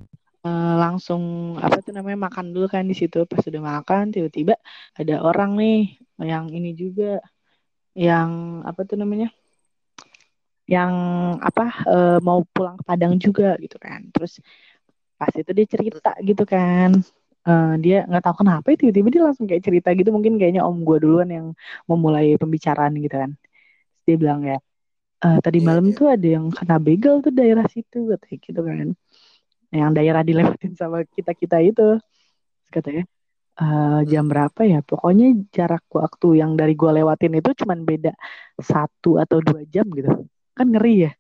uh, 0.47 0.75
langsung 0.83 1.23
apa 1.59 1.77
tuh 1.85 1.93
namanya 1.97 2.19
makan 2.29 2.47
dulu 2.55 2.67
kan 2.75 2.85
di 2.91 2.95
situ. 3.01 3.25
Pas 3.31 3.43
udah 3.43 3.63
makan 3.63 4.05
tiba-tiba 4.15 4.55
ada 4.99 5.15
orang 5.23 5.51
nih 5.61 5.79
yang 6.23 6.47
ini 6.51 6.71
juga 6.77 7.23
yang 7.97 8.63
apa 8.69 8.81
tuh 8.89 8.97
namanya 9.03 9.29
yang 10.71 10.93
apa 11.43 11.65
uh, 11.91 12.19
mau 12.25 12.41
pulang 12.55 12.79
ke 12.81 12.85
Padang 12.87 13.15
juga 13.19 13.59
gitu 13.59 13.77
kan. 13.81 14.01
Terus 14.15 14.43
pas 15.19 15.33
itu 15.35 15.51
dia 15.55 15.67
cerita 15.69 16.11
gitu 16.23 16.45
kan. 16.47 16.91
Uh, 17.43 17.75
dia 17.83 18.07
nggak 18.07 18.23
tahu 18.23 18.47
kenapa 18.47 18.71
itu 18.71 18.87
tiba-tiba 18.87 19.09
dia 19.15 19.23
langsung 19.27 19.47
kayak 19.51 19.63
cerita 19.67 19.89
gitu. 19.99 20.11
Mungkin 20.15 20.39
kayaknya 20.41 20.63
om 20.63 20.83
gue 20.87 20.99
duluan 21.03 21.29
yang 21.31 21.47
memulai 21.91 22.39
pembicaraan 22.39 22.95
gitu 22.99 23.17
kan. 23.19 23.31
Terus 23.35 24.05
dia 24.07 24.17
bilang 24.19 24.41
ya 24.47 24.59
uh, 25.23 25.39
tadi 25.41 25.59
yeah, 25.63 25.67
malam 25.67 25.87
yeah. 25.91 25.97
tuh 25.97 26.07
ada 26.11 26.29
yang 26.29 26.47
kena 26.51 26.77
begal 26.83 27.23
tuh 27.23 27.33
daerah 27.33 27.67
situ 27.71 28.11
katanya 28.11 28.37
gitu 28.43 28.61
kan 28.67 28.87
yang 29.73 29.97
daerah 29.97 30.21
dilewatin 30.21 30.77
sama 30.77 31.01
kita 31.09 31.33
kita 31.33 31.59
itu 31.65 31.97
katanya 32.69 33.09
uh, 33.57 34.05
jam 34.05 34.29
berapa 34.29 34.61
ya? 34.69 34.85
Pokoknya 34.85 35.33
jarak 35.49 35.89
waktu 35.89 36.45
yang 36.45 36.55
dari 36.55 36.77
gua 36.77 36.93
lewatin 36.93 37.41
itu 37.41 37.51
cuman 37.65 37.83
beda 37.83 38.13
satu 38.61 39.17
atau 39.17 39.41
dua 39.41 39.65
jam 39.67 39.89
gitu. 39.97 40.29
Kan 40.53 40.69
ngeri 40.69 41.09
ya. 41.09 41.13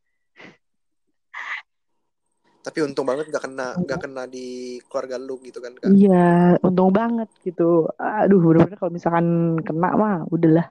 Tapi 2.62 2.78
untung 2.78 3.02
banget 3.02 3.26
gak 3.26 3.42
kena 3.50 3.74
gak 3.82 4.06
kena 4.06 4.22
di 4.30 4.78
keluarga 4.86 5.18
lu 5.18 5.34
gitu 5.42 5.58
kan 5.58 5.74
kak? 5.74 5.90
Iya 5.90 6.60
untung 6.62 6.94
banget 6.94 7.26
gitu. 7.42 7.90
Aduh 7.98 8.38
bener-bener 8.38 8.78
kalau 8.78 8.92
misalkan 8.94 9.58
kena 9.66 9.98
mah 9.98 10.22
udahlah 10.30 10.70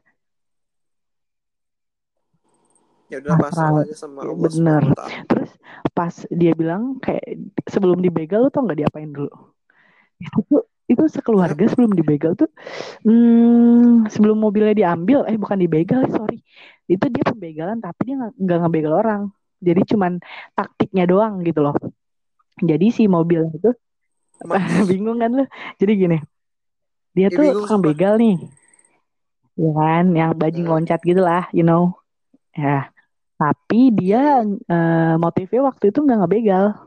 ya 3.11 3.19
udah 3.19 3.35
pasrah 3.35 3.83
aja 3.83 3.95
sama 3.99 4.23
Allah 4.23 4.47
bener. 4.47 4.83
terus 5.27 5.51
pas 5.91 6.13
dia 6.31 6.55
bilang 6.55 6.95
kayak 7.03 7.35
sebelum 7.67 7.99
dibegal 7.99 8.47
lu 8.47 8.49
tau 8.49 8.63
nggak 8.63 8.87
diapain 8.87 9.11
dulu? 9.11 9.31
Itu 10.23 10.63
itu 10.87 11.03
sekeluarga 11.07 11.67
sebelum 11.71 11.95
dibegal 11.95 12.35
tuh 12.35 12.51
hmm, 13.07 14.11
sebelum 14.11 14.39
mobilnya 14.39 14.75
diambil 14.75 15.27
eh 15.27 15.35
bukan 15.35 15.59
dibegal 15.59 16.07
sorry. 16.07 16.39
Itu 16.87 17.11
dia 17.11 17.23
pembegalan 17.27 17.83
tapi 17.83 18.15
dia 18.15 18.31
nggak 18.31 18.59
ngebegal 18.63 18.93
orang. 18.95 19.21
Jadi 19.59 19.81
cuman 19.91 20.17
taktiknya 20.55 21.03
doang 21.03 21.43
gitu 21.43 21.59
loh. 21.59 21.75
Jadi 22.63 22.95
si 22.95 23.11
mobil 23.11 23.43
itu 23.51 23.71
bingung 24.89 25.19
kan 25.19 25.31
lu? 25.35 25.45
Jadi 25.75 25.93
gini 25.99 26.17
dia 27.11 27.27
ya, 27.27 27.35
tuh 27.35 27.67
tukang 27.67 27.83
begal 27.83 28.15
nih. 28.15 28.39
Ya 29.59 29.71
kan 29.75 30.05
yang 30.15 30.31
bajing 30.35 30.63
loncat 30.63 31.03
gitu 31.03 31.19
lah 31.19 31.51
you 31.51 31.63
know. 31.63 31.99
Ya 32.55 32.90
tapi 33.41 33.89
dia 33.89 34.45
uh, 34.45 35.15
motifnya 35.17 35.65
waktu 35.65 35.89
itu 35.89 36.05
nggak 36.05 36.19
ngebegal. 36.21 36.77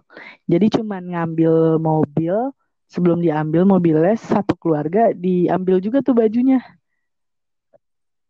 Jadi 0.47 0.67
cuman 0.79 1.03
ngambil 1.11 1.83
mobil, 1.83 2.55
sebelum 2.87 3.19
diambil 3.19 3.67
mobilnya 3.67 4.15
satu 4.15 4.55
keluarga 4.55 5.11
diambil 5.11 5.83
juga 5.83 5.99
tuh 5.99 6.15
bajunya. 6.15 6.63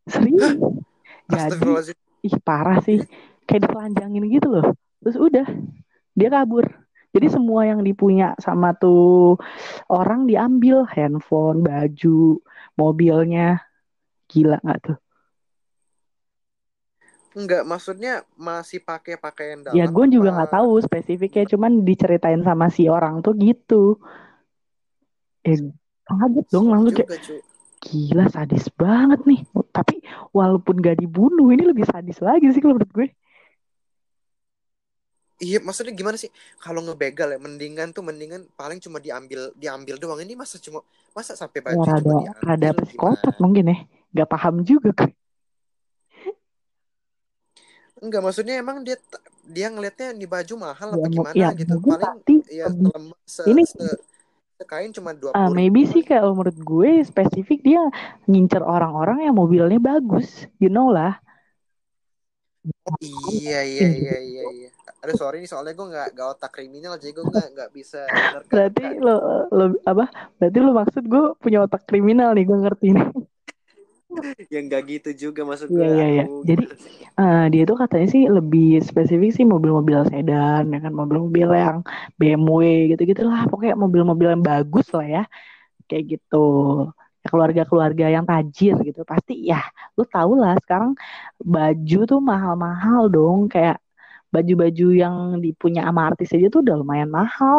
Serius. 0.09 0.57
Jadi, 1.29 2.33
ih 2.33 2.37
parah 2.41 2.81
sih. 2.81 3.05
Kayak 3.45 3.69
ditelanjangin 3.69 4.25
gitu 4.33 4.49
loh. 4.49 4.73
Terus 5.05 5.21
udah, 5.21 5.45
dia 6.17 6.29
kabur. 6.33 6.65
Jadi 7.13 7.29
semua 7.29 7.69
yang 7.69 7.85
dipunya 7.85 8.33
sama 8.41 8.73
tuh 8.73 9.37
orang 9.93 10.25
diambil, 10.25 10.89
handphone, 10.89 11.61
baju, 11.61 12.41
mobilnya. 12.81 13.61
Gila 14.33 14.65
nggak 14.65 14.81
tuh? 14.81 14.97
Enggak, 17.35 17.67
maksudnya 17.67 18.23
masih 18.39 18.79
pakai 18.79 19.19
pakaian 19.19 19.59
dalam. 19.59 19.75
Ya, 19.75 19.91
gue 19.91 20.07
juga 20.07 20.31
nggak 20.31 20.55
tahu 20.55 20.79
spesifiknya, 20.87 21.45
cuman 21.51 21.83
diceritain 21.83 22.39
sama 22.47 22.71
si 22.71 22.87
orang 22.87 23.21
tuh 23.27 23.35
gitu. 23.35 23.99
Eh, 25.43 25.59
kaget 26.07 26.47
dong 26.49 26.71
langsung 26.71 26.95
kayak 26.95 27.11
gila 27.85 28.25
sadis 28.31 28.71
banget 28.73 29.21
nih. 29.27 29.41
Tapi 29.75 30.01
walaupun 30.33 30.81
gak 30.81 31.03
dibunuh, 31.03 31.53
ini 31.53 31.69
lebih 31.69 31.85
sadis 31.85 32.23
lagi 32.23 32.49
sih 32.55 32.63
kalau 32.63 32.79
menurut 32.79 32.93
gue. 32.95 33.09
Iya, 35.43 35.59
maksudnya 35.61 35.93
gimana 35.93 36.15
sih? 36.15 36.31
Kalau 36.63 36.81
ngebegal 36.81 37.35
ya, 37.35 37.39
mendingan 37.43 37.91
tuh 37.91 38.07
mendingan 38.07 38.47
paling 38.55 38.79
cuma 38.79 39.03
diambil 39.03 39.51
diambil 39.59 39.99
doang. 39.99 40.23
Ini 40.23 40.39
masa 40.39 40.57
cuma 40.63 40.81
masa 41.13 41.35
sampai 41.35 41.61
baju 41.61 41.83
ya, 41.83 41.91
rada, 41.91 42.01
diambil. 42.07 42.47
Rada 42.47 42.71
psikopat 42.79 43.35
mungkin 43.43 43.65
ya. 43.69 43.77
Gak 44.15 44.29
paham 44.31 44.63
juga 44.63 44.95
gue. 44.95 45.11
Enggak, 48.05 48.21
maksudnya 48.21 48.61
emang 48.61 48.85
dia 48.85 49.01
dia 49.49 49.73
ngelihatnya 49.73 50.13
di 50.13 50.29
baju 50.29 50.55
mahal 50.61 50.89
ya, 50.93 50.97
apa 51.01 51.07
gimana 51.09 51.33
ya, 51.33 51.49
gitu. 51.57 51.75
Paling 51.81 52.13
ya 52.53 52.67
se, 53.25 53.43
ini 53.49 53.65
se, 53.65 53.85
kain 54.69 54.93
cuma 54.93 55.17
dua 55.17 55.33
uh, 55.33 55.49
maybe 55.53 55.89
sih 55.89 56.05
kalau 56.05 56.37
menurut 56.37 56.57
gue 56.61 56.91
spesifik 57.05 57.65
dia 57.65 57.81
ngincer 58.29 58.61
orang-orang 58.61 59.25
yang 59.25 59.35
mobilnya 59.37 59.81
bagus, 59.81 60.45
you 60.61 60.69
know 60.69 60.93
lah. 60.93 61.17
Iya 63.01 63.61
iya 63.65 63.89
iya 63.93 64.17
iya 64.21 64.45
iya. 64.53 64.69
Aduh 65.05 65.17
sorry 65.21 65.45
nih 65.45 65.49
soalnya 65.53 65.77
gue 65.77 65.85
nggak 65.85 66.09
nggak 66.17 66.29
otak 66.33 66.51
kriminal 66.57 66.97
jadi 66.97 67.13
gue 67.13 67.25
nggak 67.29 67.49
nggak 67.53 67.71
bisa 67.77 68.09
berarti 68.49 68.83
nih. 68.89 69.05
lo, 69.05 69.17
lo 69.53 69.65
apa 69.85 70.09
berarti 70.41 70.59
lo 70.65 70.73
maksud 70.73 71.05
gue 71.05 71.25
punya 71.37 71.69
otak 71.69 71.85
kriminal 71.85 72.33
nih 72.33 72.49
gue 72.49 72.59
ngerti 72.65 72.89
nih 72.97 73.09
Ya 74.53 74.59
nggak 74.65 74.83
gitu 74.91 75.09
juga 75.23 75.41
maksud 75.49 75.71
Iya 75.71 75.85
gue. 75.85 75.93
iya 75.95 76.05
iya. 76.13 76.23
Jadi 76.49 76.63
eh, 77.21 77.37
dia 77.53 77.63
tuh 77.71 77.77
katanya 77.83 78.07
sih 78.15 78.23
lebih 78.37 78.63
spesifik 78.89 79.29
sih 79.37 79.45
mobil-mobil 79.53 79.99
sedan, 80.13 80.63
ya 80.73 80.79
kan 80.85 80.93
mobil-mobil 81.01 81.49
yang 81.65 81.79
BMW 82.21 82.71
gitu-gitu 82.91 83.23
lah. 83.31 83.41
Pokoknya 83.51 83.75
mobil-mobil 83.85 84.29
yang 84.35 84.43
bagus 84.51 84.87
lah 84.97 85.07
ya, 85.15 85.21
kayak 85.89 86.05
gitu. 86.13 86.37
Ya, 87.23 87.27
keluarga-keluarga 87.33 88.05
yang 88.17 88.25
tajir 88.31 88.75
gitu. 88.89 89.01
Pasti 89.13 89.33
ya, 89.51 89.59
lu 89.99 90.03
tau 90.15 90.33
lah 90.43 90.53
sekarang 90.65 90.93
baju 91.55 91.99
tuh 92.11 92.21
mahal-mahal 92.31 93.01
dong. 93.15 93.39
Kayak 93.53 93.77
baju-baju 94.35 94.85
yang 95.03 95.15
dipunya 95.45 95.81
sama 95.89 96.03
artis 96.11 96.29
aja 96.37 96.47
tuh 96.55 96.61
udah 96.65 96.77
lumayan 96.83 97.11
mahal. 97.19 97.59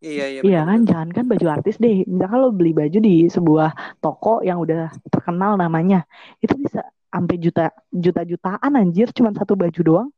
Iya 0.00 0.24
iya 0.32 0.40
Iya 0.40 0.60
kan, 0.64 0.80
jangan 0.88 1.08
kan 1.12 1.24
baju 1.28 1.46
artis 1.52 1.76
deh. 1.76 2.08
Misalkan 2.08 2.40
lo 2.40 2.48
beli 2.56 2.72
baju 2.72 2.98
di 3.04 3.28
sebuah 3.28 4.00
toko 4.00 4.40
yang 4.40 4.56
udah 4.64 4.88
terkenal 5.12 5.60
namanya, 5.60 6.08
itu 6.40 6.56
bisa 6.56 6.88
sampai 7.12 7.36
juta 7.36 7.68
juta-jutaan 7.92 8.72
anjir, 8.80 9.12
cuma 9.12 9.28
satu 9.36 9.52
baju 9.52 9.80
doang. 9.84 10.08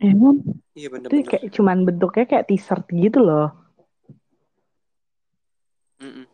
Emang 0.00 0.40
Iya 0.72 0.88
itu 0.88 0.96
benar-benar. 0.96 1.28
kayak 1.28 1.44
cuman 1.52 1.78
bentuknya 1.84 2.24
kayak 2.24 2.48
t-shirt 2.48 2.88
gitu 2.88 3.20
loh. 3.20 3.52
Mm-mm. 6.00 6.24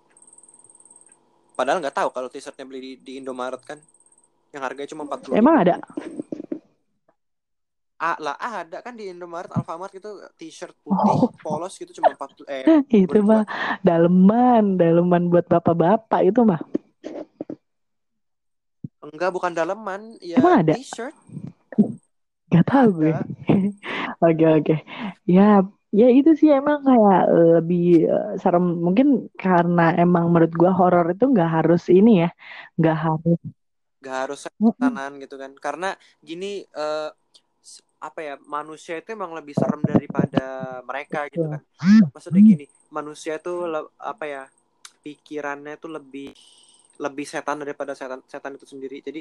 Padahal 1.59 1.83
nggak 1.83 1.97
tahu 1.99 2.09
kalau 2.15 2.31
t-shirtnya 2.31 2.63
beli 2.63 2.79
di, 2.79 2.93
di 3.03 3.13
Indomaret 3.19 3.59
kan, 3.67 3.83
yang 4.55 4.63
harganya 4.63 4.95
cuma 4.95 5.03
empat 5.11 5.27
puluh 5.27 5.35
Emang 5.35 5.59
ada? 5.67 5.83
Ah, 7.97 8.17
lah 8.21 8.37
ada 8.61 8.79
kan 8.85 8.93
di 9.01 9.05
Indomaret, 9.13 9.49
Alfamart 9.57 9.93
gitu 9.97 10.09
t-shirt 10.37 10.77
putih 10.85 11.17
Oh, 11.17 11.33
polos 11.41 11.73
gitu 11.81 11.93
cuma 11.99 12.13
40 12.13 12.49
eh 12.53 12.69
itu 13.05 13.19
mah 13.23 13.43
2000-an. 13.47 13.47
daleman, 13.87 14.63
daleman 14.81 15.23
buat 15.33 15.47
bapak-bapak 15.53 16.21
itu 16.29 16.41
mah. 16.43 16.61
Enggak, 19.05 19.31
bukan 19.37 19.53
daleman, 19.59 20.03
Emang 20.37 20.55
ya 20.55 20.61
ada? 20.61 20.75
t-shirt. 20.75 21.17
Gak 22.55 22.65
tahu 22.71 22.89
gue. 23.03 23.13
Oke 24.25 24.45
oke. 24.57 24.75
Ya 25.37 25.43
ya 25.99 26.07
itu 26.19 26.31
sih 26.41 26.49
emang 26.59 26.79
kayak 26.89 27.19
eh, 27.35 27.47
lebih 27.57 27.81
eh, 28.13 28.27
serem 28.43 28.65
mungkin 28.87 29.07
karena 29.43 29.81
emang 30.03 30.25
menurut 30.33 30.53
gua 30.61 30.71
horor 30.79 31.05
itu 31.15 31.25
nggak 31.33 31.49
harus 31.57 31.83
ini 31.97 32.11
ya, 32.23 32.29
nggak 32.79 32.97
harus. 33.05 33.39
Gak 34.05 34.17
harus 34.23 34.41
setanan 34.47 35.11
gitu 35.23 35.35
kan. 35.43 35.53
Karena 35.65 35.87
gini 36.29 36.47
s- 36.77 37.13
apa 37.97 38.21
ya, 38.21 38.35
manusia 38.45 39.01
itu 39.01 39.17
emang 39.17 39.33
lebih 39.33 39.57
serem 39.57 39.83
daripada 39.83 40.79
mereka 40.85 41.27
gitu 41.33 41.49
kan. 41.49 41.63
Maksudnya 42.13 42.43
gini, 42.45 42.67
manusia 42.93 43.41
itu 43.41 43.55
apa 43.97 44.25
ya, 44.25 44.43
pikirannya 45.01 45.77
itu 45.81 45.89
lebih 45.89 46.31
lebih 46.97 47.27
setan 47.29 47.61
daripada 47.61 47.93
setan 47.93 48.25
setan 48.25 48.57
itu 48.57 48.65
sendiri. 48.69 49.05
Jadi 49.05 49.21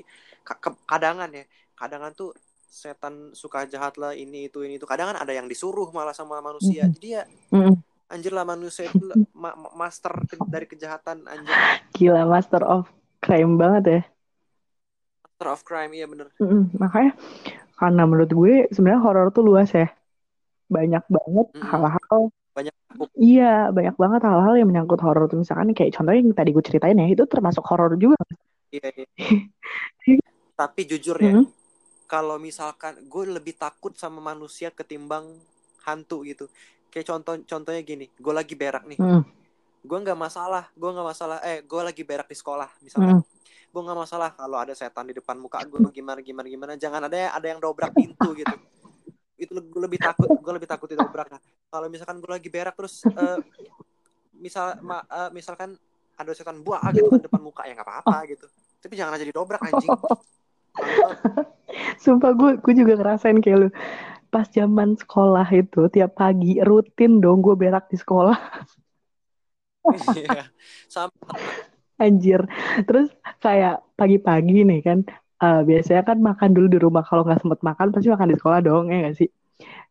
kadangan 0.88 1.28
ya, 1.32 1.44
kadangan 1.76 2.12
tuh 2.16 2.32
setan 2.68 3.32
suka 3.32 3.64
jahat 3.68 3.96
lah 3.96 4.12
ini 4.12 4.52
itu 4.52 4.64
ini 4.64 4.76
itu. 4.76 4.88
Kadang 4.88 5.16
kan 5.16 5.24
ada 5.24 5.32
yang 5.32 5.48
disuruh 5.48 5.88
malah 5.96 6.12
sama 6.12 6.40
manusia. 6.44 6.88
Mm-mm. 6.88 6.96
Jadi 7.00 7.08
ya 7.16 7.24
Mm-mm. 7.52 7.76
anjir 8.12 8.32
lah 8.36 8.44
manusia 8.44 8.92
itu 8.92 9.12
ma- 9.32 9.56
ma- 9.56 9.76
master 9.76 10.12
ke- 10.28 10.48
dari 10.52 10.68
kejahatan 10.68 11.24
anjir. 11.28 11.56
Gila 11.96 12.28
master 12.28 12.64
of 12.68 12.92
crime 13.24 13.56
banget 13.56 13.84
ya. 13.88 14.02
Master 15.24 15.48
of 15.52 15.62
crime 15.64 15.92
iya 15.96 16.08
bener. 16.08 16.28
Mm-mm. 16.40 16.76
Makanya 16.80 17.12
karena 17.80 18.02
menurut 18.10 18.32
gue 18.40 18.54
sebenarnya 18.74 19.02
horor 19.06 19.28
tuh 19.36 19.44
luas 19.50 19.70
ya. 19.80 19.88
Banyak 20.76 21.04
banget 21.16 21.48
hal-hal. 21.72 22.22
Banyak 22.56 22.76
Iya, 23.16 23.44
banyak 23.76 23.96
banget 24.02 24.22
hal-hal 24.28 24.54
yang 24.60 24.68
menyangkut 24.72 25.00
horor 25.06 25.24
tuh 25.32 25.38
misalkan 25.44 25.72
kayak 25.78 25.92
contohnya 25.96 26.20
yang 26.24 26.36
tadi 26.40 26.50
gue 26.56 26.64
ceritain 26.68 26.98
ya, 27.02 27.08
itu 27.14 27.24
termasuk 27.34 27.64
horor 27.70 27.92
juga. 28.04 28.18
iya, 28.74 28.88
iya. 28.98 29.06
Tapi 30.56 30.82
jujur 30.88 31.18
ya, 31.20 31.36
Mm-mm. 31.36 31.46
kalau 32.08 32.38
misalkan 32.40 32.94
gue 33.12 33.24
lebih 33.38 33.56
takut 33.60 33.94
sama 33.98 34.20
manusia 34.32 34.70
ketimbang 34.72 35.26
hantu 35.88 36.24
gitu. 36.28 36.46
Kayak 36.92 37.08
contoh 37.12 37.34
contohnya 37.52 37.82
gini, 37.84 38.06
gue 38.16 38.34
lagi 38.40 38.56
berak 38.56 38.84
nih. 38.92 39.00
Mm-mm. 39.00 39.26
Gue 39.86 40.00
nggak 40.02 40.18
masalah, 40.18 40.66
gue 40.74 40.90
nggak 40.90 41.08
masalah. 41.08 41.38
Eh, 41.46 41.62
gue 41.62 41.82
lagi 41.86 42.02
berak 42.02 42.28
di 42.28 42.38
sekolah 42.38 42.70
misalkan. 42.82 43.22
Mm-mm. 43.22 43.70
Gue 43.72 43.82
nggak 43.86 44.00
masalah 44.02 44.30
kalau 44.34 44.58
ada 44.58 44.74
setan 44.74 45.06
di 45.06 45.14
depan 45.14 45.38
muka 45.38 45.62
gue 45.64 45.80
gimana 45.94 46.20
gimana 46.26 46.48
gimana. 46.50 46.72
Jangan 46.74 47.06
ada 47.06 47.38
ada 47.38 47.48
yang 47.48 47.62
dobrak 47.62 47.94
pintu 47.94 48.34
gitu. 48.34 48.56
Itu 49.38 49.52
gue 49.62 49.82
lebih 49.84 50.00
takut, 50.02 50.28
gue 50.32 50.54
lebih 50.56 50.70
takut 50.70 50.88
didobrak. 50.90 51.28
Nah, 51.30 51.42
kalau 51.70 51.88
misalkan 51.92 52.18
gue 52.18 52.32
lagi 52.32 52.50
berak 52.50 52.74
terus 52.74 53.06
eh, 53.06 53.40
misal 54.36 54.80
ma- 54.82 55.06
eh, 55.06 55.30
misalkan 55.30 55.78
ada 56.16 56.32
setan 56.32 56.64
buah 56.64 56.96
gitu 56.96 57.12
kan 57.12 57.20
depan 57.20 57.42
muka 57.44 57.68
ya 57.68 57.76
nggak 57.76 57.88
apa-apa 57.88 58.18
gitu. 58.32 58.48
Tapi 58.80 58.94
jangan 58.96 59.20
aja 59.20 59.26
didobrak 59.28 59.62
anjing. 59.62 59.92
Malu. 59.92 60.08
Sumpah 62.04 62.32
gue, 62.32 62.52
gue 62.60 62.74
juga 62.76 62.94
ngerasain 62.96 63.40
kayak 63.44 63.58
lu. 63.60 63.70
Pas 64.32 64.48
zaman 64.52 64.96
sekolah 65.00 65.48
itu 65.52 65.88
tiap 65.92 66.16
pagi 66.20 66.60
rutin 66.64 67.20
dong 67.20 67.44
gue 67.44 67.56
berak 67.56 67.88
di 67.92 67.98
sekolah. 68.00 68.36
Iya. 70.20 70.50
Sama 70.94 71.14
Anjir. 72.02 72.42
Terus 72.88 73.08
kayak 73.44 73.74
pagi-pagi 74.00 74.68
nih 74.68 74.80
kan, 74.88 75.00
eh, 75.44 75.62
biasanya 75.70 76.02
kan 76.10 76.18
makan 76.20 76.52
dulu 76.56 76.68
di 76.74 76.80
rumah. 76.86 77.04
Kalau 77.08 77.24
nggak 77.26 77.40
sempet 77.44 77.60
makan 77.64 77.88
pasti 77.96 78.08
makan 78.12 78.28
di 78.32 78.38
sekolah 78.40 78.60
dong, 78.68 78.84
ya 78.92 78.96
nggak 79.04 79.16
sih? 79.20 79.30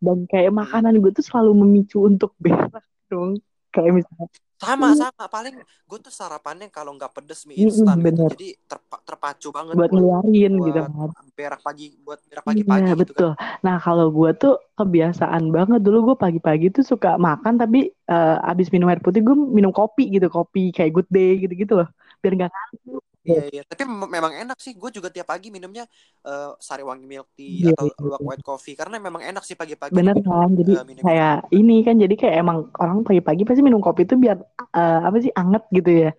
Dan 0.05 0.19
kayak 0.33 0.53
Mm-mm. 0.61 0.61
makanan 0.61 0.95
gue 1.03 1.12
tuh 1.16 1.25
selalu 1.29 1.53
memicu 1.65 1.99
untuk 2.11 2.31
berak 2.43 2.85
dong. 3.12 3.41
Kayak 3.75 3.93
misalnya, 4.05 4.27
sama 4.63 4.89
iya, 4.89 4.95
sama 5.01 5.25
paling 5.35 5.55
gue 5.89 5.99
tuh 6.07 6.15
sarapannya 6.21 6.67
kalau 6.77 6.91
nggak 6.97 7.13
pedes 7.17 7.41
mie 7.49 7.59
mm-mm, 7.59 7.67
instan 7.67 7.99
gitu 8.07 8.21
jadi 8.31 8.47
terpa- 8.71 9.03
terpacu 9.09 9.49
banget 9.59 9.77
Buat 9.77 9.91
ngeluarin 9.93 10.53
gitu 10.67 10.79
buat 10.79 10.87
kan. 10.87 10.93
berak 11.39 11.61
pagi 11.67 11.87
buat 12.07 12.21
berak 12.31 12.45
Iya, 12.51 12.75
pagi-pagi 12.75 12.93
gitu 13.01 13.13
kan 13.19 13.27
betul. 13.27 13.31
Nah, 13.65 13.77
kalau 13.85 14.07
gue 14.17 14.29
tuh 14.41 14.53
kebiasaan 14.79 15.43
banget 15.57 15.81
dulu 15.87 15.97
gue 16.13 16.17
pagi-pagi 16.25 16.67
tuh 16.77 16.85
suka 16.91 17.09
makan 17.27 17.55
tapi 17.63 17.79
eh, 18.13 18.35
abis 18.51 18.67
minum 18.73 18.87
air 18.91 19.01
putih 19.05 19.21
gue 19.27 19.35
minum 19.57 19.73
kopi 19.79 20.03
gitu, 20.15 20.27
kopi 20.37 20.61
kayak 20.77 20.91
good 20.97 21.09
day 21.17 21.29
gitu-gitu 21.43 21.73
loh. 21.81 21.89
Biar 22.21 22.33
nggak 22.37 22.51
ngantuk. 22.53 23.03
Iya 23.25 23.43
iya 23.49 23.63
tapi 23.65 23.83
mem- 23.89 24.13
memang 24.13 24.33
enak 24.45 24.59
sih 24.61 24.73
gue 24.77 24.91
juga 24.93 25.09
tiap 25.09 25.27
pagi 25.33 25.49
minumnya 25.49 25.85
eh, 26.29 26.51
sariwangi 26.61 27.07
milk 27.09 27.29
tea 27.37 27.65
Iya, 27.65 27.73
atau 27.73 27.85
iya, 27.89 27.95
luwak 28.05 28.21
iya. 28.21 28.29
white 28.29 28.45
coffee 28.45 28.77
karena 28.77 28.97
memang 29.01 29.23
enak 29.25 29.43
sih 29.49 29.57
pagi-pagi 29.57 29.95
Bener 29.97 30.17
kan? 30.21 30.49
Jadi 30.53 30.73
minum 30.85 31.03
kayak 31.05 31.35
itu 31.41 31.57
ini 31.61 31.75
kan 31.87 31.95
jadi 32.01 32.15
kayak 32.21 32.37
emang 32.45 32.59
orang 32.77 32.99
pagi-pagi 33.05 33.43
pasti 33.49 33.63
minum 33.65 33.81
kopi 33.81 34.03
tuh 34.05 34.19
biar 34.21 34.37
eh, 34.77 35.01
apa 35.09 35.17
sih 35.25 35.33
anget 35.33 35.63
gitu 35.73 35.91
ya. 36.09 36.11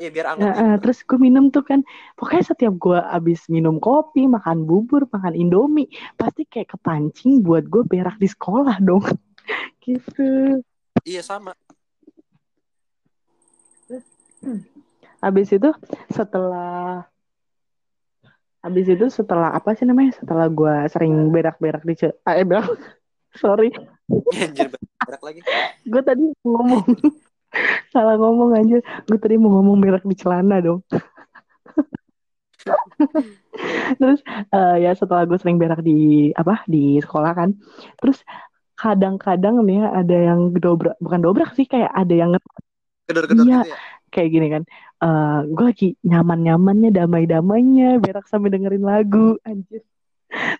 iya 0.00 0.08
biar 0.14 0.26
anget 0.32 0.46
Nah, 0.46 0.52
iya 0.56 0.64
bener 0.66 0.80
terus 0.82 0.98
gue 1.04 1.18
minum 1.20 1.44
tuh 1.54 1.60
kan, 1.60 1.80
pokoknya 2.16 2.44
setiap 2.56 2.74
gue 2.80 2.96
abis 2.96 3.40
minum 3.52 3.76
kopi, 3.76 4.24
makan 4.24 4.64
bubur, 4.64 5.04
makan 5.12 5.34
indomie, 5.36 5.92
pasti 6.16 6.48
kayak 6.48 6.72
kepancing 6.72 7.44
buat 7.44 7.68
gue 7.68 7.82
berak 7.84 8.16
di 8.22 8.28
sekolah 8.30 8.80
dong. 8.80 9.04
Gitu. 9.84 10.62
iya 11.08 11.22
sama 11.24 11.52
Habis 15.20 15.48
itu 15.52 15.70
setelah 16.08 17.04
habis 18.60 18.86
itu 18.88 19.06
setelah 19.08 19.52
apa 19.52 19.72
sih 19.76 19.84
namanya? 19.88 20.16
Setelah 20.20 20.48
gue 20.48 20.74
sering 20.92 21.32
berak-berak 21.32 21.84
di 21.84 21.94
ah, 22.24 22.34
eh 22.36 22.44
berak. 22.44 22.66
Sorry, 23.40 23.70
anjir 24.34 24.74
berak 25.06 25.22
lagi 25.22 25.40
gue 25.86 26.02
tadi 26.02 26.24
ngomong 26.42 26.82
salah 27.94 28.18
ngomong 28.18 28.58
aja. 28.58 28.82
Gue 29.06 29.18
tadi 29.22 29.38
mau 29.38 29.54
ngomong 29.60 29.78
berak 29.78 30.02
di 30.02 30.16
celana 30.18 30.58
dong. 30.58 30.82
Terus 34.00 34.20
eh, 34.50 34.76
ya 34.82 34.90
setelah 34.98 35.24
gue 35.28 35.38
sering 35.38 35.62
berak 35.62 35.80
di 35.84 36.30
apa 36.34 36.66
di 36.66 36.98
sekolah 36.98 37.32
kan. 37.36 37.54
Terus 38.02 38.24
kadang-kadang 38.80 39.60
nih 39.62 39.84
ya 39.84 39.88
ada 39.92 40.16
yang 40.32 40.40
dobrak, 40.56 40.96
bukan 41.04 41.20
dobrak 41.20 41.52
sih 41.52 41.68
kayak 41.68 41.92
ada 41.92 42.14
yang 42.16 42.32
nge- 42.32 42.64
gedor-gedor 43.10 43.44
iya 43.44 43.60
gitu 43.60 43.70
ya 43.74 43.78
kayak 44.10 44.30
gini 44.30 44.46
kan. 44.50 44.62
Eh 45.00 45.40
gue 45.48 45.64
lagi 45.64 45.88
nyaman-nyamannya, 46.04 46.90
damai-damainya, 46.92 48.02
berak 48.02 48.26
sambil 48.28 48.52
dengerin 48.52 48.84
lagu, 48.84 49.38
anjir. 49.46 49.82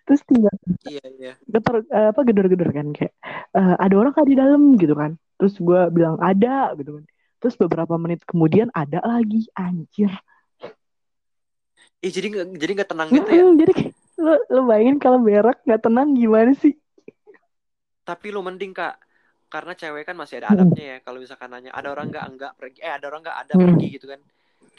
Terus 0.03 0.21
tinggal 0.27 0.51
iya 0.83 1.05
iya 1.15 1.33
getar 1.47 1.87
eh, 1.87 2.11
apa 2.11 2.21
gedor-gedor 2.27 2.75
kan 2.75 2.91
kayak 2.91 3.15
eh, 3.55 3.75
ada 3.79 3.95
orang 3.95 4.11
kan 4.11 4.27
di 4.27 4.35
dalam 4.35 4.75
gitu 4.81 4.95
kan. 4.97 5.15
Terus 5.39 5.55
gue 5.59 5.81
bilang 5.95 6.19
ada 6.19 6.75
gitu 6.75 6.99
kan. 6.99 7.05
Terus 7.41 7.55
beberapa 7.57 7.95
menit 7.97 8.25
kemudian 8.29 8.69
ada 8.75 9.01
lagi, 9.01 9.49
anjir. 9.57 10.13
Ih, 12.01 12.13
jadi 12.13 12.27
nggak 12.33 12.47
jadi 12.57 12.73
nggak 12.81 12.91
tenang 12.91 13.09
gitu 13.13 13.29
ya 13.29 13.45
jadi 13.61 13.73
lu, 14.21 14.35
lu 14.57 14.61
bayangin 14.65 14.97
kalau 14.97 15.21
berak 15.21 15.61
nggak 15.69 15.85
tenang 15.85 16.17
gimana 16.17 16.53
sih? 16.57 16.73
tapi 18.11 18.35
lu 18.35 18.43
mending 18.43 18.75
kak 18.75 18.99
karena 19.51 19.73
cewek 19.75 20.07
kan 20.07 20.15
masih 20.15 20.39
ada 20.39 20.55
Mm-mm. 20.55 20.71
adabnya 20.71 20.85
ya 20.87 20.97
kalau 21.03 21.19
misalkan 21.19 21.51
nanya 21.51 21.71
ada 21.75 21.89
orang 21.91 22.07
nggak 22.09 22.25
enggak 22.31 22.53
pergi 22.55 22.79
eh 22.81 22.93
ada 22.95 23.05
orang 23.11 23.21
nggak 23.27 23.39
ada 23.43 23.53
Mm. 23.59 23.63
pergi 23.67 23.87
gitu 23.99 24.07
kan 24.07 24.21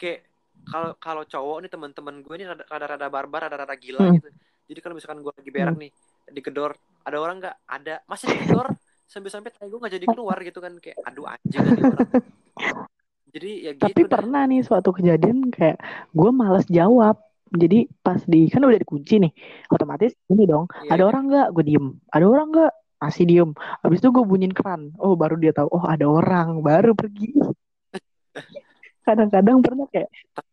kayak 0.00 0.18
kalau 0.62 0.90
kalau 0.96 1.22
cowok 1.28 1.56
nih 1.62 1.70
teman-teman 1.70 2.14
gue 2.24 2.34
ini 2.40 2.44
rada-rada 2.48 3.06
barbar 3.12 3.40
rada-rada 3.50 3.74
gila 3.76 4.00
Hmm. 4.00 4.16
gitu 4.16 4.28
jadi 4.70 4.78
kalau 4.80 4.94
misalkan 4.96 5.18
gue 5.20 5.32
lagi 5.34 5.50
berak 5.52 5.76
nih 5.76 5.90
digedor 6.32 6.72
ada 7.04 7.16
orang 7.18 7.36
nggak 7.42 7.56
ada 7.68 7.94
masih 8.06 8.26
digedor 8.32 8.66
sampai-sampai 9.10 9.50
tai 9.52 9.68
gue 9.68 9.76
nggak 9.76 9.94
jadi 10.00 10.06
keluar 10.08 10.38
gitu 10.40 10.58
kan 10.62 10.72
kayak 10.80 10.96
aduh 11.04 11.26
anjing 11.28 11.60
orang 11.60 11.98
jadi 13.32 13.50
ya 13.64 13.70
gitu 13.72 13.84
Tapi 13.88 14.02
pernah 14.06 14.44
nih 14.44 14.60
suatu 14.60 14.92
kejadian 14.92 15.48
kayak 15.48 15.80
gue 16.12 16.30
males 16.32 16.68
jawab. 16.68 17.16
Jadi 17.52 17.84
pas 18.00 18.20
di 18.24 18.48
kan 18.48 18.64
udah 18.64 18.80
dikunci 18.80 19.20
nih, 19.20 19.32
otomatis 19.68 20.12
ini 20.28 20.44
dong. 20.48 20.68
Iya, 20.84 20.96
ada 20.96 21.02
iya. 21.04 21.08
orang 21.08 21.22
nggak? 21.28 21.46
Gue 21.52 21.64
diem. 21.64 21.86
Ada 22.08 22.24
orang 22.28 22.46
nggak? 22.52 22.72
Masih 23.02 23.26
diem. 23.26 23.50
Habis 23.82 23.98
itu 23.98 24.08
gue 24.14 24.22
bunyiin 24.22 24.54
keran. 24.54 24.94
Oh 25.02 25.18
baru 25.18 25.34
dia 25.34 25.50
tahu. 25.50 25.66
Oh 25.74 25.82
ada 25.82 26.06
orang. 26.06 26.62
Baru 26.62 26.94
pergi. 26.94 27.34
Kadang-kadang 29.06 29.58
pernah 29.58 29.86
kayak 29.90 30.06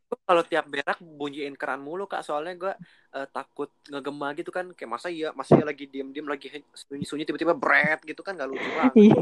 Gue 0.10 0.18
kalau 0.26 0.42
tiap 0.42 0.66
berak 0.66 0.98
bunyiin 0.98 1.54
keran 1.54 1.86
mulu 1.86 2.10
kak 2.10 2.26
soalnya 2.26 2.58
gue 2.58 2.74
eh, 3.14 3.28
takut 3.30 3.70
ngegema 3.94 4.34
gitu 4.34 4.50
kan 4.50 4.74
kayak 4.74 4.90
masa 4.90 5.14
iya 5.14 5.30
masa 5.38 5.54
iya 5.54 5.70
lagi 5.70 5.86
diem-diem 5.86 6.26
lagi 6.26 6.50
sunyi-sunyi 6.74 7.30
tiba-tiba 7.30 7.54
bret 7.54 8.02
gitu 8.02 8.26
kan 8.26 8.34
gak 8.34 8.50
lucu 8.50 8.70
banget 8.74 8.94
Iya. 8.98 9.22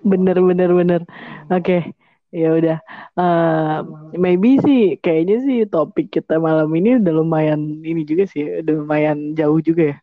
bener 0.10 0.40
bener 0.40 0.70
bener. 0.72 1.00
Oke. 1.52 1.92
Ya 2.34 2.50
udah. 2.50 2.78
Eh, 3.14 3.78
maybe 4.18 4.58
sih 4.64 4.96
kayaknya 4.98 5.36
sih 5.44 5.58
topik 5.68 6.10
kita 6.10 6.40
malam 6.40 6.72
ini 6.74 6.98
udah 6.98 7.12
lumayan 7.14 7.84
ini 7.84 8.02
juga 8.02 8.26
sih, 8.26 8.64
udah 8.64 8.74
lumayan 8.80 9.36
jauh 9.38 9.60
juga 9.62 9.94
ya. 9.94 9.96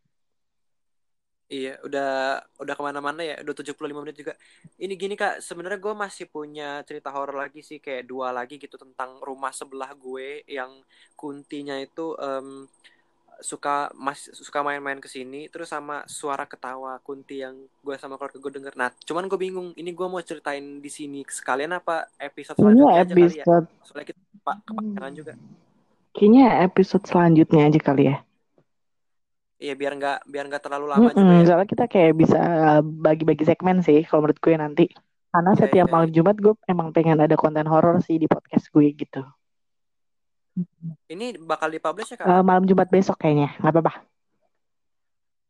Iya, 1.51 1.75
udah 1.83 2.39
udah 2.63 2.73
ke 2.79 2.83
mana-mana 2.83 3.27
ya, 3.27 3.35
udah 3.43 3.51
75 3.51 3.75
menit 3.99 4.15
juga. 4.23 4.39
Ini 4.79 4.95
gini 4.95 5.19
kak, 5.19 5.43
sebenarnya 5.43 5.83
gue 5.83 5.91
masih 5.91 6.31
punya 6.31 6.79
cerita 6.87 7.11
horor 7.11 7.35
lagi 7.35 7.59
sih, 7.59 7.83
kayak 7.83 8.07
dua 8.07 8.31
lagi 8.31 8.55
gitu 8.55 8.79
tentang 8.79 9.19
rumah 9.19 9.51
sebelah 9.51 9.91
gue 9.91 10.47
yang 10.47 10.71
kuntinya 11.19 11.75
itu 11.75 12.15
em, 12.23 12.71
suka 13.43 13.91
mas 13.99 14.31
suka 14.31 14.63
main-main 14.63 15.03
ke 15.03 15.11
sini, 15.11 15.51
terus 15.51 15.67
sama 15.67 16.07
suara 16.07 16.47
ketawa 16.47 16.95
kunti 17.03 17.43
yang 17.43 17.59
gue 17.83 17.95
sama 17.99 18.15
keluarga 18.15 18.39
gue 18.39 18.51
denger. 18.55 18.73
Nah, 18.79 18.95
cuman 19.03 19.27
gue 19.27 19.35
bingung, 19.35 19.75
ini 19.75 19.91
gue 19.91 20.07
mau 20.07 20.23
ceritain 20.23 20.79
di 20.79 20.87
sini 20.87 21.19
sekalian 21.27 21.75
apa 21.75 22.07
episode 22.15 22.55
selanjutnya 22.55 22.95
aja 22.95 23.11
kali 23.11 23.21
ya? 23.27 23.43
episode 23.43 23.67
Soalnya 23.83 24.05
kita 24.07 24.19
pak 24.39 24.55
kepanjangan 24.63 25.13
juga. 25.19 25.33
kayaknya 26.15 26.63
episode 26.63 27.03
selanjutnya 27.03 27.67
aja 27.67 27.79
kali 27.83 28.03
ya. 28.07 28.23
Iya, 29.61 29.73
biar 29.77 29.93
nggak 29.93 30.17
biar 30.25 30.45
nggak 30.49 30.63
terlalu 30.65 30.85
lama 30.89 31.09
juga 31.13 31.21
Mm-mm, 31.21 31.37
ya. 31.37 31.45
soalnya 31.45 31.69
kita 31.69 31.85
kayak 31.85 32.13
bisa 32.17 32.39
bagi-bagi 32.81 33.45
segmen 33.45 33.85
sih 33.85 34.01
kalau 34.09 34.25
menurut 34.25 34.41
gue 34.41 34.53
nanti. 34.57 34.85
Karena 35.31 35.53
Iya, 35.53 35.59
setiap 35.63 35.87
iya, 35.87 35.93
malam 35.93 36.09
iya. 36.09 36.15
Jumat 36.17 36.35
gue 36.41 36.53
emang 36.65 36.89
pengen 36.89 37.21
ada 37.21 37.35
konten 37.37 37.69
horor 37.69 38.01
sih 38.01 38.17
di 38.17 38.25
podcast 38.25 38.67
gue 38.73 38.89
gitu. 38.97 39.21
Ini 41.07 41.39
bakal 41.45 41.71
dipublish 41.71 42.11
ya 42.11 42.17
kak? 42.19 42.27
Eh, 42.27 42.43
malam 42.43 42.65
Jumat 42.65 42.89
besok 42.89 43.15
kayaknya, 43.21 43.55
nggak 43.61 43.71
apa-apa. 43.71 43.93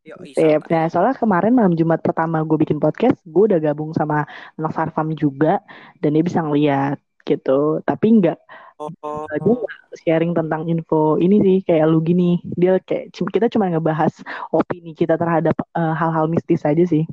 Santai. 0.02 0.58
Nah, 0.70 0.84
soalnya 0.90 1.14
kemarin 1.14 1.54
malam 1.54 1.74
Jumat 1.78 2.02
pertama 2.02 2.42
gue 2.42 2.58
bikin 2.58 2.78
podcast, 2.82 3.18
gue 3.22 3.44
udah 3.48 3.58
gabung 3.62 3.94
sama 3.94 4.26
anak 4.58 4.72
Sarfam 4.74 5.14
juga, 5.14 5.62
dan 6.02 6.14
dia 6.14 6.22
bisa 6.26 6.42
ngeliat 6.42 6.98
gitu. 7.22 7.80
Tapi 7.86 8.06
nggak 8.22 8.38
dia 8.90 9.54
nggak 9.54 9.98
sharing 10.02 10.32
tentang 10.32 10.66
info 10.66 11.20
ini 11.20 11.36
sih 11.44 11.56
kayak 11.62 11.86
lu 11.86 12.00
gini. 12.00 12.40
Dia 12.42 12.80
kayak 12.80 13.12
kita 13.12 13.46
cuma 13.52 13.68
ngebahas 13.68 14.12
opini 14.50 14.96
kita 14.96 15.14
terhadap 15.20 15.54
eh, 15.58 15.94
hal-hal 15.98 16.26
mistis 16.26 16.64
aja 16.64 16.82
sih. 16.82 17.04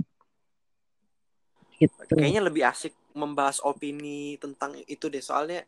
Gitu. 1.79 1.95
kayaknya 2.11 2.43
lebih 2.43 2.67
asik 2.67 2.91
membahas 3.15 3.63
opini 3.63 4.35
tentang 4.35 4.75
itu 4.83 5.07
deh 5.07 5.23
soalnya 5.23 5.63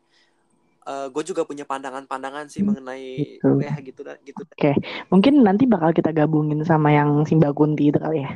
gue 1.08 1.22
juga 1.24 1.46
punya 1.48 1.64
pandangan-pandangan 1.64 2.52
sih 2.52 2.60
mengenai 2.60 3.40
Gitu. 3.40 3.48
ya 3.62 3.74
gitu 3.80 4.00
gitu. 4.26 4.42
Oke, 4.42 4.76
mungkin 5.10 5.40
nanti 5.42 5.64
bakal 5.64 5.94
kita 5.94 6.10
gabungin 6.12 6.62
sama 6.68 6.92
yang 6.92 7.22
Simba 7.24 7.54
Kunti 7.54 7.88
itu 7.88 7.98
kali 7.98 8.22
ya. 8.22 8.30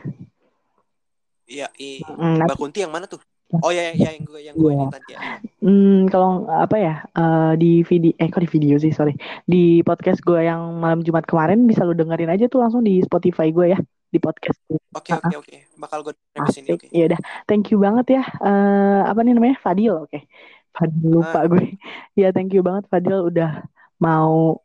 iya 1.46 1.68
i 1.78 2.02
Mm, 2.02 2.42
Mbak 2.42 2.58
Kunti 2.58 2.82
yang 2.82 2.90
mana 2.90 3.06
tuh 3.06 3.22
oh 3.52 3.70
ya 3.70 3.92
ya 3.92 4.10
yang 4.10 4.24
gue 4.24 4.40
yang 4.42 4.54
gue 4.54 4.70
ini 4.70 4.80
Iya. 4.80 4.90
tadi 4.90 5.10
ya 5.12 5.20
Hmm, 5.58 6.06
kalau 6.06 6.46
apa 6.46 6.76
ya 6.76 6.94
eh, 7.08 7.52
di 7.56 7.82
video 7.82 8.14
eh 8.14 8.26
kok 8.26 8.38
di 8.38 8.46
video 8.48 8.74
sih 8.76 8.90
sorry 8.90 9.18
di 9.44 9.82
podcast 9.82 10.18
gue 10.20 10.38
yang 10.40 10.78
malam 10.78 11.02
Jumat 11.02 11.22
kemarin 11.22 11.66
bisa 11.66 11.82
lu 11.82 11.90
dengerin 11.90 12.28
aja 12.28 12.46
tuh 12.46 12.60
langsung 12.60 12.80
di 12.80 12.98
Spotify 13.00 13.50
gue 13.50 13.74
ya 13.74 13.78
di 14.06 14.18
podcast 14.18 14.58
oke 14.92 15.10
oke 15.12 15.34
oke 15.36 15.56
bakal 15.76 16.02
gue 16.02 16.14
dengerin 16.32 16.38
di 16.40 16.52
sini 16.52 16.66
Asik. 16.68 16.76
oke 16.76 16.86
Ya 16.88 17.04
udah, 17.06 17.20
thank 17.44 17.68
you 17.68 17.78
banget 17.78 18.06
ya. 18.12 18.22
Eh 18.40 19.00
apa 19.04 19.20
nih 19.20 19.34
namanya? 19.34 19.58
Fadil, 19.58 19.94
oke. 20.00 20.18
Fadil 20.70 21.02
lupa 21.12 21.38
Ah. 21.38 21.44
gue. 21.46 21.64
Ya 22.20 22.30
thank 22.30 22.50
you 22.50 22.62
banget 22.62 22.86
Fadil 22.86 23.26
udah 23.26 23.66
mau 23.98 24.62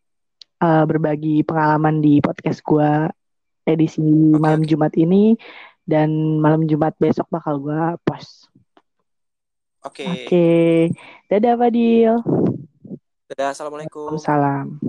eh, 0.60 0.84
berbagi 0.86 1.42
pengalaman 1.42 2.00
di 2.00 2.22
podcast 2.22 2.62
gue 2.62 2.90
edisi 3.64 4.02
Oke, 4.02 4.38
malam. 4.38 4.62
Jumat 4.62 4.94
ini 4.94 5.34
dan 5.84 6.10
malam 6.38 6.64
Jumat 6.64 6.94
besok 6.96 7.26
bakal 7.28 7.58
gue 7.58 7.82
post. 8.04 8.41
Oke 9.88 10.10
Oke, 10.12 10.90
dadah 11.30 11.56
Fadil. 11.62 12.16
dadah 13.30 13.50
assalamualaikum 13.54 14.20
Salam. 14.20 14.80